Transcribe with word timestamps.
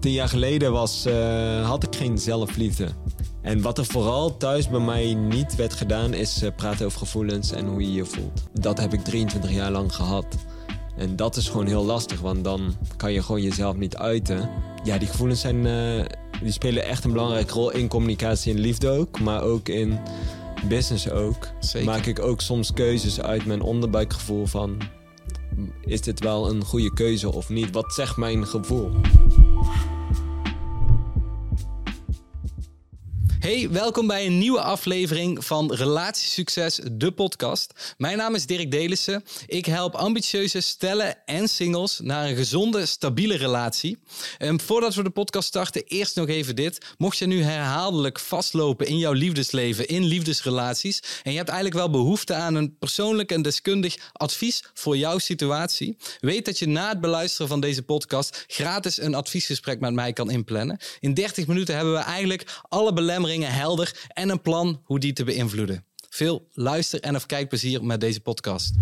tien 0.00 0.12
jaar 0.12 0.28
geleden 0.28 0.72
was, 0.72 1.04
eh, 1.04 1.68
had 1.68 1.82
ik 1.82 1.96
geen 1.96 2.18
zelfliefde. 2.18 2.88
En 3.42 3.62
wat 3.62 3.78
er 3.78 3.84
vooral 3.84 4.36
thuis 4.36 4.68
bij 4.68 4.80
mij 4.80 5.14
niet 5.14 5.56
werd 5.56 5.72
gedaan, 5.72 6.14
is 6.14 6.42
eh, 6.42 6.50
praten 6.56 6.86
over 6.86 6.98
gevoelens 6.98 7.52
en 7.52 7.66
hoe 7.66 7.80
je 7.80 7.92
je 7.92 8.04
voelt. 8.04 8.42
Dat 8.52 8.78
heb 8.78 8.92
ik 8.92 9.04
23 9.04 9.52
jaar 9.52 9.70
lang 9.70 9.94
gehad. 9.94 10.26
En 10.96 11.16
dat 11.16 11.36
is 11.36 11.48
gewoon 11.48 11.66
heel 11.66 11.84
lastig, 11.84 12.20
want 12.20 12.44
dan 12.44 12.74
kan 12.96 13.12
je 13.12 13.22
gewoon 13.22 13.42
jezelf 13.42 13.76
niet 13.76 13.96
uiten. 13.96 14.50
Ja, 14.84 14.98
die 14.98 15.08
gevoelens 15.08 15.40
zijn, 15.40 15.66
eh, 15.66 16.04
die 16.42 16.52
spelen 16.52 16.84
echt 16.84 17.04
een 17.04 17.12
belangrijke 17.12 17.52
rol 17.52 17.70
in 17.70 17.88
communicatie 17.88 18.54
en 18.54 18.60
liefde 18.60 18.88
ook, 18.88 19.20
maar 19.20 19.42
ook 19.42 19.68
in 19.68 19.98
business 20.68 21.10
ook. 21.10 21.48
Zeker. 21.60 21.86
Maak 21.88 22.06
ik 22.06 22.18
ook 22.18 22.40
soms 22.40 22.72
keuzes 22.72 23.20
uit 23.20 23.46
mijn 23.46 23.62
onderbuikgevoel 23.62 24.46
van, 24.46 24.78
is 25.84 26.00
dit 26.00 26.20
wel 26.20 26.50
een 26.50 26.64
goede 26.64 26.92
keuze 26.92 27.32
of 27.32 27.48
niet? 27.48 27.70
Wat 27.70 27.92
zegt 27.92 28.16
mijn 28.16 28.46
gevoel? 28.46 28.90
Bye. 29.64 29.93
Hey, 33.44 33.70
welkom 33.70 34.06
bij 34.06 34.26
een 34.26 34.38
nieuwe 34.38 34.60
aflevering 34.60 35.44
van 35.44 35.74
Relatiesucces, 35.74 36.80
de 36.92 37.12
podcast. 37.12 37.94
Mijn 37.96 38.16
naam 38.16 38.34
is 38.34 38.46
Dirk 38.46 38.70
Delissen. 38.70 39.24
Ik 39.46 39.66
help 39.66 39.94
ambitieuze 39.94 40.60
stellen 40.60 41.26
en 41.26 41.48
singles 41.48 42.00
naar 42.02 42.28
een 42.28 42.36
gezonde, 42.36 42.86
stabiele 42.86 43.36
relatie. 43.36 43.98
En 44.38 44.60
voordat 44.60 44.94
we 44.94 45.02
de 45.02 45.10
podcast 45.10 45.48
starten, 45.48 45.84
eerst 45.86 46.16
nog 46.16 46.28
even 46.28 46.56
dit. 46.56 46.94
Mocht 46.98 47.18
je 47.18 47.26
nu 47.26 47.42
herhaaldelijk 47.42 48.20
vastlopen 48.20 48.86
in 48.86 48.98
jouw 48.98 49.12
liefdesleven, 49.12 49.88
in 49.88 50.04
liefdesrelaties, 50.04 51.02
en 51.22 51.30
je 51.30 51.36
hebt 51.36 51.50
eigenlijk 51.50 51.78
wel 51.78 51.90
behoefte 51.90 52.34
aan 52.34 52.54
een 52.54 52.76
persoonlijk 52.78 53.32
en 53.32 53.42
deskundig 53.42 54.10
advies 54.12 54.64
voor 54.74 54.96
jouw 54.96 55.18
situatie, 55.18 55.96
weet 56.20 56.44
dat 56.44 56.58
je 56.58 56.66
na 56.66 56.88
het 56.88 57.00
beluisteren 57.00 57.48
van 57.48 57.60
deze 57.60 57.82
podcast 57.82 58.44
gratis 58.46 59.00
een 59.00 59.14
adviesgesprek 59.14 59.80
met 59.80 59.92
mij 59.92 60.12
kan 60.12 60.30
inplannen. 60.30 60.78
In 61.00 61.14
30 61.14 61.46
minuten 61.46 61.74
hebben 61.74 61.94
we 61.94 62.00
eigenlijk 62.00 62.60
alle 62.68 62.92
belemmeringen 62.92 63.32
helder 63.42 64.06
en 64.08 64.28
een 64.28 64.40
plan 64.40 64.80
hoe 64.84 64.98
die 64.98 65.12
te 65.12 65.24
beïnvloeden. 65.24 65.84
Veel 66.08 66.48
luister- 66.52 67.00
en 67.00 67.14
of 67.14 67.26
kijkplezier 67.26 67.84
met 67.84 68.00
deze 68.00 68.20
podcast. 68.20 68.74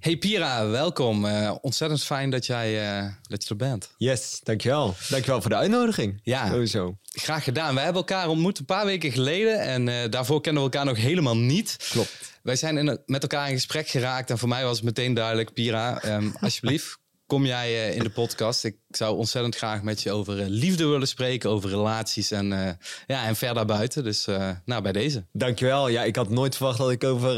Hey 0.00 0.16
Pira, 0.16 0.66
welkom. 0.66 1.24
Eh, 1.24 1.54
ontzettend 1.60 2.02
fijn 2.04 2.30
dat 2.30 2.46
jij 2.46 2.98
eh, 2.98 3.12
dat 3.22 3.42
je 3.44 3.50
er 3.50 3.56
bent. 3.56 3.90
Yes, 3.96 4.40
dankjewel. 4.42 4.94
Dankjewel 5.08 5.40
voor 5.40 5.50
de 5.50 5.56
uitnodiging. 5.56 6.20
Ja. 6.22 6.48
Sowieso. 6.48 6.96
Graag 7.02 7.44
gedaan. 7.44 7.74
Wij 7.74 7.84
hebben 7.84 8.02
elkaar 8.02 8.28
ontmoet 8.28 8.58
een 8.58 8.64
paar 8.64 8.86
weken 8.86 9.12
geleden 9.12 9.60
en 9.60 9.88
eh, 9.88 10.10
daarvoor 10.10 10.40
kennen 10.40 10.62
we 10.62 10.70
elkaar 10.70 10.86
nog 10.86 10.96
helemaal 10.96 11.36
niet. 11.36 11.76
Klopt. 11.90 12.38
Wij 12.42 12.56
zijn 12.56 12.76
in, 12.76 12.98
met 13.06 13.22
elkaar 13.22 13.48
in 13.48 13.54
gesprek 13.54 13.88
geraakt 13.88 14.30
en 14.30 14.38
voor 14.38 14.48
mij 14.48 14.64
was 14.64 14.76
het 14.76 14.84
meteen 14.84 15.14
duidelijk, 15.14 15.52
Pira, 15.52 16.02
ehm, 16.02 16.30
alsjeblieft, 16.40 16.98
kom 17.30 17.46
jij 17.46 17.88
eh, 17.88 17.96
in 17.96 18.02
de 18.02 18.10
podcast. 18.10 18.64
Ik 18.64 18.76
zou 18.88 19.16
ontzettend 19.16 19.56
graag 19.56 19.82
met 19.82 20.02
je 20.02 20.12
over 20.12 20.40
eh, 20.40 20.44
liefde 20.48 20.86
willen 20.86 21.08
spreken, 21.08 21.50
over 21.50 21.70
relaties 21.70 22.30
en, 22.30 22.52
eh, 22.52 22.72
ja, 23.06 23.26
en 23.26 23.36
ver 23.36 23.54
daarbuiten. 23.54 24.04
Dus 24.04 24.26
nou, 24.64 24.82
bij 24.82 24.92
deze. 24.92 25.24
Dankjewel. 25.32 25.88
Ja, 25.88 26.02
ik 26.02 26.16
had 26.16 26.28
nooit 26.28 26.56
verwacht 26.56 26.78
dat 26.78 26.90
ik 26.90 27.04
over 27.04 27.30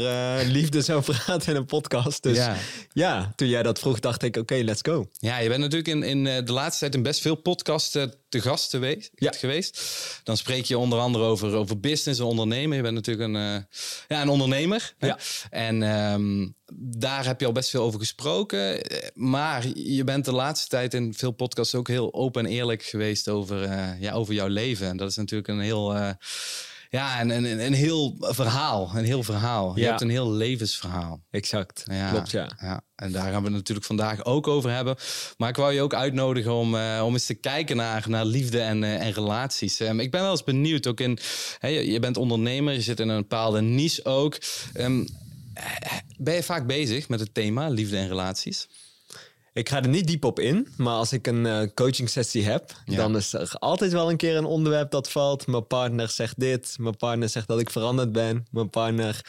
liefde 0.45 0.81
zou 0.81 1.01
praten 1.11 1.49
in 1.49 1.55
een 1.55 1.65
podcast. 1.65 2.23
Dus 2.23 2.37
Ja. 2.37 2.55
ja, 2.93 3.33
toen 3.35 3.47
jij 3.47 3.63
dat 3.63 3.79
vroeg, 3.79 3.99
dacht 3.99 4.23
ik, 4.23 4.37
oké, 4.37 4.55
let's 4.55 4.81
go. 4.81 5.09
Ja, 5.11 5.37
je 5.37 5.47
bent 5.49 5.61
natuurlijk 5.61 5.87
in, 5.87 6.03
in 6.03 6.45
de 6.45 6.53
laatste 6.53 6.79
tijd 6.79 6.95
in 6.95 7.03
best 7.03 7.21
veel 7.21 7.35
podcasts 7.35 7.95
eh, 7.95 8.03
te 8.33 8.41
gast 8.41 8.69
geweest, 8.69 9.11
Ja. 9.15 9.31
geweest. 9.31 9.81
Dan 10.23 10.37
spreek 10.37 10.65
je 10.65 10.77
onder 10.77 10.99
andere 10.99 11.23
over, 11.23 11.53
over 11.55 11.79
business 11.79 12.19
en 12.19 12.25
ondernemen. 12.25 12.75
Je 12.77 12.83
bent 12.83 12.93
natuurlijk 12.95 13.27
een, 13.29 13.35
eh, 13.35 13.61
ja, 14.07 14.21
een 14.21 14.29
ondernemer. 14.29 14.93
Ja. 14.99 15.17
En 15.49 15.83
ehm, 15.83 16.47
daar 16.97 17.25
heb 17.25 17.39
je 17.39 17.45
al 17.45 17.51
best 17.51 17.69
veel 17.69 17.83
over 17.83 17.99
gesproken. 17.99 18.83
Eh, 18.83 19.09
Maar 19.13 19.67
je 19.73 20.03
bent 20.03 20.25
de 20.25 20.31
laatste 20.31 20.67
tijd 20.67 20.93
in 20.93 21.13
veel 21.13 21.31
podcasts 21.31 21.75
ook 21.75 21.87
heel 21.87 22.13
open 22.13 22.45
en 22.45 22.51
eerlijk 22.51 22.83
geweest 22.83 23.29
over, 23.29 23.63
eh, 23.63 24.01
ja, 24.01 24.13
over 24.13 24.33
jouw 24.33 24.47
leven. 24.47 24.87
En 24.87 24.97
dat 24.97 25.09
is 25.09 25.15
natuurlijk 25.15 25.47
een 25.49 25.59
heel... 25.59 26.15
ja, 26.93 27.21
een, 27.21 27.29
een, 27.29 27.65
een 27.65 27.73
heel 27.73 28.15
verhaal. 28.19 28.91
Een 28.95 29.05
heel 29.05 29.23
verhaal. 29.23 29.75
Je 29.75 29.81
Ja. 29.81 29.87
hebt 29.89 30.01
een 30.01 30.09
heel 30.09 30.31
levensverhaal. 30.31 31.21
Exact. 31.31 31.83
Ja, 31.85 32.09
Klopt, 32.09 32.31
ja. 32.31 32.51
ja. 32.61 32.81
En 32.95 33.11
daar 33.11 33.31
gaan 33.31 33.39
we 33.39 33.47
het 33.47 33.57
natuurlijk 33.57 33.85
vandaag 33.87 34.25
ook 34.25 34.47
over 34.47 34.71
hebben. 34.71 34.95
Maar 35.37 35.49
ik 35.49 35.55
wou 35.55 35.73
je 35.73 35.81
ook 35.81 35.93
uitnodigen 35.93 36.53
om, 36.53 36.75
eh, 36.75 37.01
om 37.05 37.13
eens 37.13 37.25
te 37.25 37.33
kijken 37.33 37.75
naar, 37.75 38.03
naar 38.07 38.25
liefde 38.25 38.59
en, 38.59 38.83
eh, 38.83 39.05
en 39.05 39.11
relaties. 39.11 39.79
Ehm, 39.79 39.99
ik 39.99 40.11
ben 40.11 40.21
wel 40.21 40.31
eens 40.31 40.43
benieuwd, 40.43 40.87
ook 40.87 40.99
in, 40.99 41.17
je 41.61 41.97
bent 42.01 42.17
ondernemer, 42.17 42.73
je 42.73 42.81
zit 42.81 42.99
in 42.99 43.09
een 43.09 43.21
bepaalde 43.21 43.61
niche 43.61 44.05
ook. 44.05 44.37
Ehm, 44.73 45.05
eh, 45.53 45.65
ben 46.17 46.33
je 46.33 46.43
vaak 46.43 46.67
bezig 46.67 47.09
met 47.09 47.19
het 47.19 47.33
thema 47.33 47.67
liefde 47.69 47.97
en 47.97 48.07
relaties? 48.07 48.67
Ik 49.53 49.69
ga 49.69 49.81
er 49.81 49.87
niet 49.89 50.07
diep 50.07 50.23
op 50.25 50.39
in, 50.39 50.67
maar 50.77 50.93
als 50.93 51.13
ik 51.13 51.27
een 51.27 51.45
eh, 51.45 51.67
coaching 51.73 52.09
sessie 52.09 52.43
heb, 52.45 52.71
Ja. 52.85 52.95
dan 52.95 53.15
is 53.15 53.33
er 53.33 53.51
altijd 53.59 53.91
wel 53.91 54.09
een 54.09 54.17
keer 54.17 54.35
een 54.37 54.45
onderwerp 54.45 54.91
dat 54.91 55.11
valt. 55.11 55.47
Mijn 55.47 55.67
partner 55.67 56.09
zegt 56.09 56.39
dit, 56.39 56.75
mijn 56.79 56.97
partner 56.97 57.29
zegt 57.29 57.47
dat 57.47 57.59
ik 57.59 57.69
veranderd 57.69 58.11
ben, 58.11 58.45
mijn 58.51 58.69
partner. 58.69 59.21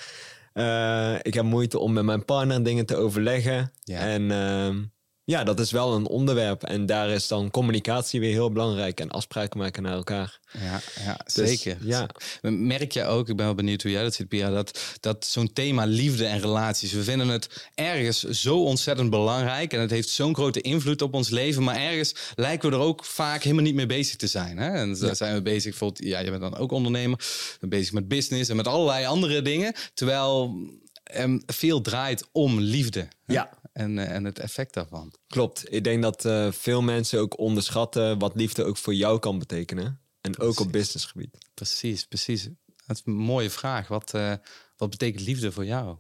eh, 0.53 1.15
ik 1.23 1.35
heb 1.35 1.45
moeite 1.45 1.79
om 1.79 1.93
met 1.93 2.05
mijn 2.05 2.25
partner 2.25 2.63
dingen 2.63 2.87
te 2.87 2.97
overleggen. 2.97 3.73
Ja. 3.85 3.99
En 3.99 4.31
ehm, 4.31 4.83
ja, 5.25 5.45
dat 5.45 5.61
is 5.61 5.71
wel 5.71 5.95
een 5.95 6.07
onderwerp. 6.07 6.63
En 6.63 6.87
daar 6.87 7.11
is 7.11 7.29
dan 7.29 7.51
communicatie 7.51 8.21
weer 8.21 8.33
heel 8.33 8.51
belangrijk 8.53 9.01
en 9.01 9.11
afspraken 9.11 9.59
maken 9.59 9.83
naar 9.83 9.93
elkaar. 9.95 10.39
Ja, 10.61 10.81
ja 11.05 11.19
Dus, 11.25 11.35
zeker. 11.49 11.77
ja. 11.81 12.09
Merk 12.43 12.93
je 12.93 13.05
ook, 13.05 13.29
ik 13.29 13.37
ben 13.37 13.45
wel 13.45 13.55
benieuwd 13.55 13.83
hoe 13.83 13.91
jij 13.91 14.03
dat 14.03 14.15
ziet, 14.15 14.29
Pia, 14.29 14.51
dat, 14.51 14.81
dat 15.01 15.27
zo'n 15.27 15.53
thema 15.53 15.85
liefde 15.85 16.27
en 16.27 16.41
relaties, 16.41 16.93
we 16.93 17.03
vinden 17.03 17.29
het 17.29 17.69
ergens 17.75 18.23
zo 18.23 18.63
ontzettend 18.65 19.11
belangrijk 19.11 19.73
en 19.73 19.81
het 19.81 19.91
heeft 19.91 20.09
zo'n 20.09 20.35
grote 20.35 20.61
invloed 20.61 21.03
op 21.03 21.15
ons 21.15 21.29
leven, 21.29 21.63
maar 21.63 21.77
ergens 21.77 22.15
lijken 22.35 22.71
we 22.71 22.77
er 22.77 22.83
ook 22.83 23.05
vaak 23.05 23.43
helemaal 23.43 23.65
niet 23.65 23.75
mee 23.75 23.87
bezig 23.87 24.17
te 24.17 24.27
zijn. 24.27 24.59
Hè? 24.59 24.69
En 24.71 24.99
dan 24.99 25.17
zijn 25.17 25.35
we 25.35 25.43
bezig, 25.43 25.71
bijvoorbeeld, 25.71 26.05
ja, 26.09 26.19
je 26.19 26.31
bent 26.31 26.43
dan 26.43 26.57
ook 26.57 26.73
ondernemer, 26.73 27.19
bezig 27.61 27.93
met 27.93 28.09
business 28.09 28.51
en 28.51 28.57
met 28.57 28.67
allerlei 28.67 29.07
andere 29.07 29.43
dingen, 29.43 29.75
terwijl 29.95 30.57
ehm, 31.05 31.39
veel 31.47 31.81
draait 31.81 32.25
om 32.33 32.61
liefde. 32.61 33.09
hè? 33.25 33.33
Ja. 33.35 33.51
En, 33.75 33.99
eh, 33.99 34.11
en 34.11 34.25
het 34.25 34.39
effect 34.39 34.75
daarvan. 34.75 35.15
Klopt. 35.27 35.73
Ik 35.73 35.85
denk 35.85 36.03
dat 36.03 36.25
eh, 36.25 36.53
veel 36.53 36.83
mensen 36.83 37.21
ook 37.21 37.39
onderschatten 37.39 38.19
wat 38.19 38.35
liefde 38.35 38.65
ook 38.65 38.77
voor 38.77 38.95
jou 38.95 39.19
kan 39.19 39.39
betekenen. 39.39 40.01
En 40.21 40.39
ook 40.39 40.61
op 40.61 40.73
businessgebied. 40.73 41.39
Precies, 41.55 42.05
precies. 42.05 42.49
Dat 42.87 42.97
is 42.97 43.03
een 43.05 43.13
mooie 43.13 43.51
vraag. 43.51 43.89
Wat, 43.89 44.15
eh, 44.15 44.35
wat 44.77 44.91
betekent 44.91 45.27
liefde 45.27 45.53
voor 45.53 45.65
jou? 45.65 45.99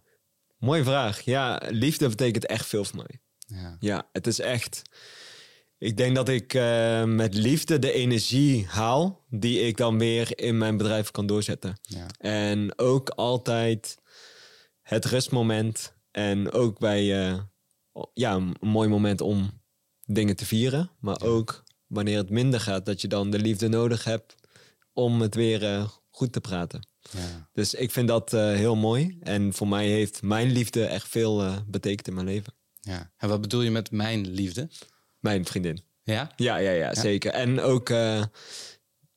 Mooie 0.58 0.84
vraag. 0.84 1.20
Ja, 1.20 1.62
liefde 1.68 2.08
betekent 2.08 2.46
echt 2.46 2.66
veel 2.66 2.84
voor 2.84 2.96
mij. 2.96 3.20
Ja. 3.58 3.76
Ja, 3.80 4.08
het 4.12 4.26
is 4.26 4.38
echt. 4.38 4.82
Ik 5.78 5.96
denk 5.96 6.14
dat 6.14 6.28
ik 6.28 6.52
met 7.06 7.34
liefde 7.34 7.78
de 7.78 7.92
energie 7.92 8.66
haal 8.66 9.24
die 9.28 9.60
ik 9.60 9.76
dan 9.76 9.98
weer 9.98 10.38
in 10.38 10.58
mijn 10.58 10.76
bedrijf 10.76 11.10
kan 11.10 11.26
doorzetten. 11.26 11.78
Ja. 11.82 12.06
En 12.18 12.78
ook 12.78 13.10
altijd 13.10 13.98
het 14.82 15.04
rustmoment. 15.04 15.94
En 16.14 16.52
ook 16.52 16.78
bij 16.78 17.26
eh, 17.26 17.38
ja, 18.14 18.34
een 18.34 18.56
mooi 18.60 18.88
moment 18.88 19.20
om 19.20 19.62
dingen 20.06 20.36
te 20.36 20.46
vieren. 20.46 20.90
Maar 20.98 21.20
ook 21.22 21.64
wanneer 21.86 22.16
het 22.16 22.30
minder 22.30 22.60
gaat, 22.60 22.86
dat 22.86 23.00
je 23.00 23.08
dan 23.08 23.30
de 23.30 23.38
liefde 23.38 23.68
nodig 23.68 24.04
hebt 24.04 24.34
om 24.92 25.20
het 25.20 25.34
weer 25.34 25.64
eh, 25.64 25.88
goed 26.10 26.32
te 26.32 26.40
praten. 26.40 26.88
Ja. 27.10 27.48
Dus 27.52 27.74
ik 27.74 27.90
vind 27.90 28.08
dat 28.08 28.32
eh, 28.32 28.46
heel 28.46 28.76
mooi. 28.76 29.16
En 29.20 29.52
voor 29.52 29.68
mij 29.68 29.86
heeft 29.86 30.22
mijn 30.22 30.52
liefde 30.52 30.84
echt 30.84 31.08
veel 31.08 31.42
eh, 31.42 31.56
betekend 31.66 32.08
in 32.08 32.14
mijn 32.14 32.26
leven. 32.26 32.52
Ja. 32.80 33.10
En 33.16 33.28
wat 33.28 33.40
bedoel 33.40 33.62
je 33.62 33.70
met 33.70 33.90
mijn 33.90 34.30
liefde? 34.30 34.68
Mijn 35.18 35.44
vriendin. 35.44 35.82
Ja? 36.02 36.32
Ja, 36.36 36.56
ja, 36.56 36.70
ja, 36.70 36.94
zeker. 36.94 37.32
En 37.32 37.60
ook, 37.60 37.88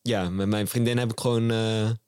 ja, 0.01 0.29
met 0.29 0.47
mijn 0.47 0.67
vriendin 0.67 0.97
heb 0.97 1.11
ik 1.11 1.19
gewoon 1.19 1.47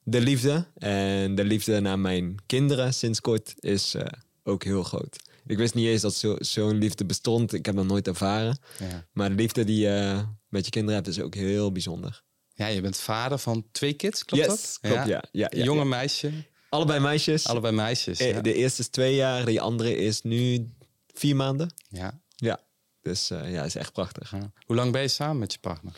de 0.03 0.21
liefde. 0.21 0.65
En 0.77 1.35
de 1.35 1.43
liefde 1.43 1.79
naar 1.79 1.99
mijn 1.99 2.35
kinderen 2.45 2.93
sinds 2.93 3.21
kort 3.21 3.53
is 3.59 3.95
ook 4.43 4.63
heel 4.63 4.83
groot. 4.83 5.28
Ik 5.49 5.57
wist 5.57 5.73
niet 5.73 5.87
eens 5.87 6.01
dat 6.01 6.13
zo- 6.15 6.35
zo'n 6.39 6.77
liefde 6.77 7.05
bestond. 7.05 7.53
Ik 7.53 7.65
heb 7.65 7.75
dat 7.75 7.85
nooit 7.85 8.07
ervaren. 8.07 8.57
ja. 8.79 9.07
Maar 9.13 9.29
de 9.29 9.35
liefde 9.35 9.63
die 9.63 9.79
je 9.79 10.25
met 10.47 10.65
je 10.65 10.71
kinderen 10.71 10.95
hebt 10.95 11.07
is 11.17 11.19
ook 11.23 11.35
heel 11.35 11.71
bijzonder. 11.71 12.23
Ja, 12.53 12.67
je 12.67 12.81
bent 12.81 12.97
vader 12.97 13.37
van 13.37 13.65
twee 13.71 13.93
kids, 13.93 14.25
klopt 14.25 14.43
yes, 14.45 14.55
dat? 14.61 14.77
klopt, 14.81 15.07
ja. 15.07 15.23
ja, 15.31 15.47
ja, 15.51 15.63
Jonge 15.63 15.79
ja. 15.79 15.85
meisje, 15.85 16.31
Allebei 16.69 16.99
meisjes. 16.99 17.47
allebei 17.47 17.75
meisjes. 17.75 18.19
Eh. 18.19 18.41
De 18.41 18.53
eerste 18.53 18.81
is 18.81 18.87
twee 18.87 19.15
jaar, 19.15 19.45
de 19.45 19.59
andere 19.59 19.95
is 19.97 20.21
nu 20.21 20.69
vier 21.13 21.35
maanden. 21.35 21.73
Ja. 21.89 22.21
Ja, 22.35 22.59
dus 23.01 23.29
eh, 23.29 23.51
ja, 23.51 23.63
is 23.63 23.75
echt 23.75 23.93
prachtig. 23.93 24.31
ja. 24.31 24.51
Hoe 24.65 24.75
lang 24.75 24.91
ben 24.91 25.01
je 25.01 25.07
samen 25.07 25.37
met 25.37 25.53
je 25.53 25.59
partner? 25.59 25.93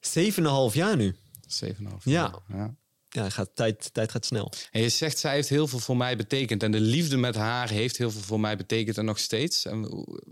Zeven 0.00 0.42
en 0.42 0.48
een 0.48 0.54
half 0.54 0.74
jaar 0.74 0.96
nu. 0.96 1.16
Zeven 1.46 1.76
en 1.78 1.84
een 1.84 1.90
half 1.90 2.04
Ja. 2.04 2.12
jaar. 2.12 2.58
ja. 2.58 2.64
Ja, 2.64 2.74
gaat, 3.08 3.50
tijd, 3.54 3.94
tijd 3.94 4.10
gaat 4.10 4.24
snel. 4.26 4.52
En 4.70 4.80
je 4.80 4.88
zegt, 4.88 5.18
zij 5.18 5.34
heeft 5.34 5.48
heel 5.48 5.66
veel 5.66 5.78
voor 5.78 5.96
mij 5.96 6.16
betekend. 6.16 6.62
En 6.62 6.70
de 6.70 6.80
liefde 6.80 7.16
met 7.16 7.34
haar 7.34 7.70
heeft 7.70 7.96
heel 7.96 8.10
veel 8.10 8.20
voor 8.20 8.40
mij 8.40 8.56
betekend 8.56 8.98
en 8.98 9.04
nog 9.04 9.18
steeds. 9.18 9.64
En, 9.64 9.84
hoe- 9.84 10.22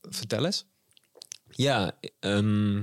vertel 0.00 0.44
eens. 0.44 0.64
Ja, 1.50 1.98
ehm, 2.20 2.82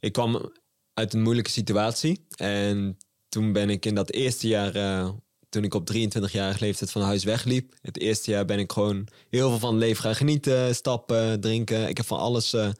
ik 0.00 0.12
kwam 0.12 0.52
uit 0.94 1.14
een 1.14 1.22
moeilijke 1.22 1.50
situatie. 1.50 2.26
En 2.36 2.98
toen 3.28 3.52
ben 3.52 3.70
ik 3.70 3.84
in 3.86 3.94
dat 3.94 4.10
eerste 4.10 4.48
jaar 4.48 4.74
eh, 4.74 5.10
toen 5.48 5.64
ik 5.64 5.74
op 5.74 5.90
23-jarige 5.92 6.64
leeftijd 6.64 6.90
van 6.90 7.02
huis 7.02 7.24
wegliep. 7.24 7.74
Het 7.80 7.98
eerste 7.98 8.30
jaar 8.30 8.44
ben 8.44 8.58
ik 8.58 8.72
gewoon 8.72 9.08
heel 9.30 9.48
veel 9.48 9.58
van 9.58 9.70
het 9.74 9.82
leven 9.82 10.02
gaan 10.02 10.14
genieten, 10.16 10.74
stappen, 10.74 11.40
drinken. 11.40 11.88
Ik 11.88 11.96
heb 11.96 12.06
van 12.06 12.18
alles 12.18 12.52
eh, 12.52 12.70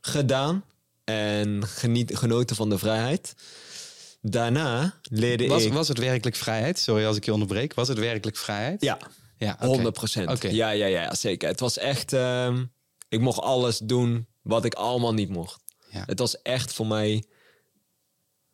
gedaan 0.00 0.64
en 1.04 1.66
geniet, 1.66 2.16
genoten 2.16 2.56
van 2.56 2.68
de 2.68 2.78
vrijheid. 2.78 3.34
Daarna 4.24 4.94
leerde 5.02 5.46
Was, 5.46 5.64
ik... 5.64 5.72
was 5.72 5.88
het 5.88 5.98
werkelijk 5.98 6.36
vrijheid? 6.36 6.78
Sorry 6.78 7.04
als 7.04 7.16
ik 7.16 7.24
je 7.24 7.32
onderbreek. 7.32 7.74
Was 7.74 7.88
het 7.88 7.98
werkelijk 7.98 8.36
vrijheid? 8.36 8.82
Ja, 8.82 8.98
ja 9.36 9.52
oké. 9.52 9.66
100 9.66 9.94
procent. 9.94 10.30
Oké. 10.30 10.48
Ja, 10.48 10.70
ja, 10.70 10.86
ja, 10.86 11.14
zeker. 11.14 11.48
Het 11.48 11.60
was 11.60 11.78
echt... 11.78 12.12
ehm, 12.12 12.64
ik 13.08 13.20
mocht 13.20 13.40
alles 13.40 13.78
doen 13.78 14.26
wat 14.42 14.64
ik 14.64 14.74
allemaal 14.74 15.14
niet 15.14 15.28
mocht. 15.28 15.60
Ja. 15.90 16.02
Het 16.06 16.18
was 16.18 16.42
echt 16.42 16.72
voor 16.72 16.86
mij... 16.86 17.24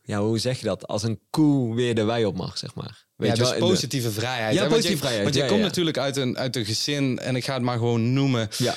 Ja, 0.03 0.21
hoe 0.21 0.39
zeg 0.39 0.59
je 0.59 0.65
dat? 0.65 0.87
Als 0.87 1.03
een 1.03 1.21
koe 1.31 1.75
weer 1.75 1.95
de 1.95 2.05
wei 2.05 2.25
op 2.25 2.37
mag, 2.37 2.59
zeg 2.59 2.75
maar. 2.75 3.07
Weet 3.17 3.29
ja, 3.29 3.35
je 3.35 3.41
dus 3.41 3.59
wel? 3.59 3.69
Positieve 3.69 4.11
vrijheid. 4.11 4.55
Ja, 4.55 4.63
hè? 4.63 4.69
Want 4.69 4.71
positieve 4.71 4.93
je, 4.93 4.99
vrijheid, 4.99 5.23
Want 5.23 5.35
je 5.35 5.41
ja, 5.43 5.49
komt 5.49 5.61
ja. 5.61 5.67
natuurlijk 5.67 5.99
uit 5.99 6.17
een, 6.17 6.39
uit 6.39 6.57
een 6.57 6.65
gezin, 6.65 7.19
en 7.19 7.37
ik 7.37 7.45
ga 7.45 7.55
het 7.55 7.63
maar 7.63 7.79
gewoon 7.79 8.13
noemen, 8.13 8.49
Ja, 8.57 8.75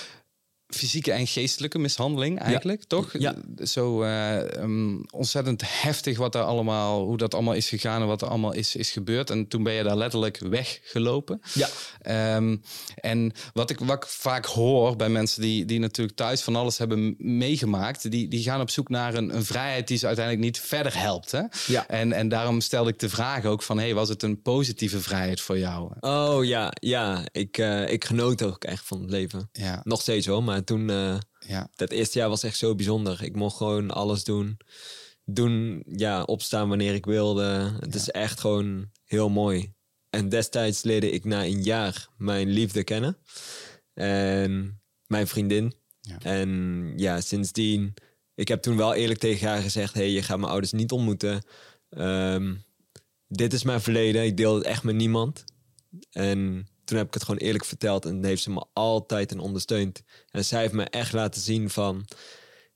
fysieke 0.75 1.11
en 1.11 1.27
geestelijke 1.27 1.79
mishandeling 1.79 2.39
eigenlijk, 2.39 2.83
toch? 2.83 3.17
Ja. 3.17 3.35
Zo 3.63 4.01
eh, 4.01 4.57
ehm, 4.57 4.99
ontzettend 5.09 5.61
heftig 5.65 6.17
wat 6.17 6.35
er 6.35 6.41
allemaal, 6.41 7.05
hoe 7.05 7.17
dat 7.17 7.33
allemaal 7.33 7.53
is 7.53 7.69
gegaan 7.69 8.01
en 8.01 8.07
wat 8.07 8.21
er 8.21 8.27
allemaal 8.27 8.53
is, 8.53 8.75
is 8.75 8.91
gebeurd. 8.91 9.29
En 9.29 9.47
toen 9.47 9.63
ben 9.63 9.73
je 9.73 9.83
daar 9.83 9.97
letterlijk 9.97 10.37
weggelopen. 10.37 11.41
ja. 11.53 11.69
Ehm, 12.01 12.57
en 12.95 13.31
wat 13.53 13.69
ik, 13.69 13.79
wat 13.79 14.03
ik 14.03 14.09
vaak 14.09 14.45
hoor 14.45 14.95
bij 14.95 15.09
mensen 15.09 15.41
die, 15.41 15.65
die 15.65 15.79
natuurlijk 15.79 16.17
thuis 16.17 16.41
van 16.41 16.55
alles 16.55 16.77
hebben 16.77 17.15
meegemaakt, 17.17 18.11
die, 18.11 18.27
die 18.27 18.43
gaan 18.43 18.61
op 18.61 18.69
zoek 18.69 18.89
naar 18.89 19.13
een, 19.13 19.35
een 19.35 19.45
vrijheid 19.45 19.87
die 19.87 19.97
ze 19.97 20.05
uiteindelijk 20.05 20.45
niet 20.45 20.59
verder 20.59 20.97
helpt. 20.99 21.31
Hè? 21.31 21.41
Ja. 21.67 21.87
En, 21.87 22.13
en 22.13 22.29
daarom 22.29 22.61
stelde 22.61 22.89
ik 22.89 22.99
de 22.99 23.09
vraag 23.09 23.45
ook 23.45 23.63
van, 23.63 23.79
hey, 23.79 23.93
was 23.93 24.09
het 24.09 24.23
een 24.23 24.41
positieve 24.41 24.99
vrijheid 25.01 25.41
voor 25.41 25.57
jou? 25.57 25.91
Oh 25.99 26.45
ja, 26.45 26.71
ja. 26.79 27.21
Ik, 27.31 27.57
eh, 27.57 27.91
ik 27.91 28.05
genoot 28.05 28.41
ook 28.43 28.63
echt 28.63 28.85
van 28.85 29.01
het 29.01 29.09
leven. 29.09 29.49
Ja, 29.51 29.81
Nog 29.83 30.01
steeds 30.01 30.25
hoor, 30.27 30.43
maar 30.43 30.60
toen... 30.63 30.89
eh, 30.89 31.17
ja, 31.39 31.69
dat 31.75 31.91
eerste 31.91 32.19
jaar 32.19 32.29
was 32.29 32.43
echt 32.43 32.57
zo 32.57 32.75
bijzonder. 32.75 33.23
Ik 33.23 33.35
mocht 33.35 33.57
gewoon 33.57 33.91
alles 33.91 34.23
doen. 34.23 34.57
Doen, 35.25 35.83
ja, 35.85 36.23
opstaan 36.23 36.69
wanneer 36.69 36.93
ik 36.93 37.05
wilde. 37.05 37.75
Het 37.79 37.95
is 37.95 38.09
echt 38.09 38.39
gewoon 38.39 38.89
heel 39.05 39.29
mooi. 39.29 39.73
En 40.09 40.29
destijds 40.29 40.83
leerde 40.83 41.11
ik 41.11 41.25
na 41.25 41.45
een 41.45 41.63
jaar 41.63 42.09
mijn 42.17 42.49
liefde 42.49 42.83
kennen. 42.83 43.17
En 43.93 44.81
mijn 45.07 45.27
vriendin. 45.27 45.73
Ja. 46.01 46.17
En 46.19 46.93
ja, 46.95 47.21
sindsdien... 47.21 47.93
Ik 48.35 48.47
heb 48.47 48.61
toen 48.61 48.77
wel 48.77 48.93
eerlijk 48.93 49.19
tegen 49.19 49.47
haar 49.47 49.61
gezegd... 49.61 49.93
hey, 49.93 50.09
je 50.09 50.23
gaat 50.23 50.37
mijn 50.37 50.51
ouders 50.51 50.71
niet 50.71 50.91
ontmoeten. 50.91 51.43
Ehm, 51.89 52.55
dit 53.27 53.53
is 53.53 53.63
mijn 53.63 53.81
verleden. 53.81 54.25
Ik 54.25 54.37
deel 54.37 54.55
het 54.55 54.63
echt 54.63 54.83
met 54.83 54.95
niemand. 54.95 55.43
En 56.11 56.67
toen 56.83 56.97
heb 56.97 57.07
ik 57.07 57.13
het 57.13 57.23
gewoon 57.23 57.39
eerlijk 57.39 57.65
verteld. 57.65 58.05
En 58.05 58.25
heeft 58.25 58.43
ze 58.43 58.51
me 58.51 58.65
altijd 58.73 59.31
en 59.31 59.39
ondersteund. 59.39 60.03
En 60.31 60.45
zij 60.45 60.61
heeft 60.61 60.73
me 60.73 60.83
echt 60.83 61.13
laten 61.13 61.41
zien 61.41 61.69
van... 61.69 62.05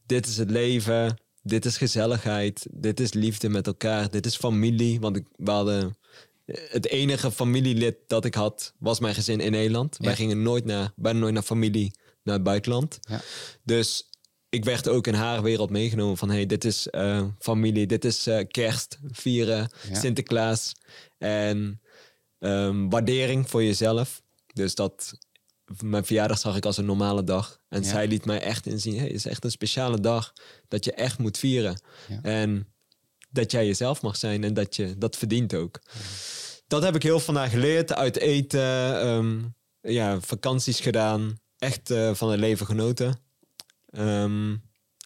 Dit 0.06 0.28
is 0.28 0.38
het 0.38 0.50
leven. 0.50 1.18
Dit 1.44 1.66
is 1.66 1.78
gezelligheid. 1.78 2.68
Dit 2.72 3.00
is 3.00 3.14
liefde 3.14 3.50
met 3.50 3.68
elkaar. 3.68 4.10
Dit 4.10 4.26
is 4.26 4.36
familie. 4.36 5.00
Want 5.00 5.16
ik, 5.16 5.26
we 5.36 5.52
hadden... 5.52 5.98
Het 6.46 6.88
enige 6.88 7.32
familielid 7.32 7.96
dat 8.08 8.26
ik 8.26 8.34
had, 8.34 8.74
was 8.80 9.00
mijn 9.00 9.16
gezin 9.16 9.40
in 9.40 9.52
Nederland. 9.52 9.96
Ja. 10.00 10.06
Wij 10.06 10.16
gingen 10.16 10.42
nooit 10.42 10.66
naar, 10.66 10.92
bijna 10.96 11.20
nooit 11.20 11.34
naar 11.34 11.44
familie, 11.44 11.94
naar 12.24 12.36
het 12.36 12.44
buitenland. 12.44 12.98
Ja. 13.02 13.22
Dus 13.64 14.10
ik 14.50 14.66
werd 14.66 14.88
ook 14.88 15.08
in 15.08 15.14
haar 15.14 15.42
wereld 15.42 15.70
meegenomen 15.70 16.18
van... 16.18 16.30
hey, 16.30 16.46
dit 16.46 16.66
is 16.66 16.90
eh, 16.90 17.26
familie, 17.40 17.88
dit 17.88 18.06
is 18.06 18.28
eh, 18.28 18.48
kerst, 18.48 19.00
vieren, 19.12 19.70
Ja. 19.90 20.00
Sinterklaas. 20.00 20.76
En 21.18 21.82
ehm, 22.46 22.90
waardering 22.90 23.50
voor 23.50 23.64
jezelf. 23.64 24.22
Dus 24.54 24.76
dat... 24.76 25.14
Mijn 25.84 26.06
verjaardag 26.06 26.38
zag 26.40 26.56
ik 26.56 26.66
als 26.66 26.78
een 26.78 26.86
normale 26.86 27.24
dag. 27.24 27.60
En 27.70 27.82
Ja. 27.84 27.88
zij 27.90 28.08
liet 28.08 28.26
mij 28.26 28.42
echt 28.42 28.66
inzien... 28.66 28.96
Hey, 28.98 29.06
het 29.08 29.16
is 29.16 29.26
echt 29.26 29.44
een 29.44 29.52
speciale 29.52 30.00
dag 30.00 30.34
dat 30.68 30.86
je 30.86 30.92
echt 30.94 31.18
moet 31.18 31.38
vieren. 31.38 31.82
Ja. 32.08 32.20
En 32.22 32.68
dat 33.30 33.52
jij 33.52 33.66
jezelf 33.66 34.02
mag 34.02 34.16
zijn 34.18 34.44
en 34.44 34.54
dat 34.54 34.76
je 34.76 34.98
dat 34.98 35.16
verdient 35.16 35.54
ook. 35.54 35.82
Dat 36.68 36.84
heb 36.84 36.96
ik 36.96 37.04
heel 37.04 37.16
veel 37.20 37.26
van 37.34 37.36
haar 37.36 37.50
geleerd. 37.50 37.94
Uit 37.94 38.18
eten, 38.18 39.00
ehm, 39.02 39.40
ja, 39.82 40.20
vakanties 40.22 40.80
gedaan. 40.80 41.40
Echt 41.58 41.90
eh, 41.92 42.14
van 42.14 42.32
het 42.32 42.40
leven 42.40 42.66
genoten. 42.66 43.20
Ehm, 43.90 44.56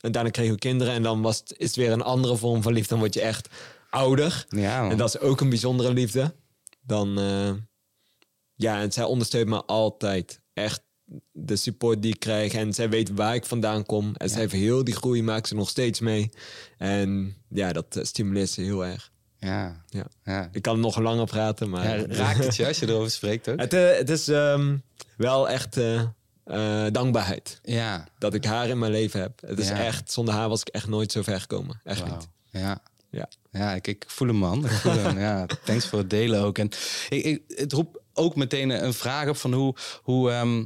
en 0.01 0.11
daarna 0.11 0.29
kregen 0.29 0.53
we 0.53 0.59
kinderen. 0.59 0.93
En 0.93 1.03
dan 1.03 1.21
was 1.21 1.37
het, 1.37 1.53
is 1.57 1.67
het 1.67 1.75
weer 1.75 1.91
een 1.91 2.01
andere 2.01 2.35
vorm 2.37 2.61
van 2.61 2.73
liefde. 2.73 2.89
Dan 2.89 2.99
word 2.99 3.13
je 3.13 3.21
echt 3.21 3.49
ouder. 3.89 4.45
ja 4.49 4.81
man. 4.81 4.91
En 4.91 4.97
dat 4.97 5.07
is 5.15 5.19
ook 5.19 5.41
een 5.41 5.49
bijzondere 5.49 5.93
liefde. 5.93 6.35
Dan, 6.89 7.19
eh, 7.19 7.51
ja, 8.55 8.81
en 8.81 8.91
zij 8.91 9.03
ondersteunt 9.03 9.47
me 9.49 9.63
altijd. 9.65 10.41
Echt 10.53 10.81
de 11.31 11.55
support 11.55 12.01
die 12.01 12.13
ik 12.13 12.19
krijg. 12.19 12.53
En 12.53 12.73
zij 12.73 12.89
weet 12.89 13.09
waar 13.09 13.35
ik 13.35 13.45
vandaan 13.45 13.85
kom. 13.85 14.15
En 14.15 14.29
zij 14.29 14.39
heeft 14.39 14.51
heel 14.53 14.83
die 14.83 14.95
groei, 14.95 15.23
maakt 15.23 15.47
ze 15.47 15.55
nog 15.55 15.69
steeds 15.69 15.99
mee. 15.99 16.29
En 16.77 17.35
ja, 17.49 17.73
dat 17.73 17.95
eh, 17.95 18.03
stimuleert 18.03 18.49
ze 18.49 18.61
heel 18.61 18.85
erg. 18.85 19.11
ja. 19.37 19.83
Ja. 19.87 20.05
Ja. 20.23 20.49
Ik 20.51 20.61
kan 20.61 20.79
nog 20.79 20.97
langer 20.99 21.25
praten, 21.25 21.69
maar... 21.69 21.99
Ja, 21.99 22.05
raakt 22.07 22.43
het 22.43 22.55
je 22.55 22.67
als 22.67 22.79
je 22.79 22.87
erover 22.87 23.11
spreekt 23.11 23.49
ook? 23.49 23.59
het, 23.59 23.73
eh, 23.73 23.97
het 23.97 24.09
is 24.09 24.27
ehm, 24.27 24.77
wel 25.17 25.49
echt 25.49 25.77
dankbaarheid 26.91 27.59
Ja, 27.63 28.07
dat 28.17 28.33
ik 28.33 28.45
haar 28.45 28.67
in 28.67 28.79
mijn 28.79 28.91
leven 28.91 29.21
heb. 29.21 29.41
Het 29.41 29.59
is 29.59 29.67
Ja. 29.67 29.79
echt, 29.85 30.11
zonder 30.11 30.33
haar 30.33 30.49
was 30.49 30.61
ik 30.61 30.67
echt 30.67 30.87
nooit 30.87 31.11
zo 31.11 31.21
ver 31.21 31.39
gekomen. 31.41 31.79
Echt 31.83 32.05
niet. 32.05 32.27
Ja. 32.51 32.81
Ja. 33.09 33.29
Ja, 33.51 33.73
ik, 33.73 33.87
ik 33.87 34.03
voel 34.07 34.27
hem, 34.27 34.37
man. 34.37 34.65
Ik 34.65 34.71
voel 34.71 34.91
hem. 34.91 35.19
Ja, 35.19 35.45
thanks 35.65 35.87
voor 35.87 35.99
het 35.99 36.09
delen 36.09 36.41
ook. 36.41 36.57
En 36.57 36.69
ik, 37.09 37.23
ik, 37.23 37.41
het 37.47 37.73
roept 37.73 37.97
ook 38.13 38.35
meteen 38.35 38.69
een 38.69 38.93
vraag 38.93 39.29
op 39.29 39.37
van 39.37 39.53
hoe, 39.53 39.75
hoe, 40.03 40.31
ehm, 40.31 40.65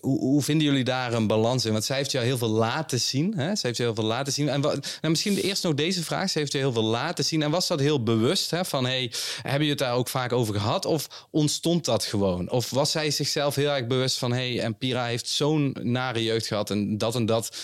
hoe, 0.00 0.18
hoe 0.18 0.42
vinden 0.42 0.66
jullie 0.66 0.84
daar 0.84 1.12
een 1.12 1.26
balans 1.26 1.64
in? 1.64 1.72
Want 1.72 1.84
zij 1.84 1.96
heeft 1.96 2.10
jou 2.10 2.24
heel 2.24 2.38
veel 2.38 2.48
laten 2.48 3.00
zien. 3.00 3.34
Hè? 3.36 3.44
Zij 3.44 3.60
heeft 3.62 3.76
je 3.76 3.82
heel 3.82 3.94
veel 3.94 4.04
laten 4.04 4.32
zien. 4.32 4.48
En 4.48 4.60
wat, 4.60 4.72
nou, 4.72 5.12
misschien 5.12 5.36
eerst 5.36 5.62
nog 5.62 5.74
deze 5.74 6.04
vraag. 6.04 6.30
Ze 6.30 6.38
heeft 6.38 6.52
je 6.52 6.58
heel 6.58 6.72
veel 6.72 6.82
laten 6.82 7.24
zien. 7.24 7.42
En 7.42 7.50
was 7.50 7.66
dat 7.66 7.80
heel 7.80 8.02
bewust? 8.02 8.50
Hè? 8.50 8.64
Van, 8.64 8.84
hey, 8.84 9.12
heb 9.42 9.60
je 9.60 9.68
het 9.68 9.78
daar 9.78 9.94
ook 9.94 10.08
vaak 10.08 10.32
over 10.32 10.54
gehad? 10.54 10.84
Of 10.84 11.26
ontstond 11.30 11.84
dat 11.84 12.04
gewoon? 12.04 12.50
Of 12.50 12.70
was 12.70 12.90
zij 12.90 13.10
zichzelf 13.10 13.54
heel 13.54 13.70
erg 13.70 13.86
bewust 13.86 14.18
van... 14.18 14.32
hey, 14.32 14.60
en 14.60 14.78
Pira 14.78 15.04
heeft 15.04 15.28
zo'n 15.28 15.76
nare 15.82 16.22
jeugd 16.22 16.46
gehad... 16.46 16.70
en 16.70 16.98
dat 16.98 17.14
en 17.14 17.26
dat 17.26 17.56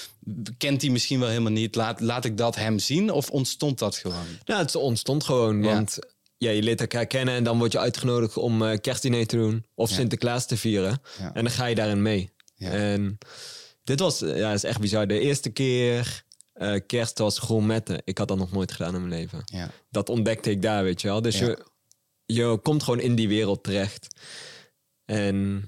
kent 0.58 0.82
hij 0.82 0.90
misschien 0.90 1.20
wel 1.20 1.28
helemaal 1.28 1.52
niet. 1.52 1.74
Laat, 1.74 2.00
laat 2.00 2.24
ik 2.24 2.36
dat 2.36 2.56
hem 2.56 2.78
zien? 2.78 3.10
Of 3.10 3.30
ontstond 3.30 3.78
dat 3.78 3.96
gewoon? 3.96 4.26
Nou, 4.44 4.62
het 4.62 4.74
ontstond 4.74 5.24
gewoon, 5.24 5.62
want 5.62 5.98
ja, 6.00 6.08
je 6.38 6.62
leert 6.62 6.80
elkaar 6.80 7.06
kennen 7.06 7.34
en 7.34 7.44
dan 7.44 7.58
word 7.58 7.72
je 7.72 7.78
uitgenodigd 7.78 8.36
om 8.36 8.80
kerstdiner 8.80 9.26
te 9.26 9.36
doen 9.36 9.66
of 9.74 9.88
Ja. 9.90 9.94
Sinterklaas 9.96 10.46
te 10.46 10.56
vieren. 10.56 11.00
Ja. 11.18 11.34
En 11.34 11.44
dan 11.44 11.52
ga 11.52 11.66
je 11.66 11.74
daarin 11.74 12.02
mee. 12.02 12.30
Ja. 12.54 12.70
En 12.70 13.18
dit 13.84 14.00
was, 14.00 14.22
eh, 14.22 14.38
ja, 14.38 14.52
is 14.52 14.64
echt 14.64 14.80
bizar. 14.80 15.06
De 15.06 15.18
eerste 15.20 15.50
keer 15.50 16.24
eh, 16.52 16.80
kerst 16.86 17.18
was 17.18 17.38
gourmetten. 17.38 18.00
Ik 18.04 18.18
had 18.18 18.28
dat 18.28 18.36
nog 18.38 18.52
nooit 18.52 18.72
gedaan 18.72 18.94
in 18.94 19.08
mijn 19.08 19.20
leven. 19.20 19.42
Ja. 19.44 19.70
Dat 19.90 20.08
ontdekte 20.08 20.50
ik 20.50 20.62
daar, 20.62 20.82
weet 20.84 21.00
je 21.00 21.08
wel. 21.08 21.22
Dus 21.22 21.38
Ja. 21.38 21.46
je, 21.46 21.64
je 22.26 22.58
komt 22.62 22.82
gewoon 22.82 23.00
in 23.00 23.14
die 23.14 23.28
wereld 23.28 23.64
terecht. 23.64 24.06
En 25.04 25.64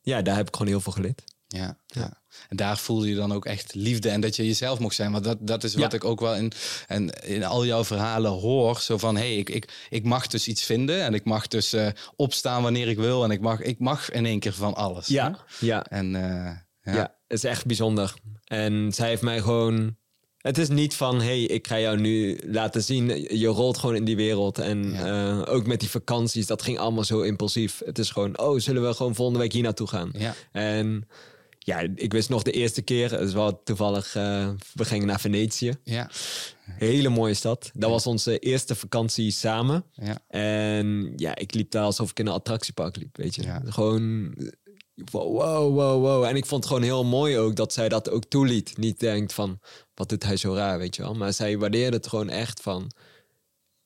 ja, 0.00 0.22
daar 0.22 0.36
heb 0.36 0.46
ik 0.48 0.52
gewoon 0.56 0.68
heel 0.72 0.80
veel 0.80 0.92
geleerd. 0.92 1.22
Ja, 1.46 1.78
ja. 1.86 2.19
En 2.50 2.56
daar 2.56 2.78
voelde 2.78 3.08
je 3.08 3.14
dan 3.14 3.32
ook 3.32 3.44
echt 3.44 3.74
liefde 3.74 4.08
en 4.08 4.20
dat 4.20 4.36
je 4.36 4.46
jezelf 4.46 4.78
mocht 4.78 4.94
zijn. 4.94 5.12
Want 5.12 5.24
dat, 5.24 5.36
dat 5.40 5.64
is 5.64 5.74
wat 5.74 5.90
Ja. 5.90 5.96
ik 5.96 6.04
ook 6.04 6.20
wel 6.20 6.34
in, 6.34 6.52
en 6.86 7.10
in 7.26 7.44
al 7.44 7.66
jouw 7.66 7.84
verhalen 7.84 8.30
hoor. 8.30 8.80
Zo 8.80 8.98
van, 8.98 9.16
hé, 9.16 9.22
hey, 9.22 9.36
ik, 9.36 9.50
ik, 9.50 9.86
ik 9.90 10.04
mag 10.04 10.26
dus 10.26 10.48
iets 10.48 10.62
vinden. 10.64 11.02
En 11.02 11.14
ik 11.14 11.24
mag 11.24 11.46
dus 11.46 11.72
eh, 11.72 11.86
opstaan 12.16 12.62
wanneer 12.62 12.88
ik 12.88 12.96
wil. 12.96 13.24
En 13.24 13.30
ik 13.30 13.40
mag, 13.40 13.60
ik 13.60 13.78
mag 13.78 14.10
in 14.10 14.26
één 14.26 14.38
keer 14.38 14.52
van 14.52 14.74
alles. 14.74 15.06
hè? 15.08 15.14
Ja, 15.14 15.38
ja. 15.60 15.84
En 15.84 16.14
eh, 16.14 16.56
Ja. 16.82 16.94
ja. 16.94 17.14
het 17.28 17.38
is 17.38 17.44
echt 17.44 17.66
bijzonder. 17.66 18.14
En 18.44 18.92
zij 18.94 19.08
heeft 19.08 19.22
mij 19.22 19.40
gewoon. 19.40 19.96
Het 20.38 20.58
is 20.58 20.68
niet 20.68 20.94
van, 20.94 21.20
hey, 21.20 21.42
ik 21.42 21.66
ga 21.66 21.78
jou 21.80 22.00
nu 22.00 22.40
laten 22.46 22.82
zien. 22.82 23.36
Je 23.38 23.46
rolt 23.46 23.78
gewoon 23.78 23.96
in 23.96 24.04
die 24.04 24.16
wereld. 24.16 24.58
En 24.58 24.92
Ja. 24.92 25.40
eh, 25.46 25.54
ook 25.54 25.66
met 25.66 25.80
die 25.80 25.90
vakanties, 25.90 26.46
dat 26.46 26.62
ging 26.62 26.78
allemaal 26.78 27.04
zo 27.04 27.20
impulsief. 27.20 27.82
Het 27.84 27.98
is 27.98 28.10
gewoon, 28.10 28.38
oh, 28.38 28.58
zullen 28.60 28.86
we 28.86 28.94
gewoon 28.94 29.14
volgende 29.14 29.40
week 29.40 29.52
hier 29.52 29.62
naartoe 29.62 29.86
gaan? 29.88 30.10
Ja. 30.18 30.34
En 30.52 31.08
ja, 31.70 31.86
ik 31.94 32.12
wist 32.12 32.28
nog 32.28 32.42
de 32.42 32.52
eerste 32.52 32.82
keer, 32.82 33.10
het 33.10 33.20
is 33.20 33.32
wel 33.32 33.62
toevallig, 33.62 34.14
eh, 34.14 34.50
we 34.74 34.84
gingen 34.84 35.06
naar 35.06 35.20
Venetië. 35.20 35.72
Ja. 35.84 36.10
Hele 36.64 37.08
mooie 37.08 37.34
stad. 37.34 37.70
Dat 37.74 37.90
was 37.90 38.06
onze 38.06 38.38
eerste 38.38 38.74
vakantie 38.74 39.30
samen. 39.30 39.84
Ja. 39.92 40.18
En 40.28 41.12
ja, 41.16 41.36
ik 41.36 41.54
liep 41.54 41.70
daar 41.70 41.82
alsof 41.82 42.10
ik 42.10 42.18
in 42.18 42.26
een 42.26 42.32
attractiepark 42.32 42.96
liep, 42.96 43.16
weet 43.16 43.34
je. 43.34 43.42
Ja. 43.42 43.62
Gewoon, 43.64 44.34
wow, 44.94 45.36
wow, 45.36 45.74
wow, 45.74 46.02
wow. 46.02 46.24
En 46.24 46.36
ik 46.36 46.46
vond 46.46 46.62
het 46.64 46.72
gewoon 46.72 46.88
heel 46.88 47.04
mooi 47.04 47.38
ook 47.38 47.56
dat 47.56 47.72
zij 47.72 47.88
dat 47.88 48.10
ook 48.10 48.24
toeliet. 48.24 48.76
Niet 48.76 49.00
denkt 49.00 49.32
van, 49.32 49.60
wat 49.94 50.08
doet 50.08 50.24
hij 50.24 50.36
zo 50.36 50.54
raar, 50.54 50.78
weet 50.78 50.96
je 50.96 51.02
wel. 51.02 51.14
Maar 51.14 51.32
zij 51.32 51.58
waardeerde 51.58 51.96
het 51.96 52.06
gewoon 52.06 52.28
echt 52.28 52.60
van, 52.60 52.90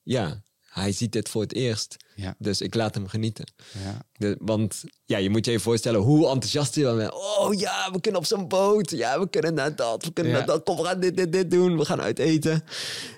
ja, 0.01 0.41
hij 0.81 0.91
ziet 0.91 1.11
dit 1.11 1.29
voor 1.29 1.41
het 1.41 1.53
eerst. 1.53 1.95
Ja. 2.15 2.35
Dus 2.37 2.61
ik 2.61 2.75
laat 2.75 2.95
hem 2.95 3.07
genieten. 3.07 3.45
Ja. 3.83 4.01
De, 4.17 4.35
want 4.39 4.83
ja, 5.05 5.17
je 5.17 5.29
moet 5.29 5.45
je 5.45 5.51
even 5.51 5.63
voorstellen 5.63 6.01
hoe 6.01 6.27
enthousiast 6.27 6.75
hij 6.75 6.83
dan 6.83 6.97
bent. 6.97 7.13
Oh 7.13 7.53
ja, 7.53 7.89
we 7.91 8.01
kunnen 8.01 8.21
op 8.21 8.27
zo'n 8.27 8.47
boot. 8.47 8.89
Ja, 8.89 9.19
we 9.19 9.29
kunnen 9.29 9.53
naar 9.53 9.75
dat. 9.75 10.05
We 10.05 10.13
kunnen 10.13 10.31
Ja. 10.31 10.37
naar 10.37 10.47
dat. 10.47 10.63
Kom, 10.63 10.77
we 10.77 10.83
gaan 10.83 10.99
dit, 10.99 11.17
dit, 11.17 11.31
dit 11.31 11.51
doen. 11.51 11.77
We 11.77 11.85
gaan 11.85 12.01
uit 12.01 12.19
eten. 12.19 12.63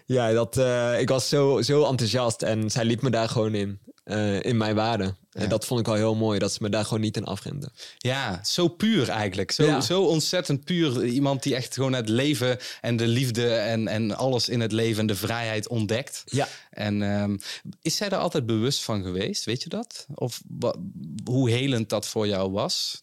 Ja, 0.05 0.31
dat, 0.31 0.57
eh, 0.57 0.99
ik 0.99 1.09
was 1.09 1.29
zo, 1.29 1.61
zo 1.61 1.83
enthousiast. 1.85 2.41
En 2.41 2.71
zij 2.71 2.85
liet 2.85 3.01
me 3.01 3.09
daar 3.09 3.29
gewoon 3.29 3.55
in. 3.55 3.79
Eh, 4.07 4.43
in 4.43 4.57
mijn 4.57 4.75
waarde. 4.75 5.15
En 5.31 5.49
dat 5.49 5.65
vond 5.65 5.79
ik 5.79 5.87
al 5.87 5.93
heel 5.93 6.15
mooi, 6.15 6.39
dat 6.39 6.51
ze 6.53 6.57
me 6.61 6.69
daar 6.69 6.83
gewoon 6.83 7.01
niet 7.01 7.17
in 7.17 7.23
afremden. 7.25 7.71
Ja, 7.97 8.39
zo 8.43 8.67
puur 8.67 9.09
eigenlijk. 9.09 9.51
Zo, 9.51 9.63
Ja. 9.63 9.81
zo 9.81 10.03
ontzettend 10.03 10.63
puur. 10.63 11.05
Iemand 11.05 11.43
die 11.43 11.55
echt 11.55 11.73
gewoon 11.73 11.93
het 11.93 12.09
leven 12.09 12.57
en 12.81 12.95
de 12.97 13.07
liefde 13.07 13.47
en, 13.53 13.87
en 13.87 14.15
alles 14.17 14.49
in 14.49 14.59
het 14.59 14.71
leven 14.71 14.99
en 15.01 15.07
de 15.07 15.15
vrijheid 15.15 15.67
ontdekt. 15.67 16.23
Ja. 16.25 16.47
En 16.69 17.01
ehm, 17.01 17.37
is 17.81 17.95
zij 17.95 18.09
er 18.09 18.17
altijd 18.17 18.45
bewust 18.45 18.83
van 18.83 19.03
geweest? 19.03 19.43
Weet 19.45 19.63
je 19.63 19.69
dat? 19.69 20.05
Of 20.15 20.41
hoe 21.23 21.49
helend 21.49 21.89
dat 21.89 22.07
voor 22.07 22.27
jou 22.27 22.51
was? 22.51 23.01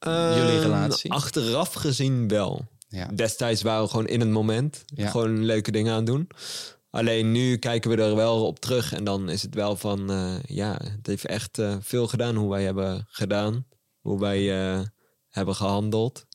Jullie 0.00 0.58
relatie? 0.60 1.10
Ehm, 1.10 1.18
Achteraf 1.18 1.72
gezien 1.72 2.28
wel. 2.28 2.64
Ja. 2.88 3.06
Destijds 3.14 3.62
waren 3.62 3.82
we 3.82 3.90
gewoon 3.90 4.06
in 4.08 4.20
het 4.20 4.28
moment. 4.28 4.84
Gewoon 4.96 5.44
leuke 5.44 5.70
dingen 5.70 5.94
aan 5.94 6.04
doen. 6.04 6.28
Alleen 6.96 7.32
nu 7.32 7.56
kijken 7.56 7.90
we 7.90 8.02
er 8.02 8.14
wel 8.14 8.46
op 8.46 8.58
terug. 8.58 8.92
En 8.92 9.04
dan 9.04 9.28
is 9.28 9.42
het 9.42 9.54
wel 9.54 9.76
van... 9.76 10.10
eh, 10.10 10.34
ja, 10.46 10.78
het 10.82 11.06
heeft 11.06 11.26
echt 11.26 11.58
eh, 11.58 11.76
veel 11.80 12.08
gedaan 12.08 12.34
hoe 12.34 12.50
wij 12.50 12.62
hebben 12.64 13.06
gedaan. 13.08 13.66
Hoe 14.00 14.20
wij 14.20 14.60
eh, 14.60 14.80
hebben 15.28 15.54
gehandeld. 15.54 16.26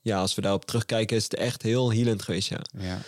Ja, 0.00 0.20
als 0.20 0.34
we 0.34 0.40
daarop 0.40 0.64
terugkijken 0.64 1.16
is 1.16 1.22
het 1.22 1.34
echt 1.34 1.62
heel 1.62 1.92
healend 1.92 2.22
geweest, 2.22 2.48
ja. 2.48 2.60
Ja. 2.78 3.00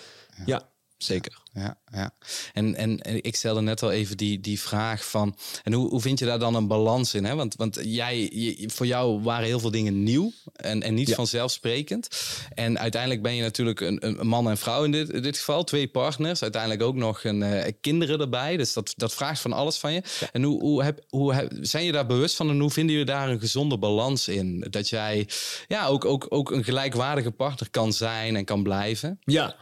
Ja, 0.46 0.68
zeker. 1.02 1.38
Ja, 1.52 1.78
ja. 1.92 2.10
En, 2.52 2.74
en, 2.74 3.00
en 3.00 3.22
ik 3.24 3.36
stelde 3.36 3.60
net 3.60 3.82
al 3.82 3.90
even 3.90 4.16
die, 4.16 4.40
die 4.40 4.60
vraag 4.60 5.04
van... 5.04 5.36
En 5.62 5.72
hoe, 5.72 5.88
hoe 5.88 6.00
vind 6.00 6.18
je 6.18 6.24
daar 6.24 6.38
dan 6.38 6.54
een 6.54 6.66
balans 6.66 7.14
in? 7.14 7.24
Hè? 7.24 7.34
Want, 7.34 7.54
want 7.56 7.78
jij, 7.82 8.18
je- 8.32 8.70
voor 8.72 8.86
jou 8.86 9.22
waren 9.22 9.46
heel 9.46 9.60
veel 9.60 9.70
dingen 9.70 10.02
nieuw 10.02 10.32
en, 10.52 10.82
en 10.82 10.94
niet 10.94 11.08
Ja. 11.08 11.14
vanzelfsprekend. 11.14 12.08
En 12.54 12.78
uiteindelijk 12.78 13.22
ben 13.22 13.34
je 13.34 13.42
natuurlijk 13.42 13.80
een, 13.80 14.18
een 14.18 14.26
man 14.26 14.48
en 14.50 14.56
vrouw 14.58 14.84
in 14.84 14.92
dit, 14.92 15.08
in 15.10 15.22
dit 15.22 15.38
geval. 15.38 15.64
Twee 15.64 15.88
partners. 15.88 16.42
Uiteindelijk 16.42 16.82
ook 16.82 16.94
nog 16.94 17.24
een, 17.24 17.42
eh, 17.42 17.72
kinderen 17.80 18.20
erbij. 18.20 18.56
Dus 18.56 18.72
dat, 18.72 18.92
dat 18.96 19.14
vraagt 19.14 19.40
van 19.40 19.52
alles 19.52 19.76
van 19.76 19.92
je. 19.92 20.02
En 20.32 20.42
hoe, 20.42 20.60
hoe, 20.60 20.82
heb, 20.84 21.04
hoe 21.08 21.34
heb, 21.34 21.52
zijn 21.60 21.84
je 21.84 21.92
daar 21.92 22.06
bewust 22.06 22.36
van? 22.36 22.50
En 22.50 22.60
hoe 22.60 22.70
vinden 22.70 22.92
jullie 22.92 23.10
daar 23.10 23.28
een 23.30 23.40
gezonde 23.40 23.78
balans 23.78 24.28
in? 24.28 24.66
Dat 24.70 24.88
jij 24.88 25.28
ja, 25.68 25.86
ook, 25.86 26.04
ook, 26.04 26.26
ook 26.28 26.50
een 26.50 26.64
gelijkwaardige 26.64 27.30
partner 27.30 27.70
kan 27.70 27.92
zijn 27.92 28.36
en 28.36 28.44
kan 28.44 28.62
blijven? 28.62 29.18
Ja. 29.24 29.56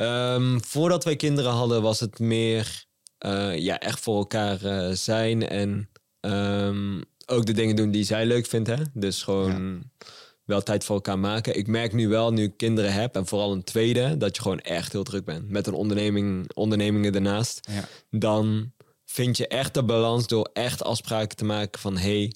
Ehm, 0.00 0.58
voordat 0.60 1.04
wij 1.04 1.16
kinderen 1.16 1.50
hadden, 1.50 1.82
was 1.82 2.00
het 2.00 2.18
meer 2.18 2.84
eh, 3.18 3.58
ja, 3.58 3.78
echt 3.78 4.00
voor 4.00 4.16
elkaar 4.16 4.64
eh, 4.64 4.94
zijn. 4.94 5.48
En 5.48 5.88
ehm, 6.20 7.00
ook 7.26 7.46
de 7.46 7.52
dingen 7.52 7.76
doen 7.76 7.90
die 7.90 8.04
zij 8.04 8.26
leuk 8.26 8.46
vindt. 8.46 8.68
Hè? 8.68 8.76
Dus 8.92 9.22
gewoon 9.22 9.82
wel 10.44 10.62
tijd 10.62 10.84
voor 10.84 10.94
elkaar 10.94 11.18
maken. 11.18 11.56
Ik 11.56 11.66
merk 11.66 11.92
nu 11.92 12.08
wel, 12.08 12.32
nu 12.32 12.42
ik 12.42 12.56
kinderen 12.56 12.92
heb, 12.92 13.16
en 13.16 13.26
vooral 13.26 13.52
een 13.52 13.64
tweede, 13.64 14.16
dat 14.16 14.36
je 14.36 14.42
gewoon 14.42 14.60
echt 14.60 14.92
heel 14.92 15.02
druk 15.02 15.24
bent. 15.24 15.48
Met 15.48 15.66
een 15.66 15.74
onderneming, 15.74 16.50
ondernemingen 16.54 17.14
ernaast. 17.14 17.68
Ja. 17.70 17.88
Dan 18.10 18.72
vind 19.04 19.36
je 19.36 19.48
echt 19.48 19.74
de 19.74 19.84
balans 19.84 20.26
door 20.26 20.50
echt 20.52 20.82
afspraken 20.82 21.36
te 21.36 21.44
maken 21.44 21.80
van... 21.80 21.96
hey, 21.96 22.34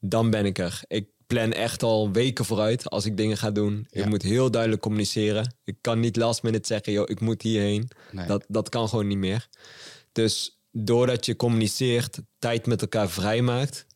dan 0.00 0.30
ben 0.30 0.46
ik 0.46 0.58
er. 0.58 0.80
Ik 0.86 1.08
plan 1.32 1.52
echt 1.52 1.82
al 1.82 2.10
weken 2.10 2.44
vooruit 2.44 2.90
als 2.90 3.04
ik 3.04 3.16
dingen 3.16 3.36
ga 3.36 3.50
doen. 3.50 3.86
Ja. 3.90 4.02
Ik 4.02 4.08
moet 4.08 4.22
heel 4.22 4.50
duidelijk 4.50 4.82
communiceren. 4.82 5.54
Ik 5.64 5.76
kan 5.80 6.00
niet 6.00 6.16
last 6.16 6.42
minute 6.42 6.66
zeggen, 6.66 6.92
joh, 6.92 7.08
ik 7.08 7.20
moet 7.20 7.42
hierheen. 7.42 7.88
Nee. 8.10 8.26
Dat, 8.26 8.44
dat 8.48 8.68
kan 8.68 8.88
gewoon 8.88 9.06
niet 9.06 9.18
meer. 9.18 9.48
Dus 10.12 10.60
doordat 10.70 11.26
je 11.26 11.36
communiceert, 11.36 12.18
tijd 12.38 12.66
met 12.66 12.80
elkaar 12.80 13.10
vrijmaakt, 13.10 13.86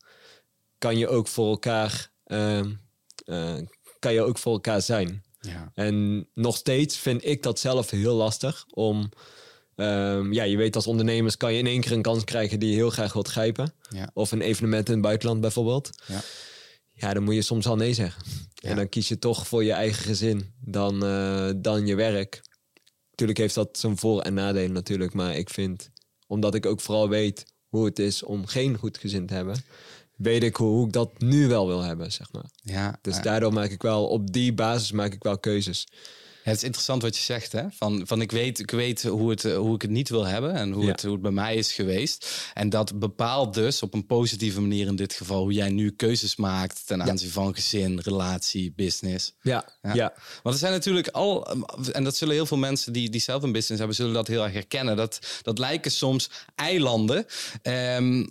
kan 0.78 0.98
je 0.98 1.08
ook 1.08 1.28
voor 1.28 1.50
elkaar, 1.50 2.10
ehm, 2.24 2.70
eh, 3.24 3.54
kan 3.98 4.12
je 4.12 4.22
ook 4.22 4.38
voor 4.38 4.52
elkaar 4.52 4.82
zijn. 4.82 5.24
Ja. 5.40 5.70
En 5.74 6.28
nog 6.34 6.56
steeds 6.56 6.96
vind 6.98 7.24
ik 7.24 7.42
dat 7.42 7.58
zelf 7.58 7.90
heel 7.90 8.14
lastig 8.14 8.66
om. 8.70 9.08
ehm, 9.76 10.32
ja, 10.32 10.42
je 10.42 10.56
weet 10.56 10.76
als 10.76 10.86
ondernemers 10.86 11.36
kan 11.36 11.52
je 11.52 11.58
in 11.58 11.66
één 11.66 11.80
keer 11.80 11.92
een 11.92 12.02
kans 12.02 12.24
krijgen 12.24 12.60
die 12.60 12.68
je 12.68 12.74
heel 12.74 12.90
graag 12.90 13.12
wilt 13.12 13.28
grijpen. 13.28 13.72
Ja. 13.90 14.10
Of 14.14 14.32
een 14.32 14.40
evenement 14.40 14.86
in 14.86 14.92
het 14.92 15.02
buitenland 15.02 15.40
bijvoorbeeld. 15.40 15.90
Ja. 16.06 16.20
Ja, 16.98 17.14
dan 17.14 17.22
moet 17.22 17.34
je 17.34 17.42
soms 17.42 17.66
al 17.66 17.76
nee 17.76 17.94
zeggen. 17.94 18.22
Ja. 18.54 18.68
En 18.70 18.76
dan 18.76 18.88
kies 18.88 19.08
je 19.08 19.18
toch 19.18 19.46
voor 19.46 19.64
je 19.64 19.72
eigen 19.72 20.02
gezin 20.04 20.52
dan, 20.60 21.04
eh, 21.04 21.50
dan 21.56 21.86
je 21.86 21.94
werk. 21.94 22.42
Tuurlijk 23.14 23.38
heeft 23.38 23.54
dat 23.54 23.78
zijn 23.78 23.98
voor- 23.98 24.20
en 24.20 24.34
nadelen 24.34 24.72
natuurlijk. 24.72 25.14
Maar 25.14 25.36
ik 25.36 25.50
vind, 25.50 25.90
omdat 26.26 26.54
ik 26.54 26.66
ook 26.66 26.80
vooral 26.80 27.08
weet 27.08 27.44
hoe 27.68 27.84
het 27.84 27.98
is 27.98 28.22
om 28.22 28.46
geen 28.46 28.76
goed 28.78 28.98
gezin 28.98 29.26
te 29.26 29.34
hebben... 29.34 29.56
weet 30.16 30.42
ik 30.42 30.56
hoe, 30.56 30.68
hoe 30.68 30.86
ik 30.86 30.92
dat 30.92 31.18
nu 31.20 31.48
wel 31.48 31.66
wil 31.66 31.82
hebben, 31.82 32.12
zeg 32.12 32.32
maar. 32.32 32.50
Ja, 32.62 32.98
Dus 33.02 33.16
ja. 33.16 33.22
daardoor 33.22 33.52
maak 33.52 33.70
ik 33.70 33.82
wel, 33.82 34.06
op 34.08 34.32
die 34.32 34.54
basis 34.54 34.92
maak 34.92 35.12
ik 35.12 35.22
wel 35.22 35.38
keuzes. 35.38 35.86
Het 36.46 36.56
is 36.56 36.62
interessant 36.62 37.02
wat 37.02 37.16
je 37.16 37.22
zegt, 37.22 37.52
hè? 37.52 37.62
Van, 37.70 38.02
van 38.06 38.20
ik 38.20 38.30
weet, 38.30 38.58
ik 38.58 38.70
weet 38.70 39.02
hoe, 39.02 39.30
het, 39.30 39.42
hoe 39.42 39.74
ik 39.74 39.82
het 39.82 39.90
niet 39.90 40.08
wil 40.08 40.26
hebben 40.26 40.54
en 40.54 40.72
hoe, 40.72 40.84
Ja. 40.84 40.90
het, 40.90 41.02
hoe 41.02 41.12
het 41.12 41.22
bij 41.22 41.30
mij 41.30 41.54
is 41.56 41.72
geweest. 41.72 42.50
En 42.54 42.68
dat 42.68 42.98
bepaalt 42.98 43.54
dus 43.54 43.82
op 43.82 43.94
een 43.94 44.06
positieve 44.06 44.60
manier 44.60 44.86
in 44.86 44.96
dit 44.96 45.12
geval 45.12 45.40
hoe 45.40 45.52
jij 45.52 45.68
nu 45.68 45.90
keuzes 45.90 46.36
maakt 46.36 46.86
ten 46.86 47.02
aanzien 47.02 47.30
van 47.30 47.54
gezin, 47.54 48.00
relatie, 48.00 48.72
business. 48.76 49.34
Ja, 49.40 49.68
Ja. 49.82 49.94
ja. 49.94 50.14
Want 50.42 50.54
er 50.54 50.60
zijn 50.60 50.72
natuurlijk 50.72 51.08
al, 51.08 51.46
en 51.92 52.04
dat 52.04 52.16
zullen 52.16 52.34
heel 52.34 52.46
veel 52.46 52.56
mensen 52.56 52.92
die, 52.92 53.10
die 53.10 53.20
zelf 53.20 53.42
een 53.42 53.52
business 53.52 53.78
hebben, 53.78 53.96
zullen 53.96 54.12
dat 54.14 54.26
heel 54.26 54.42
erg 54.44 54.52
herkennen. 54.52 54.96
Dat, 54.96 55.18
dat 55.42 55.58
lijken 55.58 55.90
soms 55.90 56.30
eilanden. 56.54 57.26
ehm, 57.62 58.26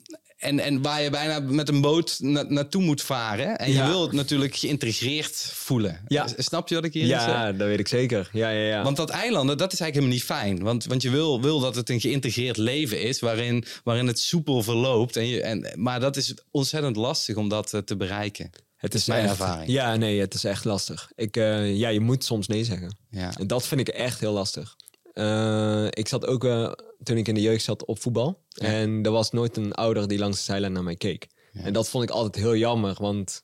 en, 0.45 0.59
en 0.59 0.81
waar 0.81 1.01
je 1.01 1.09
bijna 1.09 1.39
met 1.39 1.69
een 1.69 1.81
boot 1.81 2.17
na- 2.21 2.45
naartoe 2.47 2.81
moet 2.81 3.01
varen. 3.01 3.57
En 3.57 3.67
je 3.67 3.73
Ja. 3.77 3.87
wil 3.87 4.01
het 4.01 4.11
natuurlijk 4.11 4.55
geïntegreerd 4.55 5.35
voelen. 5.53 6.01
Ja. 6.07 6.27
S- 6.27 6.33
Snap 6.37 6.67
je 6.69 6.75
wat 6.75 6.83
ik 6.85 6.93
hier 6.93 7.05
zeg? 7.07 7.25
Ja, 7.25 7.51
dat 7.51 7.67
weet 7.67 7.79
ik 7.79 7.87
zeker. 7.87 8.29
Ja, 8.33 8.49
ja, 8.49 8.67
ja. 8.67 8.83
Want 8.83 8.97
dat 8.97 9.09
eilanden, 9.09 9.57
dat 9.57 9.73
is 9.73 9.79
eigenlijk 9.79 10.11
helemaal 10.11 10.39
niet 10.39 10.49
fijn. 10.55 10.63
Want, 10.65 10.85
want 10.85 11.01
je 11.01 11.09
wil, 11.09 11.41
wil 11.41 11.59
dat 11.59 11.75
het 11.75 11.89
een 11.89 11.99
geïntegreerd 12.01 12.57
leven 12.57 13.01
is, 13.01 13.19
waarin, 13.19 13.65
waarin 13.83 14.07
het 14.07 14.19
soepel 14.19 14.63
verloopt. 14.63 15.15
En 15.15 15.27
je, 15.27 15.41
en, 15.41 15.71
maar 15.75 15.99
dat 15.99 16.15
is 16.17 16.33
ontzettend 16.51 16.95
lastig 16.95 17.35
om 17.35 17.49
dat 17.49 17.73
eh, 17.73 17.79
te 17.81 17.95
bereiken. 17.95 18.49
het 18.75 18.93
is 18.93 19.05
mijn 19.05 19.21
echt, 19.21 19.29
ervaring. 19.29 19.71
Ja, 19.71 19.95
nee, 19.95 20.19
het 20.19 20.33
is 20.33 20.43
echt 20.43 20.65
lastig. 20.65 21.11
Ik, 21.15 21.37
eh, 21.37 21.75
ja, 21.75 21.89
je 21.89 21.99
moet 21.99 22.23
soms 22.23 22.47
nee 22.47 22.63
zeggen. 22.63 22.97
Ja. 23.09 23.31
En 23.37 23.47
dat 23.47 23.67
vind 23.67 23.81
ik 23.81 23.87
echt 23.87 24.19
heel 24.19 24.33
lastig. 24.33 24.75
Eh, 25.15 25.85
ik 25.89 26.07
zat 26.07 26.25
ook, 26.25 26.43
eh, 26.43 26.71
toen 27.03 27.17
ik 27.17 27.27
in 27.27 27.33
de 27.33 27.41
jeugd 27.41 27.63
zat, 27.63 27.85
op 27.85 27.99
voetbal. 27.99 28.43
En 28.49 29.03
er 29.03 29.11
was 29.11 29.31
nooit 29.31 29.57
een 29.57 29.73
ouder 29.73 30.07
die 30.07 30.17
langs 30.17 30.37
de 30.37 30.43
zijlijn 30.43 30.73
naar 30.73 30.83
mij 30.83 30.95
keek. 30.95 31.27
En 31.53 31.73
dat 31.73 31.89
vond 31.89 32.03
ik 32.03 32.09
altijd 32.09 32.43
heel 32.43 32.55
jammer, 32.55 32.95
want 32.99 33.43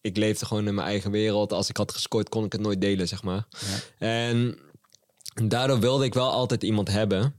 ik 0.00 0.16
leefde 0.16 0.46
gewoon 0.46 0.66
in 0.66 0.74
mijn 0.74 0.86
eigen 0.86 1.10
wereld. 1.10 1.52
Als 1.52 1.68
ik 1.68 1.76
had 1.76 1.92
gescoord, 1.92 2.28
kon 2.28 2.44
ik 2.44 2.52
het 2.52 2.60
nooit 2.60 2.80
delen, 2.80 3.08
zeg 3.08 3.22
maar. 3.22 3.46
En 3.98 4.58
daardoor 5.48 5.80
wilde 5.80 6.04
ik 6.04 6.14
wel 6.14 6.30
altijd 6.30 6.62
iemand 6.62 6.88
hebben 6.88 7.34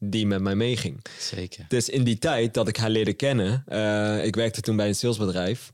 die 0.00 0.26
met 0.26 0.40
mij 0.40 0.54
meeging. 0.54 1.04
Zeker. 1.18 1.64
Dus 1.68 1.88
in 1.88 2.04
die 2.04 2.18
tijd 2.18 2.54
dat 2.54 2.68
ik 2.68 2.76
haar 2.76 2.90
leerde 2.90 3.12
kennen, 3.12 3.62
eh, 3.66 4.24
ik 4.24 4.34
werkte 4.34 4.60
toen 4.60 4.76
bij 4.76 4.88
een 4.88 4.94
salesbedrijf. 4.94 5.70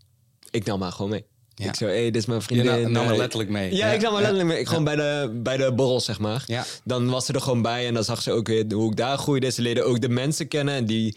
Ik 0.50 0.64
nam 0.64 0.82
haar 0.82 0.92
gewoon 0.92 1.10
mee. 1.10 1.24
Ja. 1.60 1.68
Ik 1.68 1.74
zei, 1.74 1.90
hé, 1.96 2.02
dit 2.04 2.16
is 2.16 2.26
mijn 2.26 2.38
Je 2.38 2.44
vriendin. 2.44 2.82
nam, 2.82 2.92
nam 2.92 3.04
er 3.06 3.12
Eh, 3.12 3.16
letterlijk 3.18 3.50
mee. 3.50 3.74
Ja, 3.74 3.86
ik 3.86 4.00
nam 4.00 4.12
haar 4.12 4.20
letterlijk 4.20 4.48
mee. 4.48 4.58
Ik 4.60 4.68
Gewoon 4.68 4.84
bij 4.84 4.96
de, 4.96 5.40
bij 5.42 5.56
de 5.56 5.72
borrel, 5.72 6.00
zeg 6.00 6.18
maar. 6.18 6.44
Ja. 6.46 6.64
Dan 6.84 7.08
was 7.10 7.26
ze 7.26 7.32
er 7.32 7.40
gewoon 7.40 7.62
bij 7.62 7.86
en 7.86 7.94
dan 7.94 8.04
zag 8.04 8.22
ze 8.22 8.32
ook 8.32 8.46
weer 8.46 8.72
hoe 8.72 8.90
ik 8.90 8.96
daar 8.96 9.18
groeide. 9.18 9.50
Ze 9.50 9.62
leerde 9.62 9.82
ook 9.82 10.00
de 10.00 10.08
mensen 10.08 10.48
kennen 10.48 10.74
en 10.74 10.86
die 10.86 11.16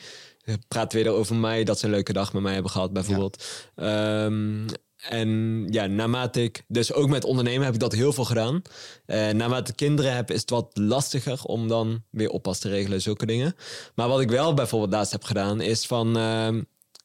praat 0.68 0.94
weer 0.94 1.10
over 1.10 1.36
mij. 1.36 1.64
Dat 1.64 1.80
ze 1.80 1.86
een 1.86 1.92
leuke 1.92 2.14
dag 2.14 2.34
met 2.34 2.42
mij 2.42 2.54
hebben 2.54 2.72
gehad, 2.72 2.94
bijvoorbeeld. 2.94 3.44
Ehm, 3.76 4.68
en 5.10 5.64
ja, 5.70 5.86
naarmate 5.86 6.44
ik... 6.44 6.64
Dus 6.68 6.94
ook 6.94 7.10
met 7.10 7.24
ondernemen 7.24 7.66
heb 7.66 7.74
ik 7.74 7.80
dat 7.80 7.94
heel 7.94 8.14
veel 8.14 8.26
gedaan. 8.26 8.62
Eh 9.06 9.30
naarmate 9.30 9.72
ik 9.72 9.78
kinderen 9.78 10.16
heb, 10.16 10.32
is 10.32 10.42
het 10.42 10.50
wat 10.50 10.72
lastiger 10.74 11.44
om 11.44 11.68
dan 11.68 12.04
weer 12.10 12.30
oppas 12.30 12.60
te 12.60 12.70
regelen, 12.70 13.02
zulke 13.02 13.26
dingen. 13.26 13.56
Maar 13.96 14.08
wat 14.08 14.22
ik 14.22 14.30
wel 14.30 14.54
bijvoorbeeld 14.54 14.92
laatst 14.94 15.12
heb 15.12 15.24
gedaan, 15.24 15.62
is 15.62 15.86
van... 15.86 16.18
ehm, 16.18 16.62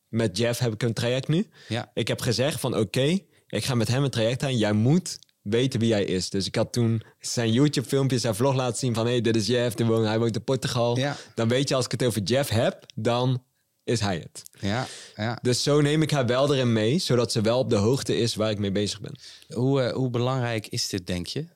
met 0.08 0.36
Jeff 0.38 0.58
heb 0.58 0.72
ik 0.72 0.82
een 0.82 0.92
traject 0.92 1.28
nu. 1.28 1.48
Ja. 1.68 1.90
Ik 1.94 2.08
heb 2.08 2.20
gezegd 2.20 2.60
van 2.60 2.76
oké, 2.76 3.18
ik 3.48 3.64
ga 3.64 3.74
met 3.74 3.88
hem 3.88 4.04
een 4.04 4.10
traject 4.10 4.42
aan. 4.42 4.56
Jij 4.56 4.72
moet 4.72 5.18
weten 5.42 5.80
wie 5.80 5.92
hij 5.92 6.04
is. 6.04 6.30
Dus 6.30 6.46
ik 6.46 6.54
had 6.54 6.72
toen 6.72 7.02
zijn 7.20 7.52
YouTube 7.52 7.88
filmpjes, 7.88 8.20
zijn 8.20 8.34
vlog 8.34 8.54
laten 8.54 8.78
zien 8.78 8.94
van... 8.94 9.04
hé, 9.04 9.12
hey, 9.12 9.20
dit 9.20 9.36
is 9.36 9.46
Jeff, 9.46 9.74
die 9.74 9.86
woont, 9.86 10.06
hij 10.06 10.18
woont 10.18 10.36
in 10.36 10.44
Portugal. 10.44 10.96
Ja. 10.98 11.16
Dan 11.34 11.48
weet 11.48 11.68
je, 11.68 11.74
als 11.74 11.84
ik 11.84 11.90
het 11.90 12.04
over 12.04 12.22
Jeff 12.22 12.50
heb, 12.50 12.86
dan 12.94 13.42
is 13.84 14.00
hij 14.00 14.16
het. 14.16 14.42
Ja, 14.60 14.86
ja. 15.16 15.38
Dus 15.42 15.62
zo 15.62 15.80
neem 15.80 16.02
ik 16.02 16.10
haar 16.10 16.26
wel 16.26 16.54
erin 16.54 16.72
mee, 16.72 16.98
zodat 16.98 17.32
ze 17.32 17.40
wel 17.40 17.58
op 17.58 17.70
de 17.70 17.76
hoogte 17.76 18.16
is 18.16 18.34
waar 18.34 18.50
ik 18.50 18.58
mee 18.58 18.72
bezig 18.72 19.00
ben. 19.00 19.14
Hoe, 19.48 19.82
eh, 19.82 19.94
hoe 19.94 20.10
belangrijk 20.10 20.66
is 20.66 20.88
dit, 20.88 21.06
denk 21.06 21.26
je? 21.26 21.46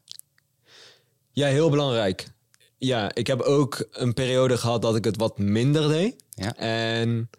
Ja, 1.32 1.46
heel 1.46 1.70
belangrijk. 1.70 2.26
Ja, 2.78 3.14
ik 3.14 3.26
heb 3.26 3.40
ook 3.40 3.88
een 3.90 4.14
periode 4.14 4.56
gehad 4.56 4.82
dat 4.82 4.96
ik 4.96 5.04
het 5.04 5.16
wat 5.16 5.38
minder 5.38 5.88
deed. 5.88 6.14
Ja. 6.34 6.56
En 6.56 7.30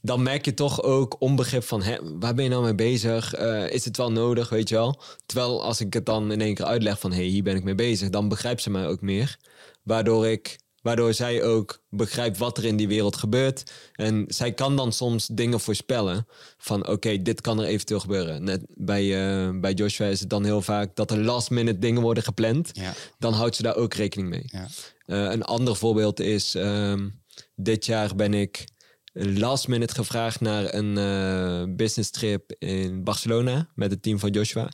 dan 0.00 0.22
merk 0.22 0.44
je 0.44 0.54
toch 0.54 0.82
ook 0.82 1.16
onbegrip 1.18 1.64
van, 1.64 1.82
hè, 1.82 1.96
waar 2.18 2.34
ben 2.34 2.44
je 2.44 2.50
nou 2.50 2.62
mee 2.64 2.74
bezig? 2.74 3.34
Eh, 3.34 3.70
is 3.70 3.84
het 3.84 3.96
wel 3.96 4.12
nodig, 4.12 4.48
weet 4.48 4.68
je 4.68 4.74
wel? 4.74 5.00
Terwijl 5.26 5.62
als 5.64 5.80
ik 5.80 5.92
het 5.92 6.06
dan 6.06 6.32
in 6.32 6.40
één 6.40 6.54
keer 6.54 6.64
uitleg 6.64 7.00
van, 7.00 7.10
hé, 7.10 7.16
hey, 7.16 7.26
hier 7.26 7.42
ben 7.42 7.56
ik 7.56 7.64
mee 7.64 7.74
bezig, 7.74 8.10
dan 8.10 8.28
begrijpt 8.28 8.62
ze 8.62 8.70
mij 8.70 8.86
ook 8.86 9.00
meer. 9.00 9.36
Waardoor 9.82 10.26
ik, 10.26 10.58
waardoor 10.82 11.14
zij 11.14 11.42
ook 11.42 11.82
begrijpt 11.88 12.38
wat 12.38 12.58
er 12.58 12.64
in 12.64 12.76
die 12.76 12.88
wereld 12.88 13.16
gebeurt. 13.16 13.72
En 13.92 14.24
zij 14.28 14.52
kan 14.52 14.76
dan 14.76 14.92
soms 14.92 15.26
dingen 15.26 15.60
voorspellen 15.60 16.26
van, 16.58 16.88
oké, 16.88 17.22
dit 17.22 17.40
kan 17.40 17.60
er 17.60 17.66
eventueel 17.66 18.00
gebeuren. 18.00 18.44
Net 18.44 18.64
bij, 18.68 19.02
eh, 19.02 19.60
bij 19.60 19.72
Joshua 19.72 20.06
is 20.06 20.20
het 20.20 20.30
dan 20.30 20.44
heel 20.44 20.62
vaak 20.62 20.96
dat 20.96 21.10
er 21.10 21.18
last 21.18 21.50
minute 21.50 21.78
dingen 21.78 22.02
worden 22.02 22.22
gepland. 22.22 22.70
Ja. 22.72 22.92
Dan 23.18 23.32
houdt 23.32 23.56
ze 23.56 23.62
daar 23.62 23.76
ook 23.76 23.94
rekening 23.94 24.28
mee. 24.28 24.44
Ja. 24.46 24.68
Eh, 25.06 25.32
een 25.32 25.44
ander 25.44 25.76
voorbeeld 25.76 26.20
is, 26.20 26.54
ehm, 26.54 27.08
dit 27.54 27.86
jaar 27.86 28.14
ben 28.14 28.34
ik 28.34 28.64
last 29.12 29.68
minute 29.68 29.94
gevraagd 29.94 30.40
naar 30.40 30.74
een 30.74 30.98
eh, 30.98 31.74
business 31.76 32.10
trip 32.10 32.52
in 32.58 33.04
Barcelona 33.04 33.68
met 33.74 33.90
het 33.90 34.02
team 34.02 34.18
van 34.18 34.30
Joshua. 34.30 34.68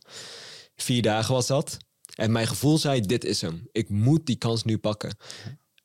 Vier 0.76 1.02
dagen 1.02 1.34
was 1.34 1.46
dat. 1.46 1.76
En 2.14 2.32
mijn 2.32 2.46
gevoel 2.46 2.78
zei, 2.78 3.00
dit 3.00 3.24
is 3.24 3.40
hem. 3.40 3.68
Ik 3.72 3.88
moet 3.88 4.26
die 4.26 4.36
kans 4.36 4.64
nu 4.64 4.78
pakken. 4.78 5.16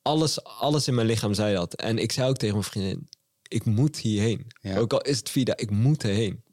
Alles, 0.01 0.43
alles 0.43 0.87
in 0.87 0.95
mijn 0.95 1.07
lichaam 1.07 1.33
zei 1.33 1.55
dat. 1.55 1.73
En 1.73 1.97
ik 1.97 2.11
zei 2.11 2.29
ook 2.29 2.37
tegen 2.37 2.55
mijn 2.55 2.67
vriendin, 2.67 3.07
ik 3.47 3.65
moet 3.65 3.97
hierheen. 3.97 4.47
Ja. 4.61 4.77
Ook 4.77 4.93
al 4.93 5.01
is 5.01 5.17
het 5.17 5.29
vier 5.29 5.45
dagen, 5.45 5.61
ik 5.61 5.69
moet 5.71 6.03
erheen. 6.03 6.43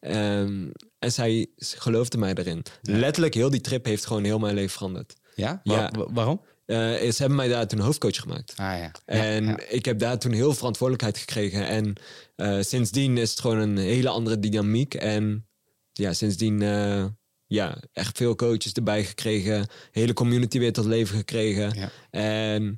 Ehm, 0.00 0.70
en 0.98 1.12
zij 1.12 1.46
geloofde 1.56 2.18
mij 2.18 2.34
erin. 2.34 2.62
Letterlijk, 2.82 3.34
heel 3.34 3.50
die 3.50 3.60
trip 3.60 3.84
heeft 3.84 4.06
gewoon 4.06 4.24
heel 4.24 4.38
mijn 4.38 4.54
leven 4.54 4.70
veranderd. 4.70 5.14
Ja? 5.34 5.60
Ja. 5.62 5.90
Wa- 5.90 5.98
wa- 5.98 6.12
waarom? 6.12 6.40
Eh, 6.64 6.76
ze 7.10 7.14
hebben 7.16 7.36
mij 7.36 7.48
daar 7.48 7.66
toen 7.66 7.78
hoofdcoach 7.80 8.16
gemaakt. 8.16 8.52
Ah 8.56 8.78
ja. 8.78 8.90
En 9.04 9.44
ja. 9.44 9.60
ik 9.68 9.84
heb 9.84 9.98
daar 9.98 10.18
toen 10.18 10.32
heel 10.32 10.54
verantwoordelijkheid 10.54 11.18
gekregen. 11.18 11.66
En 11.66 11.92
eh, 12.36 12.56
sindsdien 12.60 13.16
is 13.18 13.30
het 13.30 13.40
gewoon 13.40 13.58
een 13.58 13.76
hele 13.76 14.08
andere 14.08 14.38
dynamiek. 14.38 14.94
En 14.94 15.46
ja, 15.92 16.12
sindsdien 16.12 16.62
eh, 16.62 17.04
ja, 17.46 17.78
echt 17.92 18.16
veel 18.16 18.34
coaches 18.34 18.72
erbij 18.72 19.04
gekregen. 19.04 19.66
Hele 19.90 20.12
community 20.12 20.58
weer 20.58 20.72
tot 20.72 20.84
leven 20.84 21.16
gekregen. 21.16 21.76
En 22.10 22.76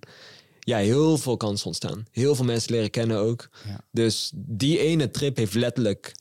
ja, 0.61 0.79
heel 0.79 1.19
veel 1.19 1.37
kansen 1.37 1.67
ontstaan. 1.67 2.07
Heel 2.11 2.35
veel 2.35 2.45
mensen 2.45 2.73
leren 2.73 2.91
kennen 2.91 3.19
ook. 3.19 3.49
Dus 3.91 4.31
die 4.35 4.79
ene 4.79 5.11
trip 5.11 5.37
heeft 5.37 5.55
letterlijk 5.55 6.15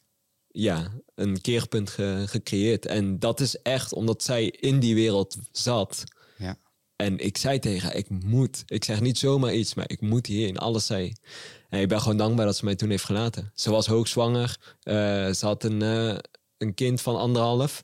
ja, 0.48 0.92
een 1.16 1.42
keerpunt 1.42 1.90
ge- 1.90 2.24
gecreëerd. 2.28 2.86
En 2.86 3.20
dat 3.20 3.40
is 3.40 3.62
echt 3.62 3.94
omdat 3.94 4.24
zij 4.24 4.46
in 4.48 4.80
die 4.80 4.96
wereld 4.96 5.36
zat. 5.52 6.04
Ja. 6.38 6.58
En 6.96 7.18
ik 7.18 7.38
zei 7.38 7.60
tegen 7.60 7.88
haar, 7.88 7.96
ik 7.96 8.10
moet. 8.10 8.64
Ik 8.66 8.84
zeg 8.84 9.02
niet 9.02 9.18
zomaar 9.18 9.54
iets, 9.54 9.74
maar 9.74 9.90
ik 9.90 10.02
moet 10.02 10.26
hierheen. 10.26 10.58
Alles 10.58 10.86
zei. 10.86 11.14
En 11.70 11.82
ik 11.82 11.88
ben 11.88 12.02
gewoon 12.02 12.18
dankbaar 12.18 12.46
dat 12.46 12.58
ze 12.58 12.66
mij 12.66 12.76
toen 12.76 12.90
heeft 12.90 13.04
gelaten. 13.04 13.52
Ze 13.54 13.72
was 13.72 13.88
hoogzwanger. 13.88 14.58
Eh, 14.82 14.96
ze 15.32 15.46
had 15.46 15.64
een, 15.64 15.82
eh, 15.82 16.18
een 16.58 16.74
kind 16.74 17.02
van 17.02 17.18
anderhalf. 17.18 17.84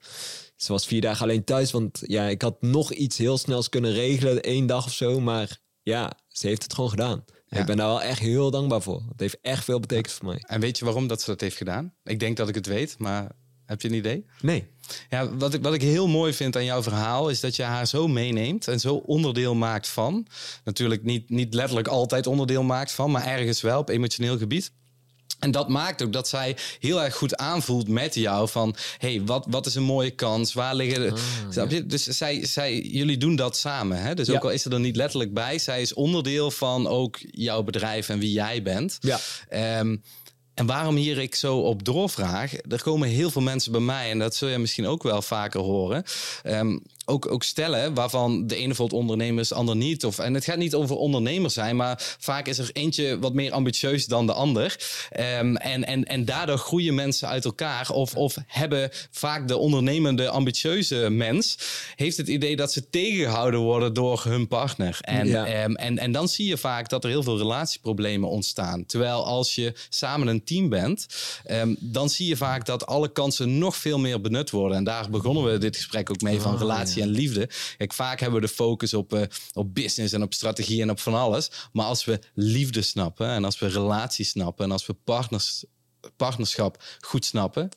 Ze 0.56 0.72
was 0.72 0.86
vier 0.86 1.01
dagen 1.01 1.24
alleen 1.24 1.44
thuis. 1.44 1.72
Want 1.72 2.01
ja, 2.06 2.27
ik 2.27 2.41
had 2.41 2.62
nog 2.62 2.94
iets 2.94 3.18
heel 3.18 3.38
snels 3.38 3.70
kunnen 3.70 3.91
regelen. 3.94 4.41
één 4.44 4.65
dag 4.65 4.86
of 4.86 4.94
zo. 4.94 5.20
Maar 5.20 5.60
ja, 5.82 6.12
ze 6.27 6.48
heeft 6.48 6.63
het 6.63 6.74
gewoon 6.74 6.89
gedaan. 6.89 7.25
Ja. 7.48 7.60
Ik 7.60 7.65
ben 7.65 7.77
daar 7.77 7.88
wel 7.88 8.01
echt 8.01 8.20
heel 8.20 8.51
dankbaar 8.51 8.82
voor. 8.82 9.03
Het 9.10 9.20
heeft 9.20 9.38
echt 9.41 9.63
veel 9.63 9.80
betekend 9.80 10.13
voor 10.13 10.25
mij. 10.25 10.44
En 10.48 10.60
weet 10.60 10.77
je 10.77 10.86
waarom 10.86 11.08
dat 11.08 11.22
ze 11.22 11.30
dat 11.30 11.41
heeft 11.41 11.58
gedaan? 11.58 11.94
Ik 12.03 12.20
denk 12.20 12.38
dat 12.38 12.50
ik 12.50 12.56
het 12.56 12.65
weet, 12.65 12.96
maar 12.98 13.32
heb 13.65 13.82
je 13.82 13.88
een 13.88 13.94
idee? 13.94 14.25
Nee. 14.41 14.68
Ja, 15.10 15.36
wat 15.36 15.53
ik, 15.53 15.62
wat 15.63 15.74
ik 15.74 15.81
heel 15.81 16.07
mooi 16.07 16.33
vind 16.33 16.55
aan 16.55 16.65
jouw 16.65 16.83
verhaal 16.83 17.29
is 17.29 17.39
dat 17.39 17.55
je 17.55 17.63
haar 17.63 17.88
zo 17.88 18.07
meeneemt 18.07 18.67
en 18.67 18.79
zo 18.79 18.95
onderdeel 18.95 19.55
maakt 19.55 19.88
van. 19.88 20.27
Natuurlijk 20.63 21.03
niet, 21.03 21.29
niet 21.29 21.53
letterlijk 21.53 21.88
altijd 21.88 22.27
onderdeel 22.27 22.63
maakt 22.63 22.91
van, 22.91 23.12
maar 23.12 23.25
ergens 23.25 23.62
wel 23.62 23.79
op 23.79 23.89
emotioneel 23.89 24.38
gebied. 24.38 24.71
En 25.39 25.51
dat 25.51 25.69
maakt 25.69 26.03
ook 26.03 26.13
dat 26.13 26.27
zij 26.27 26.57
heel 26.79 27.03
erg 27.03 27.15
goed 27.15 27.36
aanvoelt 27.36 27.88
met 27.88 28.15
jou 28.15 28.50
van... 28.50 28.75
hey, 28.98 29.21
wat, 29.25 29.45
wat 29.50 29.65
is 29.65 29.75
een 29.75 29.83
mooie 29.83 30.10
kans? 30.12 30.53
Waar 30.53 30.75
liggen... 30.75 31.15
de- 31.53 31.65
je? 31.69 31.86
Dus 31.86 32.03
zij, 32.03 32.45
zij, 32.45 32.79
jullie 32.79 33.17
doen 33.17 33.36
dat 33.36 33.57
samen. 33.57 34.01
Hè? 34.01 34.13
Dus 34.13 34.27
Ja. 34.27 34.33
ook 34.33 34.43
al 34.43 34.50
is 34.50 34.62
ze 34.62 34.69
er 34.69 34.79
niet 34.79 34.95
letterlijk 34.95 35.33
bij... 35.33 35.60
zij 35.60 35.81
is 35.81 35.93
onderdeel 35.93 36.51
van 36.51 36.88
ook 36.88 37.17
jouw 37.21 37.63
bedrijf 37.63 38.10
en 38.10 38.19
wie 38.19 38.31
jij 38.31 38.62
bent. 38.62 38.98
Ja. 39.00 39.19
Ehm, 39.50 39.95
en 40.53 40.65
waarom 40.65 40.96
hier 40.96 41.17
ik 41.17 41.36
zo 41.36 41.58
op 41.58 41.86
doorvraag, 41.86 42.53
er 42.70 42.84
komen 42.84 43.10
heel 43.10 43.31
veel 43.31 43.41
mensen 43.41 43.72
bij 43.72 43.81
mij, 43.81 44.10
en 44.10 44.20
dat 44.20 44.36
zul 44.36 44.48
je 44.48 44.58
misschien 44.58 44.88
ook 44.88 45.03
wel 45.03 45.22
vaker 45.22 45.60
horen. 45.60 46.03
Ehm, 46.43 46.77
ook, 47.05 47.31
ook 47.31 47.43
stellen 47.43 47.93
waarvan 47.93 48.48
de 48.48 48.55
ene 48.55 48.75
voelt 48.75 48.93
ondernemers, 48.93 49.50
de 49.50 49.55
ander 49.55 49.75
niet. 49.75 50.05
Of, 50.05 50.20
en 50.20 50.34
het 50.34 50.43
gaat 50.43 50.58
niet 50.58 50.74
over 50.75 50.96
ondernemers 50.96 51.53
zijn, 51.53 51.75
maar 51.75 52.15
vaak 52.20 52.48
is 52.48 52.58
er 52.58 52.70
eentje 52.74 53.20
wat 53.20 53.34
meer 53.34 53.51
ambitieus 53.51 54.05
dan 54.05 54.25
de 54.25 54.34
ander. 54.34 54.79
Ehm, 55.10 55.55
en, 55.55 55.86
en, 55.86 56.03
en 56.03 56.25
daardoor 56.25 56.58
groeien 56.58 56.96
mensen 56.96 57.27
uit 57.27 57.46
elkaar. 57.46 57.89
Of, 57.89 58.15
of 58.15 58.36
hebben 58.48 58.89
vaak 59.12 59.48
de 59.48 59.58
ondernemende, 59.58 60.29
ambitieuze 60.29 61.10
mens, 61.10 61.58
heeft 61.96 62.17
het 62.17 62.27
idee 62.27 62.55
dat 62.55 62.74
ze 62.74 62.89
tegengehouden 62.89 63.60
worden 63.60 63.93
door 63.93 64.24
hun 64.24 64.48
partner. 64.48 64.97
En, 65.02 65.28
Ja. 65.28 65.45
Ehm, 65.45 65.75
en, 65.75 65.97
en 65.97 66.12
dan 66.12 66.28
zie 66.28 66.47
je 66.47 66.58
vaak 66.58 66.89
dat 66.89 67.04
er 67.04 67.10
heel 67.10 67.23
veel 67.23 67.38
relatieproblemen 67.38 68.30
ontstaan. 68.30 68.86
Terwijl 68.86 69.25
als 69.25 69.56
je 69.56 69.73
samen 69.89 70.28
een 70.28 70.43
team 70.43 70.69
bent, 70.69 71.08
ehm, 71.45 71.75
dan 71.80 72.10
zie 72.10 72.28
je 72.28 72.38
vaak 72.38 72.65
dat 72.65 72.86
alle 72.86 73.12
kansen 73.12 73.58
nog 73.58 73.75
veel 73.75 73.99
meer 73.99 74.21
benut 74.21 74.49
worden. 74.49 74.78
En 74.78 74.84
daar 74.84 75.10
begonnen 75.10 75.43
we 75.43 75.58
dit 75.58 75.75
gesprek 75.75 76.10
ook 76.10 76.21
mee 76.21 76.41
van 76.41 76.54
Oh, 76.54 76.60
en 76.99 77.08
liefde. 77.08 77.49
Kijk, 77.77 77.93
vaak 77.93 78.19
hebben 78.19 78.41
we 78.41 78.47
de 78.47 78.54
focus 78.54 78.93
op, 78.93 79.13
eh, 79.13 79.21
op 79.54 79.73
business 79.73 80.13
en 80.13 80.21
op 80.21 80.34
strategie 80.34 80.82
en 80.82 80.89
op 80.89 80.99
van 80.99 81.13
alles. 81.13 81.51
Maar 81.71 81.86
als 81.86 82.06
we 82.06 82.19
liefde 82.34 82.82
snappen 82.82 83.27
en 83.27 83.43
als 83.43 83.60
we 83.60 83.67
relatie 83.67 84.25
snappen 84.25 84.65
en 84.65 84.71
als 84.71 84.86
we 84.86 84.93
partners, 84.93 85.65
partnerschap 86.15 86.84
goed 86.99 87.25
snappen, 87.25 87.69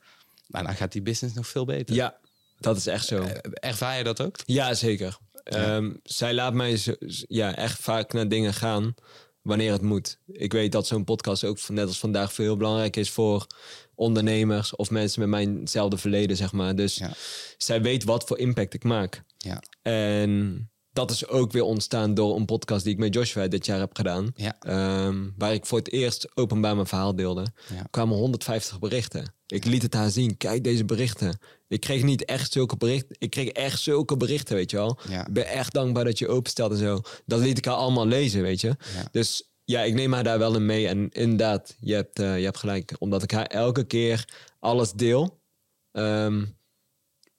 nou, 0.47 0.65
dan 0.65 0.75
gaat 0.75 0.93
die 0.93 1.03
business 1.03 1.35
nog 1.35 1.47
veel 1.47 1.65
beter. 1.65 1.95
Ja, 1.95 2.19
dat 2.59 2.77
is 2.77 2.87
echt 2.87 3.07
zo. 3.07 3.27
Ervaar 3.53 3.99
je 3.99 4.05
dat 4.05 4.21
ook? 4.21 4.37
Ja, 4.47 4.75
zeker. 4.75 5.19
Ehm, 5.45 5.93
zij 6.03 6.35
laat 6.35 6.55
mij 6.55 6.77
zo, 6.77 6.95
ja, 7.29 7.57
echt 7.57 7.81
vaak 7.81 8.13
naar 8.13 8.29
dingen 8.29 8.55
gaan 8.55 8.95
wanneer 9.43 9.73
het 9.73 9.83
moet. 9.83 10.19
Ik 10.27 10.53
weet 10.53 10.73
dat 10.73 10.87
zo'n 10.87 11.05
podcast 11.05 11.45
ook 11.45 11.69
net 11.69 11.87
als 11.87 11.99
vandaag 11.99 12.33
veel 12.33 12.45
heel 12.45 12.57
belangrijk 12.57 12.97
is 12.97 13.11
voor 13.11 13.47
ondernemers 13.95 14.77
of 14.77 14.91
mensen 14.91 15.21
met 15.21 15.29
mijnzelfde 15.29 15.97
verleden, 15.99 16.37
zeg 16.37 16.53
maar. 16.53 16.75
Dus 16.77 16.97
Ja. 16.97 17.13
zij 17.57 17.83
weet 17.83 18.05
wat 18.05 18.25
voor 18.25 18.39
impact 18.39 18.75
ik 18.75 18.85
maak. 18.85 19.23
Ja. 19.39 19.63
En 19.83 20.69
dat 20.93 21.11
is 21.11 21.27
ook 21.27 21.53
weer 21.53 21.63
ontstaan 21.63 22.15
door 22.15 22.37
een 22.37 22.45
podcast 22.45 22.85
die 22.85 22.93
ik 22.93 22.99
met 22.99 23.15
Joshua 23.15 23.49
dit 23.49 23.67
jaar 23.67 23.79
heb 23.79 23.97
gedaan. 23.97 24.33
Ja. 24.37 24.57
Ehm, 24.61 25.29
waar 25.39 25.53
ik 25.53 25.67
voor 25.67 25.79
het 25.79 25.93
eerst 25.93 26.37
openbaar 26.37 26.75
mijn 26.75 26.87
verhaal 26.87 27.17
deelde. 27.17 27.47
Ja. 27.75 27.87
Kwamen 27.91 28.17
150 28.17 28.79
berichten. 28.79 29.35
Ik 29.47 29.65
liet 29.65 29.83
het 29.83 29.95
haar 29.95 30.11
zien. 30.11 30.37
Kijk 30.37 30.65
deze 30.65 30.85
berichten. 30.85 31.39
Ik 31.69 31.81
kreeg 31.81 32.03
niet 32.03 32.25
echt 32.25 32.53
zulke 32.53 32.77
berichten. 32.77 33.17
Ik 33.19 33.31
kreeg 33.31 33.49
echt 33.49 33.81
zulke 33.81 34.17
berichten, 34.17 34.55
weet 34.55 34.71
je 34.71 34.77
wel. 34.77 34.99
Ja. 35.09 35.27
Ik 35.27 35.33
ben 35.33 35.47
echt 35.47 35.73
dankbaar 35.73 36.05
dat 36.05 36.19
je 36.19 36.29
openstelt 36.29 36.73
en 36.73 36.79
zo. 36.79 37.01
Dat 37.27 37.41
liet 37.41 37.59
ik 37.59 37.65
haar 37.65 37.75
allemaal 37.75 38.07
lezen, 38.07 38.43
weet 38.43 38.61
je. 38.61 38.67
Ja. 38.67 39.09
Dus 39.11 39.49
ja, 39.65 39.83
ik 39.83 39.95
neem 39.95 40.13
haar 40.13 40.25
daar 40.25 40.39
wel 40.39 40.55
in 40.55 40.67
mee. 40.67 40.89
En 40.89 41.09
inderdaad, 41.11 41.77
je 41.81 41.95
hebt, 41.95 42.19
eh, 42.19 42.39
je 42.39 42.45
hebt 42.45 42.59
gelijk. 42.59 42.93
Omdat 42.99 43.23
ik 43.23 43.31
haar 43.31 43.47
elke 43.47 43.85
keer 43.85 44.25
alles 44.61 44.93
deel. 44.93 45.41
Ehm, 45.93 46.45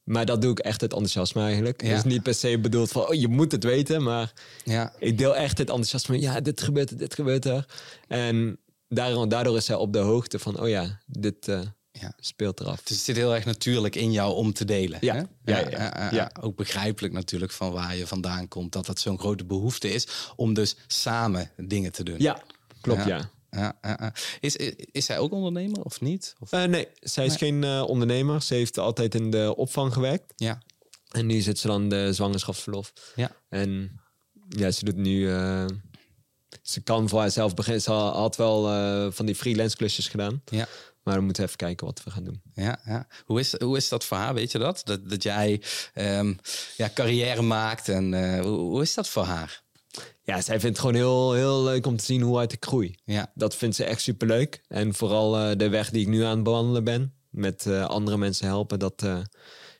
maar 0.04 0.26
dat 0.26 0.42
doe 0.42 0.52
ik 0.52 0.60
echt 0.60 0.82
het 0.82 0.92
enthousiasme 0.92 1.42
eigenlijk. 1.42 1.84
Ja. 1.84 1.94
Dus 1.94 2.04
niet 2.04 2.24
per 2.24 2.34
se 2.34 2.60
bedoeld 2.60 2.92
van, 2.92 3.08
oh, 3.08 3.14
je 3.14 3.28
moet 3.28 3.52
het 3.52 3.64
weten. 3.64 4.04
Maar 4.04 4.34
Ja. 4.64 4.94
ik 5.00 5.18
deel 5.18 5.36
echt 5.36 5.58
het 5.58 5.68
enthousiasme. 5.70 6.20
Ja, 6.20 6.40
dit 6.42 6.62
gebeurt 6.62 6.90
er, 6.90 6.98
dit 6.98 7.14
gebeurt 7.14 7.46
er. 7.46 7.66
En 8.08 8.60
daardoor, 8.88 9.30
daardoor 9.30 9.58
is 9.58 9.66
zij 9.66 9.76
op 9.76 9.94
de 9.94 10.00
hoogte 10.00 10.40
van, 10.40 10.60
oh 10.60 10.68
ja, 10.70 11.02
dit 11.06 11.48
eh, 11.48 11.60
Ja. 12.02 12.14
speelt 12.20 12.60
eraf. 12.60 12.82
Dus 12.84 12.96
het 12.96 13.06
zit 13.06 13.16
heel 13.16 13.36
erg 13.36 13.46
natuurlijk 13.46 13.96
in 13.96 14.12
jou 14.12 14.34
om 14.36 14.54
te 14.54 14.66
delen. 14.66 14.98
Ja. 15.02 15.14
hè? 15.16 15.20
Ja, 15.54 15.70
ja, 15.70 15.70
ja. 15.70 16.10
Ja. 16.12 16.32
Ook 16.42 16.56
begrijpelijk 16.56 17.14
natuurlijk 17.14 17.52
van 17.52 17.72
waar 17.72 17.96
je 17.96 18.08
vandaan 18.08 18.48
komt. 18.48 18.72
Dat 18.72 18.86
dat 18.86 19.00
zo'n 19.00 19.20
grote 19.20 19.46
behoefte 19.46 19.94
is 19.94 20.08
om 20.36 20.54
dus 20.54 20.76
samen 20.88 21.52
dingen 21.58 21.92
te 21.92 22.04
doen. 22.04 22.20
Ja, 22.20 22.42
klopt, 22.82 23.06
Ja. 23.06 23.30
ja. 23.52 24.14
Is, 24.40 24.56
is, 24.56 24.74
is 24.92 25.06
zij 25.06 25.20
ook 25.20 25.32
ondernemer 25.32 25.82
of 25.84 26.02
niet? 26.02 26.36
Of, 26.40 26.52
Eh, 26.52 26.64
nee, 26.64 26.88
zij 27.00 27.26
is 27.26 27.36
geen 27.36 27.64
eh, 27.64 27.84
ondernemer. 27.88 28.42
Ze 28.42 28.54
heeft 28.54 28.78
altijd 28.78 29.16
in 29.16 29.32
de 29.32 29.54
opvang 29.56 29.94
gewerkt. 29.94 30.34
ja. 30.36 30.62
En 31.12 31.26
nu 31.26 31.42
zit 31.42 31.60
ze 31.60 31.68
dan 31.68 31.90
de 31.90 32.14
zwangerschapsverlof. 32.14 32.94
Ja. 33.16 33.32
En 33.50 34.00
ja, 34.50 34.72
ze 34.72 34.86
doet 34.86 34.96
nu... 34.96 35.32
eh, 35.32 35.66
ze 36.62 36.82
kan 36.82 37.10
voor 37.10 37.20
haarzelf 37.20 37.54
beginnen. 37.54 37.82
Ze 37.82 37.92
had 37.92 38.36
wel 38.36 38.62
van 39.12 39.26
die 39.26 39.36
freelance 39.36 39.76
klusjes 39.76 40.08
gedaan. 40.08 40.42
Ja. 40.46 40.68
Maar 41.06 41.16
we 41.18 41.22
moeten 41.22 41.44
even 41.44 41.58
kijken 41.58 41.86
wat 41.86 42.04
we 42.04 42.12
gaan 42.12 42.24
doen. 42.24 42.42
Ja, 42.54 42.80
ja. 42.86 43.08
Hoe, 43.26 43.40
is, 43.40 43.60
hoe 43.60 43.78
is 43.78 43.90
dat 43.90 44.06
voor 44.06 44.18
haar? 44.18 44.34
Weet 44.34 44.52
je 44.52 44.58
dat? 44.58 44.82
Dat, 44.84 45.10
dat 45.10 45.24
jij 45.24 45.62
ehm, 45.94 46.34
ja, 46.78 46.90
carrière 46.94 47.42
maakt. 47.42 47.90
En 47.90 48.14
eh, 48.14 48.42
hoe, 48.42 48.58
hoe 48.58 48.82
is 48.82 48.94
dat 48.94 49.10
voor 49.10 49.24
haar? 49.24 49.64
Ja, 50.24 50.42
zij 50.42 50.60
vindt 50.60 50.78
het 50.78 50.80
gewoon 50.80 50.96
heel, 50.96 51.34
heel 51.34 51.64
leuk 51.64 51.86
om 51.86 51.98
te 51.98 52.06
zien 52.06 52.22
hoe 52.22 52.36
hard 52.36 52.54
ik 52.54 52.66
groei. 52.66 52.96
Ja. 53.04 53.32
Dat 53.34 53.56
vindt 53.56 53.76
ze 53.76 53.84
echt 53.84 54.02
superleuk. 54.02 54.62
En 54.68 54.94
vooral 54.94 55.38
eh, 55.38 55.58
de 55.58 55.70
weg 55.70 55.90
die 55.90 56.02
ik 56.02 56.08
nu 56.08 56.24
aan 56.24 56.36
het 56.36 56.44
bewandelen 56.44 56.84
ben. 56.84 57.14
Met 57.30 57.66
eh, 57.66 57.86
andere 57.86 58.18
mensen 58.18 58.48
helpen. 58.48 58.80
Dat 58.80 59.06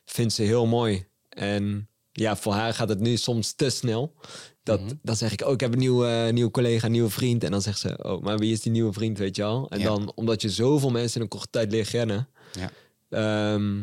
vindt 0.04 0.32
ze 0.32 0.42
heel 0.42 0.66
mooi. 0.66 1.06
En 1.28 1.88
ja, 2.12 2.36
voor 2.36 2.52
haar 2.52 2.74
gaat 2.74 2.88
het 2.88 3.00
nu 3.00 3.16
soms 3.16 3.52
te 3.52 3.70
snel. 3.70 4.14
Dat, 4.66 4.80
Dan 5.02 5.16
zeg 5.16 5.32
ik, 5.32 5.42
oh, 5.46 5.52
ik 5.52 5.60
heb 5.60 5.72
een 5.72 5.78
nieuwe, 5.78 6.06
eh, 6.26 6.32
nieuwe 6.32 6.50
collega, 6.50 6.86
een 6.86 6.92
nieuwe 6.92 7.10
vriend. 7.10 7.44
En 7.44 7.50
dan 7.50 7.62
zegt 7.62 7.78
ze, 7.78 7.98
oh, 8.02 8.22
maar 8.22 8.38
wie 8.38 8.52
is 8.52 8.60
die 8.60 8.72
nieuwe 8.72 8.92
vriend, 8.92 9.18
weet 9.18 9.36
je 9.36 9.44
al? 9.44 9.70
En 9.70 9.78
Ja. 9.78 9.84
dan, 9.84 10.12
omdat 10.14 10.42
je 10.42 10.50
zoveel 10.50 10.90
mensen 10.90 11.16
in 11.16 11.22
een 11.22 11.28
korte 11.28 11.50
tijd 11.50 11.72
leert 11.72 11.90
kennen. 11.90 12.28
Ja. 12.52 12.70
Ehm, 13.08 13.82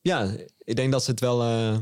ja, 0.00 0.30
ik 0.58 0.76
denk 0.76 0.92
dat 0.92 1.04
ze 1.04 1.10
het 1.10 1.20
wel... 1.20 1.42
eh 1.42 1.76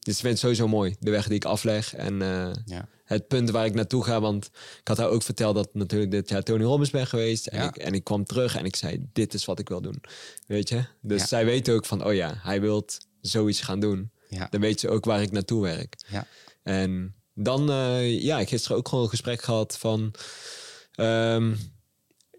dus 0.00 0.16
ze 0.16 0.22
vindt 0.22 0.40
het 0.42 0.50
sowieso 0.50 0.68
mooi, 0.76 0.96
de 1.00 1.10
weg 1.10 1.26
die 1.26 1.34
ik 1.36 1.44
afleg. 1.44 1.94
En 1.94 2.22
eh, 2.22 2.50
Ja. 2.64 2.88
het 3.04 3.28
punt 3.28 3.50
waar 3.50 3.66
ik 3.66 3.74
naartoe 3.74 4.04
ga. 4.04 4.20
Want 4.20 4.44
ik 4.80 4.88
had 4.88 4.96
haar 4.96 5.08
ook 5.08 5.22
verteld 5.22 5.54
dat 5.54 5.68
natuurlijk 5.74 6.10
dit 6.10 6.28
jaar 6.28 6.42
Tony 6.42 6.64
Robbins 6.64 6.90
ben 6.90 7.06
geweest. 7.06 7.46
En, 7.46 7.58
Ja. 7.58 7.68
ik, 7.68 7.76
en 7.76 7.92
ik 7.94 8.04
kwam 8.04 8.24
terug 8.24 8.56
en 8.56 8.64
ik 8.64 8.76
zei, 8.76 9.06
dit 9.12 9.34
is 9.34 9.44
wat 9.44 9.58
ik 9.58 9.68
wil 9.68 9.80
doen. 9.80 10.02
Weet 10.46 10.68
je? 10.68 10.84
Dus 11.02 11.20
Ja. 11.20 11.26
zij 11.26 11.44
weet 11.44 11.68
ook 11.70 11.86
van, 11.86 12.04
oh 12.04 12.14
ja, 12.14 12.34
hij 12.42 12.60
wil 12.60 12.86
zoiets 13.20 13.60
gaan 13.60 13.80
doen. 13.80 14.10
Dan 14.50 14.60
weet 14.60 14.80
ze 14.80 14.88
ook 14.88 15.04
waar 15.04 15.22
ik 15.22 15.30
naartoe 15.32 15.62
werk. 15.62 15.94
Ja. 16.06 16.26
En 16.62 17.14
dan, 17.38 17.70
eh, 17.70 18.22
ja, 18.22 18.38
ik 18.38 18.48
gisteren 18.48 18.76
ook 18.76 18.88
gewoon 18.88 19.04
een 19.04 19.10
gesprek 19.10 19.42
gehad 19.42 19.78
van... 19.78 20.14
ehm, 20.94 21.54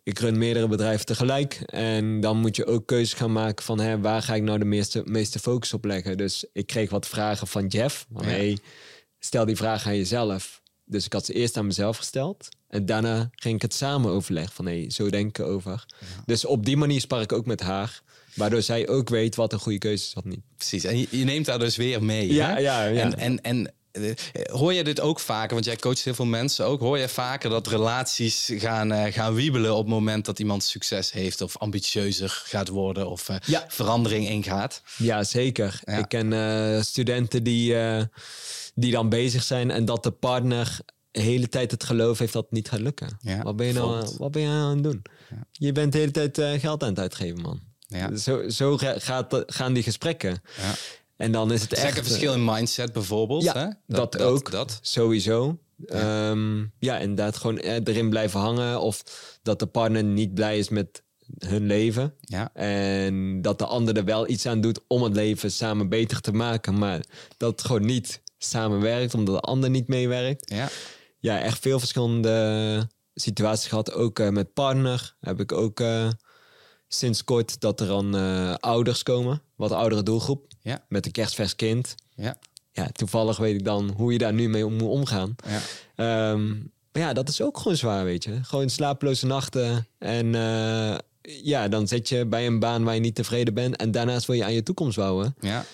ik 0.04 0.20
run 0.20 0.38
meerdere 0.38 0.68
bedrijven 0.68 1.06
tegelijk. 1.06 1.62
En 1.66 2.20
dan 2.20 2.38
moet 2.38 2.56
je 2.56 2.66
ook 2.66 2.86
keuzes 2.88 3.14
gaan 3.14 3.32
maken 3.32 3.66
van 3.66 3.80
hè, 3.80 4.00
waar 4.00 4.22
ga 4.22 4.36
ik 4.36 4.42
nou 4.44 4.60
de 4.60 4.66
meeste, 4.66 5.02
meeste 5.06 5.40
focus 5.40 5.74
op 5.74 5.86
leggen. 5.86 6.18
Dus 6.18 6.46
ik 6.54 6.68
kreeg 6.68 6.90
wat 6.90 7.08
vragen 7.08 7.48
van 7.48 7.68
Jeff. 7.68 8.06
Van, 8.14 8.24
Ja. 8.24 8.30
hey, 8.30 8.58
stel 9.20 9.46
die 9.46 9.56
vraag 9.56 9.88
aan 9.88 9.96
jezelf. 9.98 10.62
Dus 10.86 11.06
ik 11.06 11.14
had 11.14 11.26
ze 11.26 11.34
eerst 11.34 11.58
aan 11.58 11.66
mezelf 11.66 11.98
gesteld. 11.98 12.48
En 12.68 12.86
daarna 12.86 13.30
ging 13.36 13.56
ik 13.56 13.62
het 13.62 13.74
samen 13.74 14.12
overleggen. 14.12 14.54
Van 14.54 14.66
hé, 14.66 14.90
zo 14.90 15.10
denk 15.10 15.38
ik 15.38 15.46
over. 15.46 15.86
Dus 16.26 16.46
op 16.46 16.66
die 16.66 16.78
manier 16.78 17.02
spar 17.02 17.22
ik 17.22 17.32
ook 17.32 17.46
met 17.46 17.62
haar. 17.62 18.02
Waardoor 18.36 18.62
zij 18.62 18.88
ook 18.88 19.10
weet 19.10 19.36
wat 19.36 19.54
een 19.54 19.60
goede 19.60 19.78
keuze 19.78 20.06
is 20.06 20.14
wat 20.14 20.26
niet. 20.26 20.42
Precies. 20.58 20.84
En 20.84 21.00
je, 21.00 21.08
je 21.10 21.24
neemt 21.24 21.46
daar 21.46 21.60
dus 21.60 21.76
weer 21.76 22.04
mee. 22.04 22.34
Ja, 22.34 22.48
hè? 22.54 22.60
ja, 22.60 22.86
ja. 22.86 23.02
En, 23.02 23.18
en, 23.18 23.42
en 23.42 23.74
hoor 24.52 24.74
je 24.74 24.84
dit 24.84 25.00
ook 25.00 25.20
vaker? 25.20 25.54
Want 25.54 25.66
jij 25.66 25.76
coacht 25.76 26.04
heel 26.04 26.14
veel 26.14 26.26
mensen 26.26 26.66
ook. 26.66 26.80
Hoor 26.80 26.98
je 26.98 27.08
vaker 27.10 27.50
dat 27.50 27.68
relaties 27.68 28.50
gaan, 28.54 28.92
eh, 28.92 29.14
gaan 29.14 29.34
wiebelen 29.34 29.72
op 29.72 29.78
het 29.86 29.88
moment 29.94 30.26
dat 30.26 30.40
iemand 30.40 30.64
succes 30.64 31.12
heeft 31.12 31.42
of 31.42 31.58
ambitieuzer 31.58 32.42
gaat 32.46 32.68
worden 32.68 33.10
of 33.10 33.30
eh, 33.30 33.36
Ja. 33.46 33.66
verandering 33.68 34.28
ingaat? 34.30 34.82
Ja, 34.98 35.24
zeker. 35.24 35.80
Ja. 35.84 35.98
Ik 35.98 36.08
ken 36.08 36.34
eh, 36.34 36.82
studenten 36.82 37.44
die, 37.44 37.76
eh, 37.80 38.04
die 38.76 38.92
dan 38.92 39.10
bezig 39.10 39.44
zijn 39.44 39.72
en 39.72 39.86
dat 39.86 40.04
de 40.04 40.12
partner 40.12 40.80
de 41.12 41.22
hele 41.24 41.50
tijd 41.50 41.72
het 41.72 41.84
geloof 41.84 42.18
heeft 42.20 42.34
dat 42.34 42.44
het 42.44 42.52
niet 42.52 42.70
gaat 42.70 42.80
lukken. 42.80 43.18
Ja, 43.22 43.42
wat, 43.44 43.56
ben 43.56 43.68
je 43.68 43.74
nou, 43.74 44.08
wat 44.18 44.32
ben 44.32 44.42
je 44.42 44.48
aan 44.48 44.74
het 44.74 44.84
doen? 44.84 45.02
Je 45.52 45.72
bent 45.72 45.92
de 45.92 45.98
hele 45.98 46.12
tijd 46.12 46.38
eh, 46.38 46.52
geld 46.60 46.84
aan 46.84 46.90
het 46.90 47.00
uitgeven, 47.00 47.42
man. 47.42 47.60
Ja. 47.88 48.16
Zo, 48.16 48.50
zo 48.50 48.78
ga- 48.78 49.00
gaat, 49.00 49.44
gaan 49.48 49.74
die 49.74 49.84
gesprekken. 49.84 50.42
Ja. 50.58 50.74
En 51.18 51.32
dan 51.32 51.52
is 51.52 51.62
het 51.62 51.72
is 51.72 51.80
echt... 51.84 51.98
een 51.98 52.04
verschil 52.04 52.34
in 52.34 52.46
mindset 52.46 52.94
bijvoorbeeld. 52.94 53.44
Ja, 53.44 53.54
hè? 53.58 53.96
dat, 53.96 54.22
ook. 54.22 54.52
Dat. 54.52 54.80
Sowieso. 54.82 55.60
Ja. 55.88 56.36
ja, 56.80 56.98
inderdaad 56.98 57.38
gewoon 57.38 57.60
eh, 57.60 57.74
erin 57.84 58.10
blijven 58.10 58.40
hangen. 58.40 58.82
Of 58.82 59.04
dat 59.44 59.60
de 59.60 59.66
partner 59.66 60.04
niet 60.04 60.34
blij 60.34 60.58
is 60.58 60.70
met 60.70 61.04
hun 61.38 61.66
leven. 61.66 62.14
Ja. 62.20 62.54
En 62.54 63.42
dat 63.42 63.60
de 63.60 63.66
ander 63.66 63.98
er 63.98 64.06
wel 64.06 64.30
iets 64.30 64.46
aan 64.46 64.62
doet 64.62 64.80
om 64.88 65.04
het 65.04 65.16
leven 65.16 65.52
samen 65.52 65.90
beter 65.90 66.22
te 66.22 66.32
maken. 66.32 66.78
Maar 66.78 67.02
dat 67.38 67.52
het 67.52 67.62
gewoon 67.62 67.86
niet 67.86 68.22
samenwerkt, 68.38 69.14
omdat 69.14 69.36
de 69.36 69.42
ander 69.42 69.70
niet 69.70 69.88
meewerkt. 69.88 70.52
Ja. 70.54 70.70
Ja, 71.20 71.40
echt 71.40 71.60
veel 71.60 71.80
verschillende 71.80 72.88
situaties 73.14 73.68
gehad. 73.68 73.94
Ook 73.94 74.20
eh, 74.20 74.30
met 74.30 74.54
partner 74.54 75.16
heb 75.20 75.40
ik 75.40 75.52
ook 75.52 75.80
eh, 75.80 76.10
sinds 76.88 77.24
kort 77.24 77.60
dat 77.62 77.80
er 77.80 77.88
dan 77.88 78.16
eh, 78.18 78.54
ouders 78.60 79.04
komen. 79.04 79.42
Wat 79.56 79.72
oudere 79.72 80.04
doelgroep. 80.04 80.46
Ja. 80.62 80.86
Met 80.90 81.06
een 81.06 81.12
kerstvers 81.12 81.56
kind. 81.56 81.96
Ja. 82.16 82.38
Ja, 82.72 82.88
toevallig 82.92 83.38
weet 83.38 83.56
ik 83.56 83.66
dan 83.66 83.90
hoe 83.96 84.12
je 84.12 84.18
daar 84.18 84.34
nu 84.34 84.50
mee 84.50 84.66
om 84.66 84.74
moet 84.74 84.90
omgaan. 84.90 85.36
Ja. 85.48 85.60
Ehm, 85.96 86.48
maar 86.92 87.02
ja, 87.02 87.14
dat 87.14 87.30
is 87.30 87.42
ook 87.42 87.58
gewoon 87.58 87.78
zwaar, 87.78 88.04
weet 88.04 88.24
je. 88.24 88.40
Gewoon 88.44 88.70
slapeloze 88.70 89.26
nachten. 89.26 89.88
En 90.00 90.36
eh, 90.36 90.96
ja, 91.44 91.68
dan 91.68 91.88
zit 91.88 92.10
je 92.10 92.26
bij 92.26 92.46
een 92.48 92.60
baan 92.60 92.84
waar 92.84 92.94
je 92.94 93.00
niet 93.00 93.16
tevreden 93.16 93.54
bent. 93.54 93.76
En 93.76 93.92
daarnaast 93.92 94.26
wil 94.26 94.36
je 94.36 94.44
aan 94.44 94.54
je 94.54 94.64
toekomst 94.64 94.98
bouwen. 94.98 95.36
ja. 95.40 95.66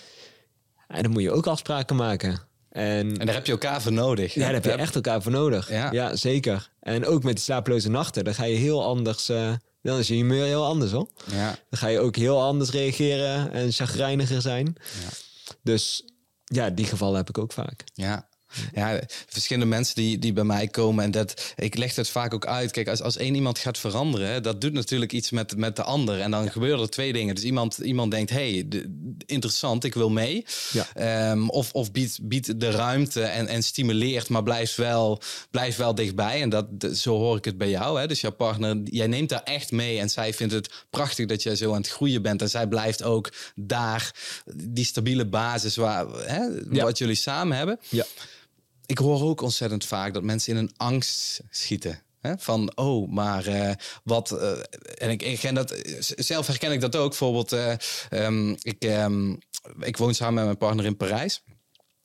En 0.87 1.03
dan 1.03 1.11
moet 1.11 1.21
je 1.21 1.31
ook 1.31 1.47
afspraken 1.47 1.95
maken. 1.95 2.39
En, 2.69 3.17
En 3.19 3.25
daar 3.25 3.35
heb 3.35 3.45
je 3.45 3.51
elkaar 3.51 3.81
voor 3.81 3.91
nodig. 3.91 4.33
ja, 4.33 4.41
daar 4.41 4.53
heb 4.53 4.63
je 4.63 4.71
echt 4.71 4.95
elkaar 4.95 5.21
voor 5.21 5.31
nodig. 5.31 5.69
Ja. 5.69 5.91
Ja. 5.91 6.15
zeker. 6.15 6.69
En 6.79 7.05
ook 7.05 7.23
met 7.23 7.33
die 7.35 7.43
slapeloze 7.43 7.89
nachten, 7.89 8.23
dan 8.23 8.33
ga 8.33 8.43
je 8.43 8.55
heel 8.55 8.83
anders... 8.83 9.29
eh, 9.29 9.53
dan 9.83 9.99
is 9.99 10.07
je 10.07 10.13
humeur 10.13 10.45
heel 10.45 10.65
anders, 10.65 10.91
hoor. 10.91 11.09
Ja. 11.31 11.47
Dan 11.69 11.79
ga 11.79 11.87
je 11.87 11.99
ook 11.99 12.15
heel 12.15 12.41
anders 12.41 12.69
reageren 12.69 13.51
en 13.51 13.71
chagrijniger 13.71 14.41
zijn. 14.41 14.75
Dus 15.61 16.05
ja, 16.43 16.69
die 16.69 16.85
gevallen 16.85 17.17
heb 17.17 17.29
ik 17.29 17.37
ook 17.37 17.53
vaak. 17.53 17.83
Ja. 17.93 18.27
Ja, 18.73 19.01
verschillende 19.27 19.69
mensen 19.69 19.95
die, 19.95 20.19
die 20.19 20.33
bij 20.33 20.43
mij 20.43 20.67
komen 20.67 21.03
en 21.03 21.11
dat, 21.11 21.53
ik 21.55 21.77
leg 21.77 21.95
het 21.95 22.09
vaak 22.09 22.33
ook 22.33 22.45
uit. 22.45 22.71
Kijk, 22.71 22.87
als, 22.87 23.01
als 23.01 23.17
één 23.17 23.35
iemand 23.35 23.59
gaat 23.59 23.77
veranderen, 23.77 24.43
dat 24.43 24.61
doet 24.61 24.73
natuurlijk 24.73 25.11
iets 25.13 25.31
met, 25.31 25.57
met 25.57 25.75
de 25.75 25.83
ander. 25.83 26.19
En 26.19 26.31
dan 26.31 26.51
gebeuren 26.51 26.79
er 26.81 26.89
twee 26.89 27.13
dingen. 27.13 27.35
Dus 27.35 27.43
iemand, 27.43 27.77
iemand 27.77 28.11
denkt, 28.11 28.29
hey, 28.29 28.65
de- 28.67 29.15
interessant, 29.25 29.83
ik 29.83 29.93
wil 29.93 30.09
mee. 30.09 30.45
Ja. 30.71 30.87
Ehm, 30.93 31.47
of 31.49 31.71
of 31.71 31.91
biedt, 31.91 32.19
biedt 32.21 32.59
de 32.59 32.69
ruimte 32.71 33.21
en, 33.23 33.47
en 33.47 33.63
stimuleert, 33.63 34.29
maar 34.29 34.43
blijft 34.43 34.75
wel, 34.75 35.21
blijft 35.51 35.77
wel 35.77 35.95
dichtbij. 35.95 36.41
En 36.41 36.49
dat, 36.49 36.65
zo 36.93 37.17
hoor 37.17 37.37
ik 37.37 37.45
het 37.45 37.57
bij 37.57 37.69
jou. 37.69 37.99
Hè? 37.99 38.07
Dus 38.07 38.21
jouw 38.21 38.31
partner, 38.31 38.77
jij 38.83 39.07
neemt 39.07 39.29
daar 39.29 39.43
echt 39.43 39.71
mee. 39.71 39.99
En 39.99 40.09
zij 40.09 40.33
vindt 40.33 40.53
het 40.53 40.69
prachtig 40.89 41.25
dat 41.25 41.43
jij 41.43 41.55
zo 41.55 41.69
aan 41.71 41.77
het 41.81 41.89
groeien 41.89 42.21
bent. 42.21 42.41
En 42.41 42.49
zij 42.49 42.67
blijft 42.67 43.03
ook 43.03 43.31
daar, 43.55 44.11
die 44.55 44.85
stabiele 44.85 45.25
basis 45.25 45.75
waar, 45.75 46.05
hè, 46.07 46.39
Ja. 46.71 46.83
wat 46.83 46.97
jullie 46.97 47.15
samen 47.15 47.57
hebben 47.57 47.79
Ja. 47.89 48.05
Ik 48.85 48.97
hoor 48.97 49.21
ook 49.21 49.41
ontzettend 49.41 49.85
vaak 49.85 50.13
dat 50.13 50.23
mensen 50.23 50.53
in 50.53 50.59
een 50.59 50.73
angst 50.77 51.41
schieten. 51.49 52.01
Hè? 52.21 52.33
Van, 52.37 52.71
oh, 52.75 53.11
maar 53.11 53.47
eh, 53.47 53.75
wat... 54.03 54.31
eh, 54.31 54.51
en 54.97 55.09
ik, 55.09 55.21
ik 55.21 55.55
dat, 55.55 55.75
zelf 55.99 56.47
herken 56.47 56.71
ik 56.71 56.81
dat 56.81 56.95
ook. 56.95 57.09
Bijvoorbeeld, 57.09 57.51
eh, 57.51 57.73
ehm, 58.09 58.49
ik, 58.61 58.83
ehm, 58.83 59.35
ik 59.79 59.97
woon 59.97 60.13
samen 60.13 60.33
met 60.33 60.45
mijn 60.45 60.57
partner 60.57 60.85
in 60.85 60.97
Parijs. 60.97 61.43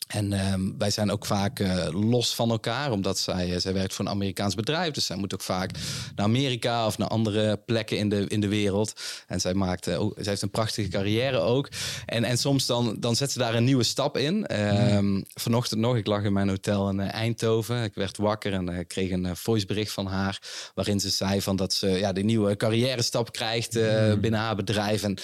En 0.09 0.33
ehm, 0.33 0.61
wij 0.79 0.91
zijn 0.91 1.11
ook 1.11 1.27
vaak 1.27 1.61
eh, 1.61 1.87
los 1.91 2.35
van 2.35 2.51
elkaar, 2.51 2.93
omdat 2.93 3.19
zij, 3.19 3.55
eh, 3.55 3.61
zij 3.61 3.73
werkt 3.73 3.95
voor 3.95 4.05
een 4.05 4.11
Amerikaans 4.11 4.55
bedrijf. 4.55 4.93
Dus 4.93 5.07
zij 5.07 5.17
moet 5.17 5.35
ook 5.35 5.43
vaak 5.43 5.71
naar 6.17 6.27
Amerika 6.27 6.87
of 6.87 6.99
naar 6.99 7.09
andere 7.09 7.57
plekken 7.57 7.99
in 7.99 8.09
de, 8.09 8.25
in 8.29 8.41
de 8.41 8.49
wereld. 8.49 8.93
En 9.27 9.41
zij, 9.41 9.55
maakt, 9.55 9.87
eh, 9.87 10.01
ook, 10.01 10.13
zij 10.17 10.29
heeft 10.29 10.43
een 10.43 10.51
prachtige 10.51 10.89
carrière 10.89 11.39
ook. 11.39 11.69
En, 12.07 12.25
en 12.25 12.39
soms 12.39 12.67
dan, 12.67 12.97
dan 13.01 13.17
zet 13.17 13.33
ze 13.33 13.39
daar 13.39 13.55
een 13.55 13.65
nieuwe 13.65 13.83
stap 13.83 14.17
in. 14.17 14.47
Ehm, 14.47 15.23
Vanochtend 15.35 15.81
nog, 15.81 15.97
ik 15.97 16.07
lag 16.07 16.23
in 16.23 16.33
mijn 16.33 16.49
hotel 16.49 16.89
in 16.89 17.01
Eindhoven. 17.01 17.83
Ik 17.83 17.95
werd 17.95 18.17
wakker 18.17 18.53
en 18.53 18.87
kreeg 18.87 19.11
een 19.11 19.37
voicebericht 19.37 19.93
van 19.93 20.07
haar. 20.07 20.41
Waarin 20.75 21.01
ze 21.01 21.11
zei 21.11 21.43
van 21.43 21.57
dat 21.57 21.73
ze 21.73 21.89
ja, 21.89 22.13
die 22.13 22.25
nieuwe 22.25 22.57
carrière 22.57 23.03
stap 23.03 23.33
krijgt 23.33 23.77
eh, 23.77 24.15
binnen 24.15 24.41
haar 24.41 24.57
bedrijf. 24.57 25.03
En 25.03 25.19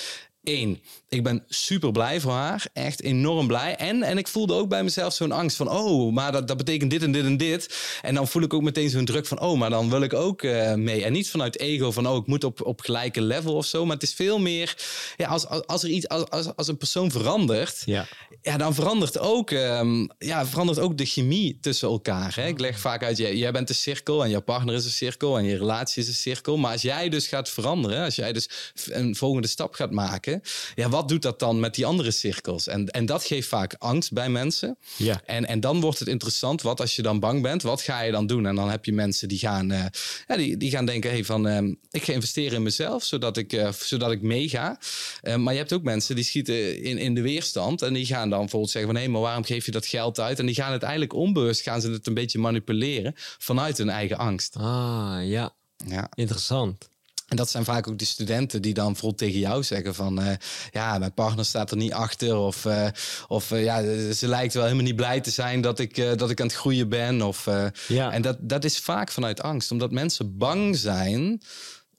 Eén, 0.44 0.82
ik 1.08 1.22
ben 1.22 1.44
super 1.48 1.92
blij 1.92 2.20
voor 2.20 2.32
haar. 2.32 2.66
Echt 2.72 3.02
enorm 3.02 3.46
blij. 3.46 3.76
En, 3.76 4.02
en 4.02 4.18
ik 4.18 4.28
voelde 4.28 4.54
ook 4.54 4.68
bij 4.68 4.82
mezelf 4.84 5.14
zo'n 5.14 5.32
angst 5.32 5.56
van... 5.56 5.70
oh, 5.70 6.12
maar 6.12 6.32
dat, 6.32 6.48
dat 6.48 6.56
betekent 6.56 6.90
dit 6.90 7.02
en 7.02 7.12
dit 7.12 7.24
en 7.24 7.36
dit. 7.36 7.98
En 8.02 8.14
dan 8.14 8.28
voel 8.28 8.42
ik 8.42 8.54
ook 8.54 8.62
meteen 8.62 8.90
zo'n 8.90 9.04
druk 9.04 9.26
van... 9.26 9.40
oh, 9.40 9.58
maar 9.58 9.70
dan 9.70 9.90
wil 9.90 10.02
ik 10.02 10.12
ook 10.12 10.42
eh, 10.42 10.74
mee. 10.74 11.04
En 11.04 11.12
niet 11.12 11.30
vanuit 11.30 11.58
ego 11.58 11.90
van... 11.90 12.08
oh, 12.08 12.16
ik 12.16 12.26
moet 12.26 12.44
op, 12.44 12.66
op 12.66 12.80
gelijke 12.80 13.20
level 13.20 13.54
of 13.54 13.66
zo. 13.66 13.84
Maar 13.84 13.94
het 13.94 14.02
is 14.02 14.14
veel 14.14 14.38
meer... 14.38 14.76
Ja, 15.16 15.28
als, 15.28 15.46
als, 15.46 15.66
als 15.66 15.82
er 15.82 15.90
iets... 15.90 16.08
Als, 16.08 16.30
als, 16.30 16.56
als 16.56 16.68
een 16.68 16.76
persoon 16.76 17.10
verandert... 17.10 17.82
Ja. 17.84 18.06
Ja, 18.42 18.56
dan 18.56 18.74
verandert 18.74 19.18
ook, 19.18 19.50
ehm, 19.50 20.06
ja, 20.18 20.46
verandert 20.46 20.78
ook 20.78 20.98
de 20.98 21.04
chemie 21.04 21.58
tussen 21.60 21.88
elkaar. 21.88 22.34
Hè? 22.34 22.46
Ik 22.46 22.58
leg 22.58 22.78
vaak 22.80 23.04
uit, 23.04 23.16
jij, 23.16 23.36
jij 23.36 23.52
bent 23.52 23.68
een 23.68 23.74
cirkel 23.74 24.24
en 24.24 24.30
jouw 24.30 24.40
partner 24.40 24.74
is 24.74 24.84
een 24.84 24.90
cirkel 24.90 25.38
en 25.38 25.44
je 25.44 25.56
relatie 25.56 26.02
is 26.02 26.08
een 26.08 26.14
cirkel. 26.14 26.56
Maar 26.56 26.72
als 26.72 26.82
jij 26.82 27.08
dus 27.08 27.26
gaat 27.26 27.48
veranderen, 27.48 28.04
als 28.04 28.14
jij 28.14 28.32
dus 28.32 28.48
een 28.84 29.16
volgende 29.16 29.48
stap 29.48 29.74
gaat 29.74 29.90
maken, 29.90 30.33
ja, 30.74 30.88
wat 30.88 31.08
doet 31.08 31.22
dat 31.22 31.38
dan 31.38 31.60
met 31.60 31.74
die 31.74 31.86
andere 31.86 32.10
cirkels? 32.10 32.66
En, 32.66 32.88
en 32.88 33.06
dat 33.06 33.24
geeft 33.24 33.48
vaak 33.48 33.74
angst 33.78 34.12
bij 34.12 34.28
mensen. 34.28 34.76
Ja. 34.96 35.20
En, 35.24 35.46
en 35.46 35.60
dan 35.60 35.80
wordt 35.80 35.98
het 35.98 36.08
interessant, 36.08 36.62
wat 36.62 36.80
als 36.80 36.96
je 36.96 37.02
dan 37.02 37.20
bang 37.20 37.42
bent, 37.42 37.62
wat 37.62 37.82
ga 37.82 38.00
je 38.00 38.12
dan 38.12 38.26
doen? 38.26 38.46
En 38.46 38.54
dan 38.54 38.70
heb 38.70 38.84
je 38.84 38.92
mensen 38.92 39.28
die 39.28 39.38
gaan, 39.38 39.70
eh, 39.70 39.84
ja, 40.26 40.36
die, 40.36 40.56
die 40.56 40.70
gaan 40.70 40.86
denken, 40.86 41.10
hey, 41.10 41.24
van, 41.24 41.48
ehm, 41.48 41.74
ik 41.90 42.04
ga 42.04 42.12
investeren 42.12 42.56
in 42.56 42.62
mezelf, 42.62 43.04
zodat 43.04 43.36
ik, 43.36 43.52
eh, 43.52 43.72
zodat 43.72 44.10
ik 44.10 44.22
meega. 44.22 44.78
Eh, 45.20 45.36
maar 45.36 45.52
je 45.52 45.58
hebt 45.58 45.72
ook 45.72 45.82
mensen 45.82 46.14
die 46.14 46.24
schieten 46.24 46.82
in, 46.82 46.98
in 46.98 47.14
de 47.14 47.22
weerstand 47.22 47.82
en 47.82 47.92
die 47.92 48.06
gaan 48.06 48.30
dan 48.30 48.38
bijvoorbeeld 48.38 48.72
zeggen 48.72 48.92
van, 48.92 49.02
hé, 49.02 49.08
maar 49.08 49.20
waarom 49.20 49.44
geef 49.44 49.64
je 49.64 49.70
dat 49.70 49.86
geld 49.86 50.20
uit? 50.20 50.38
En 50.38 50.46
die 50.46 50.54
gaan 50.54 50.72
het 50.72 50.82
eigenlijk 50.82 51.12
onbewust, 51.12 51.62
gaan 51.62 51.80
ze 51.80 51.90
het 51.90 52.06
een 52.06 52.14
beetje 52.14 52.38
manipuleren 52.38 53.12
vanuit 53.38 53.78
hun 53.78 53.90
eigen 53.90 54.18
angst. 54.18 54.56
Ah, 54.56 55.18
ja. 55.22 55.54
Ja. 55.86 56.08
Interessant. 56.14 56.88
En 57.24 57.36
dat 57.36 57.50
zijn 57.50 57.64
vaak 57.64 57.88
ook 57.88 57.98
die 57.98 58.06
studenten 58.06 58.62
die 58.62 58.74
dan 58.74 58.86
bijvoorbeeld 58.86 59.18
tegen 59.18 59.38
jou 59.38 59.62
zeggen 59.62 59.94
van... 59.94 60.20
eh, 60.20 60.36
ja, 60.70 60.98
mijn 60.98 61.14
partner 61.14 61.44
staat 61.44 61.70
er 61.70 61.76
niet 61.76 61.92
achter. 61.92 62.36
Of, 62.36 62.64
eh, 62.64 62.88
of 63.28 63.50
eh, 63.50 63.64
ja, 63.64 64.12
ze 64.12 64.28
lijkt 64.28 64.54
wel 64.54 64.62
helemaal 64.62 64.84
niet 64.84 64.96
blij 64.96 65.20
te 65.20 65.30
zijn 65.30 65.60
dat 65.60 65.78
ik, 65.78 66.18
dat 66.18 66.30
ik 66.30 66.40
aan 66.40 66.46
het 66.46 66.56
groeien 66.56 66.88
ben. 66.88 67.22
Of, 67.22 67.44
Ja. 67.88 68.12
En 68.12 68.22
dat, 68.22 68.36
dat 68.40 68.64
is 68.64 68.78
vaak 68.78 69.10
vanuit 69.10 69.40
angst. 69.42 69.70
Omdat 69.70 69.90
mensen 69.90 70.36
bang 70.38 70.76
zijn 70.76 71.42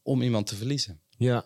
om 0.01 0.21
iemand 0.21 0.47
te 0.47 0.55
verliezen. 0.55 1.01
Ja. 1.17 1.45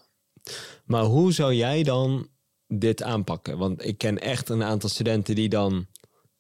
Maar 0.86 1.04
hoe 1.04 1.34
zou 1.34 1.54
jij 1.54 1.84
dan 1.84 2.28
dit 2.68 3.04
aanpakken? 3.04 3.58
Want 3.58 3.86
ik 3.86 3.98
ken 3.98 4.20
echt 4.20 4.50
een 4.50 4.64
aantal 4.64 4.90
studenten 4.90 5.36
die 5.36 5.50
dan... 5.50 5.88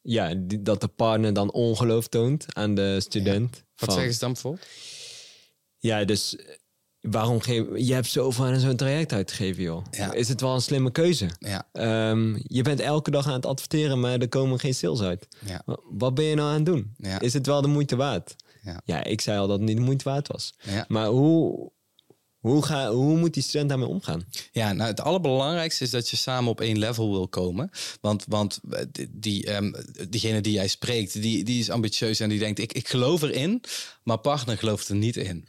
Ja, 0.02 0.34
die- 0.38 0.62
dat 0.62 0.82
de 0.82 0.88
partner 0.88 1.34
dan 1.34 1.52
ongeloof 1.52 2.08
toont 2.08 2.46
aan 2.56 2.76
de 2.76 3.00
student. 3.00 3.52
Wat 3.54 3.64
Van- 3.76 3.94
zeggen 3.94 4.14
ze 4.14 4.20
dan 4.20 4.32
bijvoorbeeld? 4.34 4.68
Ja, 5.78 6.06
dus 6.06 6.36
waarom 7.12 7.42
geef 7.42 7.64
je 7.76 7.94
hebt 7.94 8.08
zoveel 8.08 8.46
aan 8.46 8.60
zo'n 8.60 8.76
traject 8.76 9.14
uitgegeven, 9.14 9.64
joh? 9.64 9.84
Ja. 9.92 10.14
Is 10.14 10.28
het 10.28 10.42
wel 10.42 10.54
een 10.54 10.62
slimme 10.62 10.92
keuze? 10.92 11.30
Ja, 11.40 11.64
Ehm, 11.72 12.36
je 12.48 12.62
bent 12.62 12.80
elke 12.80 13.12
dag 13.12 13.28
aan 13.28 13.34
het 13.34 13.46
adverteren, 13.46 14.00
maar 14.00 14.18
er 14.18 14.30
komen 14.30 14.60
geen 14.60 14.74
sales 14.76 15.02
uit. 15.02 15.28
ja, 15.46 15.62
Wa- 15.66 15.78
Wat 15.92 16.14
ben 16.14 16.26
je 16.26 16.36
nou 16.36 16.48
aan 16.50 16.56
het 16.56 16.66
doen? 16.66 16.96
Is 17.20 17.34
het 17.34 17.46
wel 17.46 17.62
de 17.62 17.68
moeite 17.68 17.96
waard? 17.96 18.36
Ja. 18.64 18.82
ja, 18.86 19.04
ik 19.04 19.22
zei 19.22 19.40
al 19.40 19.48
dat 19.48 19.58
het 19.60 19.68
niet 19.68 19.78
de 19.78 19.84
moeite 19.84 20.04
waard 20.04 20.28
was. 20.28 20.54
Maar 20.88 21.08
hoe, 21.08 21.72
Hoe, 22.40 22.66
ga, 22.66 22.92
hoe 22.92 23.18
moet 23.18 23.34
die 23.34 23.44
student 23.44 23.70
daarmee 23.70 23.88
omgaan? 23.88 24.26
Ja, 24.52 24.74
nou 24.74 24.90
het 24.90 25.02
allerbelangrijkste 25.02 25.84
is 25.84 25.90
dat 25.90 26.10
je 26.10 26.18
samen 26.18 26.50
op 26.50 26.62
één 26.62 26.78
level 26.78 27.12
wil 27.12 27.28
komen. 27.28 27.72
Want, 28.02 28.26
want 28.28 28.60
eh, 28.70 28.86
die, 29.10 29.46
ehm, 29.46 29.72
diegene 30.10 30.42
die 30.42 30.54
jij 30.54 30.68
spreekt, 30.68 31.22
die, 31.22 31.44
die 31.44 31.60
is 31.60 31.70
ambitieus 31.70 32.20
en 32.20 32.30
die 32.30 32.40
denkt, 32.40 32.60
ik, 32.60 32.74
ik 32.74 32.88
geloof 32.88 33.22
erin, 33.22 33.64
maar 34.04 34.18
partner 34.18 34.58
gelooft 34.58 34.88
er 34.88 34.96
niet 34.96 35.18
in. 35.18 35.44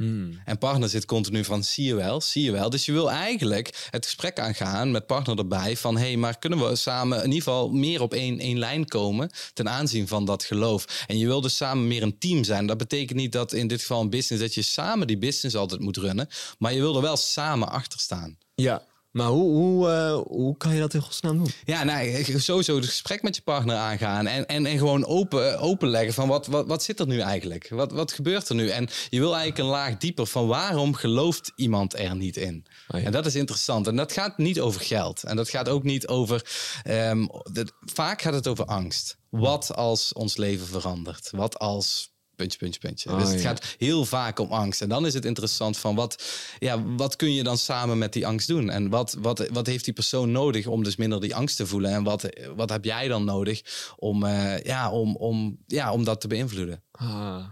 En 0.45 0.59
partner 0.59 0.89
zit 0.89 1.05
continu 1.05 1.45
van, 1.45 1.65
zie 1.65 1.85
je 1.85 1.95
wel, 1.95 2.21
zie 2.21 2.43
je 2.43 2.51
wel. 2.51 2.71
Dus 2.71 2.85
je 2.85 2.93
wil 2.93 3.11
eigenlijk 3.11 3.89
het 3.91 4.05
gesprek 4.05 4.39
aangaan 4.39 4.91
met 4.91 5.07
partner 5.07 5.39
erbij 5.39 5.77
van, 5.77 5.97
hé, 5.97 6.07
hey, 6.07 6.17
maar 6.17 6.39
kunnen 6.39 6.69
we 6.69 6.77
samen 6.77 7.19
in 7.19 7.25
ieder 7.25 7.43
geval 7.43 7.71
meer 7.71 8.03
op 8.03 8.15
één, 8.15 8.39
één 8.39 8.59
lijn 8.59 8.87
komen 8.87 9.31
ten 9.53 9.69
aanzien 9.69 10.09
van 10.09 10.25
dat 10.25 10.45
geloof. 10.45 11.05
En 11.07 11.19
je 11.19 11.27
wil 11.27 11.41
dus 11.41 11.57
samen 11.57 11.89
meer 11.89 12.03
een 12.03 12.19
team 12.19 12.45
zijn. 12.45 12.67
Dat 12.67 12.79
betekent 12.79 13.19
niet 13.19 13.33
dat 13.33 13.53
in 13.53 13.67
dit 13.67 13.81
geval 13.81 14.01
een 14.01 14.11
business, 14.11 14.43
dat 14.43 14.55
je 14.55 14.63
samen 14.63 15.07
die 15.07 15.19
business 15.19 15.57
altijd 15.57 15.81
moet 15.81 15.97
runnen, 15.97 16.29
maar 16.59 16.75
je 16.75 16.80
wil 16.81 16.97
er 16.97 17.03
wel 17.03 17.17
samen 17.17 17.69
achter 17.69 18.01
staan. 18.01 18.39
Ja. 18.55 18.89
Maar 19.11 19.27
hoe, 19.27 19.53
hoe, 19.53 19.89
uh, 19.89 20.21
hoe 20.27 20.57
kan 20.57 20.75
je 20.75 20.81
dat 20.81 20.95
in 20.95 21.01
godsnaam 21.01 21.37
doen? 21.37 21.53
Ja, 21.65 21.85
nou, 21.85 22.25
sowieso 22.41 22.77
het 22.77 22.85
gesprek 22.85 23.23
met 23.23 23.37
je 23.37 23.43
partner 23.43 23.77
aangaan. 23.77 24.27
En, 24.27 24.47
en, 24.47 24.67
en 24.67 24.79
gewoon 24.79 25.07
open, 25.07 25.59
openleggen 25.59 26.15
van 26.15 26.29
wat, 26.29 26.47
wat, 26.47 26.67
wat 26.67 26.83
zit 26.83 27.01
er 27.01 27.07
nu 27.07 27.21
eigenlijk? 27.21 27.69
Wat, 27.69 27.93
wat 27.93 28.13
gebeurt 28.13 28.49
er 28.49 28.55
nu? 28.55 28.69
En 28.69 28.89
je 29.09 29.19
wil 29.19 29.35
eigenlijk 29.35 29.59
een 29.59 29.71
laag 29.71 29.97
dieper 29.97 30.27
van 30.27 30.47
waarom 30.47 30.95
gelooft 30.95 31.53
iemand 31.57 31.99
er 31.99 32.17
niet 32.17 32.37
in? 32.37 32.67
Oh 32.89 33.01
ja. 33.01 33.07
En 33.07 33.13
dat 33.13 33.27
is 33.27 33.35
interessant. 33.35 33.87
En 33.87 33.97
dat 33.97 34.13
gaat 34.13 34.39
niet 34.39 34.61
over 34.61 34.81
geld. 34.81 35.23
En 35.23 35.37
dat 35.37 35.49
gaat 35.49 35.69
ook 35.69 35.83
niet 35.83 36.07
over... 36.07 36.47
Um, 36.89 37.31
dat, 37.53 37.73
vaak 37.81 38.23
gaat 38.23 38.35
het 38.35 38.49
over 38.49 38.65
angst. 38.65 39.17
Wat 39.31 39.75
als 39.75 40.13
ons 40.13 40.37
leven 40.37 40.67
verandert? 40.67 41.31
Wat 41.31 41.59
als 41.59 42.10
puntje, 42.41 42.59
puntje, 42.59 42.81
puntje. 42.81 43.11
Oh, 43.11 43.19
dus 43.19 43.31
het 43.31 43.41
gaat 43.41 43.77
heel 43.79 44.05
vaak 44.05 44.39
om 44.39 44.53
angst. 44.53 44.83
En 44.83 44.89
dan 44.89 45.07
is 45.07 45.15
het 45.15 45.25
interessant 45.25 45.79
van 45.79 45.95
wat, 45.95 46.23
ja, 46.59 46.85
wat 46.97 47.17
kun 47.17 47.35
je 47.35 47.43
dan 47.43 47.59
samen 47.59 47.99
met 47.99 48.13
die 48.13 48.27
angst 48.27 48.49
doen? 48.49 48.71
En 48.71 48.89
wat, 48.89 49.17
wat, 49.19 49.49
wat 49.49 49.67
heeft 49.67 49.85
die 49.85 49.95
persoon 49.95 50.31
nodig 50.31 50.67
om 50.67 50.85
dus 50.85 50.97
minder 50.97 51.21
die 51.21 51.35
angst 51.35 51.57
te 51.57 51.67
voelen? 51.67 51.91
En 51.91 52.03
wat, 52.03 52.29
wat 52.57 52.71
heb 52.71 52.85
jij 52.85 53.09
dan 53.09 53.25
nodig 53.25 53.63
om, 53.97 54.25
uh, 54.25 54.59
ja, 54.59 54.91
om, 54.91 55.17
om, 55.17 55.59
ja, 55.67 55.93
om 55.93 56.05
dat 56.05 56.21
te 56.21 56.29
beïnvloeden? 56.29 56.83
Ah. 56.91 57.45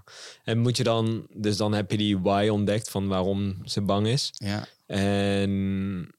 En 0.44 0.58
moet 0.58 0.76
je 0.76 0.82
dan, 0.82 1.26
dus 1.34 1.56
dan 1.56 1.72
heb 1.72 1.90
je 1.90 1.96
die 1.96 2.18
why 2.18 2.48
ontdekt 2.48 2.90
van 2.90 3.08
waarom 3.08 3.56
ze 3.64 3.80
bang 3.80 4.06
is. 4.06 4.30
Ja. 4.32 4.66
En 4.86 6.10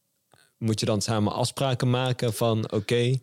moet 0.57 0.79
je 0.79 0.85
dan 0.85 1.01
samen 1.01 1.33
afspraken 1.33 1.89
maken 1.89 2.33
van 2.33 2.63
oké, 2.63 2.75
okay, 2.75 3.21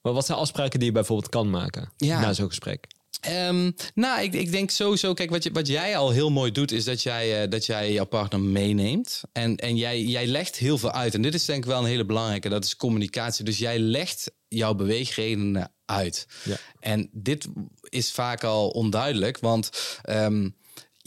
wat 0.00 0.26
zijn 0.26 0.38
afspraken 0.38 0.78
die 0.78 0.88
je 0.88 0.94
bijvoorbeeld 0.94 1.28
kan 1.28 1.50
maken 1.50 1.92
ja. 1.96 2.20
na 2.20 2.32
zo'n 2.32 2.48
gesprek? 2.48 2.86
Um, 3.30 3.74
nou, 3.94 4.22
ik, 4.22 4.34
ik 4.34 4.50
denk 4.50 4.70
sowieso, 4.70 5.14
kijk, 5.14 5.30
wat, 5.30 5.42
je, 5.42 5.50
wat 5.52 5.66
jij 5.66 5.96
al 5.96 6.10
heel 6.10 6.30
mooi 6.30 6.52
doet, 6.52 6.72
is 6.72 6.84
dat 6.84 7.02
jij, 7.02 7.42
uh, 7.42 7.50
dat 7.50 7.66
jij 7.66 7.92
jouw 7.92 8.04
partner 8.04 8.40
meeneemt. 8.40 9.20
En, 9.32 9.56
en 9.56 9.76
jij, 9.76 10.02
jij 10.02 10.26
legt 10.26 10.56
heel 10.56 10.78
veel 10.78 10.92
uit. 10.92 11.14
En 11.14 11.22
dit 11.22 11.34
is 11.34 11.44
denk 11.44 11.64
ik 11.64 11.70
wel 11.70 11.78
een 11.78 11.86
hele 11.86 12.04
belangrijke, 12.04 12.48
dat 12.48 12.64
is 12.64 12.76
communicatie. 12.76 13.44
Dus 13.44 13.58
jij 13.58 13.78
legt 13.78 14.30
jouw 14.48 14.74
beweegredenen 14.74 15.72
uit. 15.84 16.26
Ja. 16.44 16.56
En 16.80 17.08
dit 17.12 17.46
is 17.88 18.12
vaak 18.12 18.44
al 18.44 18.68
onduidelijk, 18.68 19.38
want 19.38 19.70
um, 20.08 20.56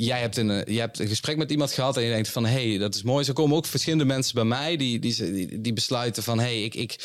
jij 0.06 0.20
hebt, 0.20 0.38
een, 0.38 0.74
je 0.74 0.80
hebt 0.80 1.00
een 1.00 1.08
gesprek 1.08 1.38
met 1.38 1.52
iemand 1.52 1.72
gehad 1.72 1.98
en 1.98 2.04
je 2.04 2.12
denkt 2.12 2.30
van 2.30 2.46
hé, 2.46 2.70
hey, 2.70 2.78
dat 2.78 2.96
is 2.96 3.04
mooi. 3.04 3.26
Zo 3.26 3.34
komen 3.34 3.58
ook 3.58 3.66
verschillende 3.66 4.06
mensen 4.06 4.34
bij 4.36 4.44
mij 4.44 4.78
die, 4.78 5.00
die, 5.00 5.62
die, 5.62 5.74
besluiten 5.74 6.24
van 6.24 6.40
hé, 6.40 6.46
hey, 6.46 6.64
ik, 6.64 6.76
ik, 6.76 6.96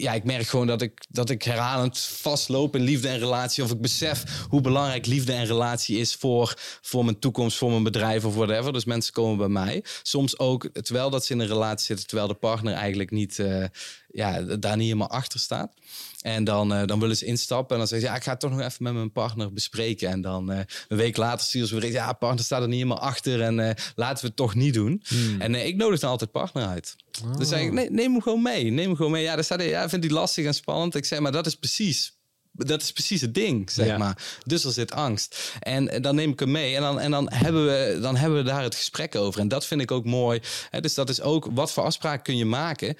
ja, 0.00 0.12
ik 0.12 0.24
merk 0.24 0.46
gewoon 0.46 0.66
dat 0.66 0.82
ik, 0.82 1.06
dat 1.08 1.30
ik 1.30 1.42
herhalend 1.42 1.98
vastloop 1.98 2.76
in 2.76 2.82
liefde 2.82 3.08
en 3.08 3.18
relatie. 3.18 3.64
Of 3.64 3.70
ik 3.70 3.80
besef 3.80 4.46
hoe 4.48 4.60
belangrijk 4.60 5.06
liefde 5.06 5.32
en 5.32 5.46
relatie 5.46 5.98
is 5.98 6.14
voor, 6.14 6.54
voor 6.80 7.04
mijn 7.04 7.18
toekomst, 7.18 7.56
voor 7.56 7.70
mijn 7.70 7.82
bedrijf 7.82 8.24
of 8.24 8.34
whatever. 8.34 8.72
Dus 8.72 8.84
mensen 8.84 9.12
komen 9.12 9.38
bij 9.38 9.48
mij. 9.48 9.84
Soms 10.02 10.38
ook 10.38 10.68
terwijl 10.82 11.10
dat 11.10 11.24
ze 11.24 11.32
in 11.32 11.40
een 11.40 11.46
relatie 11.46 11.86
zitten, 11.86 12.06
terwijl 12.06 12.28
de 12.28 12.34
partner 12.34 12.74
eigenlijk 12.74 13.10
niet, 13.10 13.38
uh, 13.38 13.64
ja, 14.12 14.40
daar 14.42 14.76
niet 14.76 14.86
helemaal 14.86 15.10
achter 15.10 15.40
staat. 15.40 15.72
En 16.20 16.44
dan, 16.44 16.72
uh, 16.72 16.84
dan 16.86 17.00
willen 17.00 17.16
ze 17.16 17.24
instappen 17.24 17.72
en 17.72 17.78
dan 17.78 17.88
zeggen 17.88 18.06
ze, 18.06 18.12
ja, 18.12 18.18
ik 18.18 18.24
ga 18.24 18.30
het 18.30 18.40
toch 18.40 18.50
nog 18.50 18.60
even 18.60 18.82
met 18.82 18.92
mijn 18.92 19.12
partner 19.12 19.52
bespreken. 19.52 20.08
En 20.08 20.20
dan 20.20 20.52
uh, 20.52 20.58
een 20.88 20.96
week 20.96 21.16
later 21.16 21.46
sturen 21.46 21.68
ze 21.68 21.80
weer, 21.80 21.92
ja, 21.92 22.12
partner 22.12 22.44
staat 22.44 22.62
er 22.62 22.68
niet 22.68 22.76
helemaal 22.76 23.00
achter 23.00 23.42
en 23.42 23.76
laten 23.94 24.20
we 24.20 24.26
het 24.26 24.36
toch 24.36 24.54
niet 24.54 24.74
doen. 24.74 25.02
Hmm. 25.06 25.40
En 25.40 25.54
ik 25.54 25.76
nodig 25.76 26.00
dan 26.00 26.10
altijd 26.10 26.30
partner 26.30 26.66
uit. 26.66 26.96
Oh. 27.24 27.36
Dus 27.36 27.48
zeg 27.48 27.60
ik, 27.60 27.72
nee, 27.72 27.90
neem 27.90 28.12
hem 28.12 28.22
gewoon 28.22 28.42
mee, 28.42 28.64
neem 28.70 28.86
hem 28.86 28.96
gewoon 28.96 29.10
mee. 29.10 29.22
Ja, 29.22 29.34
daar 29.34 29.44
staat, 29.44 29.62
ja, 29.62 29.88
vindt 29.90 30.04
hij 30.04 30.14
lastig 30.14 30.44
en 30.44 30.54
spannend. 30.54 30.94
Ik 30.94 31.04
zeg, 31.04 31.20
maar 31.20 31.32
dat 31.32 31.46
is 31.46 31.54
precies 31.54 32.18
dat 32.52 32.82
is 32.82 32.92
precies 32.92 33.20
het 33.20 33.34
ding, 33.34 33.70
zeg 33.70 33.98
maar. 33.98 34.22
Dus 34.46 34.64
er 34.64 34.72
zit 34.72 34.92
angst. 34.92 35.54
En 35.60 36.02
dan 36.02 36.14
neem 36.14 36.30
ik 36.30 36.40
hem 36.40 36.50
mee 36.50 36.74
en 36.74 36.82
dan, 36.82 37.00
en 37.00 37.10
dan, 37.10 37.32
hebben 37.32 37.64
we, 37.66 37.98
dan 38.00 38.16
hebben 38.16 38.38
we 38.38 38.44
daar 38.44 38.62
het 38.62 38.74
gesprek 38.74 39.14
over. 39.14 39.40
En 39.40 39.48
dat 39.48 39.66
vind 39.66 39.80
ik 39.80 39.90
ook 39.90 40.04
mooi. 40.04 40.40
dus 40.80 40.94
dat 40.94 41.08
is 41.08 41.20
ook, 41.20 41.48
wat 41.50 41.72
voor 41.72 41.82
afspraken 41.82 42.22
kun 42.22 42.36
je 42.36 42.44
maken 42.44 42.96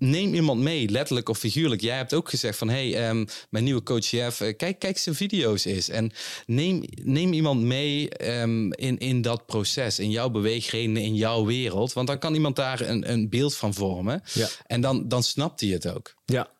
neem 0.00 0.34
iemand 0.34 0.60
mee, 0.60 0.88
letterlijk 0.88 1.28
of 1.28 1.38
figuurlijk. 1.38 1.80
Jij 1.80 1.96
hebt 1.96 2.14
ook 2.14 2.28
gezegd 2.28 2.58
van, 2.58 2.68
hey, 2.68 3.08
um, 3.08 3.26
mijn 3.50 3.64
nieuwe 3.64 3.82
coach 3.82 4.06
Jeff, 4.06 4.40
uh, 4.40 4.56
kijk, 4.56 4.78
kijk 4.78 4.98
zijn 4.98 5.14
video's 5.14 5.64
eens. 5.64 5.88
En 5.88 6.12
neem, 6.46 6.82
neem 7.02 7.32
iemand 7.32 7.60
mee 7.60 8.26
um, 8.40 8.72
in, 8.72 8.98
in 8.98 9.22
dat 9.22 9.46
proces, 9.46 9.98
in 9.98 10.10
jouw 10.10 10.30
beweegredenen, 10.30 11.02
in 11.02 11.14
jouw 11.14 11.44
wereld. 11.44 11.92
Want 11.92 12.06
dan 12.06 12.18
kan 12.18 12.34
iemand 12.34 12.56
daar 12.56 12.80
een, 12.80 13.12
een 13.12 13.28
beeld 13.28 13.56
van 13.56 13.74
vormen. 13.74 14.22
Ja. 14.32 14.48
En 14.66 14.80
dan, 14.80 15.08
dan 15.08 15.22
snapt 15.22 15.60
hij 15.60 15.70
het 15.70 15.88
ook. 15.88 16.14
Ja, 16.24 16.50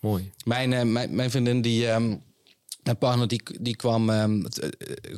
mooi. 0.00 0.32
Mijn, 0.44 0.72
uh, 0.72 0.82
mijn, 0.82 1.14
mijn 1.14 1.30
vriendin 1.30 1.62
die... 1.62 1.90
Um, 1.90 2.22
mijn 2.84 2.98
partner 2.98 3.28
die, 3.28 3.42
die 3.60 3.76
kwam, 3.76 4.10
um, 4.10 4.46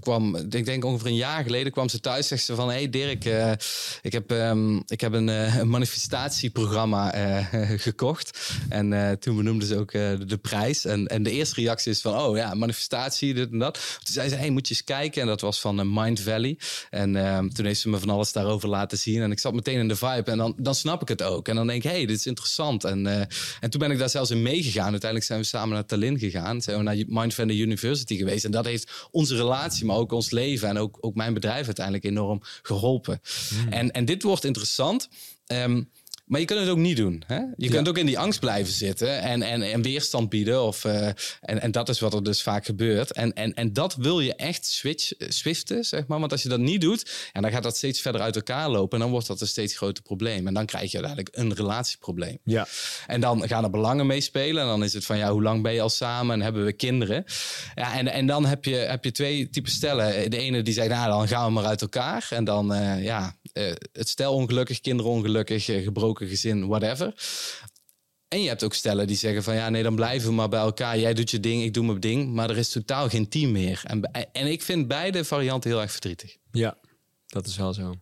kwam, 0.01 0.37
ik 0.37 0.65
denk 0.65 0.85
ongeveer 0.85 1.07
een 1.07 1.15
jaar 1.15 1.43
geleden, 1.43 1.73
kwam 1.73 1.89
ze 1.89 2.01
thuis. 2.01 2.29
Zegt 2.29 2.45
ze 2.45 2.55
van, 2.55 2.69
hey 2.69 2.91
Dirk, 2.91 3.25
uh, 3.25 3.53
ik 4.03 4.13
heb, 4.13 4.31
um, 4.31 4.83
ik 4.87 5.01
heb 5.01 5.13
een, 5.13 5.69
manifestatieprogramma 5.69 7.11
gekocht. 7.89 8.39
En 8.69 9.19
toen 9.19 9.37
benoemde 9.37 9.67
ze 9.67 9.79
ook 9.79 9.93
de 9.93 10.39
prijs. 10.43 10.85
En, 10.85 11.07
en 11.07 11.23
de 11.23 11.31
eerste 11.31 11.61
reactie 11.61 11.93
is 11.93 12.01
van, 12.01 12.19
oh 12.19 12.37
ja, 12.37 12.55
manifestatie, 12.55 13.35
dit 13.35 13.51
en 13.51 13.59
dat. 13.59 13.75
Toen 14.05 14.15
zei 14.15 14.29
ze, 14.29 14.35
hey, 14.35 14.51
moet 14.51 14.69
je 14.69 14.75
eens 14.75 14.85
kijken. 14.85 15.23
En 15.23 15.27
dat 15.27 15.41
was 15.41 15.61
van 15.61 15.95
Mind 15.95 16.21
Valley. 16.21 16.59
En 16.91 17.15
um, 17.15 17.53
toen 17.53 17.67
heeft 17.67 17.81
ze 17.81 17.89
me 17.89 17.99
van 17.99 18.11
alles 18.11 18.33
daarover 18.33 18.69
laten 18.69 18.99
zien. 18.99 19.23
En 19.23 19.31
ik 19.31 19.39
zat 19.39 19.55
meteen 19.55 19.79
in 19.79 19.89
de 19.89 19.97
vibe. 19.97 20.31
En 20.31 20.39
dan, 20.39 20.55
dan 20.57 20.75
snap 20.75 21.03
ik 21.03 21.09
het 21.09 21.23
ook. 21.23 21.49
En 21.49 21.55
dan 21.55 21.67
denk 21.67 21.85
ik, 21.85 21.91
hey, 21.91 22.07
dit 22.07 22.19
is 22.19 22.27
interessant. 22.27 22.85
En, 22.85 23.07
en 23.61 23.71
toen 23.71 23.81
ben 23.81 23.91
ik 23.91 23.99
daar 23.99 24.11
zelfs 24.11 24.31
in 24.31 24.43
meegegaan. 24.43 24.91
Uiteindelijk 24.91 25.25
zijn 25.25 25.41
we 25.41 25.47
samen 25.47 25.75
naar 25.75 25.87
Tallinn 25.87 26.19
gegaan. 26.19 26.63
Zijn 26.63 26.77
we 26.77 26.83
naar 26.83 26.97
Mind 27.07 27.35
Valley 27.35 27.56
University 27.63 28.17
geweest. 28.17 28.45
En 28.45 28.51
dat 28.51 28.65
heeft 28.65 29.09
onze 29.11 29.37
relatie, 29.37 29.85
maar 29.85 29.97
ook 29.97 30.13
ons 30.13 30.31
leven 30.31 30.69
en 30.69 30.79
ook, 30.79 30.99
ook 31.01 31.15
mijn 31.15 31.35
bedrijf 31.35 31.67
uiteindelijk 31.67 32.05
enorm 32.05 32.41
geholpen. 32.63 33.21
Hmm. 33.49 33.73
En, 33.73 33.91
en 33.91 34.05
dit 34.05 34.23
wordt 34.23 34.45
interessant. 34.45 35.09
Um, 35.47 35.91
maar 36.27 36.41
je 36.41 36.47
kunt 36.47 36.61
het 36.61 36.69
ook 36.69 36.77
niet 36.77 36.97
doen. 36.97 37.23
Hè? 37.27 37.41
Je 37.57 37.69
kunt 37.69 37.89
ook 37.89 37.99
in 37.99 38.07
die 38.07 38.19
angst 38.19 38.41
blijven 38.41 38.73
zitten 38.73 39.21
en, 39.21 39.43
en, 39.43 39.63
en 39.63 39.83
weerstand 39.83 40.29
bieden. 40.29 40.63
Of, 40.63 40.85
uh, 40.85 41.07
en, 41.41 41.61
en 41.61 41.71
dat 41.71 41.89
is 41.89 42.01
wat 42.01 42.15
er 42.15 42.23
dus 42.23 42.43
vaak 42.43 42.65
gebeurt. 42.65 43.13
En, 43.13 43.33
en, 43.35 43.55
en 43.55 43.73
dat 43.73 43.95
wil 43.95 44.21
je 44.21 44.35
echt 44.35 44.67
switch, 44.67 45.13
swiften, 45.19 45.85
zeg 45.85 46.07
maar. 46.07 46.19
Want 46.19 46.33
als 46.33 46.43
je 46.43 46.49
dat 46.49 46.59
niet 46.59 46.81
doet, 46.81 47.31
en 47.33 47.43
dan 47.43 47.51
gaat 47.51 47.63
dat 47.63 47.77
steeds 47.77 48.01
verder 48.01 48.21
uit 48.21 48.37
elkaar 48.37 48.69
lopen. 48.69 48.93
En 48.93 49.03
dan 49.03 49.11
wordt 49.11 49.27
dat 49.27 49.41
een 49.41 49.47
steeds 49.47 49.77
groter 49.77 50.03
probleem. 50.03 50.47
En 50.47 50.55
dan 50.55 50.67
krijg 50.67 50.91
je 50.91 51.03
uiteindelijk 51.03 51.37
een 51.37 51.55
relatieprobleem. 51.55 52.39
Ja. 52.45 52.67
En 53.07 53.21
dan 53.21 53.49
gaan 53.49 53.65
er 53.65 53.71
belangen 53.71 54.07
meespelen. 54.07 54.63
En 54.63 54.69
dan 54.69 54.85
is 54.85 54.93
het 54.93 55.05
van, 55.05 55.19
ja, 55.19 55.31
hoe 55.31 55.43
lang 55.43 55.63
ben 55.63 55.73
je 55.73 55.81
al 55.81 55.89
samen? 55.89 56.35
En 56.35 56.43
hebben 56.43 56.65
we 56.65 56.73
kinderen? 56.73 57.25
Ja, 57.75 57.95
en, 57.95 58.09
en 58.09 58.27
dan 58.27 58.47
heb 58.47 58.65
je, 58.65 58.75
heb 58.75 59.05
je 59.05 59.13
twee 59.13 59.51
typen 59.51 59.73
stellen. 59.73 60.31
De 60.31 60.39
ene 60.39 60.63
die 60.63 60.75
zegt, 60.75 60.89
nou, 60.89 61.09
dan 61.09 61.29
gaan 61.29 61.47
we 61.47 61.53
maar 61.53 61.65
uit 61.65 61.81
elkaar. 61.81 62.27
En 62.31 62.45
dan, 62.45 62.73
uh, 62.73 63.05
ja, 63.05 63.37
uh, 63.57 63.73
het 63.93 64.09
stel 64.09 64.35
ongelukkig, 64.35 64.81
kinderen 64.81 65.13
ongelukkig, 65.13 65.65
gebroken 65.65 66.29
gezin, 66.29 66.67
whatever. 66.67 67.15
En 68.29 68.43
je 68.43 68.49
hebt 68.49 68.65
ook 68.65 68.75
stellen 68.75 69.07
die 69.07 69.17
zeggen 69.17 69.43
van 69.43 69.55
ja, 69.55 69.69
nee, 69.69 69.83
dan 69.83 69.95
blijven 69.95 70.29
we 70.29 70.35
maar 70.35 70.49
bij 70.49 70.61
elkaar. 70.61 70.99
Jij 70.99 71.15
doet 71.15 71.31
je 71.31 71.41
ding, 71.41 71.63
ik 71.63 71.75
doe 71.75 71.85
mijn 71.85 72.01
ding. 72.01 72.33
Maar 72.33 72.51
er 72.51 72.57
is 72.57 72.69
totaal 72.69 73.09
geen 73.09 73.29
team 73.29 73.53
meer. 73.53 73.81
En, 73.85 74.11
en 74.33 74.47
ik 74.47 74.63
vind 74.63 74.89
beide 74.89 75.25
varianten 75.25 75.71
heel 75.71 75.81
erg 75.81 75.91
verdrietig. 75.91 76.37
Ja, 76.51 76.77
dat 77.27 77.47
is 77.47 77.57
wel 77.57 77.75
zo. 77.75 77.95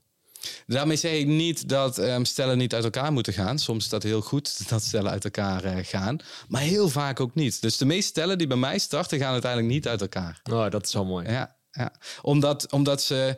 Daarmee 0.67 0.97
zeg 0.97 1.13
ik 1.13 1.27
niet 1.27 1.69
dat 1.69 1.99
um, 1.99 2.25
stellen 2.25 2.59
niet 2.59 2.75
uit 2.75 2.85
elkaar 2.85 3.13
moeten 3.13 3.33
gaan. 3.33 3.59
Soms 3.59 3.85
is 3.85 3.91
dat 3.91 4.03
heel 4.03 4.21
goed 4.21 4.59
dat 4.69 4.83
stellen 4.83 5.11
uit 5.11 5.25
elkaar 5.25 5.65
uh, 5.65 5.85
gaan. 5.85 6.19
Maar 6.49 6.63
heel 6.63 6.89
vaak 6.89 7.21
ook 7.21 7.35
niet. 7.35 7.63
Dus 7.63 7.77
de 7.77 7.85
meeste 7.85 8.09
stellen 8.09 8.39
die 8.39 8.47
bij 8.47 8.57
mij 8.57 8.79
starten, 8.79 9.19
gaan 9.19 9.33
uiteindelijk 9.33 9.73
niet 9.73 9.89
uit 9.89 10.01
elkaar. 10.01 10.41
Oh, 10.51 10.71
dat 10.71 10.87
is 10.87 10.93
wel 10.93 11.05
mooi. 11.05 11.29
Ja, 11.29 11.57
ja. 11.71 11.93
Omdat, 12.23 12.73
omdat 12.73 13.03
ze 13.03 13.37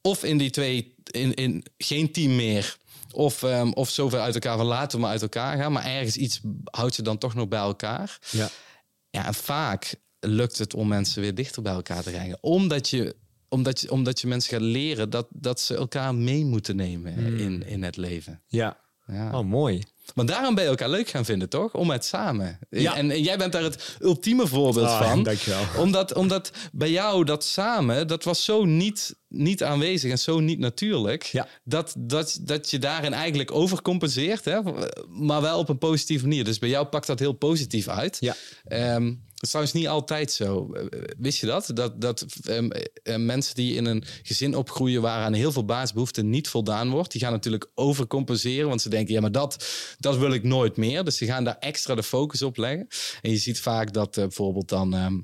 of 0.00 0.24
in 0.24 0.38
die 0.38 0.50
twee, 0.50 0.94
in, 1.10 1.34
in 1.34 1.64
geen 1.78 2.12
team 2.12 2.36
meer 2.36 2.76
of, 3.12 3.42
um, 3.42 3.72
of 3.72 3.90
zoveel 3.90 4.20
uit 4.20 4.34
elkaar 4.34 4.56
van 4.56 4.66
laten 4.66 4.96
we 4.96 5.02
maar 5.02 5.12
uit 5.12 5.22
elkaar 5.22 5.56
gaan. 5.56 5.72
Maar 5.72 5.84
ergens 5.84 6.16
iets 6.16 6.40
houdt 6.64 6.94
ze 6.94 7.02
dan 7.02 7.18
toch 7.18 7.34
nog 7.34 7.48
bij 7.48 7.58
elkaar. 7.58 8.18
Ja. 8.30 8.48
Ja, 9.10 9.26
en 9.26 9.34
vaak 9.34 9.94
lukt 10.20 10.58
het 10.58 10.74
om 10.74 10.88
mensen 10.88 11.22
weer 11.22 11.34
dichter 11.34 11.62
bij 11.62 11.72
elkaar 11.72 12.02
te 12.02 12.10
brengen. 12.10 12.38
Omdat 12.40 12.88
je, 12.88 13.16
omdat 13.48 13.80
je, 13.80 13.90
omdat 13.90 14.20
je 14.20 14.26
mensen 14.26 14.50
gaat 14.50 14.60
leren 14.60 15.10
dat, 15.10 15.26
dat 15.30 15.60
ze 15.60 15.76
elkaar 15.76 16.14
mee 16.14 16.44
moeten 16.44 16.76
nemen 16.76 17.14
hmm. 17.14 17.38
in, 17.38 17.66
in 17.66 17.82
het 17.82 17.96
leven. 17.96 18.42
Ja. 18.46 18.78
ja. 19.06 19.38
Oh, 19.38 19.44
mooi. 19.44 19.82
Want 20.14 20.28
daarom 20.28 20.54
ben 20.54 20.64
je 20.64 20.70
elkaar 20.70 20.88
leuk 20.88 21.08
gaan 21.08 21.24
vinden, 21.24 21.48
toch? 21.48 21.74
Om 21.74 21.90
het 21.90 22.04
samen. 22.04 22.58
Ja. 22.70 22.96
En, 22.96 23.10
en 23.10 23.22
jij 23.22 23.38
bent 23.38 23.52
daar 23.52 23.62
het 23.62 23.96
ultieme 24.00 24.46
voorbeeld 24.46 24.86
oh, 24.86 25.08
van. 25.08 25.22
Dankjewel. 25.22 25.62
Omdat, 25.84 26.14
omdat 26.14 26.50
bij 26.72 26.90
jou 26.90 27.24
dat 27.24 27.44
samen, 27.44 28.08
dat 28.08 28.24
was 28.24 28.44
zo 28.44 28.64
niet, 28.64 29.16
niet 29.28 29.62
aanwezig 29.62 30.10
en 30.10 30.18
zo 30.18 30.40
niet 30.40 30.58
natuurlijk. 30.58 31.22
Ja. 31.22 31.48
Dat, 31.64 31.94
dat, 31.98 32.38
dat 32.40 32.70
je 32.70 32.78
daarin 32.78 33.12
eigenlijk 33.12 33.52
overcompenseert, 33.52 34.44
hè? 34.44 34.58
maar 35.08 35.40
wel 35.40 35.58
op 35.58 35.68
een 35.68 35.78
positieve 35.78 36.26
manier. 36.26 36.44
Dus 36.44 36.58
bij 36.58 36.68
jou 36.68 36.86
pakt 36.86 37.06
dat 37.06 37.18
heel 37.18 37.32
positief 37.32 37.88
uit. 37.88 38.16
Ja. 38.20 38.36
Ehm, 38.64 39.12
dat 39.36 39.44
is 39.44 39.48
trouwens 39.48 39.76
niet 39.76 39.88
altijd 39.88 40.32
zo. 40.32 40.72
Eh, 40.72 41.00
Wist 41.18 41.38
je 41.40 41.46
dat? 41.46 41.70
Dat, 41.74 42.00
dat 42.00 42.24
ehm, 42.44 42.70
eh, 43.02 43.16
mensen 43.16 43.54
die 43.54 43.74
in 43.74 43.84
een 43.84 44.04
gezin 44.22 44.56
opgroeien 44.56 45.02
waar 45.02 45.24
aan 45.24 45.32
heel 45.32 45.52
veel 45.52 45.64
basisbehoeften 45.64 46.30
niet 46.30 46.48
voldaan 46.48 46.90
wordt, 46.90 47.12
die 47.12 47.20
gaan 47.20 47.32
natuurlijk 47.32 47.70
overcompenseren. 47.74 48.68
Want 48.68 48.82
ze 48.82 48.88
denken, 48.88 49.14
ja, 49.14 49.20
maar 49.20 49.32
dat, 49.32 49.66
dat 49.98 50.16
wil 50.16 50.32
ik 50.32 50.42
nooit 50.42 50.76
meer. 50.76 51.04
Dus 51.04 51.16
ze 51.16 51.26
gaan 51.26 51.44
daar 51.44 51.58
extra 51.58 51.94
de 51.94 52.02
focus 52.02 52.42
op 52.42 52.56
leggen. 52.56 52.86
En 53.22 53.30
je 53.30 53.36
ziet 53.36 53.60
vaak 53.60 53.92
dat 53.92 54.16
eh, 54.16 54.22
bijvoorbeeld 54.22 54.68
dan. 54.68 54.94
ehm, 54.94 55.18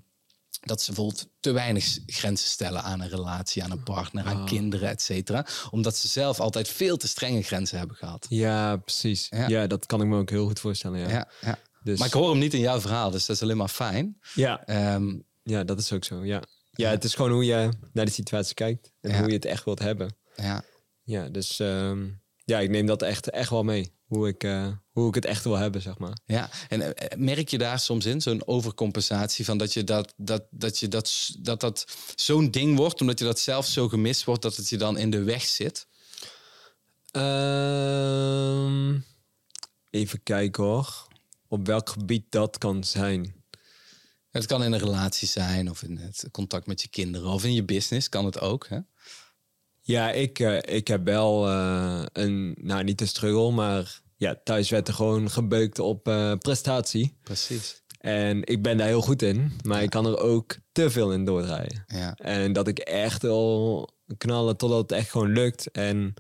dat 0.65 0.83
ze 0.83 0.87
bijvoorbeeld 0.93 1.29
te 1.41 1.53
weinig 1.53 1.99
grenzen 2.07 2.49
stellen 2.49 2.83
aan 2.83 3.01
een 3.01 3.09
relatie, 3.09 3.63
aan 3.65 3.71
een 3.71 3.83
partner, 3.83 4.25
aan 4.25 4.37
Oh. 4.41 4.47
kinderen, 4.47 4.89
et 4.89 5.03
cetera. 5.03 5.47
Omdat 5.71 5.97
ze 5.97 6.09
zelf 6.09 6.41
altijd 6.41 6.69
veel 6.69 6.97
te 6.97 7.09
strenge 7.09 7.43
grenzen 7.43 7.79
hebben 7.79 7.97
gehad. 7.97 8.27
Ja, 8.29 8.77
precies. 8.77 9.27
Ja. 9.31 9.49
Ja. 9.49 9.67
dat 9.67 9.87
kan 9.87 10.01
ik 10.01 10.07
me 10.07 10.19
ook 10.19 10.31
heel 10.31 10.47
goed 10.47 10.61
voorstellen. 10.61 10.99
Ja, 10.99 11.09
Ja, 11.09 11.29
ja. 11.41 11.59
Dus, 11.85 11.99
Maar 11.99 12.09
ik 12.09 12.15
hoor 12.15 12.31
hem 12.31 12.39
niet 12.39 12.55
in 12.55 12.61
jouw 12.61 12.81
verhaal, 12.81 13.11
dus 13.11 13.27
dat 13.27 13.37
is 13.37 13.43
alleen 13.43 13.57
maar 13.57 13.69
fijn. 13.69 14.19
ja, 14.35 14.65
Ehm, 14.67 15.19
ja, 15.43 15.65
dat 15.65 15.79
is 15.79 15.93
ook 15.93 16.05
zo. 16.05 16.25
Ja. 16.25 16.43
ja, 16.71 16.91
het 16.91 17.05
is 17.05 17.15
gewoon 17.15 17.31
hoe 17.31 17.45
je 17.45 17.69
naar 17.93 18.05
de 18.05 18.11
situatie 18.11 18.55
kijkt 18.55 18.93
en 19.01 19.11
Ja. 19.11 19.19
hoe 19.19 19.29
je 19.29 19.35
het 19.35 19.45
echt 19.45 19.65
wilt 19.65 19.79
hebben. 19.79 20.17
ja. 20.37 20.65
Ja, 21.05 21.29
dus 21.29 21.59
ehm, 21.61 22.09
ja, 22.45 22.59
ik 22.61 22.71
neem 22.71 22.87
dat 22.87 23.03
echt, 23.03 23.31
echt 23.31 23.51
wel 23.51 23.63
mee. 23.63 23.93
Hoe 24.07 24.29
ik, 24.29 24.45
eh, 24.45 24.69
hoe 24.91 25.09
ik 25.09 25.15
het 25.15 25.25
echt 25.25 25.45
wil 25.45 25.57
hebben, 25.57 25.83
zeg 25.83 25.99
maar. 25.99 26.19
Ja, 26.25 26.51
en 26.69 26.95
eh, 26.97 27.19
merk 27.19 27.49
je 27.49 27.59
daar 27.59 27.79
soms 27.79 28.07
in, 28.07 28.21
zo'n 28.21 28.47
overcompensatie 28.47 29.45
van 29.45 29.59
dat 29.59 29.73
je 29.73 29.85
dat, 29.85 30.15
dat, 30.17 30.45
dat, 30.51 30.79
je 30.79 30.89
dat, 30.89 31.31
dat, 31.41 31.61
dat 31.61 31.85
zo'n 32.15 32.51
ding 32.51 32.77
wordt, 32.77 33.01
omdat 33.01 33.19
je 33.19 33.25
dat 33.25 33.39
zelf 33.39 33.67
zo 33.67 33.89
gemist 33.89 34.25
wordt, 34.25 34.43
dat 34.43 34.57
het 34.57 34.69
je 34.69 34.77
dan 34.77 34.99
in 34.99 35.11
de 35.11 35.23
weg 35.23 35.43
zit? 35.43 35.87
Ehm, 37.11 38.99
even 39.91 40.23
kijken 40.23 40.65
hoor. 40.65 41.07
Op 41.53 41.67
welk 41.67 41.89
gebied 41.89 42.25
dat 42.29 42.59
kan 42.59 42.85
zijn. 42.85 43.35
Het 44.31 44.47
kan 44.47 44.63
in 44.63 44.73
een 44.73 44.79
relatie 44.79 45.29
zijn, 45.29 45.71
of 45.71 45.83
in 45.83 45.97
het 45.97 46.29
contact 46.31 46.67
met 46.67 46.83
je 46.83 46.89
kinderen, 46.89 47.31
of 47.31 47.45
in 47.45 47.55
je 47.55 47.65
business 47.65 48.09
kan 48.09 48.25
het 48.25 48.41
ook. 48.41 48.69
Hè? 48.69 48.79
Ja, 49.81 50.11
ik, 50.11 50.39
eh, 50.39 50.77
ik 50.77 50.89
heb 50.89 51.05
wel 51.05 51.49
eh, 51.49 52.03
een, 52.13 52.57
nou 52.61 52.85
niet 52.85 53.01
een 53.01 53.09
struggle, 53.09 53.51
maar 53.51 54.01
ja, 54.17 54.41
thuis 54.45 54.71
werd 54.71 54.89
er 54.89 54.95
gewoon 54.95 55.31
gebeukt 55.31 55.79
op 55.79 56.09
eh, 56.09 56.33
prestatie. 56.39 57.17
Precies. 57.23 57.83
En 57.99 58.45
ik 58.45 58.63
ben 58.63 58.77
daar 58.77 58.87
heel 58.87 59.03
goed 59.03 59.23
in, 59.23 59.53
maar 59.63 59.83
ik 59.83 59.91
kan 59.91 60.07
er 60.07 60.19
ook 60.19 60.57
te 60.73 60.91
veel 60.91 61.13
in 61.13 61.25
doordraaien. 61.25 61.85
Ja. 61.87 62.15
En 62.15 62.53
dat 62.53 62.69
ik 62.69 62.79
echt 62.79 63.23
wil 63.23 63.89
knallen 64.19 64.57
totdat 64.57 64.83
het 64.83 64.93
echt 64.93 65.11
gewoon 65.11 65.33
lukt. 65.33 65.71
En 65.71 66.15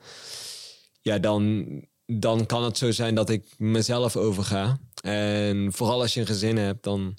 ja, 1.01 1.18
dan, 1.18 1.66
dan 2.07 2.47
kan 2.47 2.64
het 2.64 2.79
zo 2.79 2.90
zijn 2.90 3.14
dat 3.14 3.31
ik 3.31 3.59
mezelf 3.59 4.16
overga. 4.16 4.79
En 5.03 5.73
vooral 5.73 6.01
als 6.01 6.15
je 6.15 6.21
een 6.21 6.27
gezin 6.27 6.57
hebt, 6.57 6.83
dan 6.83 7.17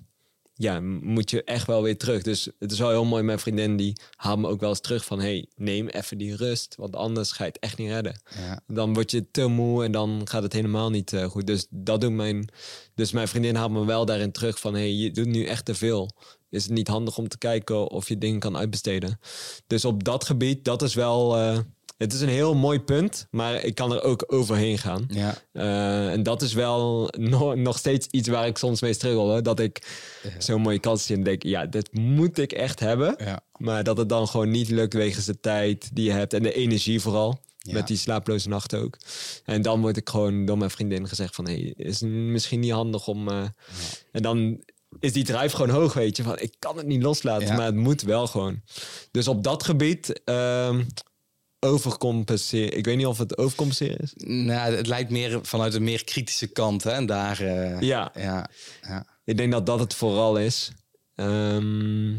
ja, 0.54 0.80
moet 0.82 1.30
je 1.30 1.44
echt 1.44 1.68
wel 1.68 1.82
weer 1.82 1.98
terug. 1.98 2.24
Dus 2.24 2.50
het 2.60 2.72
is 2.72 2.80
wel 2.80 2.90
heel 2.90 3.06
mooi. 3.06 3.24
Mijn 3.24 3.40
vriendin 3.40 3.76
die 3.78 3.98
haalt 4.16 4.40
me 4.40 4.48
ook 4.48 4.60
wel 4.60 4.70
eens 4.70 4.80
terug 4.80 5.06
van... 5.06 5.20
hey, 5.20 5.48
neem 5.56 5.88
even 5.88 6.18
die 6.18 6.36
rust, 6.36 6.76
want 6.76 6.96
anders 6.96 7.32
ga 7.32 7.44
je 7.44 7.50
het 7.50 7.60
echt 7.60 7.78
niet 7.78 7.90
redden. 7.90 8.22
Ja. 8.38 8.60
Dan 8.68 8.94
word 8.94 9.12
je 9.12 9.32
te 9.32 9.48
moe 9.48 9.84
en 9.84 9.92
dan 9.92 10.22
gaat 10.24 10.44
het 10.44 10.54
helemaal 10.54 10.90
niet 10.90 11.14
eh, 11.14 11.26
goed. 11.26 11.48
Dus 11.48 11.68
dat 11.70 12.02
doet 12.02 12.12
mijn... 12.12 12.50
Dus 12.96 13.12
mijn 13.12 13.28
vriendin 13.28 13.56
haalt 13.56 13.72
me 13.72 13.86
wel 13.86 14.06
daarin 14.06 14.32
terug 14.32 14.60
van... 14.60 14.74
hey, 14.74 14.94
je 14.94 15.12
doet 15.12 15.28
nu 15.28 15.46
echt 15.46 15.66
te 15.66 15.76
veel. 15.76 16.10
Is 16.50 16.64
het 16.64 16.72
niet 16.72 16.88
handig 16.88 17.18
om 17.18 17.28
te 17.28 17.38
kijken 17.38 17.90
of 17.90 18.08
je 18.08 18.18
dingen 18.18 18.40
kan 18.40 18.58
uitbesteden? 18.58 19.20
Dus 19.68 19.86
op 19.86 20.04
dat 20.04 20.24
gebied, 20.24 20.66
dat 20.66 20.82
is 20.82 20.94
wel... 20.94 21.38
eh, 21.38 21.58
het 21.98 22.14
is 22.14 22.22
een 22.22 22.30
heel 22.30 22.56
mooi 22.56 22.80
punt, 22.80 23.28
maar 23.32 23.64
ik 23.64 23.76
kan 23.76 23.94
er 23.94 24.02
ook 24.04 24.24
overheen 24.28 24.78
gaan. 24.78 25.06
Ja. 25.08 25.36
Eh, 25.52 26.12
en 26.12 26.24
dat 26.24 26.42
is 26.42 26.54
wel 26.54 27.08
nog, 27.18 27.56
nog 27.56 27.78
steeds 27.78 28.08
iets 28.12 28.28
waar 28.28 28.48
ik 28.48 28.58
soms 28.58 28.82
mee 28.82 28.94
struggle. 28.94 29.42
Dat 29.42 29.60
ik 29.60 29.88
zo'n 30.38 30.62
mooie 30.62 30.80
kans 30.80 31.06
zie 31.06 31.16
en 31.16 31.24
denk, 31.24 31.44
ja, 31.44 31.66
dit 31.66 31.94
moet 31.94 32.38
ik 32.38 32.52
echt 32.52 32.80
hebben. 32.80 33.16
Ja. 33.18 33.40
Maar 33.58 33.84
dat 33.84 33.98
het 33.98 34.10
dan 34.10 34.28
gewoon 34.28 34.50
niet 34.52 34.70
lukt 34.70 34.94
wegens 34.94 35.26
de 35.26 35.40
tijd 35.40 35.90
die 35.96 36.06
je 36.06 36.12
hebt 36.12 36.34
en 36.34 36.44
de 36.44 36.54
energie 36.54 37.00
vooral. 37.02 37.40
Ja. 37.58 37.74
Met 37.74 37.88
die 37.88 37.98
slaaploze 37.98 38.50
nachten 38.50 38.80
ook. 38.80 38.98
En 39.46 39.62
dan 39.62 39.82
word 39.82 39.98
ik 39.98 40.10
gewoon 40.10 40.46
door 40.46 40.58
mijn 40.58 40.70
vriendin 40.70 41.08
gezegd 41.08 41.36
van... 41.36 41.46
hey, 41.46 41.74
is 41.78 42.02
misschien 42.06 42.60
niet 42.60 42.72
handig 42.72 43.08
om... 43.08 43.28
eh, 43.30 43.44
En 44.12 44.22
dan 44.22 44.64
is 45.00 45.14
die 45.14 45.24
drijf 45.24 45.52
gewoon 45.52 45.70
hoog, 45.70 45.94
weet 45.94 46.18
je. 46.18 46.24
Van, 46.24 46.40
ik 46.40 46.54
kan 46.60 46.78
het 46.78 46.86
niet 46.86 47.04
loslaten, 47.04 47.56
maar 47.56 47.66
het 47.66 47.76
moet 47.76 48.02
wel 48.02 48.28
gewoon. 48.28 48.62
Dus 49.12 49.28
op 49.28 49.44
dat 49.44 49.64
gebied... 49.64 50.22
ehm 50.24 50.84
overcompenseren. 51.64 52.78
Ik 52.78 52.86
weet 52.86 52.98
niet 52.98 53.06
of 53.06 53.18
het 53.18 53.38
overcompenseren 53.38 53.98
is. 54.00 54.14
Nou, 54.16 54.76
het 54.76 54.88
lijkt 54.88 55.10
meer 55.12 55.40
vanuit 55.42 55.74
een 55.74 55.84
meer 55.84 56.04
kritische 56.04 56.48
kant. 56.48 56.84
Hè? 56.84 56.92
En 56.92 57.06
daar. 57.06 57.40
eh, 57.40 57.82
Ja. 57.82 58.12
ja, 58.16 58.50
ja. 58.82 59.06
Ik 59.26 59.38
denk 59.38 59.52
dat 59.52 59.66
dat 59.66 59.80
het 59.80 59.94
vooral 59.94 60.38
is. 60.38 60.72
Ehm, 61.16 62.12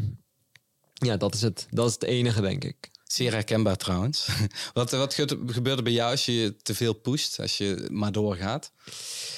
ja, 0.93 1.17
dat 1.17 1.33
is, 1.33 1.41
het, 1.41 1.67
dat 1.69 1.87
is 1.87 1.93
het 1.93 2.03
enige, 2.03 2.41
denk 2.41 2.63
ik. 2.63 2.89
Zeer 3.05 3.31
herkenbaar 3.31 3.77
trouwens. 3.77 4.27
wat, 4.73 4.91
wat 4.91 5.13
ge- 5.13 5.39
gebeurt 5.45 5.77
er 5.77 5.83
bij 5.83 5.93
jou 5.93 6.11
als 6.11 6.25
je 6.25 6.55
te 6.61 6.75
veel 6.75 6.93
pusht, 6.93 7.39
als 7.39 7.57
je 7.57 7.87
maar 7.91 8.11
doorgaat? 8.11 8.71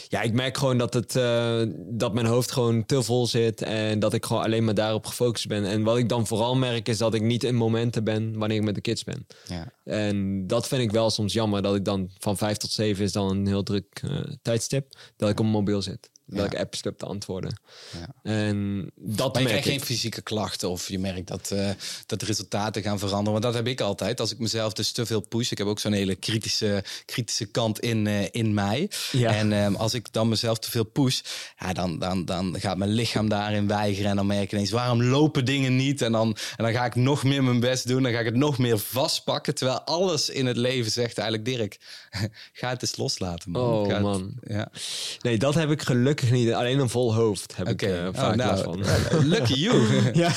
Ja, 0.08 0.22
ik 0.22 0.34
merk 0.34 0.58
gewoon 0.58 0.78
dat, 0.78 0.94
het, 0.94 1.16
eh, 1.16 1.62
dat 1.78 2.14
mijn 2.14 2.26
hoofd 2.26 2.52
gewoon 2.52 2.86
te 2.86 3.04
vol 3.04 3.28
zit. 3.28 3.62
En 3.62 4.00
dat 4.00 4.14
ik 4.14 4.26
gewoon 4.26 4.44
alleen 4.44 4.64
maar 4.64 4.74
daarop 4.74 5.06
gefocust 5.06 5.48
ben. 5.48 5.66
En 5.66 5.84
wat 5.84 5.98
ik 5.98 6.10
dan 6.10 6.28
vooral 6.28 6.56
merk 6.56 6.88
is 6.90 6.98
dat 6.98 7.14
ik 7.14 7.22
niet 7.22 7.44
in 7.44 7.56
momenten 7.56 8.04
ben 8.04 8.38
wanneer 8.38 8.58
ik 8.58 8.64
met 8.64 8.76
de 8.76 8.82
kids 8.82 9.04
ben. 9.04 9.28
Ja. 9.48 9.72
En 9.84 10.48
dat 10.48 10.68
vind 10.68 10.82
ik 10.82 10.92
wel 10.92 11.10
soms 11.10 11.34
jammer. 11.34 11.62
Dat 11.62 11.76
ik 11.76 11.86
dan 11.86 12.12
van 12.18 12.38
vijf 12.38 12.58
tot 12.58 12.72
zeven 12.72 13.04
is 13.04 13.12
dan 13.12 13.30
een 13.30 13.48
heel 13.48 13.64
druk 13.64 14.02
eh, 14.04 14.20
tijdstip. 14.42 14.98
Dat 15.18 15.30
ik 15.30 15.38
op 15.40 15.46
mijn 15.46 15.58
mobiel 15.58 15.82
zit. 15.82 16.10
Dat 16.30 16.52
Ja. 16.52 16.58
heb 16.58 16.72
te 16.72 17.06
antwoorden. 17.06 17.60
Ja. 18.00 18.32
En 18.32 18.92
dat 18.96 19.34
Maar 19.34 19.42
je 19.42 19.48
krijgt 19.48 19.68
geen 19.68 19.82
fysieke 19.82 20.22
klachten 20.22 20.70
of 20.70 20.90
je 20.90 21.00
merkt 21.00 21.28
dat, 21.28 21.52
eh, 21.52 21.70
dat 22.06 22.20
de 22.20 22.26
resultaten 22.26 22.82
gaan 22.82 23.00
veranderen. 23.00 23.32
Want 23.32 23.44
dat 23.44 23.54
heb 23.54 23.68
ik 23.68 23.82
altijd. 23.82 24.20
Als 24.20 24.32
ik 24.32 24.40
mezelf 24.40 24.74
dus 24.74 24.92
te 24.92 25.06
veel 25.06 25.20
push. 25.22 25.52
Ik 25.52 25.58
heb 25.58 25.68
ook 25.68 25.80
zo'n 25.80 25.92
hele 25.92 26.16
kritische, 26.16 26.84
kritische 27.06 27.46
kant 27.46 27.80
in, 27.80 28.08
eh, 28.08 28.26
in 28.32 28.54
mij. 28.54 28.90
Ja. 29.12 29.34
En 29.34 29.52
ehm, 29.54 29.76
als 29.76 29.94
ik 29.94 30.12
dan 30.14 30.30
mezelf 30.30 30.60
te 30.60 30.72
veel 30.72 30.84
push, 30.84 31.20
ja, 31.60 31.74
dan, 31.74 32.00
dan, 32.00 32.26
dan 32.26 32.56
gaat 32.60 32.78
mijn 32.78 32.92
lichaam 32.92 33.30
daarin 33.30 33.68
weigeren. 33.68 34.10
En 34.10 34.16
dan 34.16 34.28
merk 34.28 34.44
ik 34.44 34.52
ineens, 34.52 34.72
waarom 34.72 35.04
lopen 35.04 35.46
dingen 35.46 35.76
niet? 35.76 36.02
En 36.02 36.12
dan, 36.12 36.38
en 36.58 36.64
dan 36.64 36.74
ga 36.74 36.86
ik 36.86 36.96
nog 36.96 37.24
meer 37.24 37.44
mijn 37.44 37.60
best 37.60 37.88
doen. 37.88 38.04
Dan 38.04 38.12
ga 38.12 38.20
ik 38.20 38.26
het 38.26 38.36
nog 38.36 38.58
meer 38.58 38.80
vastpakken. 38.80 39.56
Terwijl 39.56 39.82
alles 39.82 40.30
in 40.30 40.46
het 40.46 40.58
leven 40.58 40.92
zegt 40.92 41.18
eigenlijk, 41.18 41.48
Dirk, 41.58 41.78
ga 42.54 42.70
het 42.70 42.82
eens 42.82 42.98
loslaten, 42.98 43.52
man. 43.52 43.62
Oh, 43.62 43.88
Ga 43.88 43.94
het- 43.94 44.02
man. 44.02 44.34
Ja. 44.48 44.72
Nee, 45.22 45.38
dat 45.38 45.54
heb 45.54 45.70
ik 45.72 45.82
gelukkig 45.82 46.16
niet. 46.22 46.54
Alleen 46.54 46.80
een 46.80 46.90
vol 46.90 47.14
hoofd 47.16 47.56
heb 47.56 47.68
ik 47.68 47.82
eh, 47.82 47.90
Oh, 48.08 48.10
vaak 48.14 48.36
nou, 48.36 48.50
last 48.52 48.64
van. 48.64 48.84
eh, 48.84 49.26
lucky 49.26 49.54
you. 49.54 49.88
ja. 50.24 50.32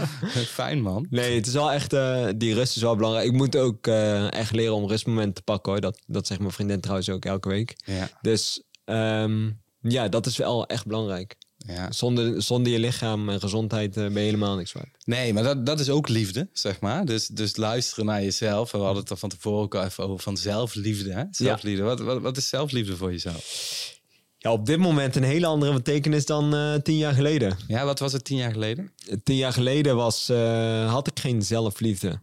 Fijn, 0.60 0.80
man. 0.82 1.06
Nee, 1.10 1.34
het 1.36 1.46
is 1.46 1.52
wel 1.52 1.72
echt, 1.72 1.92
eh, 1.92 2.26
die 2.36 2.54
rust 2.54 2.76
is 2.76 2.82
wel 2.82 2.96
belangrijk. 2.96 3.26
Ik 3.26 3.32
moet 3.32 3.56
ook 3.56 3.86
eh, 3.86 4.32
echt 4.32 4.52
leren 4.52 4.74
om 4.74 4.88
rustmomenten 4.88 5.34
te 5.34 5.42
pakken 5.42 5.72
hoor. 5.72 5.80
Dat, 5.80 5.98
dat 6.06 6.26
zegt 6.26 6.40
mijn 6.40 6.52
vriendin 6.52 6.80
trouwens 6.80 7.08
ook 7.10 7.24
elke 7.24 7.48
week. 7.48 7.76
Ja, 7.84 8.10
Dus 8.22 8.62
ehm, 8.84 9.50
ja, 9.80 10.08
dat 10.08 10.26
is 10.26 10.36
wel 10.36 10.66
echt 10.66 10.86
belangrijk. 10.86 11.34
ja. 11.56 11.92
Zonder, 11.92 12.42
zonder 12.42 12.72
je 12.72 12.78
lichaam 12.78 13.28
en 13.28 13.40
gezondheid 13.40 13.96
eh, 13.96 14.02
ben 14.02 14.12
je 14.12 14.18
helemaal 14.18 14.56
niks 14.56 14.72
waard. 14.72 14.88
Nee, 15.04 15.32
maar 15.32 15.42
dat, 15.42 15.66
dat 15.66 15.80
is 15.80 15.90
ook 15.90 16.08
liefde, 16.08 16.48
zeg 16.52 16.80
maar. 16.80 17.04
Dus, 17.04 17.26
dus 17.26 17.56
luisteren 17.56 18.04
naar 18.06 18.22
jezelf. 18.22 18.72
En 18.72 18.78
we 18.78 18.84
hadden 18.84 19.02
het 19.02 19.12
er 19.12 19.16
van 19.18 19.28
tevoren 19.28 19.62
ook 19.62 19.74
al 19.74 19.84
even 19.84 20.04
over 20.04 20.18
van 20.22 20.36
zelfliefde. 20.36 21.12
Hè? 21.12 21.22
Zelfliefde. 21.30 21.82
Wat, 21.82 22.00
wat, 22.00 22.20
wat 22.20 22.36
is 22.36 22.48
zelfliefde 22.48 22.96
voor 22.96 23.10
jezelf? 23.10 23.96
Ja, 24.40 24.52
op 24.52 24.66
dit 24.66 24.78
moment 24.78 25.16
een 25.16 25.22
hele 25.22 25.46
andere 25.46 25.72
betekenis 25.72 26.26
dan 26.26 26.54
eh, 26.54 26.74
tien 26.74 26.96
jaar 26.96 27.14
geleden. 27.14 27.56
Ja, 27.66 27.84
wat 27.84 27.98
was 27.98 28.12
het 28.12 28.24
tien 28.24 28.36
jaar 28.36 28.52
geleden? 28.52 28.92
Tien 29.22 29.36
jaar 29.36 29.52
geleden 29.52 29.96
was, 29.96 30.28
eh, 30.28 30.92
had 30.92 31.06
ik 31.06 31.18
geen 31.18 31.42
zelfliefde. 31.42 32.20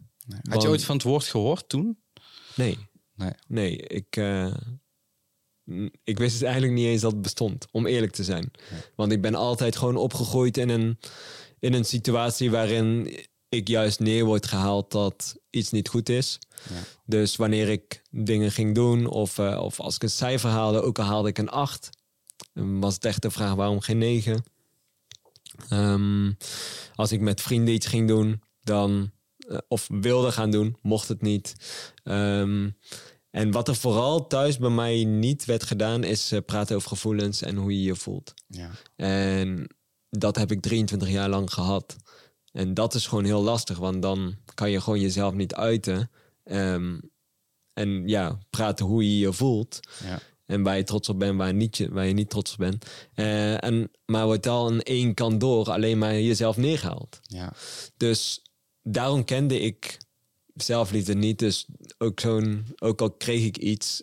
Had 0.50 0.62
je 0.62 0.68
ooit 0.68 0.84
van 0.84 0.96
het 0.96 1.04
woord 1.04 1.24
gehoord 1.24 1.68
toen? 1.68 1.98
Nee. 2.54 2.78
Nee. 3.14 3.32
Nee, 3.48 3.76
ik, 3.76 4.16
eh, 4.16 4.54
ik 6.04 6.18
wist 6.18 6.34
het 6.34 6.42
eigenlijk 6.42 6.72
niet 6.72 6.86
eens 6.86 7.00
dat 7.00 7.12
het 7.12 7.22
bestond, 7.22 7.66
om 7.70 7.86
eerlijk 7.86 8.12
te 8.12 8.24
zijn. 8.24 8.50
Want 8.94 9.12
ik 9.12 9.20
ben 9.20 9.34
altijd 9.34 9.76
gewoon 9.76 9.96
opgegroeid 9.96 10.56
in 10.56 10.68
een, 10.68 10.98
in 11.58 11.72
een 11.72 11.84
situatie 11.84 12.50
waarin 12.50 13.16
ik 13.48 13.68
juist 13.68 14.00
neer 14.00 14.24
word 14.24 14.46
gehaald 14.46 14.90
dat 14.90 15.36
iets 15.50 15.70
niet 15.70 15.88
goed 15.88 16.08
is. 16.08 16.38
Ja. 16.68 16.80
Dus 17.04 17.36
wanneer 17.36 17.68
ik 17.68 18.02
dingen 18.10 18.52
ging 18.52 18.74
doen 18.74 19.06
of, 19.06 19.38
of 19.38 19.80
als 19.80 19.94
ik 19.94 20.02
een 20.02 20.10
cijfer 20.10 20.50
haalde, 20.50 20.82
ook 20.82 20.98
al 20.98 21.04
haalde 21.04 21.28
ik 21.28 21.38
een 21.38 21.50
8, 21.50 21.88
dan 21.88 21.95
was 22.52 22.94
het 22.94 23.04
echt 23.04 23.22
de 23.22 23.30
vraag 23.30 23.54
waarom 23.54 23.80
geen 23.80 23.98
9. 23.98 24.44
Ehm, 25.68 26.32
als 26.94 27.12
ik 27.12 27.20
met 27.20 27.40
vrienden 27.40 27.74
iets 27.74 27.86
ging 27.86 28.08
doen, 28.08 28.42
dan, 28.62 29.10
eh, 29.48 29.58
of 29.68 29.88
wilde 29.90 30.32
gaan 30.32 30.50
doen, 30.50 30.76
mocht 30.82 31.08
het 31.08 31.22
niet. 31.22 31.54
Ehm, 32.02 32.70
en 33.30 33.50
wat 33.50 33.68
er 33.68 33.76
vooral 33.76 34.26
thuis 34.26 34.58
bij 34.58 34.70
mij 34.70 35.04
niet 35.04 35.44
werd 35.44 35.62
gedaan, 35.62 36.04
is 36.04 36.32
eh, 36.32 36.40
praten 36.46 36.76
over 36.76 36.88
gevoelens 36.88 37.42
en 37.42 37.56
hoe 37.56 37.72
je 37.72 37.82
je 37.82 37.96
voelt. 37.96 38.34
Ja. 38.46 38.70
En 38.96 39.68
dat 40.10 40.36
heb 40.36 40.50
ik 40.50 40.60
23 40.60 41.08
jaar 41.08 41.28
lang 41.28 41.52
gehad. 41.52 41.96
En 42.52 42.74
dat 42.74 42.94
is 42.94 43.06
gewoon 43.06 43.24
heel 43.24 43.42
lastig, 43.42 43.78
want 43.78 44.02
dan 44.02 44.36
kan 44.54 44.70
je 44.70 44.80
gewoon 44.80 45.00
jezelf 45.00 45.34
niet 45.34 45.54
uiten. 45.54 46.10
Ehm, 46.44 46.98
en 47.72 48.08
ja, 48.08 48.38
praten 48.50 48.86
hoe 48.86 49.04
je 49.04 49.18
je 49.18 49.32
voelt. 49.32 49.80
Ja. 50.04 50.20
En 50.46 50.62
waar 50.62 50.76
je 50.76 50.82
trots 50.82 51.08
op 51.08 51.18
bent, 51.18 51.36
waar, 51.38 51.54
niet, 51.54 51.76
je- 51.76 51.88
waar 51.92 52.06
je 52.06 52.12
niet 52.14 52.30
trots 52.30 52.52
op 52.52 52.58
bent. 52.58 52.84
Eh, 53.14 53.64
en, 53.64 53.90
maar 54.06 54.24
wordt 54.24 54.46
al 54.46 54.66
aan 54.66 54.80
één 54.80 55.14
kant 55.14 55.40
door 55.40 55.70
alleen 55.70 55.98
maar 55.98 56.12
jezelf 56.20 56.56
neergehaald. 56.56 57.20
Ja. 57.22 57.52
Dus 57.96 58.42
daarom 58.82 59.24
kende 59.24 59.60
ik 59.60 59.98
zelfliefde 60.54 61.14
niet. 61.14 61.38
Dus 61.38 61.66
ook 61.98 62.20
zo'n, 62.20 62.66
ook 62.78 63.00
al 63.00 63.10
kreeg 63.10 63.44
ik 63.44 63.56
iets, 63.56 64.02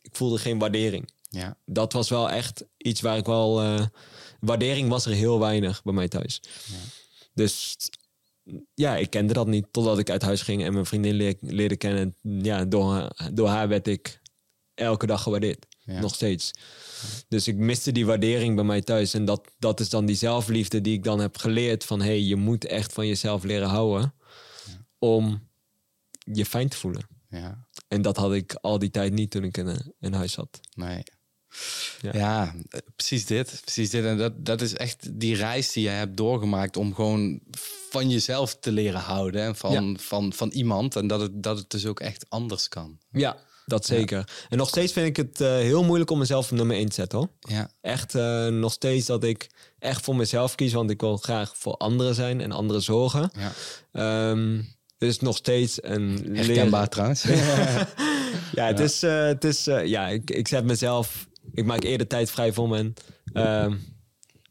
ik 0.00 0.16
voelde 0.16 0.38
geen 0.38 0.58
waardering. 0.58 1.10
Ja. 1.30 1.56
Dat 1.64 1.92
was 1.92 2.08
wel 2.08 2.30
echt 2.30 2.64
iets 2.76 3.00
waar 3.00 3.16
ik 3.16 3.26
wel. 3.26 3.62
eh, 3.62 3.86
waardering 4.40 4.88
was 4.88 5.06
er 5.06 5.12
heel 5.12 5.38
weinig 5.38 5.82
bij 5.82 5.92
mij 5.94 6.08
thuis. 6.08 6.40
Dus 7.34 7.76
ja, 8.74 8.96
ik 8.96 9.10
kende 9.10 9.32
dat 9.32 9.46
niet 9.46 9.66
totdat 9.70 9.98
ik 9.98 10.10
uit 10.10 10.22
huis 10.22 10.42
ging 10.42 10.64
en 10.64 10.72
mijn 10.72 10.86
vriendin 10.86 11.14
leer- 11.14 11.36
leerde 11.40 11.76
kennen. 11.76 12.14
Ja, 12.22 12.64
door, 12.64 13.12
door 13.32 13.48
haar 13.48 13.68
werd 13.68 13.86
ik 13.86 14.20
elke 14.76 15.06
dag 15.06 15.22
gewaardeerd. 15.22 15.66
Ja. 15.84 16.00
Nog 16.00 16.14
steeds. 16.14 16.50
Dus 17.28 17.48
ik 17.48 17.56
miste 17.56 17.92
die 17.92 18.06
waardering 18.06 18.54
bij 18.54 18.64
mij 18.64 18.82
thuis. 18.82 19.14
En 19.14 19.24
dat, 19.24 19.48
dat 19.58 19.80
is 19.80 19.88
dan 19.88 20.06
die 20.06 20.16
zelfliefde 20.16 20.80
die 20.80 20.94
ik 20.94 21.04
dan 21.04 21.20
heb 21.20 21.36
geleerd. 21.36 21.84
Van 21.84 22.00
hé, 22.00 22.06
hey, 22.06 22.20
je 22.20 22.36
moet 22.36 22.64
echt 22.64 22.92
van 22.92 23.06
jezelf 23.06 23.42
leren 23.42 23.68
houden. 23.68 24.14
Om 24.98 25.48
je 26.32 26.46
fijn 26.46 26.68
te 26.68 26.76
voelen. 26.76 27.06
Ja. 27.28 27.66
En 27.88 28.02
dat 28.02 28.16
had 28.16 28.32
ik 28.32 28.54
al 28.60 28.78
die 28.78 28.90
tijd 28.90 29.12
niet 29.12 29.30
toen 29.30 29.44
ik 29.44 29.56
in, 29.56 29.68
eh, 29.68 29.76
in 30.00 30.12
huis 30.12 30.32
zat. 30.32 30.60
Nee. 30.74 31.02
Ja. 32.00 32.10
Ja, 32.12 32.54
eh, 32.68 32.80
precies 32.96 33.26
dit. 33.26 33.60
Precies 33.62 33.90
dit. 33.90 34.04
En 34.04 34.18
dat, 34.18 34.44
dat 34.44 34.60
is 34.60 34.74
echt 34.74 35.20
die 35.20 35.36
reis 35.36 35.72
die 35.72 35.82
je 35.82 35.88
hebt 35.88 36.16
doorgemaakt 36.16 36.76
om 36.76 36.94
gewoon 36.94 37.40
van 37.90 38.10
jezelf 38.10 38.56
te 38.58 38.72
leren 38.72 39.00
houden. 39.00 39.42
En 39.42 39.56
van, 39.56 39.72
Ja. 39.72 39.98
van, 39.98 40.32
van 40.32 40.48
iemand. 40.50 40.96
En 40.96 41.06
dat 41.06 41.20
het, 41.20 41.42
dat 41.42 41.58
het 41.58 41.70
dus 41.70 41.86
ook 41.86 42.00
echt 42.00 42.26
anders 42.28 42.68
kan. 42.68 42.98
Ja, 43.10 43.36
dat 43.66 43.86
zeker. 43.86 44.28
En 44.48 44.58
nog 44.58 44.68
steeds 44.68 44.92
vind 44.92 45.06
ik 45.06 45.16
het 45.16 45.40
eh, 45.40 45.48
heel 45.48 45.84
moeilijk 45.84 46.10
om 46.10 46.18
mezelf 46.18 46.50
op 46.50 46.56
nummer 46.56 46.76
1 46.76 46.88
te 46.88 46.94
zetten 46.94 47.18
hoor. 47.18 47.28
Ja. 47.40 47.70
Echt 47.80 48.14
eh, 48.14 48.46
nog 48.46 48.72
steeds 48.72 49.06
dat 49.06 49.24
ik 49.24 49.50
echt 49.78 50.04
voor 50.04 50.16
mezelf 50.16 50.54
kies, 50.54 50.72
want 50.72 50.90
ik 50.90 51.00
wil 51.00 51.16
graag 51.16 51.56
voor 51.56 51.76
anderen 51.76 52.14
zijn 52.14 52.40
en 52.40 52.52
anderen 52.52 52.82
zorgen. 52.82 53.30
ja. 53.92 54.34
Dus 54.98 55.20
nog 55.20 55.36
steeds 55.36 55.82
een 55.82 56.28
Herkenbaar 56.32 56.88
trouwens. 56.88 57.22
ja, 58.58 58.66
het 58.66 58.80
is, 58.80 59.02
eh, 59.02 59.24
het 59.24 59.44
is 59.44 59.64
ja, 59.64 60.08
ik, 60.08 60.30
ik 60.30 60.48
zet 60.48 60.64
mezelf, 60.64 61.26
ik 61.52 61.64
maak 61.64 61.82
eerder 61.82 62.06
tijd 62.06 62.30
vrij 62.30 62.52
voor 62.52 62.68
mijn 62.68 62.94
ehm, 63.32 63.74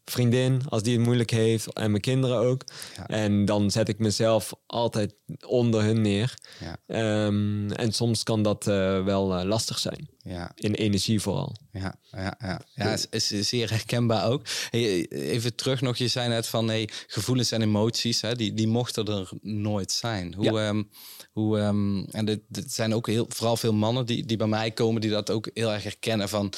vriendin, 0.05 0.61
als 0.69 0.83
die 0.83 0.95
het 0.97 1.05
moeilijk 1.05 1.29
heeft, 1.29 1.73
en 1.73 1.89
mijn 1.89 2.01
kinderen 2.01 2.37
ook. 2.37 2.63
Ja. 2.95 3.07
En 3.07 3.45
dan 3.45 3.71
zet 3.71 3.89
ik 3.89 3.99
mezelf 3.99 4.53
altijd 4.65 5.15
onder 5.47 5.83
hun 5.83 6.01
neer. 6.01 6.33
Ja. 6.59 6.77
Ehm, 6.87 7.71
en 7.71 7.91
soms 7.91 8.23
kan 8.23 8.43
dat 8.43 8.67
eh, 8.67 9.03
wel 9.03 9.35
eh, 9.35 9.45
lastig 9.45 9.79
zijn, 9.79 10.09
ja. 10.25 10.51
in 10.55 10.73
energie 10.73 11.19
vooral. 11.19 11.55
Ja, 11.71 11.95
ja, 12.11 12.35
ja. 12.39 12.61
ja 12.75 12.93
is, 12.93 13.07
is 13.09 13.49
zeer 13.49 13.69
herkenbaar 13.69 14.29
ook. 14.29 14.41
Hey, 14.69 15.07
even 15.07 15.55
terug 15.55 15.81
nog, 15.81 15.97
je 15.97 16.07
zei 16.07 16.29
net 16.29 16.47
van 16.47 16.67
hey, 16.67 16.89
gevoelens 17.07 17.51
en 17.51 17.61
emoties, 17.61 18.21
hè, 18.21 18.35
die, 18.35 18.53
die 18.53 18.67
mochten 18.67 19.05
er 19.05 19.29
nooit 19.41 19.91
zijn. 19.91 20.33
Hoe, 20.33 20.45
Ja. 20.45 20.67
ehm, 20.67 20.83
hoe, 21.31 21.59
ehm, 21.59 22.03
en 22.03 22.25
dit, 22.25 22.39
dit 22.47 22.73
zijn 22.73 22.93
ook 22.93 23.07
heel, 23.07 23.25
vooral 23.29 23.57
veel 23.57 23.73
mannen 23.73 24.05
die, 24.05 24.25
die 24.25 24.37
bij 24.37 24.47
mij 24.47 24.71
komen, 24.71 25.01
die 25.01 25.09
dat 25.09 25.29
ook 25.29 25.49
heel 25.53 25.71
erg 25.71 25.83
herkennen 25.83 26.29
van, 26.29 26.53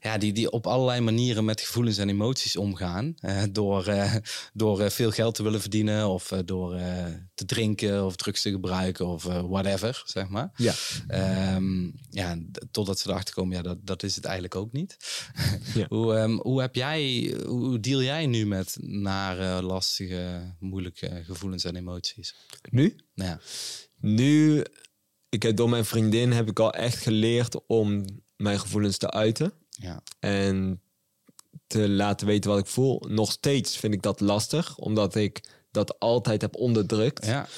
ja, 0.00 0.18
die, 0.18 0.32
die 0.32 0.50
op 0.50 0.66
allerlei 0.66 1.00
manieren 1.00 1.44
met 1.44 1.60
gevoelens 1.60 1.98
en 1.98 2.08
emoties 2.08 2.56
omgaan. 2.56 3.14
eh, 3.20 3.42
door 3.50 3.86
eh, 3.86 4.14
door 4.52 4.80
eh, 4.80 4.90
veel 4.90 5.10
geld 5.10 5.34
te 5.34 5.42
willen 5.42 5.60
verdienen 5.60 6.08
of 6.08 6.32
door 6.44 6.78
te 7.34 7.44
drinken 7.44 8.04
of 8.04 8.16
drugs 8.16 8.42
te 8.42 8.50
gebruiken 8.50 9.06
of 9.06 9.22
whatever, 9.24 10.02
zeg 10.06 10.28
maar. 10.28 10.50
Ja. 10.56 10.74
Ehm, 11.08 11.90
ja, 12.10 12.38
totdat 12.70 12.98
ze 12.98 13.08
erachter 13.10 13.34
komen, 13.34 13.56
ja, 13.56 13.62
dat, 13.62 13.78
dat 13.86 14.02
is 14.02 14.14
het 14.14 14.24
eigenlijk 14.24 14.54
ook 14.54 14.72
niet. 14.72 14.96
Ja. 15.74 15.86
hoe, 15.88 16.14
ehm, 16.14 16.30
hoe 16.36 16.60
heb 16.60 16.74
jij, 16.74 17.34
hoe 17.46 17.80
deal 17.80 18.02
jij 18.02 18.26
nu 18.26 18.46
met 18.46 18.76
nare, 18.80 19.62
lastige, 19.62 20.54
moeilijke 20.58 21.22
gevoelens 21.24 21.64
en 21.64 21.76
emoties? 21.76 22.34
Nu? 22.70 22.96
Ja, 23.14 23.40
Nu, 24.00 24.64
ik 25.28 25.42
heb 25.42 25.56
door 25.56 25.68
mijn 25.68 25.84
vriendin 25.84 26.32
heb 26.32 26.48
ik 26.48 26.58
al 26.58 26.72
echt 26.72 26.98
geleerd 26.98 27.66
om 27.66 28.04
mijn 28.36 28.60
gevoelens 28.60 28.98
te 28.98 29.10
uiten. 29.10 29.52
ja, 29.68 30.02
en 30.18 30.80
te 31.66 31.88
laten 31.88 32.26
weten 32.26 32.50
wat 32.50 32.58
ik 32.58 32.66
voel. 32.66 33.04
Nog 33.08 33.32
steeds 33.32 33.76
vind 33.76 33.94
ik 33.94 34.02
dat 34.02 34.20
lastig, 34.20 34.76
omdat 34.76 35.14
ik 35.14 35.44
dat 35.70 35.98
altijd 35.98 36.40
heb 36.40 36.56
onderdrukt. 36.56 37.26
ja, 37.26 37.48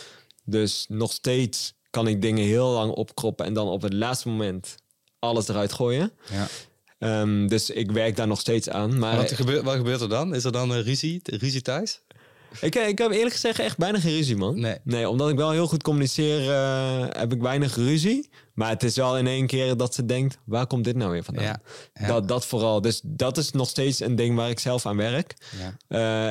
Dus 0.44 0.86
nog 0.88 1.12
steeds 1.12 1.74
kan 1.90 2.06
ik 2.08 2.22
dingen 2.22 2.44
heel 2.44 2.70
lang 2.70 2.92
opkroppen 2.92 3.46
en 3.46 3.54
dan 3.54 3.68
op 3.68 3.82
het 3.82 3.92
laatste 3.92 4.28
moment 4.28 4.74
alles 5.22 5.48
eruit 5.48 5.72
gooien. 5.72 6.12
ja. 6.30 6.46
Ehm, 6.98 7.46
dus 7.46 7.70
ik 7.70 7.90
werk 7.90 8.16
daar 8.16 8.26
nog 8.26 8.40
steeds 8.40 8.68
aan. 8.68 8.98
Maar 8.98 9.16
Wat, 9.16 9.32
gebeurt, 9.32 9.62
wat 9.64 9.76
gebeurt 9.76 10.00
er 10.00 10.08
dan? 10.08 10.34
Is 10.34 10.44
er 10.44 10.52
dan 10.52 10.70
een 10.70 10.82
ruzie, 10.82 11.20
ruzie 11.22 11.62
thuis? 11.62 12.00
ik, 12.60 12.74
ik 12.74 12.98
heb 12.98 13.10
eerlijk 13.10 13.32
gezegd 13.32 13.58
echt 13.58 13.76
bijna 13.76 14.00
geen 14.00 14.12
ruzie, 14.12 14.36
man. 14.36 14.60
Nee. 14.60 14.76
nee 14.84 15.08
omdat 15.08 15.28
ik 15.30 15.36
wel 15.36 15.50
heel 15.50 15.66
goed 15.66 15.82
communiceer, 15.82 16.50
eh, 16.50 17.04
heb 17.08 17.32
ik 17.32 17.40
weinig 17.40 17.74
ruzie. 17.76 18.30
Maar 18.54 18.68
het 18.68 18.82
is 18.82 18.96
wel 18.96 19.18
in 19.18 19.26
één 19.26 19.46
keer 19.46 19.76
dat 19.76 19.94
ze 19.94 20.04
denkt, 20.06 20.38
waar 20.44 20.66
komt 20.66 20.84
dit 20.84 20.96
nou 20.96 21.10
weer 21.10 21.24
vandaan? 21.24 21.44
Ja, 21.44 21.60
ja. 21.94 22.06
Dat, 22.06 22.28
dat 22.28 22.46
vooral. 22.46 22.80
Dus 22.80 23.00
dat 23.04 23.38
is 23.38 23.50
nog 23.50 23.68
steeds 23.68 24.00
een 24.00 24.16
ding 24.16 24.36
waar 24.36 24.50
ik 24.50 24.58
zelf 24.58 24.86
aan 24.86 24.96
werk. 24.96 25.34
Ja, 25.58 25.76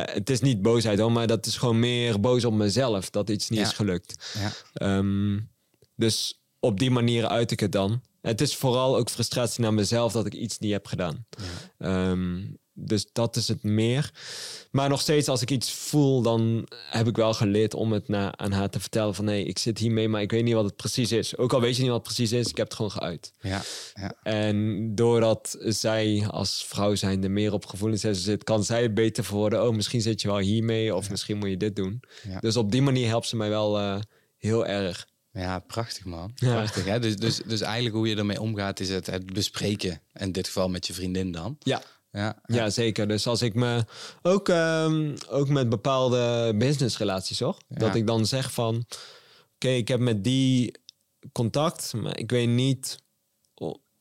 Eh, 0.05 0.13
het 0.15 0.29
is 0.29 0.41
niet 0.41 0.61
boosheid 0.61 0.99
hoor, 0.99 1.11
maar 1.11 1.27
dat 1.27 1.45
is 1.45 1.57
gewoon 1.57 1.79
meer 1.79 2.19
boos 2.19 2.45
op 2.45 2.53
mezelf 2.53 3.09
dat 3.09 3.29
iets 3.29 3.49
niet 3.49 3.59
is 3.59 3.71
gelukt. 3.73 4.31
ja, 4.39 4.51
Ehm, 4.73 5.39
dus 5.95 6.41
op 6.59 6.79
die 6.79 6.91
manier 6.91 7.27
uit 7.27 7.51
ik 7.51 7.59
het 7.59 7.71
dan. 7.71 8.01
Het 8.21 8.41
is 8.41 8.55
vooral 8.55 8.97
ook 8.97 9.09
frustratie 9.09 9.61
naar 9.61 9.73
mezelf 9.73 10.11
dat 10.11 10.25
ik 10.25 10.33
iets 10.33 10.59
niet 10.59 10.71
heb 10.71 10.85
gedaan. 10.85 11.25
Ehm, 11.77 12.39
dus 12.73 13.07
dat 13.11 13.35
is 13.35 13.47
het 13.47 13.63
meer. 13.63 14.11
Maar 14.71 14.89
nog 14.89 15.01
steeds, 15.01 15.27
als 15.27 15.41
ik 15.41 15.51
iets 15.51 15.71
voel, 15.71 16.21
dan 16.21 16.67
heb 16.89 17.07
ik 17.07 17.15
wel 17.15 17.33
geleerd 17.33 17.73
om 17.73 17.91
het 17.91 18.07
na, 18.07 18.37
aan 18.37 18.51
haar 18.51 18.69
te 18.69 18.79
vertellen 18.79 19.15
van 19.15 19.25
nee, 19.25 19.45
ik 19.45 19.57
zit 19.57 19.77
hiermee, 19.77 20.09
maar 20.09 20.21
ik 20.21 20.31
weet 20.31 20.43
niet 20.43 20.53
wat 20.53 20.65
het 20.65 20.75
precies 20.75 21.11
is. 21.11 21.37
Ook 21.37 21.53
al 21.53 21.61
weet 21.61 21.75
je 21.75 21.81
niet 21.81 21.91
wat 21.91 22.05
het 22.05 22.15
precies 22.15 22.31
is, 22.31 22.49
ik 22.49 22.57
heb 22.57 22.65
het 22.65 22.75
gewoon 22.75 22.91
geuit. 22.91 23.33
ja, 23.41 23.61
ja, 23.93 24.15
En 24.23 24.89
doordat 24.95 25.57
zij 25.59 26.25
als 26.27 26.65
vrouw 26.65 26.95
zijnde 26.95 27.29
meer 27.29 27.53
op 27.53 27.65
gevoelens 27.65 28.01
zit, 28.01 28.43
kan 28.43 28.63
zij 28.63 28.81
het 28.81 28.93
beter 28.93 29.27
worden. 29.29 29.67
Oh, 29.67 29.75
misschien 29.75 30.01
zit 30.01 30.21
je 30.21 30.27
wel 30.27 30.37
hiermee 30.37 30.95
of 30.95 31.09
misschien 31.09 31.37
moet 31.37 31.49
je 31.49 31.57
dit 31.57 31.75
doen. 31.75 32.03
Ja. 32.27 32.39
Dus 32.39 32.57
op 32.57 32.71
die 32.71 32.81
manier 32.81 33.07
helpt 33.07 33.27
ze 33.27 33.35
mij 33.35 33.49
wel 33.49 33.79
eh, 33.79 33.99
heel 34.37 34.65
erg. 34.65 35.09
Ja, 35.31 35.59
prachtig 35.59 36.05
man. 36.05 36.31
Ja. 36.35 36.53
Prachtig, 36.53 36.85
hè? 36.85 36.99
Dus, 36.99 37.15
dus, 37.15 37.41
dus 37.45 37.61
eigenlijk 37.61 37.95
hoe 37.95 38.07
je 38.07 38.15
ermee 38.15 38.41
omgaat 38.41 38.79
is 38.79 38.89
het, 38.89 39.05
het 39.05 39.33
bespreken. 39.33 40.01
In 40.13 40.31
dit 40.31 40.47
geval 40.47 40.69
met 40.69 40.87
je 40.87 40.93
vriendin 40.93 41.31
dan. 41.31 41.55
Ja, 41.59 41.81
Ja, 42.11 42.41
ja 42.45 42.69
zeker. 42.69 43.07
Dus 43.07 43.27
als 43.27 43.41
ik 43.41 43.53
me 43.53 43.85
ook, 44.21 44.49
ehm, 44.49 45.15
ook 45.29 45.49
met 45.49 45.69
bepaalde 45.69 46.53
businessrelaties, 46.57 47.39
hoor. 47.39 47.57
Dat 47.67 47.95
ik 47.95 48.07
dan 48.07 48.25
zeg 48.25 48.53
van, 48.53 48.85
oké, 49.55 49.69
ik 49.69 49.87
heb 49.87 49.99
met 49.99 50.23
die 50.23 50.75
contact, 51.31 51.93
maar 51.93 52.17
ik 52.17 52.31
weet 52.31 52.49
niet. 52.49 52.97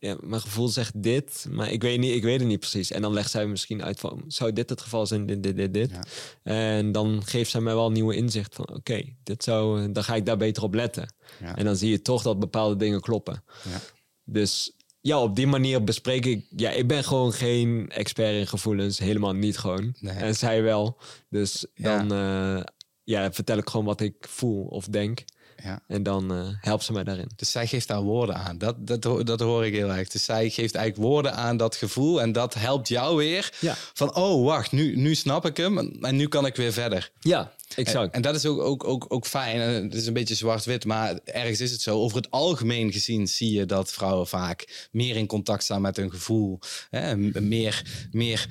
Ja, 0.01 0.16
mijn 0.20 0.40
gevoel 0.40 0.68
zegt 0.68 1.03
dit, 1.03 1.46
maar 1.51 1.70
ik 1.70 1.82
weet, 1.82 1.98
niet, 1.98 2.14
ik 2.14 2.22
weet 2.22 2.38
het 2.38 2.48
niet 2.48 2.59
precies. 2.59 2.90
En 2.90 3.03
dan 3.03 3.12
legt 3.12 3.30
zij 3.30 3.46
misschien 3.46 3.82
uit 3.82 4.01
van, 4.01 4.24
zou 4.26 4.53
dit 4.53 4.70
het 4.70 4.80
geval 4.80 5.07
zijn, 5.07 5.26
dit, 5.26 5.42
dit, 5.42 5.57
dit, 5.57 5.74
dit. 5.74 5.90
Ja. 5.90 6.03
En 6.42 6.92
dan 6.92 7.22
geeft 7.24 7.51
zij 7.51 7.61
mij 7.61 7.74
wel 7.74 7.90
nieuwe 7.90 8.16
inzicht 8.16 8.55
van, 8.55 8.68
oké, 8.68 9.03
dit 9.22 9.44
zou, 9.44 9.92
dan 9.92 10.05
ga 10.05 10.14
ik 10.14 10.26
daar 10.26 10.36
beter 10.36 10.62
op 10.62 10.74
letten. 10.74 11.14
Ja. 11.40 11.57
En 11.57 11.64
dan 11.64 11.76
zie 11.76 11.90
je 11.90 12.03
toch 12.03 12.22
dat 12.22 12.38
bepaalde 12.38 12.76
dingen 12.76 13.01
kloppen. 13.01 13.44
Ja. 13.68 13.80
Dus 14.24 14.72
ja, 15.01 15.22
op 15.22 15.36
die 15.36 15.46
manier 15.46 15.84
bespreek 15.84 16.26
ik. 16.26 16.46
Ja, 16.57 16.70
ik 16.70 16.86
ben 16.86 17.05
gewoon 17.05 17.32
geen 17.32 17.90
expert 17.90 18.34
in 18.34 18.46
gevoelens. 18.46 18.98
Helemaal 18.98 19.32
niet 19.32 19.59
gewoon. 19.59 19.94
Nee. 20.01 20.14
En 20.14 20.34
zij 20.34 20.62
wel. 20.62 20.98
Dus 21.28 21.66
dan 21.74 22.12
eh, 22.12 22.62
ja, 23.05 23.32
vertel 23.32 23.59
ik 23.59 23.68
gewoon 23.68 23.86
wat 23.86 24.01
ik 24.01 24.14
voel 24.20 24.64
of 24.64 24.86
denk. 24.86 25.24
Ja. 25.63 25.83
En 25.87 26.03
dan 26.03 26.35
eh 26.35 26.49
helpt 26.61 26.85
ze 26.85 26.93
mij 26.93 27.05
daarin. 27.05 27.31
Dus 27.37 27.51
zij 27.51 27.67
geeft 27.67 27.89
daar 27.89 28.03
woorden 28.03 28.37
aan. 28.37 28.59
Dat, 28.59 28.77
dat, 28.87 29.27
dat 29.27 29.41
hoor 29.41 29.67
ik 29.67 29.75
heel 29.75 29.93
erg. 29.93 30.09
Dus 30.09 30.25
zij 30.25 30.51
geeft 30.51 30.75
eigenlijk 30.75 31.09
woorden 31.09 31.35
aan 31.35 31.57
dat 31.57 31.77
gevoel. 31.77 32.21
En 32.21 32.33
dat 32.33 32.55
helpt 32.55 32.89
jou 32.89 33.17
weer. 33.17 33.53
Ja. 33.59 33.77
Van, 33.93 34.15
oh, 34.15 34.45
wacht, 34.45 34.73
nu, 34.73 34.97
nu 34.97 35.15
snap 35.15 35.47
ik 35.47 35.57
hem. 35.57 35.79
En 36.05 36.17
nu 36.17 36.29
kan 36.29 36.47
ik 36.47 36.57
weer 36.57 36.73
verder. 36.73 37.11
Ja, 37.21 37.53
exact. 37.75 38.07
En, 38.07 38.13
en 38.13 38.23
dat 38.23 38.35
is 38.35 38.47
ook, 38.47 38.61
ook, 38.61 38.85
ook, 38.85 39.07
ook 39.09 39.27
fijn. 39.27 39.61
En 39.61 39.83
Het 39.83 39.95
is 39.95 40.07
een 40.07 40.13
beetje 40.13 40.35
zwart-wit, 40.35 40.85
maar 40.85 41.19
ergens 41.25 41.61
is 41.61 41.71
het 41.71 41.81
zo. 41.81 41.99
Over 41.99 42.17
het 42.17 42.31
algemeen 42.31 42.93
gezien 42.93 43.29
zie 43.29 43.53
je 43.53 43.67
dat 43.67 43.93
vrouwen 43.93 44.27
vaak 44.27 44.89
meer 44.91 45.17
in 45.17 45.27
contact 45.27 45.63
staan 45.63 45.81
met 45.81 45.97
hun 45.97 46.11
gevoel. 46.11 46.59
Hè? 46.91 47.17
Meer, 47.17 48.09
meer 48.11 48.49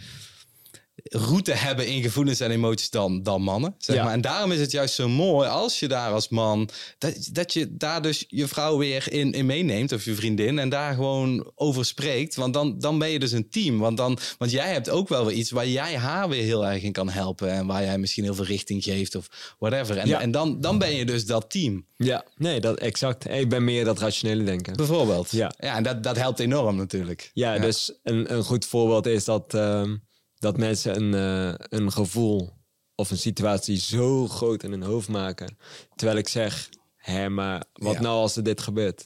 route 1.03 1.51
hebben 1.51 1.87
in 1.87 2.01
gevoelens 2.01 2.39
en 2.39 2.51
emoties 2.51 2.89
dan, 2.89 3.23
dan 3.23 3.41
mannen. 3.41 3.75
Zeg 3.77 3.95
Ja. 3.95 4.03
maar. 4.03 4.13
En 4.13 4.21
daarom 4.21 4.51
is 4.51 4.59
het 4.59 4.71
juist 4.71 4.93
zo 4.95 5.09
mooi 5.09 5.47
als 5.49 5.79
je 5.79 5.87
daar 5.87 6.11
als 6.11 6.29
man, 6.29 6.69
dat, 6.97 7.29
dat 7.31 7.53
je 7.53 7.77
daar 7.77 8.01
dus 8.01 8.25
je 8.27 8.47
vrouw 8.47 8.77
weer 8.77 9.11
in, 9.11 9.31
in 9.31 9.45
meeneemt 9.45 9.91
of 9.91 10.05
je 10.05 10.15
vriendin 10.15 10.59
en 10.59 10.69
daar 10.69 10.93
gewoon 10.93 11.51
over 11.55 11.85
spreekt. 11.85 12.35
Want 12.35 12.53
dan, 12.53 12.79
dan 12.79 12.99
ben 12.99 13.09
je 13.09 13.19
dus 13.19 13.31
een 13.31 13.49
team. 13.49 13.77
Want, 13.79 13.97
dan, 13.97 14.17
want 14.37 14.51
jij 14.51 14.71
hebt 14.71 14.89
ook 14.89 15.09
wel 15.09 15.25
weer 15.25 15.35
iets 15.35 15.51
waar 15.51 15.67
jij 15.67 15.97
haar 15.97 16.29
weer 16.29 16.43
heel 16.43 16.65
erg 16.67 16.83
in 16.83 16.91
kan 16.91 17.09
helpen 17.09 17.51
en 17.51 17.65
waar 17.67 17.83
jij 17.83 17.97
misschien 17.97 18.23
heel 18.23 18.35
veel 18.35 18.45
richting 18.45 18.83
geeft 18.83 19.15
of 19.15 19.55
whatever. 19.59 19.97
En, 19.97 20.07
Ja. 20.07 20.21
en 20.21 20.31
dan, 20.31 20.61
dan 20.61 20.77
ben 20.77 20.95
je 20.95 21.05
dus 21.05 21.25
dat 21.25 21.49
team. 21.51 21.85
Ja, 21.97 22.23
nee, 22.37 22.59
dat 22.59 22.77
exact. 22.79 23.29
Ik 23.29 23.49
ben 23.49 23.63
meer 23.63 23.85
dat 23.85 23.99
rationele 23.99 24.43
denken. 24.43 24.75
Bijvoorbeeld. 24.75 25.31
Ja. 25.31 25.51
ja 25.57 25.75
en 25.75 25.83
dat, 25.83 26.03
dat 26.03 26.15
helpt 26.17 26.39
enorm 26.39 26.75
natuurlijk. 26.75 27.31
Ja, 27.33 27.57
dus 27.59 27.93
een, 28.03 28.33
een 28.33 28.43
goed 28.43 28.65
voorbeeld 28.65 29.05
is 29.05 29.23
dat, 29.25 29.53
ehm, 29.53 29.95
dat 30.39 30.57
mensen 30.57 30.95
een, 31.01 31.13
eh, 31.13 31.79
een 31.79 31.91
gevoel 31.91 32.49
of 32.95 33.11
een 33.11 33.17
situatie 33.17 33.77
zo 33.77 34.27
groot 34.27 34.63
in 34.63 34.71
hun 34.71 34.83
hoofd 34.83 35.07
maken. 35.07 35.57
Terwijl 35.95 36.17
ik 36.19 36.27
zeg, 36.27 36.69
hé, 36.95 37.29
maar 37.29 37.63
wat 37.73 37.93
Ja. 37.93 38.01
nou 38.01 38.15
als 38.15 38.35
er 38.35 38.43
dit 38.43 38.61
gebeurt? 38.61 39.05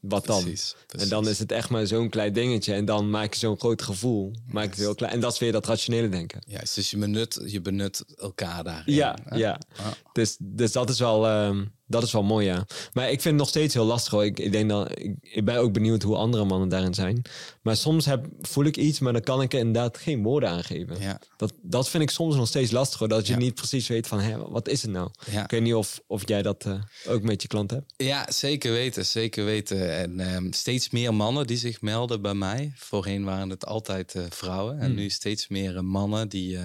Wat 0.00 0.26
dan? 0.26 0.42
Precies, 0.42 0.74
En 0.88 1.08
dan 1.08 1.28
is 1.28 1.38
het 1.38 1.52
echt 1.52 1.70
maar 1.70 1.86
zo'n 1.86 2.08
klein 2.08 2.32
dingetje. 2.32 2.74
En 2.74 2.84
dan 2.84 3.10
maak 3.10 3.32
je 3.32 3.38
zo'n 3.38 3.58
groot 3.58 3.82
gevoel. 3.82 4.32
Maak 4.46 4.64
het 4.64 4.78
heel 4.78 4.94
klein. 4.94 5.12
En 5.12 5.20
dat 5.20 5.32
is 5.32 5.38
weer 5.38 5.52
dat 5.52 5.66
rationele 5.66 6.08
denken. 6.08 6.42
Juist, 6.46 6.74
dus 6.74 6.90
je 6.90 6.96
benut, 6.98 7.40
je 7.46 7.60
benut 7.60 8.04
elkaar 8.16 8.64
daarin. 8.64 8.94
Ja, 8.94 9.16
ja. 9.30 9.36
Ja. 9.36 9.60
Dus, 10.12 10.36
dus 10.40 10.72
dat, 10.72 10.90
is 10.90 10.98
wel, 10.98 11.26
ehm, 11.26 11.64
dat 11.86 12.02
is 12.02 12.12
wel 12.12 12.22
mooi, 12.22 12.46
ja. 12.46 12.66
Maar 12.92 13.04
ik 13.04 13.20
vind 13.20 13.24
het 13.24 13.34
nog 13.34 13.48
steeds 13.48 13.74
heel 13.74 13.84
lastig. 13.84 14.12
Hoor. 14.12 14.24
Ik, 14.24 14.38
ik, 14.38 14.52
denk 14.52 14.68
dat, 14.70 14.98
ik, 14.98 15.14
ik 15.20 15.44
ben 15.44 15.56
ook 15.56 15.72
benieuwd 15.72 16.02
hoe 16.02 16.16
andere 16.16 16.44
mannen 16.44 16.68
daarin 16.68 16.94
zijn. 16.94 17.22
Maar 17.62 17.76
soms 17.76 18.04
heb, 18.06 18.26
voel 18.40 18.64
ik 18.64 18.76
iets, 18.76 18.98
maar 18.98 19.12
dan 19.12 19.22
kan 19.22 19.42
ik 19.42 19.52
er 19.52 19.58
inderdaad 19.58 19.98
geen 19.98 20.22
woorden 20.22 20.48
aan 20.48 20.64
geven. 20.64 21.00
Ja. 21.00 21.20
Dat, 21.36 21.52
dat 21.62 21.88
vind 21.88 22.02
ik 22.02 22.10
soms 22.10 22.36
nog 22.36 22.46
steeds 22.48 22.70
lastig. 22.70 22.98
Hoor. 22.98 23.08
Dat 23.08 23.26
je 23.26 23.32
Ja. 23.32 23.38
niet 23.38 23.54
precies 23.54 23.88
weet 23.88 24.06
van, 24.06 24.20
hé, 24.20 24.38
wat 24.38 24.68
is 24.68 24.82
het 24.82 24.90
nou? 24.90 25.10
Ja. 25.30 25.44
Ik 25.44 25.50
weet 25.50 25.62
niet 25.62 25.74
of, 25.74 26.00
of 26.06 26.28
jij 26.28 26.42
dat 26.42 26.64
eh, 26.64 26.80
ook 27.08 27.22
met 27.22 27.42
je 27.42 27.48
klant 27.48 27.70
hebt. 27.70 27.92
Ja, 27.96 28.26
zeker 28.30 28.72
weten, 28.72 29.06
zeker 29.06 29.44
weten. 29.44 29.96
En 29.96 30.20
ehm, 30.20 30.52
steeds 30.52 30.90
meer 30.90 31.14
mannen 31.14 31.46
die 31.46 31.56
zich 31.56 31.80
melden 31.80 32.22
bij 32.22 32.34
mij. 32.34 32.72
Voorheen 32.76 33.24
waren 33.24 33.50
het 33.50 33.66
altijd 33.66 34.14
eh, 34.14 34.22
vrouwen. 34.28 34.78
En 34.78 34.94
nu 34.94 35.10
steeds 35.10 35.48
meer 35.48 35.76
eh, 35.76 35.82
mannen 35.82 36.28
die, 36.28 36.58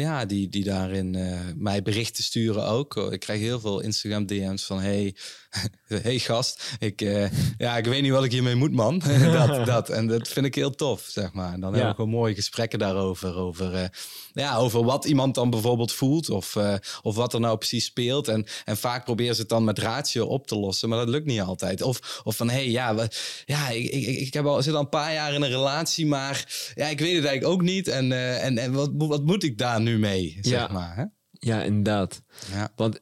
ja, 0.00 0.24
die, 0.24 0.48
die 0.48 0.64
daarin 0.64 1.14
eh, 1.14 1.40
mij 1.56 1.82
berichten 1.82 2.24
sturen 2.24 2.64
ook. 2.66 2.96
Ik 2.96 3.20
krijg 3.20 3.40
heel 3.40 3.60
veel 3.60 3.80
Instagram 3.80 4.26
DM's 4.26 4.64
van... 4.64 4.80
Hey, 4.80 5.14
hey 6.02 6.18
gast, 6.18 6.76
ik, 6.78 7.00
eh, 7.00 7.30
ja, 7.58 7.76
ik 7.76 7.84
weet 7.84 8.02
niet 8.02 8.12
wat 8.12 8.24
ik 8.24 8.32
hiermee 8.32 8.54
moet, 8.54 8.72
man. 8.72 8.98
dat, 9.32 9.66
dat. 9.66 9.88
En 9.88 10.06
dat 10.06 10.28
vind 10.28 10.46
ik 10.46 10.54
heel 10.54 10.70
tof, 10.70 11.00
zeg 11.08 11.32
maar. 11.32 11.52
En 11.52 11.60
dan 11.60 11.70
hebben 11.72 11.90
we 11.90 11.94
gewoon 11.96 12.10
mooie 12.10 12.34
gesprekken 12.34 12.78
daarover. 12.78 13.36
Over, 13.36 13.74
eh, 13.74 13.88
ja, 14.32 14.56
over 14.56 14.84
wat 14.84 15.04
iemand 15.04 15.34
dan 15.34 15.50
bijvoorbeeld 15.50 15.92
voelt. 15.92 16.30
Of, 16.30 16.56
eh, 16.56 16.74
of 17.02 17.14
wat 17.14 17.34
er 17.34 17.40
nou 17.40 17.56
precies 17.58 17.84
speelt. 17.84 18.28
En, 18.28 18.46
en 18.64 18.76
vaak 18.76 19.04
proberen 19.04 19.34
ze 19.34 19.40
het 19.40 19.50
dan 19.50 19.64
met 19.64 19.78
ratio 19.78 20.26
op 20.26 20.46
te 20.46 20.58
lossen. 20.58 20.88
Maar 20.88 20.98
dat 20.98 21.08
lukt 21.08 21.26
niet 21.26 21.40
altijd. 21.40 21.82
Of, 21.82 22.20
of 22.24 22.36
van, 22.36 22.48
hé, 22.48 22.54
hey, 22.54 22.70
ja, 22.70 22.94
we, 22.94 23.08
ja 23.44 23.68
ik, 23.68 23.90
ik, 23.90 24.06
ik 24.06 24.34
heb 24.34 24.44
al, 24.46 24.62
zit 24.62 24.74
al 24.74 24.80
een 24.80 24.88
paar 24.88 25.12
jaar 25.12 25.34
in 25.34 25.42
een 25.42 25.48
relatie. 25.48 26.06
Maar 26.06 26.46
ja, 26.74 26.86
ik 26.86 26.98
weet 26.98 27.14
het 27.16 27.24
eigenlijk 27.24 27.54
ook 27.54 27.62
niet. 27.62 27.88
En, 27.88 28.12
en, 28.40 28.58
en 28.58 28.72
wat, 28.72 28.90
wat 28.96 29.24
moet 29.24 29.42
ik 29.42 29.58
daar 29.58 29.80
nu 29.80 29.98
mee, 29.98 30.38
zeg 30.40 30.52
Ja. 30.52 30.68
maar. 30.72 30.96
Hè? 30.96 31.04
Ja, 31.40 31.62
inderdaad. 31.62 32.22
Ja. 32.52 32.72
Want 32.76 32.98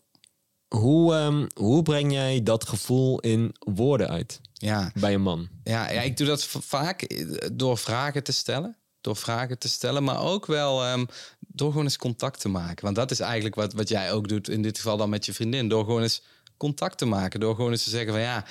hoe, 0.69 1.15
ehm, 1.15 1.47
hoe 1.55 1.83
breng 1.83 2.13
jij 2.13 2.43
dat 2.43 2.69
gevoel 2.69 3.21
in 3.21 3.55
woorden 3.59 4.09
uit 4.09 4.41
Ja. 4.53 4.91
bij 5.01 5.15
een 5.15 5.23
man? 5.23 5.49
Ja, 5.65 5.91
ja, 5.91 6.01
ik 6.01 6.17
doe 6.17 6.27
dat 6.27 6.45
vaak 6.45 7.03
eh, 7.03 7.27
door 7.53 7.79
vragen 7.79 8.23
te 8.23 8.33
stellen. 8.33 8.77
Door 9.01 9.17
vragen 9.17 9.59
te 9.59 9.69
stellen, 9.69 10.05
maar 10.05 10.21
ook 10.21 10.47
wel 10.47 10.85
ehm, 10.85 11.05
door 11.41 11.69
gewoon 11.71 11.85
eens 11.85 11.97
contact 11.97 12.41
te 12.41 12.49
maken. 12.49 12.85
Want 12.85 12.97
dat 12.97 13.11
is 13.11 13.21
eigenlijk 13.21 13.55
wat, 13.55 13.73
wat 13.73 13.89
jij 13.89 14.13
ook 14.13 14.29
doet, 14.29 14.49
in 14.49 14.63
dit 14.63 14.77
geval 14.77 14.97
dan 14.97 15.09
met 15.11 15.27
je 15.27 15.33
vriendin. 15.35 15.69
Door 15.69 15.85
gewoon 15.85 16.03
eens 16.03 16.23
contact 16.57 16.99
te 16.99 17.05
maken. 17.07 17.41
Door 17.41 17.55
gewoon 17.55 17.71
eens 17.71 17.85
te 17.85 17.91
zeggen 17.91 18.13
van 18.13 18.21
ja, 18.21 18.45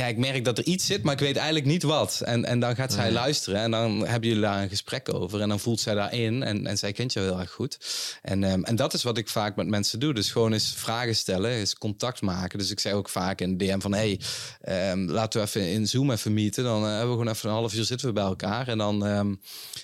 ja, 0.00 0.06
ik 0.06 0.16
merk 0.16 0.44
dat 0.44 0.58
er 0.58 0.64
iets 0.64 0.86
zit, 0.86 1.02
maar 1.02 1.12
ik 1.12 1.20
weet 1.20 1.36
eigenlijk 1.36 1.66
niet 1.66 1.82
wat. 1.82 2.20
En, 2.24 2.44
en 2.44 2.60
dan 2.60 2.74
gaat 2.74 2.92
zij 2.92 3.12
luisteren 3.12 3.60
en 3.60 3.70
dan 3.70 4.06
hebben 4.06 4.28
jullie 4.28 4.44
daar 4.44 4.62
een 4.62 4.68
gesprek 4.68 5.14
over. 5.14 5.40
En 5.40 5.48
dan 5.48 5.60
voelt 5.60 5.80
zij 5.80 5.94
daarin 5.94 6.42
en, 6.42 6.66
en 6.66 6.78
zij 6.78 6.92
kent 6.92 7.12
je 7.12 7.20
heel 7.20 7.38
erg 7.38 7.50
goed. 7.50 7.78
En, 8.22 8.44
ehm, 8.44 8.62
en 8.62 8.76
dat 8.76 8.94
is 8.94 9.02
wat 9.02 9.18
ik 9.18 9.28
vaak 9.28 9.56
met 9.56 9.66
mensen 9.66 10.00
doe. 10.00 10.14
Dus 10.14 10.30
gewoon 10.30 10.52
eens 10.52 10.74
vragen 10.76 11.16
stellen, 11.16 11.50
eens 11.50 11.74
contact 11.74 12.20
maken. 12.20 12.58
Dus 12.58 12.70
ik 12.70 12.80
zeg 12.80 12.92
ook 12.92 13.08
vaak 13.08 13.40
in 13.40 13.56
DM 13.56 13.80
van... 13.80 13.94
hey, 13.94 14.20
ehm, 14.60 14.98
laten 14.98 15.40
we 15.40 15.46
even 15.46 15.70
in 15.70 15.88
Zoom 15.88 16.10
even 16.10 16.34
meeten. 16.34 16.64
Dan 16.64 16.82
eh, 16.82 16.88
hebben 16.88 17.06
we 17.06 17.12
gewoon 17.12 17.28
even 17.28 17.48
een 17.48 17.54
half 17.54 17.74
uur 17.74 17.84
zitten 17.84 18.06
we 18.06 18.12
bij 18.12 18.24
elkaar. 18.24 18.68
En 18.68 18.78
dan, 18.78 19.06
ehm, 19.06 19.34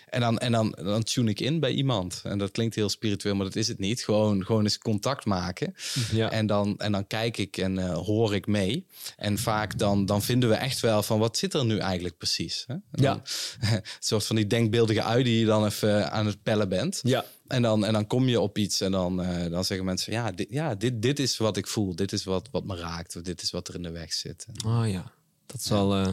en 0.08 0.20
dan, 0.20 0.38
en 0.38 0.52
dan, 0.52 0.78
dan 0.82 1.02
tune 1.02 1.30
ik 1.30 1.40
in 1.40 1.60
bij 1.60 1.72
iemand. 1.72 2.20
En 2.24 2.38
dat 2.38 2.50
klinkt 2.50 2.74
heel 2.74 2.88
spiritueel, 2.88 3.34
maar 3.34 3.46
dat 3.46 3.56
is 3.56 3.68
het 3.68 3.78
niet. 3.78 4.04
Gewoon, 4.04 4.44
gewoon 4.44 4.62
eens 4.62 4.78
contact 4.78 5.24
maken. 5.24 5.74
Ja. 6.12 6.30
En, 6.30 6.46
dan, 6.46 6.78
en 6.78 6.92
dan 6.92 7.06
kijk 7.06 7.36
ik 7.36 7.56
en 7.56 7.78
eh, 7.78 7.94
hoor 7.94 8.34
ik 8.34 8.46
mee. 8.46 8.86
En 9.16 9.38
vaak 9.38 9.78
dan, 9.78 10.05
dan 10.06 10.22
vinden 10.22 10.48
we 10.48 10.54
echt 10.54 10.80
wel 10.80 11.02
van 11.02 11.18
wat 11.18 11.36
zit 11.36 11.54
er 11.54 11.64
nu 11.64 11.78
eigenlijk 11.78 12.16
precies. 12.18 12.64
Hè? 12.66 12.74
Ja. 12.90 13.12
een 13.60 13.82
soort 13.98 14.24
van 14.26 14.36
die 14.36 14.46
denkbeeldige 14.46 15.02
ui 15.02 15.22
die 15.22 15.38
je 15.38 15.44
dan 15.44 15.64
even 15.64 16.10
aan 16.12 16.26
het 16.26 16.42
pellen 16.42 16.68
bent. 16.68 17.00
Ja. 17.02 17.24
En 17.46 17.62
dan, 17.62 17.84
en 17.84 17.92
dan 17.92 18.06
kom 18.06 18.28
je 18.28 18.40
op 18.40 18.58
iets 18.58 18.80
en 18.80 18.92
dan, 18.92 19.22
eh, 19.22 19.50
dan 19.50 19.64
zeggen 19.64 19.86
mensen: 19.86 20.12
Ja, 20.12 20.30
dit, 20.32 20.46
ja 20.50 20.74
dit, 20.74 21.02
dit 21.02 21.18
is 21.18 21.36
wat 21.36 21.56
ik 21.56 21.66
voel. 21.66 21.94
Dit 21.96 22.12
is 22.12 22.24
wat, 22.24 22.48
wat 22.50 22.64
me 22.64 22.76
raakt. 22.76 23.16
Of 23.16 23.22
dit 23.22 23.42
is 23.42 23.50
wat 23.50 23.68
er 23.68 23.74
in 23.74 23.82
de 23.82 23.90
weg 23.90 24.12
zit. 24.12 24.46
Oh 24.66 24.88
ja. 24.88 25.12
Dat 25.46 25.60
is 25.60 25.68
wel. 25.68 25.94
eh, 25.94 26.08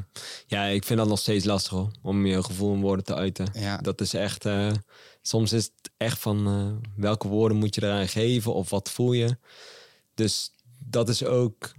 ja, 0.48 0.66
ik 0.66 0.84
vind 0.84 1.00
dat 1.00 1.08
nog 1.08 1.20
steeds 1.20 1.46
lastig 1.46 1.72
hoor. 1.72 1.92
Om 2.02 2.26
je 2.26 2.44
gevoel 2.44 2.74
in 2.74 2.82
woorden 2.82 3.06
te 3.06 3.16
uiten. 3.16 3.48
Ja. 3.54 3.78
Dat 3.78 4.02
is 4.02 4.14
echt. 4.14 4.46
eh, 4.46 4.72
soms 5.22 5.54
is 5.54 5.64
het 5.64 5.92
echt 5.98 6.20
van 6.20 6.82
welke 6.96 7.28
woorden 7.28 7.58
moet 7.58 7.76
je 7.76 7.84
eraan 7.84 8.08
geven 8.08 8.54
of 8.54 8.70
wat 8.70 8.90
voel 8.90 9.14
je. 9.14 9.38
Dus 10.14 10.52
dat 10.86 11.10
is 11.10 11.24
ook. 11.24 11.72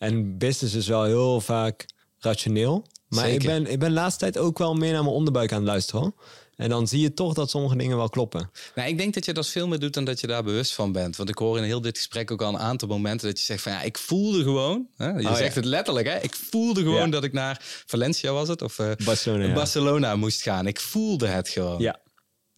En 0.00 0.38
business 0.38 0.74
is 0.74 0.86
wel 0.88 1.04
heel 1.04 1.40
vaak 1.40 1.86
rationeel. 2.18 2.86
Maar 3.08 3.30
ik 3.30 3.42
ben, 3.44 3.66
ik 3.70 3.78
ben 3.78 3.88
de 3.88 3.94
laatste 3.94 4.20
tijd 4.20 4.38
ook 4.38 4.58
wel 4.58 4.74
meer 4.74 4.92
naar 4.92 5.02
mijn 5.02 5.14
onderbuik 5.14 5.52
aan 5.52 5.58
het 5.58 5.66
luisteren. 5.66 6.00
hoor. 6.00 6.12
En 6.56 6.68
dan 6.68 6.86
zie 6.88 7.00
je 7.00 7.14
toch 7.14 7.34
dat 7.34 7.50
sommige 7.50 7.76
dingen 7.76 7.96
wel 7.96 8.08
kloppen. 8.08 8.50
Nou, 8.74 8.88
ik 8.88 8.98
denk 8.98 9.14
dat 9.14 9.24
je 9.24 9.32
dat 9.32 9.48
veel 9.48 9.68
meer 9.68 9.78
doet 9.78 9.94
dan 9.94 10.04
dat 10.04 10.20
je 10.20 10.26
daar 10.26 10.42
bewust 10.42 10.72
van 10.74 10.92
bent. 10.92 11.16
Want 11.16 11.28
ik 11.28 11.38
hoor 11.38 11.58
in 11.58 11.64
heel 11.64 11.80
dit 11.80 11.96
gesprek 11.96 12.30
ook 12.30 12.42
al 12.42 12.48
een 12.48 12.58
aantal 12.58 12.88
momenten 12.88 13.28
dat 13.28 13.38
je 13.38 13.44
zegt 13.44 13.62
van 13.62 13.72
ja, 13.72 13.82
ik 13.82 13.98
voelde 13.98 14.42
gewoon. 14.42 14.86
Hè? 14.96 15.08
Je 15.08 15.28
Oh, 15.28 15.34
zegt 15.36 15.54
ja. 15.54 15.60
het 15.60 15.64
letterlijk, 15.68 16.06
hè? 16.06 16.18
Ik 16.18 16.34
voelde 16.34 16.80
gewoon 16.82 17.04
Ja. 17.04 17.06
dat 17.10 17.24
ik 17.24 17.32
naar 17.32 17.82
Valencia 17.86 18.32
was 18.32 18.48
het 18.48 18.62
of 18.62 18.78
eh, 18.78 18.90
Barcelona, 19.04 19.44
ja. 19.44 19.52
Barcelona 19.52 20.16
moest 20.16 20.42
gaan. 20.42 20.66
Ik 20.66 20.80
voelde 20.80 21.26
het 21.26 21.48
gewoon. 21.48 21.80
Ja, 21.80 22.00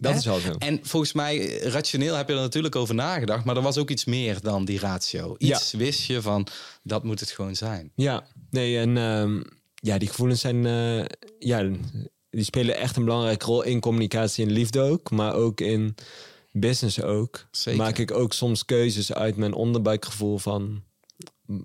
dat 0.03 0.13
Hè? 0.13 0.19
is 0.19 0.25
wel 0.25 0.39
zo. 0.39 0.53
En 0.59 0.79
volgens 0.83 1.13
mij, 1.13 1.59
eh, 1.61 1.71
rationeel 1.71 2.15
heb 2.15 2.29
je 2.29 2.35
er 2.35 2.41
natuurlijk 2.41 2.77
over 2.77 2.95
nagedacht, 2.95 3.45
maar 3.45 3.57
er 3.57 3.63
was 3.63 3.79
ook 3.79 3.91
iets 3.91 4.05
meer 4.05 4.41
dan 4.41 4.65
die 4.65 4.79
ratio. 4.79 5.35
Iets 5.39 5.73
wist 5.73 6.03
je 6.05 6.23
van, 6.23 6.47
dat 6.83 7.05
moet 7.05 7.21
het 7.21 7.31
gewoon 7.31 7.57
zijn. 7.57 7.93
Ja, 7.95 8.27
nee, 8.51 8.79
en 8.79 8.97
ehm, 8.97 9.43
ja, 9.75 9.99
die 9.99 10.09
gevoelens 10.09 10.41
zijn, 10.41 10.67
eh, 10.67 11.05
ja, 11.39 11.71
die 12.31 12.45
spelen 12.45 12.77
echt 12.77 12.97
een 12.97 13.05
belangrijke 13.05 13.45
rol 13.47 13.63
in 13.63 13.81
communicatie 13.81 14.45
en 14.47 14.53
liefde 14.53 14.81
ook, 14.81 15.11
maar 15.11 15.35
ook 15.35 15.61
in 15.61 15.95
business 16.53 17.03
ook. 17.03 17.47
Zeker. 17.51 17.81
Maak 17.81 17.99
ik 17.99 18.11
ook 18.11 18.33
soms 18.33 18.65
keuzes 18.65 19.13
uit 19.13 19.37
mijn 19.37 19.53
onderbuikgevoel 19.53 20.39
van, 20.39 20.83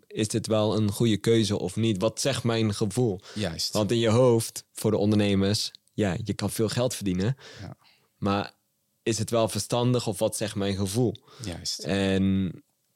is 0.08 0.28
dit 0.28 0.48
wel 0.48 0.78
een 0.78 0.92
goede 0.92 1.18
keuze 1.18 1.60
of 1.60 1.76
niet? 1.76 2.02
Wat 2.02 2.22
zegt 2.22 2.44
mijn 2.44 2.74
gevoel? 2.74 3.20
Juist. 3.34 3.74
Want 3.74 3.92
in 3.92 4.00
je 4.00 4.10
hoofd, 4.10 4.64
voor 4.74 4.92
de 4.92 4.98
ondernemers, 4.98 5.72
ja, 5.94 6.18
je 6.24 6.34
kan 6.34 6.50
veel 6.50 6.70
geld 6.70 6.96
verdienen, 6.96 7.38
Ja. 7.62 7.76
Maar 8.18 8.54
is 9.04 9.18
het 9.18 9.30
wel 9.30 9.50
verstandig 9.50 10.08
of 10.08 10.20
wat 10.20 10.36
zegt 10.36 10.56
mijn 10.56 10.76
gevoel? 10.76 11.16
Juist. 11.44 11.80
En 11.80 12.52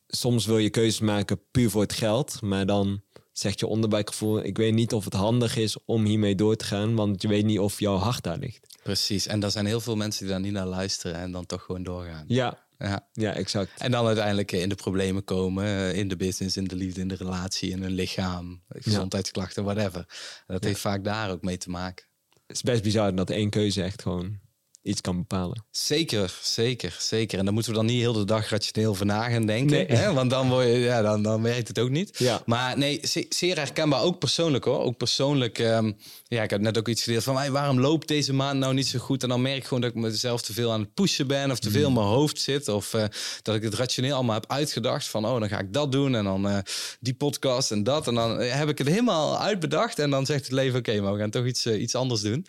soms 0.08 0.46
wil 0.46 0.58
je 0.58 0.70
keuzes 0.70 1.00
maken 1.00 1.42
puur 1.52 1.70
voor 1.70 1.82
het 1.82 1.94
geld, 1.94 2.42
maar 2.42 2.66
dan 2.66 3.02
zegt 3.32 3.60
je 3.60 3.68
onderbuikgevoel: 3.68 4.44
ik 4.44 4.58
weet 4.58 4.74
niet 4.74 4.94
of 4.94 5.04
het 5.06 5.14
handig 5.14 5.56
is 5.56 5.78
om 5.86 6.06
hiermee 6.06 6.36
door 6.36 6.56
te 6.56 6.66
gaan, 6.66 6.96
want 6.96 7.22
je 7.22 7.28
weet 7.28 7.46
niet 7.46 7.60
of 7.60 7.80
jouw 7.80 7.96
hart 7.98 8.24
daar 8.24 8.38
ligt. 8.38 8.78
Precies. 8.84 9.28
En 9.28 9.44
er 9.44 9.52
zijn 9.52 9.66
heel 9.66 9.82
veel 9.82 9.96
mensen 9.96 10.22
die 10.22 10.32
daar 10.32 10.42
niet 10.42 10.52
naar 10.52 10.66
luisteren 10.66 11.16
en 11.16 11.32
dan 11.32 11.46
toch 11.46 11.64
gewoon 11.64 11.84
doorgaan. 11.84 12.26
Ja, 12.28 12.66
Ja. 12.80 13.08
ja, 13.14 13.34
exact. 13.34 13.72
En 13.78 13.92
dan 13.92 14.06
uiteindelijk 14.06 14.52
eh, 14.52 14.62
in 14.62 14.70
de 14.70 14.76
problemen 14.76 15.24
komen, 15.24 15.66
eh, 15.66 15.96
in 15.96 16.08
de 16.08 16.16
business, 16.16 16.58
in 16.58 16.64
de 16.68 16.76
liefde, 16.76 17.02
in 17.02 17.08
de 17.08 17.16
relatie, 17.16 17.70
in 17.72 17.82
hun 17.82 17.92
lichaam, 17.92 18.62
gezondheidsklachten, 18.70 19.64
whatever. 19.64 20.06
Dat 20.48 20.64
heeft 20.64 20.80
vaak 20.80 21.04
daar 21.04 21.32
ook 21.32 21.42
mee 21.42 21.58
te 21.58 21.70
maken. 21.70 22.06
Het 22.48 22.56
is 22.56 22.62
best 22.62 22.84
bizar 22.84 23.16
dat 23.16 23.30
één 23.30 23.50
keuze 23.50 23.84
echt 23.84 24.02
gewoon 24.02 24.40
iets 24.84 25.02
kan 25.02 25.18
bepalen. 25.18 25.64
Zeker, 25.72 26.40
zeker, 26.42 26.96
zeker. 27.00 27.40
En 27.40 27.46
dan 27.46 27.54
moeten 27.54 27.72
we 27.72 27.78
dan 27.78 27.88
niet 27.88 28.00
heel 28.00 28.14
de 28.14 28.26
dag 28.26 28.50
rationeel 28.50 28.90
over 28.90 29.06
na 29.06 29.30
gaan 29.30 29.46
denken. 29.46 29.76
Nee. 29.78 29.86
Hè? 29.86 30.14
Want 30.14 30.30
dan, 30.30 30.50
word 30.50 30.66
je, 30.68 30.72
ja, 30.80 31.02
dan, 31.02 31.24
dan 31.24 31.42
werkt 31.42 31.68
het 31.68 31.80
ook 31.80 31.90
niet. 31.90 32.18
Ja. 32.20 32.42
Maar 32.46 32.78
nee, 32.78 33.00
ze- 33.08 33.26
zeer 33.30 33.56
herkenbaar. 33.58 34.02
Ook 34.02 34.20
persoonlijk 34.20 34.64
hoor. 34.64 34.80
Ook 34.80 34.98
persoonlijk. 34.98 35.60
ehm, 35.60 35.92
ja, 36.28 36.44
ik 36.44 36.50
heb 36.50 36.62
net 36.62 36.78
ook 36.78 36.88
iets 36.88 37.04
gedeeld 37.04 37.24
van 37.24 37.38
"Hey, 37.38 37.52
waarom 37.52 37.80
loopt 37.80 38.08
deze 38.08 38.34
maand 38.34 38.60
nou 38.60 38.74
niet 38.74 38.88
zo 38.88 39.00
goed? 39.00 39.24
En 39.24 39.30
dan 39.30 39.42
merk 39.42 39.58
ik 39.58 39.64
gewoon 39.64 39.82
dat 39.82 39.90
ik 39.90 39.96
mezelf 39.96 40.42
te 40.42 40.54
veel 40.54 40.72
aan 40.72 40.80
het 40.80 40.94
pushen 40.94 41.28
ben. 41.28 41.52
Of 41.52 41.60
te 41.60 41.72
veel 41.72 41.88
in 41.88 41.94
mijn 41.94 42.06
hoofd 42.06 42.40
zit. 42.42 42.68
Of 42.68 42.94
eh, 42.94 43.04
dat 43.42 43.56
ik 43.56 43.64
het 43.64 43.74
rationeel 43.74 44.16
allemaal 44.16 44.36
heb 44.36 44.52
uitgedacht. 44.52 45.08
Van 45.08 45.26
oh, 45.26 45.40
dan 45.40 45.50
ga 45.50 45.60
ik 45.60 45.74
dat 45.74 45.92
doen. 45.92 46.16
En 46.16 46.24
dan 46.24 46.48
eh, 46.50 46.58
die 47.00 47.14
podcast 47.14 47.72
en 47.72 47.84
dat. 47.84 48.08
En 48.08 48.16
dan 48.16 48.40
eh, 48.40 48.54
heb 48.58 48.70
ik 48.70 48.78
het 48.78 48.88
helemaal 48.88 49.40
uitbedacht. 49.40 50.00
En 50.00 50.10
dan 50.10 50.26
zegt 50.26 50.44
het 50.44 50.52
leven 50.52 50.80
oké, 50.80 51.02
maar 51.02 51.14
we 51.14 51.20
gaan 51.20 51.30
toch 51.30 51.46
iets, 51.46 51.66
iets 51.68 51.96
anders 51.96 52.22
doen. 52.22 52.46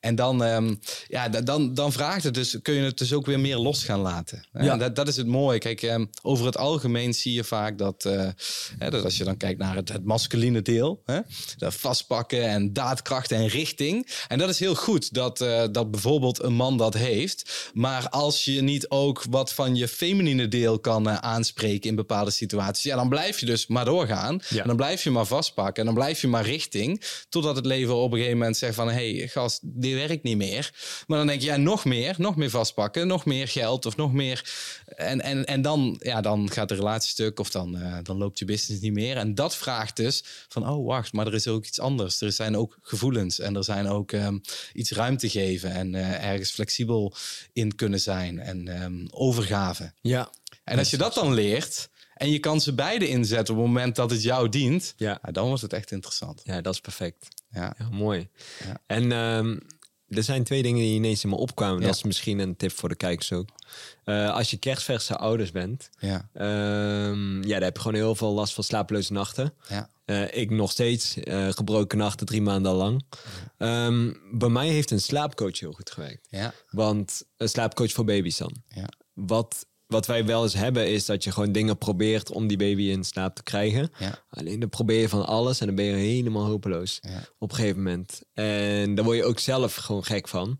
En 0.00 0.14
dan, 0.14 0.44
ehm, 0.44 0.74
ja, 1.08 1.28
da- 1.28 1.40
dan, 1.40 1.74
dan 1.76 1.92
vraagt 1.92 2.24
het 2.24 2.34
dus, 2.34 2.58
kun 2.62 2.74
je 2.74 2.82
het 2.82 2.98
dus 2.98 3.12
ook 3.12 3.26
weer 3.26 3.40
meer 3.40 3.56
los 3.56 3.84
gaan 3.84 4.00
laten. 4.00 4.44
Hè? 4.52 4.64
Ja. 4.64 4.72
En 4.72 4.78
dat, 4.78 4.96
dat 4.96 5.08
is 5.08 5.16
het 5.16 5.26
mooie. 5.26 5.58
Kijk, 5.58 5.82
ehm, 5.82 6.04
over 6.22 6.46
het 6.46 6.56
algemeen 6.56 7.14
zie 7.14 7.32
je 7.32 7.44
vaak 7.44 7.78
dat, 7.78 8.04
eh, 8.04 8.28
hè, 8.78 8.90
dat 8.90 9.04
als 9.04 9.16
je 9.16 9.24
dan 9.24 9.36
kijkt 9.36 9.58
naar 9.58 9.76
het, 9.76 9.88
het 9.88 10.04
masculine 10.04 10.62
deel, 10.62 11.02
hè, 11.04 11.20
dat 11.56 11.74
vastpakken 11.74 12.48
en 12.48 12.72
daadkracht 12.72 13.32
en 13.32 13.46
richting. 13.46 14.08
En 14.28 14.38
dat 14.38 14.48
is 14.48 14.58
heel 14.58 14.74
goed 14.74 15.14
dat, 15.14 15.40
eh, 15.40 15.64
dat 15.72 15.90
bijvoorbeeld 15.90 16.42
een 16.42 16.54
man 16.54 16.76
dat 16.76 16.94
heeft. 16.94 17.70
Maar 17.74 18.08
als 18.08 18.44
je 18.44 18.62
niet 18.62 18.88
ook 18.88 19.24
wat 19.30 19.52
van 19.52 19.76
je 19.76 19.88
feminine 19.88 20.48
deel 20.48 20.78
kan 20.78 21.08
eh, 21.08 21.16
aanspreken 21.16 21.90
in 21.90 21.96
bepaalde 21.96 22.30
situaties, 22.30 22.84
ja, 22.84 22.96
dan 22.96 23.08
blijf 23.08 23.40
je 23.40 23.46
dus 23.46 23.66
maar 23.66 23.84
doorgaan. 23.84 24.40
Ja. 24.48 24.60
En 24.60 24.66
dan 24.66 24.76
blijf 24.76 25.04
je 25.04 25.10
maar 25.10 25.26
vastpakken 25.26 25.76
en 25.76 25.84
dan 25.84 25.94
blijf 25.94 26.20
je 26.20 26.28
maar 26.28 26.44
richting. 26.44 27.02
Totdat 27.28 27.56
het 27.56 27.66
leven 27.66 27.94
op 27.94 28.10
een 28.12 28.16
gegeven 28.18 28.38
moment 28.38 28.56
zegt 28.56 28.74
van... 28.74 28.88
hé, 28.88 29.16
hey, 29.16 29.28
gast, 29.28 29.60
dit 29.62 29.94
werkt 29.94 30.22
niet 30.22 30.36
meer. 30.36 30.70
Maar 31.06 31.18
dan 31.18 31.26
denk 31.26 31.40
je, 31.40 31.46
ja, 31.46 31.56
nog 31.66 31.84
meer, 31.84 32.14
nog 32.18 32.36
meer 32.36 32.50
vastpakken. 32.50 33.06
Nog 33.06 33.24
meer 33.24 33.48
geld 33.48 33.86
of 33.86 33.96
nog 33.96 34.12
meer. 34.12 34.50
En, 34.86 35.20
en, 35.20 35.44
en 35.44 35.62
dan, 35.62 35.96
ja, 35.98 36.20
dan 36.20 36.50
gaat 36.50 36.68
de 36.68 36.74
relatie 36.74 37.10
stuk 37.10 37.40
of 37.40 37.50
dan, 37.50 37.76
eh, 37.76 37.98
dan 38.02 38.16
loopt 38.16 38.38
je 38.38 38.44
business 38.44 38.82
niet 38.82 38.92
meer. 38.92 39.16
En 39.16 39.34
dat 39.34 39.56
vraagt 39.56 39.96
dus 39.96 40.24
van, 40.48 40.68
oh, 40.68 40.86
wacht, 40.86 41.12
maar 41.12 41.26
er 41.26 41.34
is 41.34 41.48
ook 41.48 41.66
iets 41.66 41.80
anders. 41.80 42.20
Er 42.20 42.32
zijn 42.32 42.56
ook 42.56 42.78
gevoelens 42.82 43.38
en 43.38 43.56
er 43.56 43.64
zijn 43.64 43.88
ook 43.88 44.12
ehm, 44.12 44.38
iets 44.72 44.90
ruimte 44.90 45.28
geven... 45.28 45.70
en 45.70 45.94
eh, 45.94 46.24
ergens 46.30 46.50
flexibel 46.50 47.14
in 47.52 47.74
kunnen 47.74 48.00
zijn 48.00 48.38
en 48.38 48.68
ehm, 48.68 49.06
overgave. 49.10 49.92
Ja. 50.00 50.30
En 50.64 50.78
als 50.78 50.90
je 50.90 50.96
dat 50.96 51.14
dan 51.14 51.34
leert... 51.34 51.88
En 52.16 52.30
je 52.30 52.38
kan 52.38 52.60
ze 52.60 52.74
beide 52.74 53.08
inzetten 53.08 53.54
op 53.54 53.60
het 53.60 53.68
moment 53.68 53.96
dat 53.96 54.10
het 54.10 54.22
jou 54.22 54.48
dient. 54.48 54.94
Ja. 54.96 55.18
Ja, 55.22 55.32
dan 55.32 55.46
wordt 55.46 55.62
het 55.62 55.72
echt 55.72 55.90
interessant. 55.90 56.40
Ja, 56.44 56.60
dat 56.60 56.74
is 56.74 56.80
perfect. 56.80 57.28
Ja. 57.50 57.74
Ja, 57.78 57.88
mooi. 57.90 58.28
Ja. 58.64 58.80
En 58.86 59.12
ehm, 59.12 59.56
er 60.08 60.22
zijn 60.22 60.44
twee 60.44 60.62
dingen 60.62 60.80
die 60.80 60.94
ineens 60.94 61.22
in 61.24 61.28
me 61.30 61.36
opkwamen. 61.36 61.80
Ja. 61.80 61.86
Dat 61.86 61.94
is 61.96 62.02
misschien 62.02 62.38
een 62.38 62.56
tip 62.56 62.72
voor 62.72 62.88
de 62.88 62.94
kijkers 62.94 63.32
ook. 63.32 63.48
Eh, 64.04 64.34
als 64.34 64.50
je 64.50 64.56
kerstverse 64.56 65.16
ouders 65.16 65.50
bent, 65.50 65.90
Ja. 65.98 66.28
ehm, 66.34 67.42
ja, 67.42 67.52
dan 67.54 67.62
heb 67.62 67.76
je 67.76 67.82
gewoon 67.82 67.96
heel 67.96 68.14
veel 68.14 68.32
last 68.32 68.54
van 68.54 68.64
slapeloze 68.64 69.12
nachten. 69.12 69.54
Ja. 69.68 69.88
Eh, 70.04 70.36
ik 70.36 70.50
nog 70.50 70.70
steeds 70.70 71.16
eh, 71.16 71.48
gebroken 71.48 71.98
nachten 71.98 72.26
drie 72.26 72.42
maanden 72.42 72.72
lang. 72.72 73.04
Ehm, 73.58 74.12
bij 74.32 74.48
mij 74.48 74.68
heeft 74.68 74.90
een 74.90 75.00
slaapcoach 75.00 75.60
heel 75.60 75.72
goed 75.72 75.90
gewerkt. 75.90 76.26
Ja. 76.30 76.54
Want 76.70 77.22
een 77.36 77.48
slaapcoach 77.48 77.92
voor 77.92 78.04
baby's 78.04 78.36
dan. 78.36 78.54
Ja. 78.68 78.88
Wat, 79.14 79.66
wat 79.86 80.06
wij 80.06 80.24
wel 80.24 80.42
eens 80.42 80.54
hebben 80.54 80.88
is 80.92 81.04
dat 81.04 81.24
je 81.24 81.32
gewoon 81.32 81.52
dingen 81.52 81.78
probeert 81.78 82.30
om 82.30 82.46
die 82.46 82.56
baby 82.56 82.82
in 82.82 83.04
slaap 83.04 83.34
te 83.34 83.42
krijgen. 83.42 83.90
Ja. 83.98 84.24
Alleen 84.30 84.60
dan 84.60 84.68
probeer 84.68 85.00
je 85.00 85.08
van 85.08 85.26
alles 85.26 85.60
en 85.60 85.66
dan 85.66 85.74
ben 85.74 85.84
je 85.84 85.94
helemaal 85.94 86.44
hopeloos 86.44 86.98
Ja. 87.02 87.28
op 87.38 87.50
een 87.50 87.56
gegeven 87.56 87.76
moment. 87.82 88.22
En 88.32 88.94
daar 88.94 89.04
word 89.04 89.16
je 89.16 89.24
ook 89.24 89.38
zelf 89.38 89.74
gewoon 89.74 90.04
gek 90.04 90.28
van. 90.28 90.58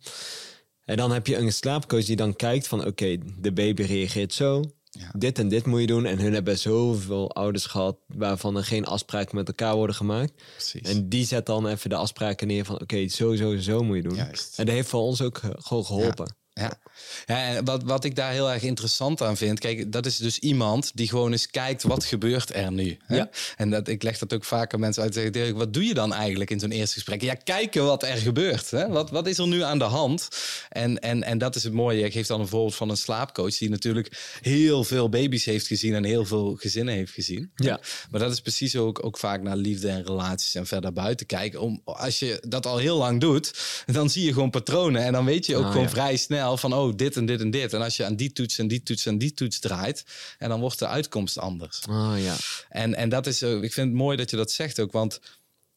En 0.85 0.97
dan 0.97 1.13
heb 1.13 1.27
je 1.27 1.37
een 1.37 1.53
slaapcoach 1.53 2.05
die 2.05 2.17
dan 2.17 2.37
kijkt 2.37 2.69
van 2.69 2.87
oké, 2.87 3.17
de 3.39 3.53
baby 3.53 3.83
reageert 3.83 4.33
zo. 4.33 4.63
Ja. 4.91 5.11
Dit 5.19 5.39
en 5.39 5.49
dit 5.49 5.67
moet 5.67 5.81
je 5.81 5.87
doen. 5.87 6.07
En 6.07 6.19
hun 6.19 6.33
hebben 6.33 6.59
zoveel 6.59 7.33
ouders 7.35 7.67
gehad 7.67 7.97
waarvan 8.07 8.57
er 8.57 8.65
geen 8.65 8.85
afspraken 8.87 9.37
met 9.37 9.49
elkaar 9.49 9.75
worden 9.75 9.97
gemaakt. 9.97 10.33
Precies. 10.53 10.81
En 10.91 11.09
die 11.09 11.27
zet 11.27 11.47
dan 11.47 11.67
even 11.67 11.91
de 11.91 11.97
afspraken 11.97 12.47
neer 12.47 12.65
van 12.65 12.81
oké, 12.81 13.09
zo, 13.09 13.35
zo, 13.35 13.57
zo 13.57 13.83
moet 13.83 13.97
je 13.97 14.03
doen. 14.03 14.15
Juist. 14.15 14.59
En 14.59 14.67
dat 14.67 14.75
heeft 14.75 14.89
voor 14.89 15.01
ons 15.01 15.23
ook 15.23 15.39
ge- 15.39 15.57
gewoon 15.59 15.85
geholpen. 15.85 16.37
Ja. 16.61 16.79
ja, 17.27 17.47
en 17.47 17.65
wat, 17.65 17.83
wat 17.83 18.05
ik 18.05 18.17
daar 18.17 18.33
heel 18.33 18.51
erg 18.51 18.63
interessant 18.63 19.23
aan 19.23 19.37
vind, 19.37 19.59
kijk, 19.59 19.93
dat 19.93 20.07
is 20.07 20.17
dus 20.17 20.39
iemand 20.39 20.91
die 20.95 21.09
gewoon 21.09 21.33
eens 21.33 21.51
kijkt 21.51 21.83
wat 21.83 22.05
gebeurt 22.05 22.55
er 22.55 22.73
nu. 22.73 22.97
Hè? 23.05 23.17
Ja. 23.17 23.29
En 23.57 23.71
dat, 23.71 23.89
ik 23.89 24.03
leg 24.03 24.19
dat 24.19 24.35
ook 24.35 24.45
vaak 24.45 24.75
aan 24.75 24.81
mensen 24.81 25.03
uit. 25.03 25.33
Dirk, 25.33 25.57
wat 25.57 25.73
doe 25.75 25.85
je 25.85 25.95
dan 25.95 26.13
eigenlijk 26.15 26.51
in 26.51 26.61
zo'n 26.61 26.71
eerste 26.71 26.95
gesprek? 26.95 27.23
Ja, 27.23 27.35
kijken 27.35 27.85
wat 27.85 28.03
er 28.03 28.17
gebeurt. 28.17 28.71
Hè? 28.71 28.89
Wat, 28.89 29.11
wat 29.11 29.27
is 29.27 29.39
er 29.39 29.47
nu 29.47 29.63
aan 29.63 29.79
de 29.79 29.85
hand? 29.85 30.29
En, 30.69 30.99
en, 30.99 31.23
en 31.23 31.39
dat 31.39 31.55
is 31.57 31.63
het 31.65 31.73
mooie. 31.73 32.05
Ik 32.05 32.13
geef 32.13 32.27
dan 32.27 32.41
een 32.41 32.49
voorbeeld 32.49 32.75
van 32.75 32.91
een 32.91 32.97
slaapcoach 32.97 33.59
die 33.59 33.71
natuurlijk 33.71 34.37
heel 34.41 34.85
veel 34.85 35.09
baby's 35.09 35.45
heeft 35.45 35.67
gezien 35.67 35.95
en 35.95 36.05
heel 36.05 36.25
veel 36.25 36.55
gezinnen 36.55 36.95
heeft 36.95 37.13
gezien. 37.13 37.51
Ja. 37.55 37.81
Maar 38.11 38.21
dat 38.21 38.33
is 38.33 38.41
precies 38.41 38.77
ook, 38.77 39.05
ook 39.05 39.19
vaak 39.19 39.43
naar 39.43 39.57
liefde 39.57 39.89
en 39.89 40.05
relaties 40.05 40.55
en 40.55 40.67
verder 40.67 40.93
buiten 40.93 41.27
kijken. 41.27 41.61
Om, 41.61 41.81
als 41.85 42.19
je 42.19 42.43
dat 42.49 42.67
al 42.67 42.79
heel 42.79 42.97
lang 42.97 43.21
doet, 43.21 43.53
dan 43.87 44.11
zie 44.11 44.25
je 44.25 44.33
gewoon 44.33 44.51
patronen. 44.51 45.03
En 45.03 45.13
dan 45.13 45.25
weet 45.25 45.47
je 45.47 45.57
ook 45.57 45.65
Ah, 45.65 45.71
gewoon 45.71 45.87
ja. 45.87 45.91
vrij 45.93 46.17
snel 46.17 46.45
van, 46.55 46.73
oh, 46.75 46.93
dit 46.97 47.17
en 47.17 47.27
dit 47.27 47.41
en 47.41 47.51
dit. 47.51 47.73
En 47.73 47.83
als 47.83 47.97
je 47.97 48.05
aan 48.05 48.17
die 48.17 48.33
toets 48.33 48.59
en 48.59 48.69
die 48.69 48.83
toets 48.83 49.07
en 49.07 49.19
die 49.19 49.33
toets 49.33 49.59
draait, 49.59 50.05
en 50.39 50.49
dan 50.49 50.61
wordt 50.61 50.79
de 50.79 50.87
uitkomst 50.87 51.39
anders. 51.39 51.81
Ah 51.89 52.15
ja. 52.23 52.37
En, 52.69 52.95
en 52.95 53.09
dat 53.09 53.27
is, 53.27 53.43
ook- 53.43 53.63
ik 53.63 53.73
vind 53.73 53.89
het 53.89 53.97
mooi 53.97 54.17
dat 54.17 54.31
je 54.31 54.37
dat 54.37 54.51
zegt 54.51 54.81
ook, 54.81 54.93
want 54.93 55.21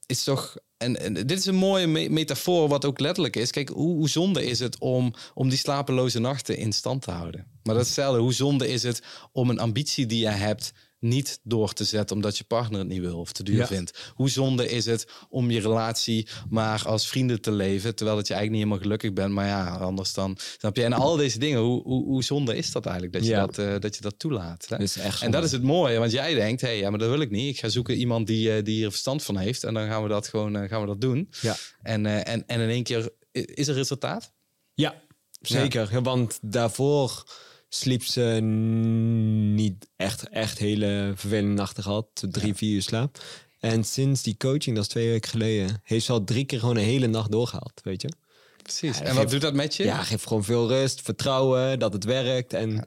is 0.05 0.23
toch. 0.23 0.57
En, 0.77 0.99
en 0.99 1.13
dit 1.13 1.31
is 1.39 1.45
een 1.45 1.55
mooie 1.55 1.87
me- 1.87 2.09
metafoor, 2.09 2.67
wat 2.67 2.85
ook 2.85 2.99
letterlijk 2.99 3.35
is. 3.35 3.51
Kijk, 3.51 3.69
hoe, 3.69 3.95
hoe 3.95 4.09
zonde 4.09 4.45
is 4.45 4.59
het 4.59 4.77
om, 4.77 5.13
om 5.33 5.49
die 5.49 5.57
slapeloze 5.57 6.19
nachten 6.19 6.57
in 6.57 6.73
stand 6.73 7.01
te 7.01 7.11
houden? 7.11 7.45
Maar 7.63 7.73
dat 7.75 7.83
is 7.83 7.89
hetzelfde. 7.89 8.21
Hoe 8.21 8.33
zonde 8.33 8.67
is 8.67 8.83
het 8.83 9.01
om 9.31 9.49
een 9.49 9.59
ambitie 9.59 10.05
die 10.05 10.19
je 10.19 10.27
hebt 10.29 10.71
niet 10.99 11.39
door 11.43 11.73
te 11.73 11.83
zetten 11.83 12.15
omdat 12.15 12.37
je 12.37 12.43
partner 12.43 12.79
het 12.79 12.87
niet 12.87 12.99
wil 12.99 13.19
of 13.19 13.31
te 13.31 13.43
duur 13.43 13.57
Ja. 13.57 13.67
vindt? 13.67 14.11
Hoe 14.13 14.29
zonde 14.29 14.69
is 14.69 14.85
het 14.85 15.11
om 15.29 15.51
je 15.51 15.59
relatie 15.59 16.27
maar 16.49 16.83
als 16.85 17.07
vrienden 17.07 17.41
te 17.41 17.51
leven, 17.51 17.95
terwijl 17.95 18.17
dat 18.17 18.27
je 18.27 18.33
eigenlijk 18.33 18.63
niet 18.63 18.71
helemaal 18.73 18.97
gelukkig 18.97 19.13
bent, 19.23 19.33
maar 19.33 19.45
ja, 19.47 19.75
anders 19.77 20.13
dan 20.13 20.37
snap 20.57 20.75
je. 20.75 20.83
En 20.83 20.93
al 20.93 21.15
deze 21.15 21.39
dingen, 21.39 21.59
hoe, 21.59 21.83
hoe, 21.83 22.03
hoe 22.05 22.23
zonde 22.23 22.55
is 22.55 22.71
dat 22.71 22.85
eigenlijk 22.85 23.15
dat 23.15 23.25
je, 23.25 23.29
Ja. 23.31 23.45
dat, 23.45 23.57
eh, 23.57 23.79
dat, 23.79 23.95
je 23.95 24.01
dat 24.01 24.19
toelaat? 24.19 24.65
Hè? 24.67 24.77
Dat 24.77 24.85
is 24.85 24.97
echt 24.97 25.21
En 25.21 25.31
dat 25.31 25.43
is 25.43 25.51
het 25.51 25.63
mooie, 25.63 25.99
want 25.99 26.11
jij 26.11 26.33
denkt, 26.33 26.61
hé, 26.61 26.67
hey, 26.67 26.77
ja, 26.77 26.89
maar 26.89 26.99
dat 26.99 27.09
wil 27.09 27.21
ik 27.21 27.31
niet. 27.31 27.53
Ik 27.53 27.59
ga 27.59 27.69
zoeken 27.69 27.95
iemand 27.95 28.27
die, 28.27 28.55
eh, 28.55 28.63
die 28.63 28.75
hier 28.75 28.89
verstand 28.89 29.23
van 29.23 29.37
heeft 29.37 29.63
en 29.63 29.73
dan 29.73 29.87
gaan 29.87 30.03
we 30.03 30.09
dat 30.09 30.27
gewoon 30.27 30.55
eh, 30.55 30.69
gaan 30.69 30.81
we 30.81 30.87
dat 30.87 31.01
doen. 31.01 31.29
Ja. 31.41 31.55
En, 31.81 32.05
en, 32.05 32.47
en 32.47 32.59
in 32.59 32.69
één 32.69 32.83
keer 32.83 33.09
is 33.31 33.67
er 33.67 33.75
resultaat. 33.75 34.33
Ja, 34.73 35.01
zeker. 35.41 35.89
Ja, 35.91 36.01
Want 36.01 36.39
daarvoor 36.41 37.23
sliep 37.69 38.03
ze 38.03 38.21
niet 39.53 39.87
echt, 39.95 40.29
echt 40.29 40.57
hele 40.57 41.11
vervelende 41.15 41.53
nachten 41.53 41.83
gehad. 41.83 42.07
Drie, 42.13 42.53
vier 42.53 42.75
uur 42.75 42.81
slaap. 42.81 43.19
En 43.59 43.83
sinds 43.83 44.21
die 44.23 44.37
coaching, 44.37 44.75
dat 44.75 44.85
is 44.85 44.89
twee 44.89 45.09
weken 45.09 45.29
geleden, 45.29 45.81
heeft 45.83 46.05
ze 46.05 46.11
al 46.11 46.23
drie 46.23 46.45
keer 46.45 46.59
gewoon 46.59 46.77
een 46.77 46.83
hele 46.83 47.07
nacht 47.07 47.31
doorgehaald, 47.31 47.81
weet 47.83 48.01
je? 48.01 48.09
Precies. 48.63 48.97
Ja, 48.97 49.03
en 49.03 49.15
wat 49.15 49.29
doet 49.29 49.41
dat 49.41 49.53
met 49.53 49.75
je? 49.75 49.83
Ja, 49.83 50.03
geeft 50.03 50.27
gewoon 50.27 50.43
veel 50.43 50.67
rust, 50.67 51.01
vertrouwen 51.01 51.79
dat 51.79 51.93
het 51.93 52.03
werkt. 52.03 52.53
En 52.53 52.75
dan 52.75 52.85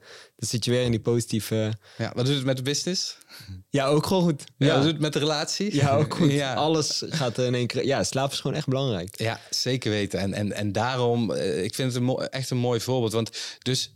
zit 0.49 0.65
je 0.65 0.71
weer 0.71 0.83
in 0.83 0.91
die 0.91 0.99
positieve... 0.99 1.73
Ja, 1.97 2.11
wat 2.15 2.25
doet 2.25 2.35
het 2.35 2.43
met 2.45 2.57
de 2.57 2.63
business? 2.63 3.17
Ja, 3.69 3.85
ook 3.85 4.05
gewoon 4.05 4.23
goed. 4.23 4.43
Ja. 4.57 4.67
Ja, 4.67 4.73
Wat 4.73 4.83
doet 4.83 4.91
het 4.91 5.01
met 5.01 5.13
de 5.13 5.19
relatie? 5.19 5.75
ja 5.75 5.95
ook 5.95 6.15
goed. 6.15 6.31
Ja. 6.43 6.53
Alles 6.53 7.03
gaat 7.09 7.37
in 7.37 7.55
één 7.55 7.67
keer... 7.67 7.85
Ja, 7.85 8.03
slaap 8.03 8.31
is 8.31 8.39
gewoon 8.39 8.57
echt 8.57 8.67
belangrijk. 8.67 9.19
Ja, 9.19 9.39
zeker 9.49 9.91
weten. 9.91 10.19
En, 10.19 10.33
en, 10.33 10.51
en 10.51 10.71
daarom, 10.71 11.31
eh, 11.31 11.63
ik 11.63 11.75
vind 11.75 11.93
het 11.93 12.03
een 12.03 12.17
echt 12.17 12.49
een 12.49 12.57
mooi 12.57 12.79
voorbeeld. 12.79 13.11
Want 13.13 13.29
dus 13.61 13.93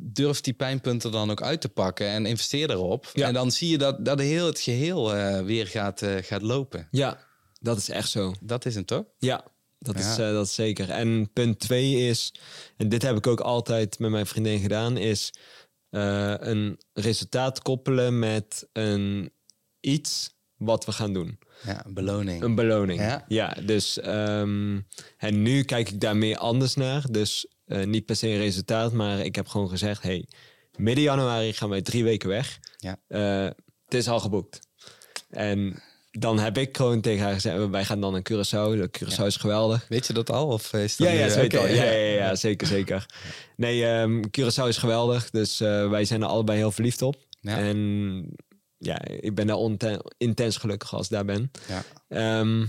durf 0.00 0.40
die 0.40 0.52
pijnpunten 0.52 1.12
dan 1.12 1.30
ook 1.30 1.42
uit 1.42 1.60
te 1.60 1.68
pakken 1.68 2.06
en 2.06 2.26
investeer 2.26 2.70
erop. 2.70 3.10
Ja. 3.12 3.26
En 3.26 3.34
dan 3.34 3.50
zie 3.50 3.68
je 3.68 3.78
dat, 3.78 4.04
dat 4.04 4.20
heel 4.20 4.46
het 4.46 4.60
geheel 4.60 5.14
eh, 5.14 5.44
weer 5.44 5.66
gaat, 5.66 6.02
eh, 6.02 6.16
gaat 6.22 6.42
lopen. 6.42 6.88
Ja, 6.90 7.18
dat 7.60 7.76
is 7.76 7.88
echt 7.88 8.08
zo. 8.08 8.34
Dat 8.40 8.64
is 8.64 8.74
het 8.74 8.86
toch? 8.86 9.04
Ja, 9.18 9.44
dat, 9.78 9.98
Is, 9.98 10.18
eh, 10.18 10.32
dat 10.32 10.46
is 10.46 10.54
zeker. 10.54 10.90
En 10.90 11.32
punt 11.32 11.58
twee 11.58 12.08
is, 12.08 12.34
en 12.76 12.88
dit 12.88 13.02
heb 13.02 13.16
ik 13.16 13.26
ook 13.26 13.40
altijd 13.40 13.98
met 13.98 14.10
mijn 14.10 14.26
vriendin 14.26 14.60
gedaan, 14.60 14.96
is 14.96 15.32
een 15.90 16.80
resultaat 16.92 17.62
koppelen 17.62 18.18
met 18.18 18.68
een 18.72 19.32
iets 19.80 20.34
wat 20.56 20.84
we 20.84 20.92
gaan 20.92 21.12
doen. 21.12 21.38
Ja, 21.64 21.86
een 21.86 21.94
beloning. 21.94 22.42
Een 22.42 22.54
beloning. 22.54 23.00
Ja. 23.00 23.24
Ja, 23.28 23.56
dus 23.64 24.00
ehm, 24.00 24.80
en 25.16 25.42
nu 25.42 25.62
kijk 25.62 25.88
ik 25.88 26.00
daar 26.00 26.16
meer 26.16 26.36
anders 26.36 26.74
naar. 26.74 27.04
Dus 27.10 27.46
eh, 27.66 27.84
niet 27.84 28.04
per 28.06 28.16
se 28.16 28.28
een 28.28 28.38
resultaat, 28.38 28.92
maar 28.92 29.18
ik 29.20 29.34
heb 29.34 29.48
gewoon 29.48 29.68
gezegd, 29.68 30.02
hey, 30.02 30.26
midden 30.76 31.04
januari 31.04 31.52
gaan 31.52 31.68
wij 31.68 31.82
drie 31.82 32.04
weken 32.04 32.28
weg. 32.28 32.58
Ja. 32.78 32.96
Eh, 33.08 33.50
het 33.84 33.94
is 33.94 34.08
al 34.08 34.20
geboekt. 34.20 34.60
En 35.30 35.82
dan 36.10 36.38
heb 36.38 36.58
ik 36.58 36.76
gewoon 36.76 37.00
tegen 37.00 37.24
haar 37.24 37.34
gezegd, 37.34 37.68
wij 37.68 37.84
gaan 37.84 38.00
dan 38.00 38.12
naar 38.12 38.22
Curaçao. 38.32 38.76
De 38.80 38.90
Curaçao 38.98 39.26
is 39.26 39.36
geweldig. 39.36 39.86
Weet 39.88 40.06
je 40.06 40.12
dat 40.12 40.30
al? 40.30 40.46
Of 40.46 40.72
is 40.72 40.96
dat 40.96 41.08
Ja, 41.08 41.12
ja, 41.14 41.28
ze 41.28 41.40
weten 41.40 41.58
Oké, 41.58 41.68
al. 41.68 41.74
ja, 41.74 41.84
ja, 41.84 42.14
ja, 42.26 42.34
zeker, 42.34 42.66
zeker. 42.66 43.06
Nee, 43.56 43.86
ehm 43.86 44.22
Curaçao 44.26 44.68
is 44.68 44.76
geweldig. 44.78 45.30
Dus 45.30 45.60
eh, 45.60 45.88
wij 45.88 46.04
zijn 46.04 46.22
er 46.22 46.28
allebei 46.28 46.58
heel 46.58 46.70
verliefd 46.72 47.02
op. 47.02 47.16
Ja. 47.40 47.58
En 47.58 48.26
ja, 48.78 49.04
ik 49.04 49.34
ben 49.34 49.46
daar 49.46 50.00
intens 50.18 50.56
gelukkig 50.56 50.94
als 50.94 51.04
ik 51.06 51.12
daar 51.12 51.24
ben. 51.24 51.50
Ja. 51.68 51.84
Ehm, 52.08 52.66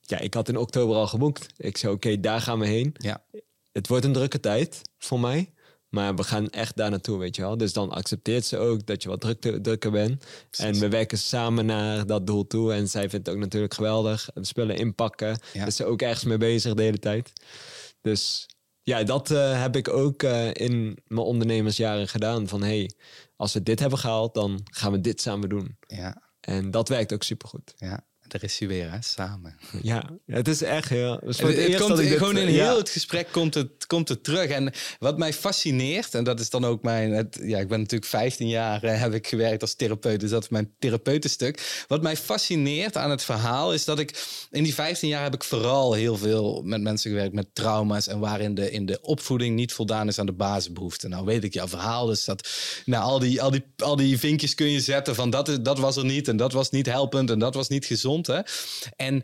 ja, 0.00 0.18
ik 0.18 0.34
had 0.34 0.48
in 0.48 0.56
oktober 0.56 0.96
al 0.96 1.06
geboekt. 1.06 1.46
Ik 1.56 1.76
zei, 1.76 1.92
oké, 1.92 2.20
daar 2.20 2.40
gaan 2.40 2.58
we 2.58 2.66
heen. 2.66 2.94
Ja. 2.98 3.24
Het 3.78 3.88
wordt 3.88 4.04
een 4.04 4.12
drukke 4.12 4.40
tijd 4.40 4.82
voor 4.98 5.20
mij. 5.20 5.52
Maar 5.88 6.14
we 6.14 6.22
gaan 6.22 6.50
echt 6.50 6.76
daar 6.76 6.90
naartoe, 6.90 7.18
weet 7.18 7.36
je 7.36 7.42
wel. 7.42 7.56
Dus 7.56 7.72
dan 7.72 7.90
accepteert 7.90 8.44
ze 8.44 8.58
ook 8.58 8.86
dat 8.86 9.02
je 9.02 9.08
wat 9.08 9.20
drukte, 9.20 9.60
drukker 9.60 9.90
bent. 9.90 10.24
En 10.50 10.78
we 10.78 10.88
werken 10.88 11.18
samen 11.18 11.66
naar 11.66 12.06
dat 12.06 12.26
doel 12.26 12.46
toe. 12.46 12.72
En 12.72 12.88
zij 12.88 13.10
vindt 13.10 13.26
het 13.26 13.34
ook 13.34 13.40
natuurlijk 13.42 13.74
geweldig. 13.74 14.30
De 14.34 14.44
spullen 14.44 14.76
inpakken. 14.76 15.38
Ja. 15.52 15.66
Is 15.66 15.76
ze 15.76 15.84
ook 15.84 16.02
ergens 16.02 16.24
mee 16.24 16.38
bezig 16.38 16.74
de 16.74 16.82
hele 16.82 16.98
tijd. 16.98 17.32
Dus 18.00 18.46
ja, 18.82 19.02
dat 19.02 19.30
eh, 19.30 19.60
heb 19.60 19.76
ik 19.76 19.88
ook 19.88 20.22
eh, 20.22 20.50
in 20.52 20.98
mijn 21.06 21.26
ondernemersjaren 21.26 22.08
gedaan. 22.08 22.48
Van 22.48 22.62
hey, 22.62 22.90
als 23.36 23.52
we 23.52 23.62
dit 23.62 23.80
hebben 23.80 23.98
gehaald, 23.98 24.34
dan 24.34 24.60
gaan 24.64 24.92
we 24.92 25.00
dit 25.00 25.20
samen 25.20 25.48
doen. 25.48 25.76
Ja. 25.86 26.22
En 26.40 26.70
dat 26.70 26.88
werkt 26.88 27.12
ook 27.12 27.22
supergoed. 27.22 27.74
Ja. 27.76 28.06
Daar 28.28 28.42
is 28.42 28.58
hij 28.58 28.68
weer, 28.68 28.90
hè? 28.90 28.96
Samen. 29.00 29.56
Ja, 29.82 30.10
het 30.26 30.48
is 30.48 30.62
echt 30.62 30.88
heel... 30.88 31.18
Is 31.18 31.38
Het, 31.38 31.76
komt 31.76 31.96
dit- 31.96 32.18
gewoon 32.18 32.36
in 32.36 32.52
ja. 32.52 32.64
heel 32.64 32.76
het 32.76 32.88
gesprek 32.88 33.28
komt 33.32 33.54
het, 33.54 33.86
komt 33.86 34.08
het 34.08 34.24
terug. 34.24 34.50
En 34.50 34.72
wat 34.98 35.18
mij 35.18 35.32
fascineert, 35.32 36.14
en 36.14 36.24
dat 36.24 36.40
is 36.40 36.50
dan 36.50 36.64
ook 36.64 36.82
mijn... 36.82 37.12
Het, 37.12 37.38
ja, 37.42 37.58
ik 37.58 37.68
ben 37.68 37.78
natuurlijk 37.78 38.10
15 38.10 38.48
jaar 38.48 38.82
eh, 38.82 39.00
heb 39.00 39.14
ik 39.14 39.26
gewerkt 39.26 39.62
als 39.62 39.74
therapeut, 39.74 40.20
dus 40.20 40.30
dat 40.30 40.42
is 40.42 40.48
mijn 40.48 40.70
therapeutenstuk. 40.78 41.84
Wat 41.88 42.02
mij 42.02 42.16
fascineert 42.16 42.96
aan 42.96 43.10
het 43.10 43.24
verhaal 43.24 43.72
is 43.74 43.84
dat 43.84 43.98
ik... 43.98 44.24
In 44.50 44.62
die 44.62 44.74
15 44.74 45.08
jaar 45.08 45.22
heb 45.22 45.34
ik 45.34 45.44
vooral 45.44 45.92
heel 45.92 46.16
veel 46.16 46.62
met 46.64 46.80
mensen 46.80 47.10
gewerkt 47.10 47.34
met 47.34 47.54
trauma's... 47.54 48.06
en 48.06 48.18
waarin 48.18 48.54
de, 48.54 48.70
in 48.70 48.86
de 48.86 49.00
opvoeding 49.00 49.54
niet 49.54 49.72
voldaan 49.72 50.08
is 50.08 50.18
aan 50.18 50.26
de 50.26 50.32
basisbehoeften. 50.32 51.10
Nou 51.10 51.24
weet 51.24 51.44
ik 51.44 51.54
jouw 51.54 51.68
verhaal, 51.68 52.06
dus 52.06 52.24
dat... 52.24 52.48
Nou, 52.84 53.04
al 53.04 53.18
die, 53.18 53.42
al 53.42 53.50
die, 53.50 53.64
al 53.76 53.96
die 53.96 54.18
vinkjes 54.18 54.54
kun 54.54 54.70
je 54.70 54.80
zetten 54.80 55.14
van 55.14 55.30
dat, 55.30 55.48
is, 55.48 55.56
dat 55.60 55.78
was 55.78 55.96
er 55.96 56.04
niet... 56.04 56.28
en 56.28 56.36
dat 56.36 56.52
was 56.52 56.70
niet 56.70 56.86
helpend 56.86 57.30
en 57.30 57.38
dat 57.38 57.54
was 57.54 57.68
niet 57.68 57.86
gezond, 57.86 58.17
hè. 58.26 58.40
En 58.96 59.22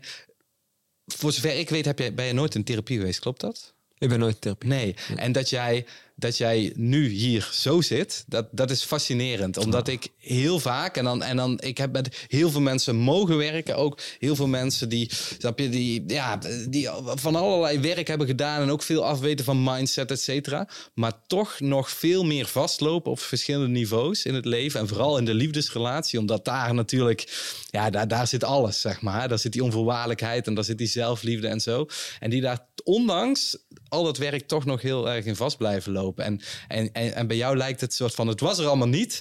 voor 1.05 1.31
zover 1.31 1.59
ik 1.59 1.69
weet, 1.69 1.85
heb 1.85 1.99
jij, 1.99 2.13
ben 2.13 2.25
je 2.25 2.33
nooit 2.33 2.55
in 2.55 2.63
therapie 2.63 2.97
geweest, 2.97 3.19
klopt 3.19 3.41
dat? 3.41 3.73
Ik 3.97 4.09
ben 4.09 4.19
nooit 4.19 4.33
in 4.33 4.39
therapie. 4.39 4.69
Nee. 4.69 4.95
En 5.15 5.31
dat 5.31 5.49
jij, 5.49 5.85
dat 6.15 6.37
jij 6.37 6.73
nu 6.75 7.07
hier 7.07 7.49
zo 7.53 7.81
zit, 7.81 8.23
dat, 8.27 8.47
dat 8.51 8.71
is 8.71 8.83
fascinerend. 8.83 9.57
Omdat 9.57 9.87
ik 9.87 10.07
heel 10.17 10.59
vaak, 10.59 10.97
en 10.97 11.03
dan, 11.03 11.23
en 11.23 11.37
dan, 11.37 11.59
ik 11.61 11.77
heb 11.77 11.91
met 11.91 12.25
heel 12.27 12.51
veel 12.51 12.61
mensen 12.61 12.95
mogen 12.95 13.37
werken. 13.37 13.75
Ook 13.75 13.99
heel 14.19 14.35
veel 14.35 14.47
mensen 14.47 14.89
die, 14.89 15.11
snap 15.39 15.59
je, 15.59 15.69
die, 15.69 16.03
ja, 16.07 16.39
die 16.69 16.89
van 17.15 17.35
allerlei 17.35 17.79
werk 17.79 18.07
hebben 18.07 18.27
gedaan. 18.27 18.61
En 18.61 18.69
ook 18.69 18.83
veel 18.83 19.05
afweten 19.05 19.45
van 19.45 19.63
mindset, 19.63 20.11
et 20.11 20.21
cetera. 20.21 20.69
Maar 20.93 21.13
toch 21.27 21.59
nog 21.59 21.89
veel 21.89 22.23
meer 22.23 22.45
vastlopen 22.45 23.11
op 23.11 23.19
verschillende 23.19 23.67
niveaus 23.67 24.25
in 24.25 24.33
het 24.33 24.45
leven. 24.45 24.79
En 24.79 24.87
vooral 24.87 25.17
in 25.17 25.25
de 25.25 25.33
liefdesrelatie. 25.33 26.19
Omdat 26.19 26.45
daar 26.45 26.73
natuurlijk, 26.73 27.53
ja, 27.69 27.89
daar, 27.89 28.07
daar 28.07 28.27
zit 28.27 28.43
alles, 28.43 28.81
zeg 28.81 29.01
maar. 29.01 29.27
Daar 29.29 29.39
zit 29.39 29.53
die 29.53 29.63
onvoorwaardelijkheid 29.63 30.47
en 30.47 30.53
daar 30.53 30.63
zit 30.63 30.77
die 30.77 30.87
zelfliefde 30.87 31.47
en 31.47 31.59
zo. 31.59 31.87
En 32.19 32.29
die 32.29 32.41
daar 32.41 32.65
ondanks 32.83 33.57
al 33.87 34.03
dat 34.03 34.17
werk 34.17 34.47
toch 34.47 34.65
nog 34.65 34.81
heel 34.81 35.09
erg 35.09 35.25
in 35.25 35.35
vast 35.35 35.57
blijven 35.57 35.91
lopen. 35.91 36.04
En, 36.15 36.41
en, 36.67 36.91
en, 36.91 37.13
en 37.15 37.27
bij 37.27 37.37
jou 37.37 37.57
lijkt 37.57 37.81
het 37.81 37.93
soort 37.93 38.13
van, 38.13 38.27
het 38.27 38.39
was 38.39 38.59
er 38.59 38.65
allemaal 38.67 38.87
niet. 38.87 39.19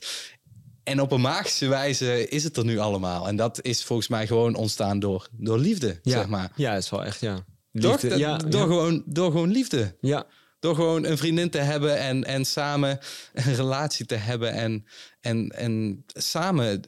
En 0.83 1.01
op 1.01 1.13
een 1.13 1.21
magische 1.21 1.67
wijze 1.69 2.29
is 2.29 2.45
het 2.45 2.57
er 2.57 2.65
nu 2.65 2.79
allemaal. 2.79 3.29
En 3.29 3.37
dat 3.37 3.63
is 3.63 3.85
volgens 3.85 4.09
mij 4.09 4.27
gewoon 4.27 4.55
ontstaan 4.55 4.99
door, 4.99 5.29
door 5.33 5.59
liefde, 5.59 5.99
Ja, 6.03 6.13
zeg 6.13 6.27
maar. 6.29 6.53
ja, 6.57 6.75
is 6.77 6.91
wel 6.91 7.05
echt, 7.05 7.21
ja. 7.21 7.45
Liefde, 7.73 8.09
Dat- 8.09 8.19
ja, 8.19 8.37
door, 8.37 8.61
ja. 8.61 8.67
Gewoon, 8.67 9.03
door 9.07 9.31
gewoon 9.31 9.51
liefde. 9.51 9.97
ja. 10.01 10.27
Door 10.59 10.75
gewoon 10.75 11.05
een 11.05 11.19
vriendin 11.19 11.51
te 11.51 11.59
hebben 11.59 11.99
en, 11.99 12.25
en 12.25 12.45
samen 12.45 12.99
een 13.33 13.55
relatie 13.55 14.07
te 14.07 14.15
hebben 14.15 14.53
en, 14.53 14.85
en, 15.21 15.49
en 15.49 16.05
samen, 16.07 16.81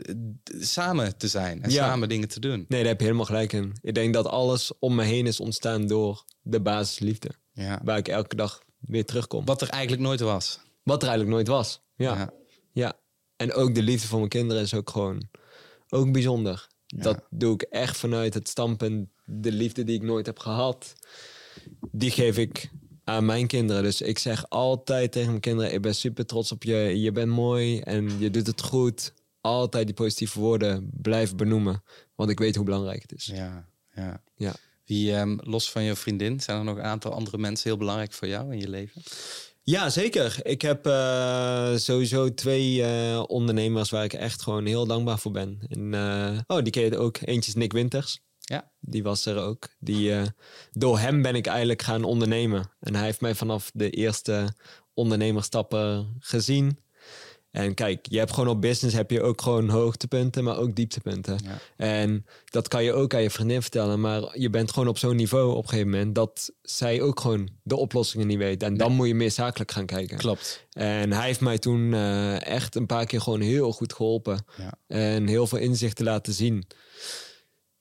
samen 0.60 1.16
te 1.16 1.28
zijn 1.28 1.62
en 1.62 1.70
samen 1.70 2.08
dingen 2.08 2.28
te 2.28 2.40
doen. 2.40 2.64
Nee, 2.68 2.80
daar 2.80 2.88
heb 2.88 2.98
je 2.98 3.04
helemaal 3.04 3.26
gelijk 3.26 3.52
in. 3.52 3.72
Ik 3.82 3.94
denk 3.94 4.14
dat 4.14 4.26
alles 4.26 4.72
om 4.78 4.94
me 4.94 5.04
heen 5.04 5.26
is 5.26 5.40
ontstaan 5.40 5.86
door 5.86 6.24
de 6.42 6.60
basisliefde. 6.60 7.30
Ja. 7.52 7.80
Waar 7.84 7.98
ik 7.98 8.08
elke 8.08 8.36
dag 8.36 8.62
weer 8.86 9.04
terugkom. 9.04 9.44
Wat 9.44 9.62
er 9.62 9.68
eigenlijk 9.68 10.02
nooit 10.02 10.20
was. 10.20 10.60
Wat 10.82 11.02
er 11.02 11.08
eigenlijk 11.08 11.36
nooit 11.36 11.48
was. 11.48 11.80
Ja. 11.96 12.16
Ja. 12.16 12.32
ja. 12.72 12.98
En 13.36 13.52
ook 13.52 13.74
de 13.74 13.82
liefde 13.82 14.06
voor 14.06 14.18
mijn 14.18 14.30
kinderen 14.30 14.62
is 14.62 14.74
ook 14.74 14.90
gewoon 14.90 15.28
ook 15.88 16.12
bijzonder. 16.12 16.66
Dat 16.86 17.22
doe 17.30 17.54
ik 17.54 17.62
echt 17.62 17.96
vanuit 17.96 18.34
het 18.34 18.48
standpunt. 18.48 19.08
De 19.24 19.52
liefde 19.52 19.84
die 19.84 19.94
ik 19.94 20.02
nooit 20.02 20.26
heb 20.26 20.38
gehad, 20.38 20.94
die 21.90 22.10
geef 22.10 22.38
ik 22.38 22.70
aan 23.04 23.24
mijn 23.24 23.46
kinderen. 23.46 23.82
Dus 23.82 24.00
ik 24.00 24.18
zeg 24.18 24.48
altijd 24.48 25.12
tegen 25.12 25.28
mijn 25.28 25.40
kinderen: 25.40 25.72
Ik 25.72 25.82
ben 25.82 25.94
super 25.94 26.26
trots 26.26 26.52
op 26.52 26.62
je. 26.62 27.00
Je 27.00 27.12
bent 27.12 27.30
mooi 27.30 27.80
en 27.80 28.18
je 28.18 28.30
doet 28.30 28.46
het 28.46 28.62
goed. 28.62 29.12
Altijd 29.40 29.86
die 29.86 29.94
positieve 29.94 30.40
woorden 30.40 30.90
blijven 30.92 31.36
benoemen. 31.36 31.82
Want 32.14 32.30
ik 32.30 32.38
weet 32.38 32.56
hoe 32.56 32.64
belangrijk 32.64 33.02
het 33.02 33.12
is. 33.12 33.26
Ja, 33.26 33.68
ja. 33.94 34.22
Ja. 34.34 34.54
Wie, 34.86 35.14
ehm, 35.14 35.36
los 35.42 35.70
van 35.70 35.82
je 35.82 35.96
vriendin, 35.96 36.40
zijn 36.40 36.58
er 36.58 36.64
nog 36.64 36.76
een 36.76 36.82
aantal 36.82 37.12
andere 37.12 37.38
mensen 37.38 37.68
heel 37.68 37.78
belangrijk 37.78 38.12
voor 38.12 38.28
jou 38.28 38.52
in 38.52 38.58
je 38.58 38.68
leven? 38.68 39.02
Ja, 39.68 39.90
zeker. 39.90 40.38
Ik 40.42 40.62
heb 40.62 40.86
eh, 40.86 41.76
sowieso 41.76 42.34
twee 42.34 42.82
eh, 42.82 43.22
ondernemers 43.26 43.90
waar 43.90 44.04
ik 44.04 44.12
echt 44.12 44.42
gewoon 44.42 44.66
heel 44.66 44.86
dankbaar 44.86 45.18
voor 45.18 45.32
ben. 45.32 45.60
En, 45.68 45.94
eh, 45.94 46.56
oh, 46.56 46.62
die 46.62 46.72
ken 46.72 46.82
je 46.82 46.98
ook. 46.98 47.18
Eentje 47.20 47.50
is 47.50 47.56
Nick 47.56 47.72
Winters. 47.72 48.20
Ja. 48.38 48.70
Die 48.80 49.02
was 49.02 49.26
er 49.26 49.38
ook. 49.38 49.68
Die, 49.78 50.12
door 50.72 50.98
hem 50.98 51.22
ben 51.22 51.34
ik 51.34 51.46
eigenlijk 51.46 51.82
gaan 51.82 52.04
ondernemen. 52.04 52.70
En 52.80 52.94
hij 52.94 53.04
heeft 53.04 53.20
mij 53.20 53.34
vanaf 53.34 53.70
de 53.74 53.90
eerste 53.90 54.54
ondernemerstappen 54.94 56.16
gezien. 56.20 56.78
En 57.56 57.74
kijk, 57.74 58.06
je 58.08 58.18
hebt 58.18 58.32
gewoon 58.32 58.48
op 58.48 58.60
business 58.60 58.96
heb 58.96 59.10
je 59.10 59.22
ook 59.22 59.42
gewoon 59.42 59.68
hoogtepunten, 59.68 60.44
maar 60.44 60.58
ook 60.58 60.74
dieptepunten. 60.74 61.38
Ja. 61.44 61.58
En 61.76 62.26
dat 62.44 62.68
kan 62.68 62.84
je 62.84 62.92
ook 62.92 63.14
aan 63.14 63.22
je 63.22 63.30
vriendin 63.30 63.62
vertellen. 63.62 64.00
Maar 64.00 64.38
je 64.38 64.50
bent 64.50 64.72
gewoon 64.72 64.88
op 64.88 64.98
zo'n 64.98 65.16
niveau 65.16 65.50
op 65.50 65.62
een 65.62 65.68
gegeven 65.68 65.90
moment 65.90 66.14
dat 66.14 66.52
zij 66.62 67.02
ook 67.02 67.20
gewoon 67.20 67.48
de 67.62 67.76
oplossingen 67.76 68.26
niet 68.26 68.38
weet. 68.38 68.62
En 68.62 68.76
dan 68.76 68.92
moet 68.92 69.06
je 69.06 69.14
meer 69.14 69.30
zakelijk 69.30 69.70
gaan 69.70 69.86
kijken. 69.86 70.16
Klopt. 70.16 70.66
En 70.70 71.12
hij 71.12 71.26
heeft 71.26 71.40
mij 71.40 71.58
toen 71.58 71.94
eh, 71.94 72.46
echt 72.46 72.74
een 72.74 72.86
paar 72.86 73.06
keer 73.06 73.20
gewoon 73.20 73.40
heel 73.40 73.72
goed 73.72 73.92
geholpen. 73.92 74.44
Ja. 74.56 74.78
En 74.86 75.26
heel 75.26 75.46
veel 75.46 75.58
inzichten 75.58 76.04
laten 76.04 76.32
zien. 76.32 76.66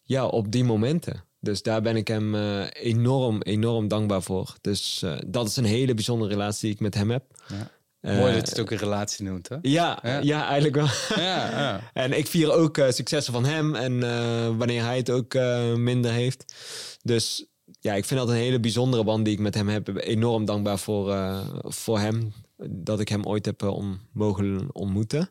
Ja, 0.03 0.25
op 0.25 0.51
die 0.51 0.63
momenten. 0.63 1.23
Dus 1.39 1.61
daar 1.61 1.81
ben 1.81 1.95
ik 1.95 2.07
hem 2.07 2.35
eh, 2.35 2.65
enorm, 2.73 3.41
enorm 3.41 3.87
dankbaar 3.87 4.21
voor. 4.21 4.55
Dus 4.61 5.01
eh, 5.01 5.17
dat 5.27 5.47
is 5.47 5.55
een 5.55 5.65
hele 5.65 5.93
bijzondere 5.93 6.31
relatie 6.31 6.61
die 6.61 6.71
ik 6.71 6.79
met 6.79 6.93
hem 6.93 7.11
heb. 7.11 7.23
Ja. 7.47 7.71
Eh, 8.05 8.17
Mooi 8.17 8.33
dat 8.33 8.43
je 8.45 8.49
het 8.49 8.59
ook 8.59 8.71
een 8.71 8.77
relatie 8.77 9.25
noemt, 9.25 9.49
hè? 9.49 9.55
Ja, 9.61 9.99
Ja. 10.03 10.19
ja. 10.19 10.45
eigenlijk 10.45 10.75
wel. 10.75 10.87
Ja, 11.25 11.49
ja. 11.59 11.81
En 12.03 12.17
ik 12.17 12.27
vier 12.27 12.51
ook 12.51 12.77
eh, 12.77 12.89
successen 12.89 13.33
van 13.33 13.45
hem 13.45 13.75
en 13.75 14.03
eh, 14.03 14.57
wanneer 14.57 14.83
hij 14.83 14.97
het 14.97 15.09
ook 15.09 15.33
minder 15.77 16.11
heeft. 16.11 16.55
Dus 17.01 17.45
ja, 17.79 17.93
ik 17.93 18.05
vind 18.05 18.19
dat 18.19 18.29
een 18.29 18.35
hele 18.35 18.59
bijzondere 18.59 19.03
band 19.03 19.25
die 19.25 19.33
ik 19.33 19.39
met 19.39 19.55
hem 19.55 19.67
heb. 19.69 19.97
Enorm 19.97 20.45
dankbaar 20.45 20.79
voor, 20.79 21.15
voor 21.63 21.99
hem. 21.99 22.33
Dat 22.69 22.99
ik 22.99 23.09
hem 23.09 23.25
ooit 23.25 23.45
heb 23.45 23.63
om, 23.63 23.99
mogen 24.11 24.67
ontmoeten. 24.71 25.29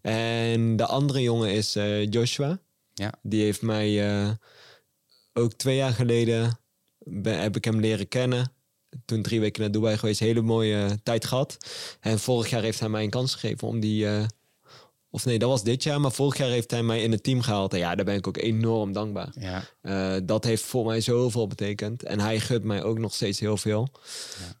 En 0.00 0.76
de 0.76 0.86
andere 0.86 1.22
jongen 1.22 1.52
is 1.52 1.76
Joshua. 2.10 2.58
Ja. 2.94 3.12
Die 3.22 3.42
heeft 3.42 3.62
mij 3.62 4.04
ook 5.32 5.52
twee 5.52 5.76
jaar 5.76 5.92
geleden 5.92 6.58
ben, 6.98 7.40
heb 7.40 7.56
ik 7.56 7.64
hem 7.64 7.80
leren 7.80 8.08
kennen. 8.08 8.52
Toen 9.04 9.22
drie 9.22 9.40
weken 9.40 9.62
naar 9.62 9.70
Dubai 9.70 9.96
geweest, 9.98 10.20
hele 10.20 10.40
mooie 10.42 10.76
eh, 10.84 10.90
tijd 11.02 11.24
gehad. 11.24 11.56
En 12.00 12.18
vorig 12.18 12.50
jaar 12.50 12.62
heeft 12.62 12.80
hij 12.80 12.88
mij 12.88 13.02
een 13.04 13.10
kans 13.10 13.34
gegeven 13.34 13.68
om 13.68 13.80
die. 13.80 14.06
eh, 14.08 14.24
of 15.10 15.24
nee, 15.24 15.38
dat 15.38 15.48
was 15.48 15.62
dit 15.62 15.82
jaar, 15.82 16.00
maar 16.00 16.12
vorig 16.12 16.36
jaar 16.36 16.48
heeft 16.48 16.70
hij 16.70 16.82
mij 16.82 17.02
in 17.02 17.12
het 17.12 17.22
team 17.22 17.40
gehaald. 17.40 17.72
En 17.72 17.78
ja, 17.78 17.94
daar 17.94 18.04
ben 18.04 18.14
ik 18.14 18.26
ook 18.26 18.36
enorm 18.36 18.92
dankbaar. 18.92 19.32
ja. 19.38 19.64
Eh, 19.80 20.20
dat 20.24 20.44
heeft 20.44 20.62
voor 20.62 20.84
mij 20.86 21.00
zoveel 21.00 21.46
betekend. 21.46 22.02
En 22.02 22.20
hij 22.20 22.40
gunt 22.40 22.64
mij 22.64 22.82
ook 22.82 22.98
nog 22.98 23.14
steeds 23.14 23.40
heel 23.40 23.56
veel. 23.56 23.88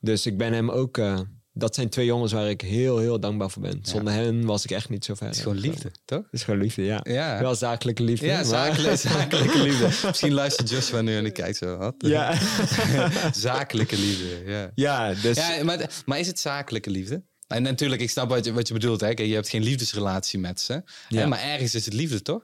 Dus 0.00 0.26
ik 0.26 0.36
ben 0.38 0.52
hem 0.52 0.70
ook. 0.70 1.00
Dat 1.58 1.74
zijn 1.74 1.88
twee 1.88 2.06
jongens 2.06 2.32
waar 2.32 2.48
ik 2.48 2.60
heel, 2.60 2.98
heel 2.98 3.20
dankbaar 3.20 3.50
voor 3.50 3.62
ben. 3.62 3.78
Zonder 3.82 4.12
hen 4.12 4.44
was 4.44 4.64
ik 4.64 4.70
echt 4.70 4.88
niet 4.88 5.04
zo 5.04 5.14
ver. 5.14 5.26
Het 5.26 5.36
is 5.36 5.42
gewoon 5.42 5.58
liefde, 5.58 5.90
toch? 6.04 6.18
Het 6.22 6.32
is 6.32 6.42
gewoon 6.42 6.60
liefde, 6.60 6.84
ja. 6.84 7.00
Ja. 7.02 7.40
Wel 7.40 7.54
zakelijke 7.54 8.02
liefde. 8.02 8.26
Ja, 8.26 8.34
maar- 8.36 8.44
zakelijke, 8.44 8.96
zakelijke 9.08 9.58
liefde. 9.62 10.06
Misschien 10.06 10.32
luistert 10.32 10.70
Joshua 10.70 11.00
nu 11.00 11.16
en 11.16 11.22
die 11.22 11.32
kijkt 11.32 11.56
zo. 11.56 11.76
Wat? 11.76 11.94
Ja. 11.98 12.38
zakelijke 13.32 13.96
liefde, 13.98 14.42
ja. 14.46 14.70
ja, 14.74 15.14
dus. 15.14 15.36
Ja, 15.36 15.64
maar, 15.64 15.90
maar 16.06 16.18
is 16.18 16.26
het 16.26 16.38
zakelijke 16.38 16.90
liefde? 16.90 17.22
En 17.46 17.62
natuurlijk, 17.62 18.00
ik 18.02 18.10
snap 18.10 18.28
wat 18.28 18.44
je, 18.44 18.52
wat 18.52 18.68
je 18.68 18.74
bedoelt. 18.74 19.00
Hè? 19.00 19.14
Kijk, 19.14 19.28
Je 19.28 19.34
hebt 19.34 19.48
geen 19.48 19.62
liefdesrelatie 19.62 20.38
met 20.38 20.60
ze. 20.60 20.82
Ja. 21.08 21.20
Hè? 21.20 21.26
Maar 21.26 21.40
ergens 21.40 21.74
is 21.74 21.84
het 21.84 21.94
liefde, 21.94 22.22
toch? 22.22 22.42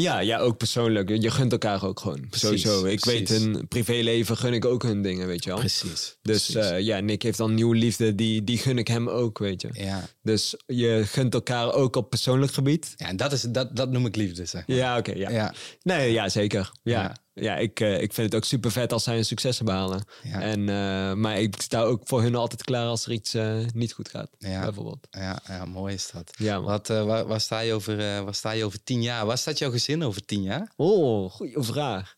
Ja, 0.00 0.18
ja, 0.20 0.38
ook 0.38 0.56
persoonlijk. 0.56 1.08
Je 1.08 1.30
gunt 1.30 1.52
elkaar 1.52 1.84
ook 1.84 2.00
gewoon. 2.00 2.20
Precies, 2.28 2.40
Sowieso. 2.62 2.84
Ik 2.84 3.00
precies. 3.00 3.28
weet 3.28 3.28
hun 3.42 3.68
privéleven 3.68 4.36
gun 4.36 4.52
ik 4.52 4.64
ook 4.64 4.82
hun 4.82 5.02
dingen, 5.02 5.26
weet 5.26 5.44
je 5.44 5.50
wel. 5.50 5.58
Precies. 5.58 6.16
Dus 6.22 6.50
precies. 6.50 6.70
eh, 6.70 6.80
ja, 6.80 7.00
Nick 7.00 7.22
heeft 7.22 7.38
dan 7.38 7.54
nieuwe 7.54 7.76
liefde, 7.76 8.14
die, 8.14 8.44
die 8.44 8.58
gun 8.58 8.78
ik 8.78 8.88
hem 8.88 9.08
ook, 9.08 9.38
weet 9.38 9.62
je. 9.62 9.68
ja. 9.72 10.08
Dus 10.22 10.54
je 10.66 11.02
gunt 11.06 11.34
elkaar 11.34 11.72
ook 11.72 11.96
op 11.96 12.10
persoonlijk 12.10 12.52
gebied. 12.52 12.94
ja, 12.96 13.06
en 13.06 13.16
dat, 13.16 13.32
is, 13.32 13.42
dat, 13.42 13.76
dat 13.76 13.90
noem 13.90 14.06
ik 14.06 14.16
liefde, 14.16 14.44
zeg 14.44 14.66
maar. 14.66 14.76
Ja, 14.76 14.98
oké, 14.98 15.12
ja. 15.12 15.30
Ja. 15.30 15.54
Nee, 15.82 16.12
ja, 16.12 16.28
zeker. 16.28 16.70
Ja, 16.82 17.02
Ja. 17.02 17.16
Ja. 17.40 17.56
ik, 17.56 17.80
eh, 17.80 17.92
ik 18.02 18.12
vind 18.12 18.26
het 18.32 18.34
ook 18.34 18.44
super 18.44 18.70
vet 18.70 18.92
als 18.92 19.02
zij 19.04 19.16
een 19.18 19.24
succes 19.24 19.60
behalen. 19.62 20.02
Ja. 20.22 20.40
En, 20.40 20.68
eh, 20.68 21.12
maar 21.14 21.40
ik 21.40 21.60
sta 21.62 21.82
ook 21.82 22.00
voor 22.04 22.22
hun 22.22 22.34
altijd 22.34 22.62
klaar 22.62 22.86
als 22.86 23.04
er 23.04 23.12
iets 23.12 23.34
eh, 23.34 23.58
niet 23.74 23.92
goed 23.92 24.08
gaat, 24.08 24.30
Ja. 24.38 24.60
bijvoorbeeld. 24.62 25.06
Ja, 25.10 25.40
ja, 25.46 25.64
mooi 25.64 25.94
is 25.94 26.10
dat. 26.10 26.30
Ja. 26.38 26.60
Wat, 26.60 26.88
waar, 26.88 27.26
waar, 27.26 27.40
sta 27.40 27.60
je 27.60 27.72
over, 27.72 27.96
waar 28.24 28.34
sta 28.34 28.50
je 28.50 28.64
over 28.64 28.82
tien 28.82 29.02
jaar? 29.02 29.26
Waar 29.26 29.38
staat 29.38 29.58
jouw 29.58 29.70
gezin 29.70 30.02
over 30.02 30.24
tien 30.24 30.42
jaar? 30.42 30.72
Oh, 30.76 31.30
goede 31.30 31.62
vraag. 31.62 32.14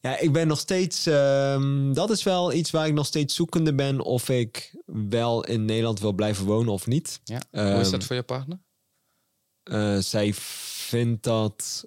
Ja, 0.00 0.18
ik 0.18 0.32
ben 0.32 0.46
nog 0.46 0.58
steeds. 0.58 1.06
ehm, 1.06 1.92
dat 1.92 2.10
is 2.10 2.22
wel 2.22 2.52
iets 2.52 2.70
waar 2.70 2.86
ik 2.86 2.92
nog 2.94 3.06
steeds 3.06 3.34
zoekende 3.34 3.74
ben 3.74 4.00
of 4.00 4.28
ik 4.28 4.74
wel 5.10 5.44
in 5.44 5.64
Nederland 5.64 6.00
wil 6.00 6.12
blijven 6.12 6.44
wonen 6.44 6.72
of 6.72 6.86
niet. 6.86 7.20
Ja. 7.24 7.40
Hoe 7.50 7.60
is 7.62 7.82
Ehm, 7.82 7.90
dat 7.90 8.04
voor 8.04 8.16
je 8.16 8.22
partner? 8.22 8.58
Zij 10.02 10.32
vindt 10.34 11.22
dat 11.22 11.84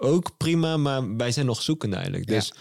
ook 0.00 0.36
prima, 0.36 0.76
maar 0.76 1.16
wij 1.16 1.32
zijn 1.32 1.46
nog 1.46 1.62
zoekende 1.62 1.96
eigenlijk. 1.96 2.26
Dus 2.26 2.52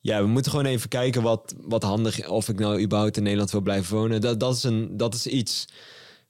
ja, 0.00 0.22
we 0.22 0.28
moeten 0.28 0.50
gewoon 0.50 0.66
even 0.66 0.88
kijken 0.88 1.22
wat, 1.22 1.54
wat 1.60 1.82
handig 1.82 2.28
of 2.28 2.48
ik 2.48 2.58
nou 2.58 2.80
überhaupt 2.82 3.16
in 3.16 3.22
Nederland 3.22 3.50
wil 3.50 3.60
blijven 3.60 3.96
wonen. 3.96 4.20
Dat, 4.20 4.40
dat, 4.40 4.56
is 4.56 4.62
een, 4.62 4.96
dat 4.96 5.14
is 5.14 5.26
iets 5.26 5.68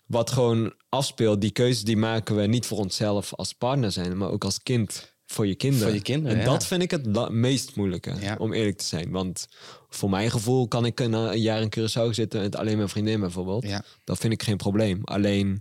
wat 0.06 0.30
gewoon 0.30 0.74
afspeelt. 0.88 1.40
Die 1.40 1.50
keuzes 1.50 1.84
die 1.84 1.96
maken 1.96 2.36
we 2.36 2.46
niet 2.46 2.66
voor 2.66 2.78
onszelf 2.78 3.34
als 3.34 3.52
partner 3.52 3.92
zijn, 3.92 4.16
maar 4.16 4.30
ook 4.30 4.44
als 4.44 4.62
kind 4.62 5.14
voor 5.26 5.46
je 5.46 5.54
kinderen. 5.54 5.86
Voor 5.86 5.96
je 5.96 6.02
kinderen, 6.02 6.38
En 6.38 6.44
ja. 6.44 6.50
dat 6.50 6.66
vind 6.66 6.82
ik 6.82 6.90
het 6.90 7.30
meest 7.30 7.76
moeilijke, 7.76 8.14
Ja. 8.20 8.36
om 8.38 8.52
eerlijk 8.52 8.76
te 8.78 8.84
zijn. 8.84 9.10
Want 9.10 9.46
voor 9.88 10.10
mijn 10.10 10.30
gevoel 10.30 10.68
kan 10.68 10.84
ik 10.84 11.00
een, 11.00 11.12
een 11.12 11.40
jaar 11.40 11.60
in 11.60 11.72
Curaçao 11.78 12.10
zitten 12.10 12.40
met 12.40 12.56
alleen 12.56 12.76
mijn 12.76 12.88
vriendin 12.88 13.20
bijvoorbeeld. 13.20 13.62
Ja. 13.62 13.84
Dat 14.04 14.18
vind 14.18 14.32
ik 14.32 14.42
geen 14.42 14.56
probleem. 14.56 15.00
Alleen, 15.04 15.58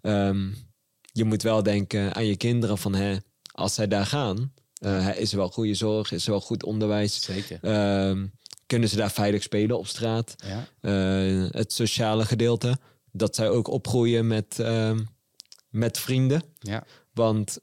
ehm, 0.00 0.48
je 1.12 1.24
moet 1.24 1.42
wel 1.42 1.62
denken 1.62 2.14
aan 2.14 2.26
je 2.26 2.36
kinderen 2.36 2.78
van, 2.78 2.94
hè, 2.94 3.16
als 3.52 3.74
zij 3.74 3.88
daar 3.88 4.06
gaan, 4.06 4.52
eh, 4.78 5.16
is 5.16 5.32
er 5.32 5.38
wel 5.38 5.50
goede 5.50 5.74
zorg, 5.74 6.12
is 6.12 6.24
er 6.24 6.30
wel 6.30 6.40
goed 6.40 6.64
onderwijs. 6.64 7.22
Zeker. 7.22 7.58
Ehm, 7.62 8.26
kunnen 8.66 8.88
ze 8.88 8.96
daar 8.96 9.10
veilig 9.10 9.42
spelen 9.42 9.78
op 9.78 9.86
straat? 9.86 10.34
Ja. 10.36 10.66
Eh, 10.80 11.50
het 11.50 11.72
sociale 11.72 12.24
gedeelte. 12.24 12.78
Dat 13.12 13.34
zij 13.34 13.48
ook 13.48 13.68
opgroeien 13.68 14.26
met, 14.26 14.58
ehm, 14.58 14.98
met 15.70 15.98
vrienden. 15.98 16.42
Ja. 16.58 16.84
Want 17.14 17.58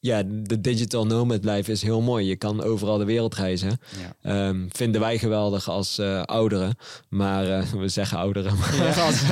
ja, 0.00 0.22
de 0.26 0.60
digital 0.60 1.06
nomad 1.06 1.44
life 1.44 1.72
is 1.72 1.82
heel 1.82 2.00
mooi. 2.00 2.26
Je 2.26 2.36
kan 2.36 2.62
overal 2.62 2.98
de 2.98 3.04
wereld 3.04 3.34
reizen. 3.34 3.80
Ja. 4.00 4.48
Ehm, 4.48 4.66
vinden 4.70 5.00
wij 5.00 5.18
geweldig 5.18 5.68
als 5.68 5.98
eh, 5.98 6.22
ouderen. 6.22 6.78
Maar 7.08 7.64
we 7.78 7.88
zeggen 7.88 8.18
ouderen, 8.18 8.58
maar 8.58 9.00
als, 9.06 9.22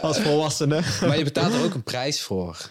als 0.00 0.18
volwassenen. 0.18 0.84
Maar 1.00 1.18
je 1.18 1.24
betaalt 1.24 1.54
er 1.54 1.64
ook 1.64 1.74
een 1.74 1.82
prijs 1.82 2.20
voor. 2.20 2.70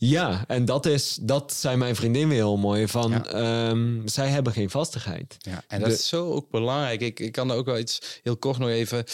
Ja, 0.00 0.44
en 0.46 0.64
dat, 0.64 0.86
is, 0.86 1.18
dat 1.22 1.52
zei 1.52 1.76
mijn 1.76 1.96
vriendin 1.96 2.28
weer 2.28 2.36
heel 2.38 2.56
mooi. 2.56 2.88
Van, 2.88 3.10
Ja. 3.10 3.24
ehm, 3.24 4.06
zij 4.06 4.28
hebben 4.28 4.52
geen 4.52 4.70
vastigheid. 4.70 5.36
Ja, 5.38 5.62
en 5.68 5.80
dat 5.80 5.88
De- 5.88 5.94
is 5.94 6.08
zo 6.08 6.32
ook 6.32 6.50
belangrijk. 6.50 7.00
Ik, 7.00 7.20
ik 7.20 7.32
kan 7.32 7.50
er 7.50 7.56
ook 7.56 7.66
wel 7.66 7.78
iets 7.78 8.20
heel 8.22 8.36
kort 8.36 8.58
nog 8.58 8.68
even. 8.68 9.04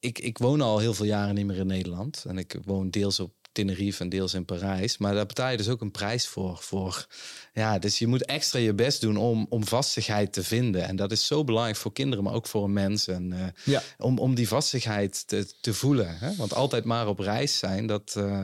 Ik, 0.00 0.18
ik 0.18 0.38
woon 0.38 0.60
al 0.60 0.78
heel 0.78 0.94
veel 0.94 1.04
jaren 1.06 1.34
niet 1.34 1.46
meer 1.46 1.56
in 1.56 1.66
Nederland. 1.66 2.24
En 2.26 2.38
ik 2.38 2.56
woon 2.64 2.90
deels 2.90 3.20
op 3.20 3.32
Tenerife 3.52 4.02
en 4.02 4.08
deels 4.08 4.34
in 4.34 4.44
Parijs. 4.44 4.98
Maar 4.98 5.14
daar 5.14 5.26
betaal 5.26 5.50
je 5.50 5.56
dus 5.56 5.68
ook 5.68 5.80
een 5.80 5.90
prijs 5.90 6.26
voor. 6.26 6.56
voor 6.60 7.06
ja, 7.52 7.78
dus 7.78 7.98
je 7.98 8.06
moet 8.06 8.24
extra 8.24 8.58
je 8.58 8.74
best 8.74 9.00
doen 9.00 9.16
om, 9.16 9.46
om 9.48 9.66
vastigheid 9.66 10.32
te 10.32 10.42
vinden. 10.42 10.84
En 10.86 10.96
dat 10.96 11.12
is 11.12 11.26
zo 11.26 11.44
belangrijk 11.44 11.76
voor 11.76 11.92
kinderen, 11.92 12.24
maar 12.24 12.34
ook 12.34 12.46
voor 12.46 12.64
een 12.64 12.72
mens. 12.72 13.06
En, 13.08 13.32
eh, 13.32 13.46
Ja. 13.64 13.82
om, 13.98 14.18
om 14.18 14.34
die 14.34 14.48
vastigheid 14.48 15.26
te, 15.28 15.46
te 15.60 15.74
voelen. 15.74 16.18
Hè? 16.18 16.36
Want 16.36 16.54
altijd 16.54 16.84
maar 16.84 17.08
op 17.08 17.18
reis 17.18 17.58
zijn, 17.58 17.86
dat. 17.86 18.14
eh, 18.16 18.42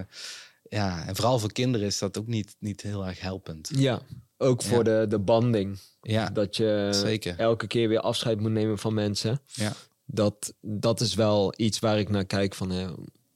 ja, 0.71 1.07
en 1.07 1.17
vooral 1.17 1.39
voor 1.39 1.53
kinderen 1.53 1.87
is 1.87 1.99
dat 1.99 2.19
ook 2.19 2.27
niet, 2.27 2.57
niet 2.59 2.81
heel 2.83 3.07
erg 3.07 3.21
helpend. 3.21 3.71
Ja, 3.75 4.01
ook 4.37 4.63
voor 4.63 4.85
de, 4.85 5.07
de 5.09 5.19
banding. 5.19 5.79
Ja, 6.01 6.31
Dat 6.31 6.57
je 6.57 6.89
Zeker. 6.93 7.39
elke 7.39 7.67
keer 7.67 7.89
weer 7.89 8.01
afscheid 8.01 8.41
moet 8.41 8.51
nemen 8.51 8.79
van 8.79 8.95
mensen. 8.95 9.41
ja. 9.47 9.73
Dat, 10.13 10.55
dat 10.61 11.01
is 11.01 11.15
wel 11.15 11.53
iets 11.57 11.79
waar 11.79 11.99
ik 11.99 12.09
naar 12.09 12.25
kijk. 12.25 12.55
Van, 12.55 12.71
hè, 12.71 12.89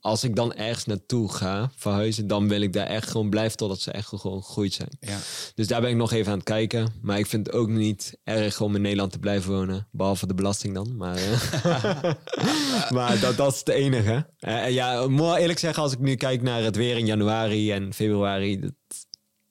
als 0.05 0.25
ik 0.25 0.37
dan 0.37 0.55
ergens 0.55 0.85
naartoe 0.85 1.33
ga 1.33 1.71
verhuizen, 1.77 2.27
dan 2.27 2.49
wil 2.49 2.61
ik 2.61 2.73
daar 2.73 2.87
echt 2.87 3.11
gewoon 3.11 3.31
blijven 3.31 3.57
totdat 3.57 3.81
ze 3.81 3.91
echt 3.91 4.09
gewoon 4.09 4.43
gegroeid 4.43 4.73
zijn. 4.73 4.97
ja. 5.01 5.19
Dus 5.55 5.67
daar 5.67 5.81
ben 5.81 5.91
ik 5.91 5.97
nog 5.97 6.13
even 6.13 6.33
aan 6.33 6.39
het 6.39 6.47
kijken. 6.47 6.93
Maar 7.03 7.19
ik 7.19 7.27
vind 7.27 7.47
het 7.47 7.57
ook 7.57 7.69
niet 7.69 8.19
erg 8.25 8.61
om 8.61 8.75
in 8.75 8.83
Nederland 8.83 9.13
te 9.13 9.19
blijven 9.19 9.53
wonen. 9.53 9.89
Behalve 9.91 10.27
de 10.27 10.35
belasting 10.35 10.75
dan. 10.75 10.97
Maar, 10.97 11.17
eh, 11.17 12.13
maar 12.97 13.21
dat, 13.21 13.37
dat 13.37 13.53
is 13.53 13.59
het 13.59 13.69
enige. 13.69 14.27
En 14.39 14.73
ja, 14.73 15.09
moet 15.09 15.37
eerlijk 15.37 15.59
zeggen, 15.59 15.83
als 15.83 15.93
ik 15.93 15.99
nu 15.99 16.15
kijk 16.15 16.43
naar 16.43 16.63
het 16.63 16.77
weer 16.77 16.97
in 16.97 17.07
januari 17.07 17.73
en 17.73 17.95
februari, 17.95 18.61
dat 18.61 18.73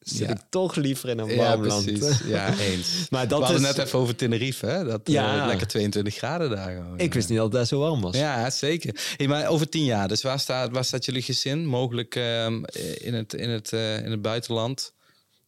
zit 0.04 0.18
Ja. 0.18 0.30
ik 0.30 0.38
toch 0.50 0.76
liever 0.76 1.10
in 1.10 1.20
een 1.20 1.28
Ja, 1.30 1.36
warm 1.36 1.66
land. 1.66 2.20
Ja, 2.26 2.58
eens. 2.58 2.88
Maar 3.10 3.22
We 3.22 3.28
dat 3.28 3.40
hadden 3.40 3.62
is. 3.62 3.76
net 3.76 3.78
even 3.86 4.00
over 4.00 4.16
Tenerife, 4.16 4.66
hè? 4.66 4.84
Dat 4.84 5.02
Ja. 5.04 5.36
ja. 5.36 5.46
lekker 5.46 5.68
22 5.68 6.16
graden 6.16 6.50
daar 6.50 6.72
gewoon. 6.76 7.00
Ik 7.00 7.14
wist 7.14 7.28
niet 7.30 7.38
dat 7.38 7.46
het 7.48 7.56
daar 7.56 7.66
zo 7.66 7.80
warm 7.80 8.02
was. 8.02 8.16
Ja, 8.18 8.50
zeker. 8.50 9.14
Hey, 9.18 9.28
maar 9.28 9.48
over 9.48 9.70
tien 9.70 9.84
jaar, 9.86 10.08
dus 10.08 10.22
waar 10.22 10.40
staat, 10.40 10.72
waar 10.72 10.86
staat 10.86 11.06
jullie 11.06 11.22
gezin? 11.22 11.66
Mogelijk 11.66 12.16
ehm, 12.16 12.64
in, 12.98 13.14
het, 13.14 13.34
in, 13.34 13.50
het, 13.50 13.74
eh, 13.74 13.98
in 14.06 14.12
het 14.12 14.22
buitenland? 14.22 14.94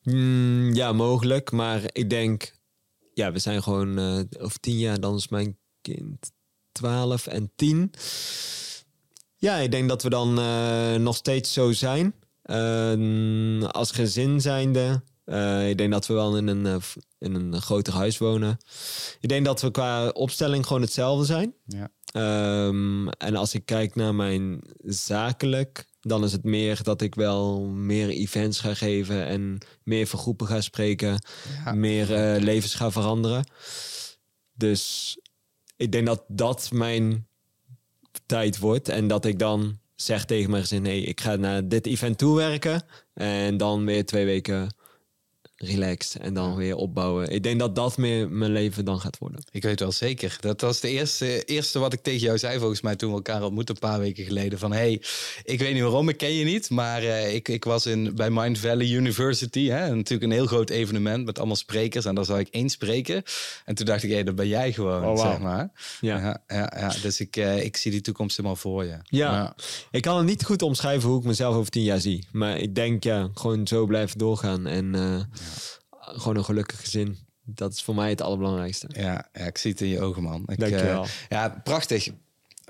Mm, 0.03 0.73
ja, 0.73 0.91
mogelijk. 0.93 1.51
Maar 1.51 1.81
ik 1.91 2.09
denk, 2.09 2.53
ja, 3.13 3.31
we 3.31 3.39
zijn 3.39 3.63
gewoon 3.63 3.97
eh, 3.97 4.19
over 4.43 4.59
tien 4.59 4.77
jaar, 4.77 4.99
dan 4.99 5.15
is 5.15 5.27
mijn 5.27 5.57
kind 5.81 6.31
12 6.71 7.27
en 7.27 7.51
10. 7.55 7.91
Ja, 9.37 9.57
ik 9.57 9.71
denk 9.71 9.89
dat 9.89 10.03
we 10.03 10.09
dan 10.09 10.39
eh, 10.39 10.95
nog 10.95 11.15
steeds 11.15 11.53
zo 11.53 11.71
zijn. 11.71 12.13
Eh, 12.45 13.67
als 13.69 13.91
gezin 13.91 14.41
zijnde. 14.41 15.03
Eh, 15.25 15.69
ik 15.69 15.77
denk 15.77 15.91
dat 15.91 16.07
we 16.07 16.13
wel 16.13 16.37
in 16.37 16.47
een, 16.47 16.65
eh, 16.65 16.75
in 17.19 17.33
een 17.33 17.61
groter 17.61 17.93
huis 17.93 18.17
wonen. 18.17 18.57
Ik 19.19 19.29
denk 19.29 19.45
dat 19.45 19.61
we 19.61 19.71
qua 19.71 20.09
opstelling 20.09 20.65
gewoon 20.65 20.81
hetzelfde 20.81 21.25
zijn. 21.25 21.53
Ja. 21.65 21.89
Ehm, 22.05 23.07
en 23.07 23.35
als 23.35 23.53
ik 23.53 23.65
kijk 23.65 23.95
naar 23.95 24.15
mijn 24.15 24.61
zakelijk, 24.83 25.85
dan 26.01 26.23
is 26.23 26.31
het 26.31 26.43
meer 26.43 26.83
dat 26.83 27.01
ik 27.01 27.15
wel 27.15 27.61
meer 27.65 28.09
events 28.09 28.59
ga 28.59 28.73
geven 28.73 29.25
en 29.25 29.57
meer 29.83 30.07
voor 30.07 30.19
groepen 30.19 30.47
ga 30.47 30.61
spreken, 30.61 31.21
Ja. 31.65 31.71
meer 31.73 32.13
eh, 32.13 32.41
levens 32.41 32.73
ga 32.75 32.91
veranderen. 32.91 33.47
Dus 34.53 35.17
ik 35.75 35.91
denk 35.91 36.05
dat 36.05 36.23
dat 36.27 36.69
mijn 36.71 37.27
tijd 38.25 38.59
wordt 38.59 38.89
en 38.89 39.07
dat 39.07 39.25
ik 39.25 39.39
dan 39.39 39.79
zeg 39.95 40.25
tegen 40.25 40.49
mijn 40.49 40.61
gezin: 40.61 40.81
nee, 40.81 41.01
ik 41.01 41.21
ga 41.21 41.35
naar 41.35 41.67
dit 41.67 41.85
event 41.85 42.17
toe 42.17 42.35
werken 42.35 42.83
en 43.13 43.57
dan 43.57 43.85
weer 43.85 44.05
twee 44.05 44.25
weken 44.25 44.75
relaxed 45.65 46.21
en 46.21 46.33
dan 46.33 46.55
weer 46.55 46.75
opbouwen. 46.75 47.29
Ik 47.29 47.43
denk 47.43 47.59
dat 47.59 47.75
dat 47.75 47.97
meer 47.97 48.29
mijn 48.29 48.51
leven 48.51 48.85
dan 48.85 48.99
gaat 48.99 49.17
worden. 49.17 49.43
Ik 49.51 49.63
weet 49.63 49.79
wel 49.79 49.91
zeker. 49.91 50.37
Dat 50.39 50.61
was 50.61 50.79
de 50.79 50.89
eerste, 50.89 51.43
eerste 51.43 51.79
wat 51.79 51.93
ik 51.93 52.01
tegen 52.01 52.19
jou 52.19 52.37
zei, 52.37 52.59
volgens 52.59 52.81
mij, 52.81 52.95
toen 52.95 53.09
we 53.09 53.15
elkaar 53.15 53.43
ontmoetten 53.43 53.75
een 53.75 53.89
paar 53.89 53.99
weken 53.99 54.25
geleden. 54.25 54.59
Van 54.59 54.71
hey, 54.71 55.01
ik 55.43 55.59
weet 55.59 55.73
niet 55.73 55.81
waarom, 55.81 56.09
ik 56.09 56.17
ken 56.17 56.33
je 56.33 56.45
niet. 56.45 56.69
Maar 56.69 57.03
eh, 57.03 57.33
ik, 57.33 57.47
ik 57.47 57.63
was 57.63 57.85
in, 57.85 58.15
bij 58.15 58.29
Mind 58.29 58.59
Valley 58.59 58.87
University. 58.87 59.67
Hè, 59.67 59.95
natuurlijk 59.95 60.23
een 60.23 60.37
heel 60.37 60.45
groot 60.45 60.69
evenement 60.69 61.25
met 61.25 61.37
allemaal 61.37 61.55
sprekers. 61.55 62.05
En 62.05 62.15
daar 62.15 62.25
zou 62.25 62.39
ik 62.39 62.47
één 62.51 62.69
spreken. 62.69 63.23
En 63.65 63.75
toen 63.75 63.85
dacht 63.85 64.03
ik, 64.03 64.11
hé, 64.11 64.23
dat 64.23 64.35
ben 64.35 64.47
jij 64.47 64.73
gewoon, 64.73 65.05
Oh, 65.05 65.19
zeg 65.19 65.39
maar. 65.39 65.69
Ja. 66.01 66.17
Ja, 66.17 66.43
ja, 66.47 66.73
ja. 66.77 66.93
Dus 67.01 67.19
ik, 67.19 67.35
eh, 67.35 67.63
ik 67.63 67.77
zie 67.77 67.91
die 67.91 68.01
toekomst 68.01 68.37
helemaal 68.37 68.57
voor 68.57 68.85
je. 68.85 68.97
Ja. 69.03 69.55
Ik 69.91 70.01
kan 70.01 70.17
het 70.17 70.25
niet 70.25 70.43
goed 70.43 70.61
omschrijven 70.61 71.09
hoe 71.09 71.19
ik 71.19 71.25
mezelf 71.25 71.55
over 71.55 71.71
tien 71.71 71.83
jaar 71.83 71.99
zie. 71.99 72.27
Maar 72.31 72.57
ik 72.57 72.75
denk, 72.75 73.03
ja, 73.03 73.29
gewoon 73.33 73.67
zo 73.67 73.85
blijven 73.85 74.17
doorgaan. 74.17 74.67
En 74.67 74.95
eh, 74.95 75.19
gewoon 75.99 76.35
een 76.37 76.45
gelukkig 76.45 76.79
gezin. 76.79 77.17
Dat 77.43 77.73
is 77.73 77.81
voor 77.83 77.95
mij 77.95 78.09
het 78.09 78.21
allerbelangrijkste. 78.21 78.87
Ja, 78.93 79.29
ja, 79.33 79.45
ik 79.45 79.57
zie 79.57 79.71
het 79.71 79.81
in 79.81 79.87
je 79.87 80.01
ogen, 80.01 80.23
man. 80.23 80.43
Ik, 80.45 80.59
Dankjewel. 80.59 81.03
eh, 81.03 81.09
ja, 81.29 81.61
prachtig. 81.63 82.07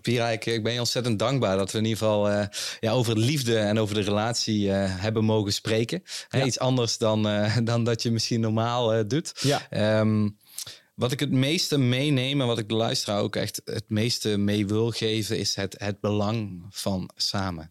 Pira, 0.02 0.30
ik, 0.30 0.46
ik 0.46 0.64
ben 0.64 0.74
je 0.74 0.80
ontzettend 0.80 1.20
dankbaar 1.20 1.58
dat 1.58 1.72
we 1.72 1.78
in 1.78 1.84
ieder 1.84 1.98
geval 2.00 2.30
eh, 2.30 2.48
ja, 2.80 2.92
over 2.92 3.16
de 3.16 3.22
liefde 3.22 3.58
en 3.58 3.80
over 3.80 3.96
de 3.96 4.02
relatie 4.02 4.72
eh, 4.72 4.76
hebben 5.02 5.24
mogen 5.26 5.54
spreken. 5.54 6.04
Hè, 6.28 6.38
Ja. 6.40 6.46
Iets 6.46 6.60
anders 6.60 6.98
dan, 6.98 7.28
eh, 7.28 7.58
dan 7.64 7.84
dat 7.84 8.02
je 8.04 8.12
misschien 8.12 8.40
normaal 8.40 8.94
eh, 8.94 9.04
doet. 9.08 9.32
Ja. 9.42 9.70
Ehm, 9.70 10.30
wat 10.96 11.12
ik 11.12 11.20
het 11.20 11.32
meeste 11.32 11.78
meeneem 11.78 12.42
en 12.42 12.48
wat 12.48 12.58
ik 12.58 12.70
de 12.70 12.76
luisteraar 12.76 13.20
ook 13.22 13.36
echt 13.36 13.62
het 13.66 13.90
meeste 13.90 14.38
mee 14.38 14.68
wil 14.68 14.92
geven, 14.92 15.38
is 15.38 15.56
het, 15.56 15.76
het 15.78 16.00
belang 16.00 16.66
van 16.70 17.10
samen. 17.16 17.68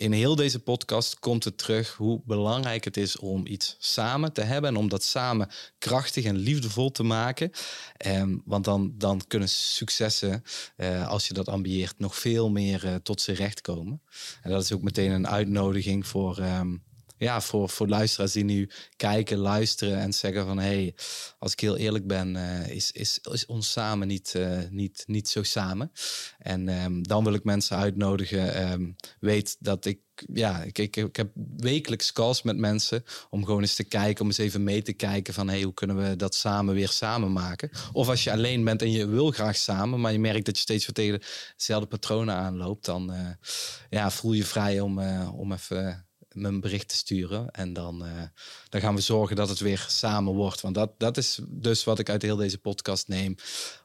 In 0.00 0.12
heel 0.12 0.36
deze 0.36 0.58
podcast 0.58 1.18
komt 1.18 1.44
het 1.44 1.58
terug 1.58 1.94
hoe 1.94 2.20
belangrijk 2.24 2.84
het 2.84 2.96
is 2.96 3.16
om 3.16 3.46
iets 3.46 3.76
samen 3.78 4.32
te 4.32 4.40
hebben 4.40 4.70
en 4.70 4.76
om 4.76 4.88
dat 4.88 5.02
samen 5.02 5.48
krachtig 5.78 6.24
en 6.24 6.36
liefdevol 6.36 6.90
te 6.90 7.02
maken. 7.02 7.50
Ehm, 7.96 8.36
want 8.44 8.64
dan, 8.64 8.94
dan 8.96 9.20
kunnen 9.26 9.48
successen, 9.48 10.42
eh, 10.76 11.08
als 11.08 11.28
je 11.28 11.34
dat 11.34 11.48
ambieert, 11.48 11.98
nog 11.98 12.16
veel 12.16 12.50
meer 12.50 12.86
eh, 12.86 12.94
tot 12.94 13.20
zijn 13.20 13.36
recht 13.36 13.60
komen. 13.60 14.02
En 14.42 14.50
dat 14.50 14.62
is 14.62 14.72
ook 14.72 14.82
meteen 14.82 15.10
een 15.10 15.28
uitnodiging 15.28 16.06
voor, 16.06 16.38
ehm, 16.38 16.76
ja, 17.20 17.40
voor, 17.40 17.68
voor 17.68 17.88
luisteraars 17.88 18.32
die 18.32 18.44
nu 18.44 18.68
kijken, 18.96 19.38
luisteren 19.38 19.98
en 19.98 20.12
zeggen 20.12 20.46
van 20.46 20.58
hé, 20.58 20.64
hey, 20.64 20.94
als 21.38 21.52
ik 21.52 21.60
heel 21.60 21.76
eerlijk 21.76 22.06
ben, 22.06 22.36
eh, 22.36 22.68
is, 22.68 22.92
is, 22.92 23.18
is 23.32 23.46
ons 23.46 23.72
samen 23.72 24.08
niet, 24.08 24.34
eh, 24.34 24.58
niet, 24.70 25.04
niet 25.06 25.28
zo 25.28 25.42
samen. 25.42 25.92
En 26.38 26.68
ehm, 26.68 27.02
dan 27.02 27.24
wil 27.24 27.34
ik 27.34 27.44
mensen 27.44 27.76
uitnodigen. 27.76 28.54
ehm, 28.54 28.90
weet 29.18 29.56
dat 29.58 29.84
ik, 29.84 30.00
ja, 30.32 30.62
ik, 30.62 30.78
ik, 30.78 31.16
heb 31.16 31.30
wekelijks 31.56 32.12
calls 32.12 32.42
met 32.42 32.56
mensen 32.56 33.04
om 33.30 33.44
gewoon 33.44 33.60
eens 33.60 33.74
te 33.74 33.84
kijken, 33.84 34.20
om 34.20 34.26
eens 34.26 34.38
even 34.38 34.64
mee 34.64 34.82
te 34.82 34.92
kijken 34.92 35.34
van 35.34 35.48
hey, 35.48 35.62
hoe 35.62 35.74
kunnen 35.74 35.96
we 36.08 36.16
dat 36.16 36.34
samen 36.34 36.74
weer 36.74 36.88
samen 36.88 37.32
maken. 37.32 37.70
Of 37.92 38.08
als 38.08 38.24
je 38.24 38.32
alleen 38.32 38.64
bent 38.64 38.82
en 38.82 38.90
je 38.90 39.06
wil 39.06 39.30
graag 39.30 39.56
samen, 39.56 40.00
maar 40.00 40.12
je 40.12 40.18
merkt 40.18 40.46
dat 40.46 40.56
je 40.56 40.62
steeds 40.62 40.86
weer 40.86 40.94
tegen 40.94 41.28
dezelfde 41.56 41.88
patronen 41.88 42.34
aanloopt, 42.34 42.84
dan 42.84 43.12
eh, 43.12 43.28
ja, 43.90 44.10
voel 44.10 44.32
je 44.32 44.44
vrij 44.44 44.80
om, 44.80 45.00
om 45.28 45.52
even 45.52 46.08
me 46.32 46.48
een 46.48 46.60
bericht 46.60 46.88
te 46.88 46.96
sturen. 46.96 47.50
En 47.50 47.72
dan, 47.72 48.04
eh, 48.04 48.10
dan 48.68 48.80
gaan 48.80 48.94
we 48.94 49.00
zorgen 49.00 49.36
dat 49.36 49.48
het 49.48 49.60
weer 49.60 49.84
samen 49.88 50.32
wordt. 50.34 50.60
Want 50.60 50.74
dat, 50.74 50.90
dat 50.98 51.16
is 51.16 51.38
dus 51.48 51.84
wat 51.84 51.98
ik 51.98 52.08
uit 52.10 52.22
heel 52.22 52.36
deze 52.36 52.58
podcast 52.58 53.08
neem. 53.08 53.34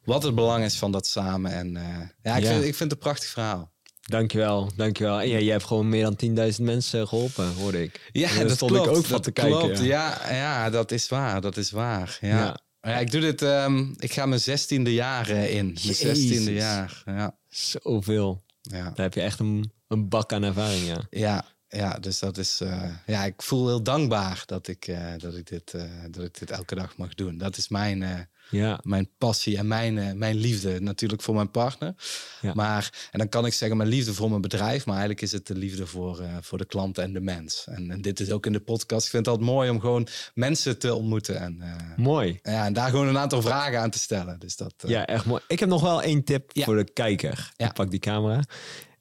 Wat 0.04 0.24
het 0.24 0.36
belang 0.36 0.64
is 0.64 0.76
van 0.78 0.92
dat 0.92 1.08
samen. 1.08 1.52
En 1.52 1.78
eh, 1.78 1.84
ja, 2.24 2.36
ik, 2.36 2.44
Ja. 2.44 2.50
Vind, 2.52 2.64
ik 2.64 2.76
vind 2.76 2.80
het 2.80 2.92
een 2.92 2.98
prachtig 2.98 3.30
verhaal. 3.30 3.74
Dankjewel, 4.02 4.72
dankjewel. 4.76 5.20
En 5.22 5.28
ja, 5.30 5.38
je 5.38 5.52
hebt 5.52 5.64
gewoon 5.64 5.90
meer 5.90 6.04
dan 6.04 6.16
10.000 6.54 6.62
mensen 6.62 7.08
geholpen, 7.08 7.54
hoorde 7.54 7.84
ik. 7.84 8.10
Ja, 8.12 8.34
Daar 8.36 8.48
dat 8.48 8.52
stond 8.56 8.72
klopt. 8.72 8.88
ik 8.90 8.96
ook 8.96 9.06
van 9.06 9.22
te 9.22 9.32
kijken. 9.32 9.84
Ja. 9.84 10.22
Ja. 10.30 10.34
Ja, 10.36 10.70
dat 10.70 10.92
is 10.92 11.08
waar. 11.10 11.42
Dat 11.42 11.58
is 11.58 11.72
waar. 11.72 12.18
Ja. 12.22 12.28
Ja. 12.30 12.60
Ja. 12.82 12.98
ik 13.00 13.12
doe 13.12 13.22
dit. 13.22 13.42
ehm, 13.42 13.94
ik 13.98 14.14
ga 14.14 14.26
mijn 14.26 14.42
zestiende 14.42 14.94
jaar 14.94 15.30
eh, 15.30 15.56
in. 15.56 15.66
Mijn 15.84 15.96
zestiende 15.96 16.54
jaar. 16.54 17.02
Ja. 17.06 17.36
Zoveel. 17.50 18.44
Ja. 18.62 18.84
Daar 18.84 19.06
heb 19.06 19.14
je 19.14 19.22
echt 19.22 19.40
een, 19.40 19.72
een 19.88 20.10
bak 20.10 20.34
aan 20.34 20.44
ervaring, 20.44 20.86
ja. 20.86 21.08
Ja, 21.10 21.46
ja, 21.76 21.98
dus 22.00 22.20
dat 22.20 22.38
is. 22.38 22.62
eh, 22.62 22.84
ja, 23.06 23.24
ik 23.24 23.42
voel 23.42 23.68
heel 23.68 23.84
dankbaar 23.84 24.44
dat 24.46 24.68
ik, 24.68 24.88
eh, 24.88 25.14
dat, 25.18 25.36
ik 25.36 25.48
dit, 25.48 25.74
eh, 25.74 25.84
dat 26.12 26.24
ik 26.24 26.40
dit 26.40 26.52
elke 26.52 26.76
dag 26.76 26.98
mag 26.98 27.14
doen. 27.16 27.38
Dat 27.38 27.58
is 27.58 27.68
mijn, 27.70 28.30
Ja, 28.50 28.80
mijn 28.84 29.10
passie 29.18 29.58
en 29.58 29.68
mijn, 29.68 30.18
mijn 30.18 30.36
liefde. 30.36 30.80
Natuurlijk 30.82 31.22
voor 31.22 31.36
mijn 31.36 31.52
partner. 31.52 31.94
Ja. 32.42 32.54
Maar, 32.54 33.08
en 33.12 33.20
dan 33.20 33.30
kan 33.30 33.46
ik 33.46 33.54
zeggen, 33.54 33.78
mijn 33.78 33.90
liefde 33.90 34.14
voor 34.14 34.30
mijn 34.30 34.42
bedrijf. 34.42 34.86
Maar 34.86 34.96
eigenlijk 34.96 35.22
is 35.22 35.32
het 35.32 35.48
de 35.48 35.56
liefde 35.56 35.86
voor, 35.88 36.22
voor 36.42 36.58
de 36.58 36.66
klant 36.66 36.98
en 36.98 37.14
de 37.14 37.20
mens. 37.20 37.66
En, 37.70 37.92
en 37.92 38.02
dit 38.02 38.20
is 38.20 38.32
ook 38.32 38.46
in 38.46 38.52
de 38.54 38.60
podcast. 38.60 39.06
Ik 39.06 39.12
vind 39.12 39.26
het 39.26 39.36
altijd 39.36 39.54
mooi 39.54 39.70
om 39.70 39.80
gewoon 39.80 40.08
mensen 40.34 40.80
te 40.80 40.94
ontmoeten. 40.96 41.40
En, 41.40 41.64
mooi. 41.98 42.40
ja, 42.42 42.66
en 42.66 42.74
daar 42.74 42.90
gewoon 42.90 43.08
een 43.08 43.18
aantal 43.18 43.42
vragen 43.42 43.80
aan 43.80 43.90
te 43.92 44.00
stellen. 44.00 44.40
Dus 44.40 44.56
dat, 44.56 44.74
Ja, 44.88 45.06
echt 45.06 45.26
mooi. 45.26 45.42
Ik 45.48 45.60
heb 45.60 45.70
nog 45.70 45.82
wel 45.82 46.02
één 46.02 46.24
tip 46.24 46.50
Ja. 46.54 46.64
voor 46.64 46.76
de 46.76 46.92
kijker. 46.94 47.52
Ik 47.58 47.74
pak 47.74 47.92
die 47.92 48.00
camera. 48.00 48.44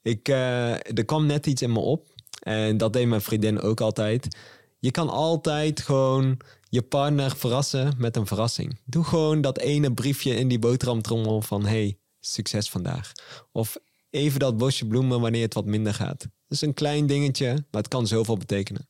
Ik, 0.01 0.27
er 0.27 1.05
kwam 1.05 1.25
net 1.25 1.45
iets 1.45 1.61
in 1.61 1.71
me 1.71 1.79
op. 1.79 2.13
En 2.47 2.77
dat 2.77 2.93
deed 2.93 3.07
mijn 3.07 3.21
vriendin 3.21 3.61
ook 3.61 3.81
altijd. 3.81 4.37
Je 4.79 4.91
kan 4.91 5.09
altijd 5.09 5.81
gewoon 5.81 6.37
je 6.69 6.81
partner 6.81 7.35
verrassen 7.35 7.93
met 7.97 8.15
een 8.15 8.27
verrassing. 8.27 8.79
Doe 8.85 9.03
gewoon 9.03 9.41
dat 9.41 9.57
ene 9.57 9.93
briefje 9.93 10.35
in 10.35 10.47
die 10.47 10.59
boterhamtrommel 10.59 11.41
van... 11.41 11.65
hey, 11.65 11.97
succes 12.19 12.69
vandaag. 12.69 13.11
Of 13.51 13.77
even 14.09 14.39
dat 14.39 14.57
bosje 14.57 14.87
bloemen 14.87 15.21
wanneer 15.21 15.41
het 15.41 15.53
wat 15.53 15.65
minder 15.65 15.93
gaat. 15.93 16.27
Dus 16.47 16.61
een 16.61 16.73
klein 16.73 17.07
dingetje, 17.07 17.47
maar 17.47 17.81
het 17.81 17.87
kan 17.87 18.07
zoveel 18.07 18.37
betekenen. 18.37 18.89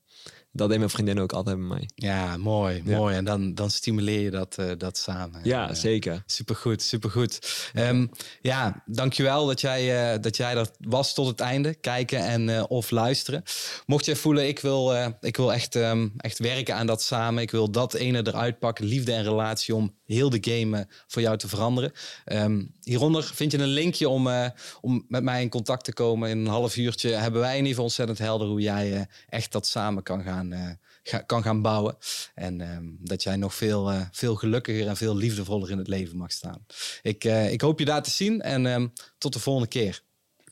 Dat 0.55 0.69
deed 0.69 0.77
mijn 0.77 0.89
vriendin 0.89 1.19
ook 1.19 1.33
altijd 1.33 1.57
bij 1.57 1.65
mij. 1.65 1.89
ja 1.95 2.37
mooi, 2.37 2.81
Ja. 2.85 2.97
mooi. 2.97 3.15
En 3.15 3.25
dan, 3.25 3.53
dan 3.53 3.69
stimuleer 3.69 4.19
je 4.19 4.29
dat, 4.31 4.55
eh, 4.57 4.71
dat 4.77 4.97
samen. 4.97 5.39
Ja, 5.43 5.69
eh, 5.69 5.75
zeker. 5.75 6.23
Supergoed, 6.25 6.81
supergoed. 6.81 7.39
Ehm 7.73 8.05
ja, 8.41 8.83
dankjewel 8.85 9.45
dat 9.45 9.61
jij, 9.61 10.13
eh, 10.13 10.21
dat 10.21 10.37
jij 10.37 10.55
er 10.55 10.67
was 10.79 11.13
tot 11.13 11.27
het 11.27 11.39
einde. 11.39 11.73
Kijken 11.73 12.19
en 12.19 12.69
of 12.69 12.91
luisteren. 12.91 13.43
Mocht 13.85 14.05
jij 14.05 14.15
voelen, 14.15 14.47
ik 14.47 14.59
wil, 14.59 14.95
ik 15.21 15.37
wil 15.37 15.53
echt, 15.53 15.75
ehm, 15.75 16.07
echt 16.17 16.39
werken 16.39 16.75
aan 16.75 16.87
dat 16.87 17.01
samen. 17.01 17.41
Ik 17.41 17.51
wil 17.51 17.71
dat 17.71 17.93
ene 17.93 18.27
eruit 18.27 18.59
pakken, 18.59 18.85
liefde 18.85 19.11
en 19.13 19.23
relatie, 19.23 19.75
om 19.75 19.93
heel 20.05 20.29
de 20.29 20.37
game 20.41 20.77
eh, 20.77 20.85
voor 21.07 21.21
jou 21.21 21.37
te 21.37 21.47
veranderen. 21.47 21.91
Ehm, 22.25 22.63
hieronder 22.83 23.23
vind 23.23 23.51
je 23.51 23.57
een 23.57 23.65
linkje 23.67 24.09
om, 24.09 24.27
eh, 24.27 24.49
om 24.81 25.05
met 25.07 25.23
mij 25.23 25.41
in 25.41 25.49
contact 25.49 25.83
te 25.83 25.93
komen. 25.93 26.29
In 26.29 26.37
een 26.37 26.47
half 26.47 26.77
uurtje 26.77 27.09
hebben 27.09 27.41
wij 27.41 27.49
in 27.51 27.55
ieder 27.57 27.69
geval 27.69 27.83
ontzettend 27.85 28.17
helder 28.17 28.47
hoe 28.47 28.61
jij 28.61 28.93
eh, 28.93 29.01
echt 29.29 29.51
dat 29.51 29.67
samen 29.67 30.03
kan 30.03 30.23
gaan, 30.23 30.79
ga- 31.03 31.19
kan 31.25 31.43
gaan 31.43 31.61
bouwen. 31.61 31.97
En 32.35 32.61
ehm, 32.61 32.85
dat 32.99 33.23
jij 33.23 33.35
nog 33.35 33.53
veel, 33.55 33.91
veel 34.11 34.35
gelukkiger 34.35 34.87
en 34.87 34.97
veel 34.97 35.15
liefdevoller 35.15 35.69
in 35.71 35.77
het 35.77 35.87
leven 35.87 36.17
mag 36.17 36.31
staan. 36.31 36.65
Ik, 37.01 37.23
ik 37.49 37.61
hoop 37.61 37.79
je 37.79 37.85
daar 37.85 38.03
te 38.03 38.11
zien 38.11 38.41
en 38.41 38.65
ehm, 38.65 38.87
tot 39.17 39.33
de 39.33 39.39
volgende 39.39 39.67
keer. 39.69 40.01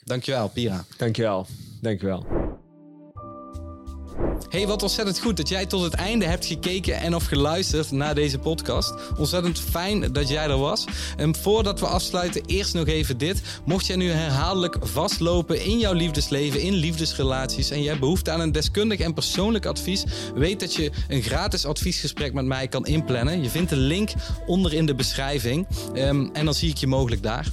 Dankjewel, 0.03 0.49
Pira. 0.49 0.85
Dankjewel. 0.97 1.47
Dankjewel. 1.81 2.42
Hey, 4.49 4.67
wat 4.67 4.81
ontzettend 4.81 5.19
goed 5.19 5.37
dat 5.37 5.49
jij 5.49 5.65
tot 5.65 5.81
het 5.81 5.93
einde 5.93 6.25
hebt 6.25 6.45
gekeken 6.45 6.99
en 6.99 7.15
of 7.15 7.25
geluisterd 7.25 7.91
naar 7.91 8.15
deze 8.15 8.39
podcast. 8.39 8.93
Ontzettend 9.17 9.59
fijn 9.59 10.13
dat 10.13 10.29
jij 10.29 10.43
er 10.49 10.57
was. 10.57 10.85
En 11.17 11.35
voordat 11.35 11.79
we 11.79 11.85
afsluiten, 11.85 12.45
eerst 12.45 12.73
nog 12.73 12.87
even 12.87 13.17
dit. 13.17 13.41
Mocht 13.65 13.85
jij 13.85 13.95
nu 13.95 14.09
herhaaldelijk 14.09 14.77
vastlopen 14.81 15.65
in 15.65 15.79
jouw 15.79 15.93
liefdesleven, 15.93 16.61
in 16.61 16.73
liefdesrelaties 16.73 17.69
en 17.69 17.79
jij 17.79 17.87
hebt 17.87 17.99
behoefte 17.99 18.31
aan 18.31 18.39
een 18.39 18.51
deskundig 18.51 18.99
en 18.99 19.13
persoonlijk 19.13 19.65
advies, 19.65 20.03
weet 20.35 20.59
dat 20.59 20.73
je 20.73 20.91
een 21.07 21.21
gratis 21.21 21.65
adviesgesprek 21.65 22.33
met 22.33 22.45
mij 22.45 22.67
kan 22.67 22.85
inplannen. 22.85 23.43
Je 23.43 23.49
vindt 23.49 23.69
de 23.69 23.75
link 23.75 24.09
onder 24.45 24.73
in 24.73 24.85
de 24.85 24.95
beschrijving 24.95 25.67
Ehm, 25.93 26.27
en 26.33 26.45
dan 26.45 26.53
zie 26.53 26.69
ik 26.69 26.77
je 26.77 26.87
mogelijk 26.87 27.23
daar. 27.23 27.47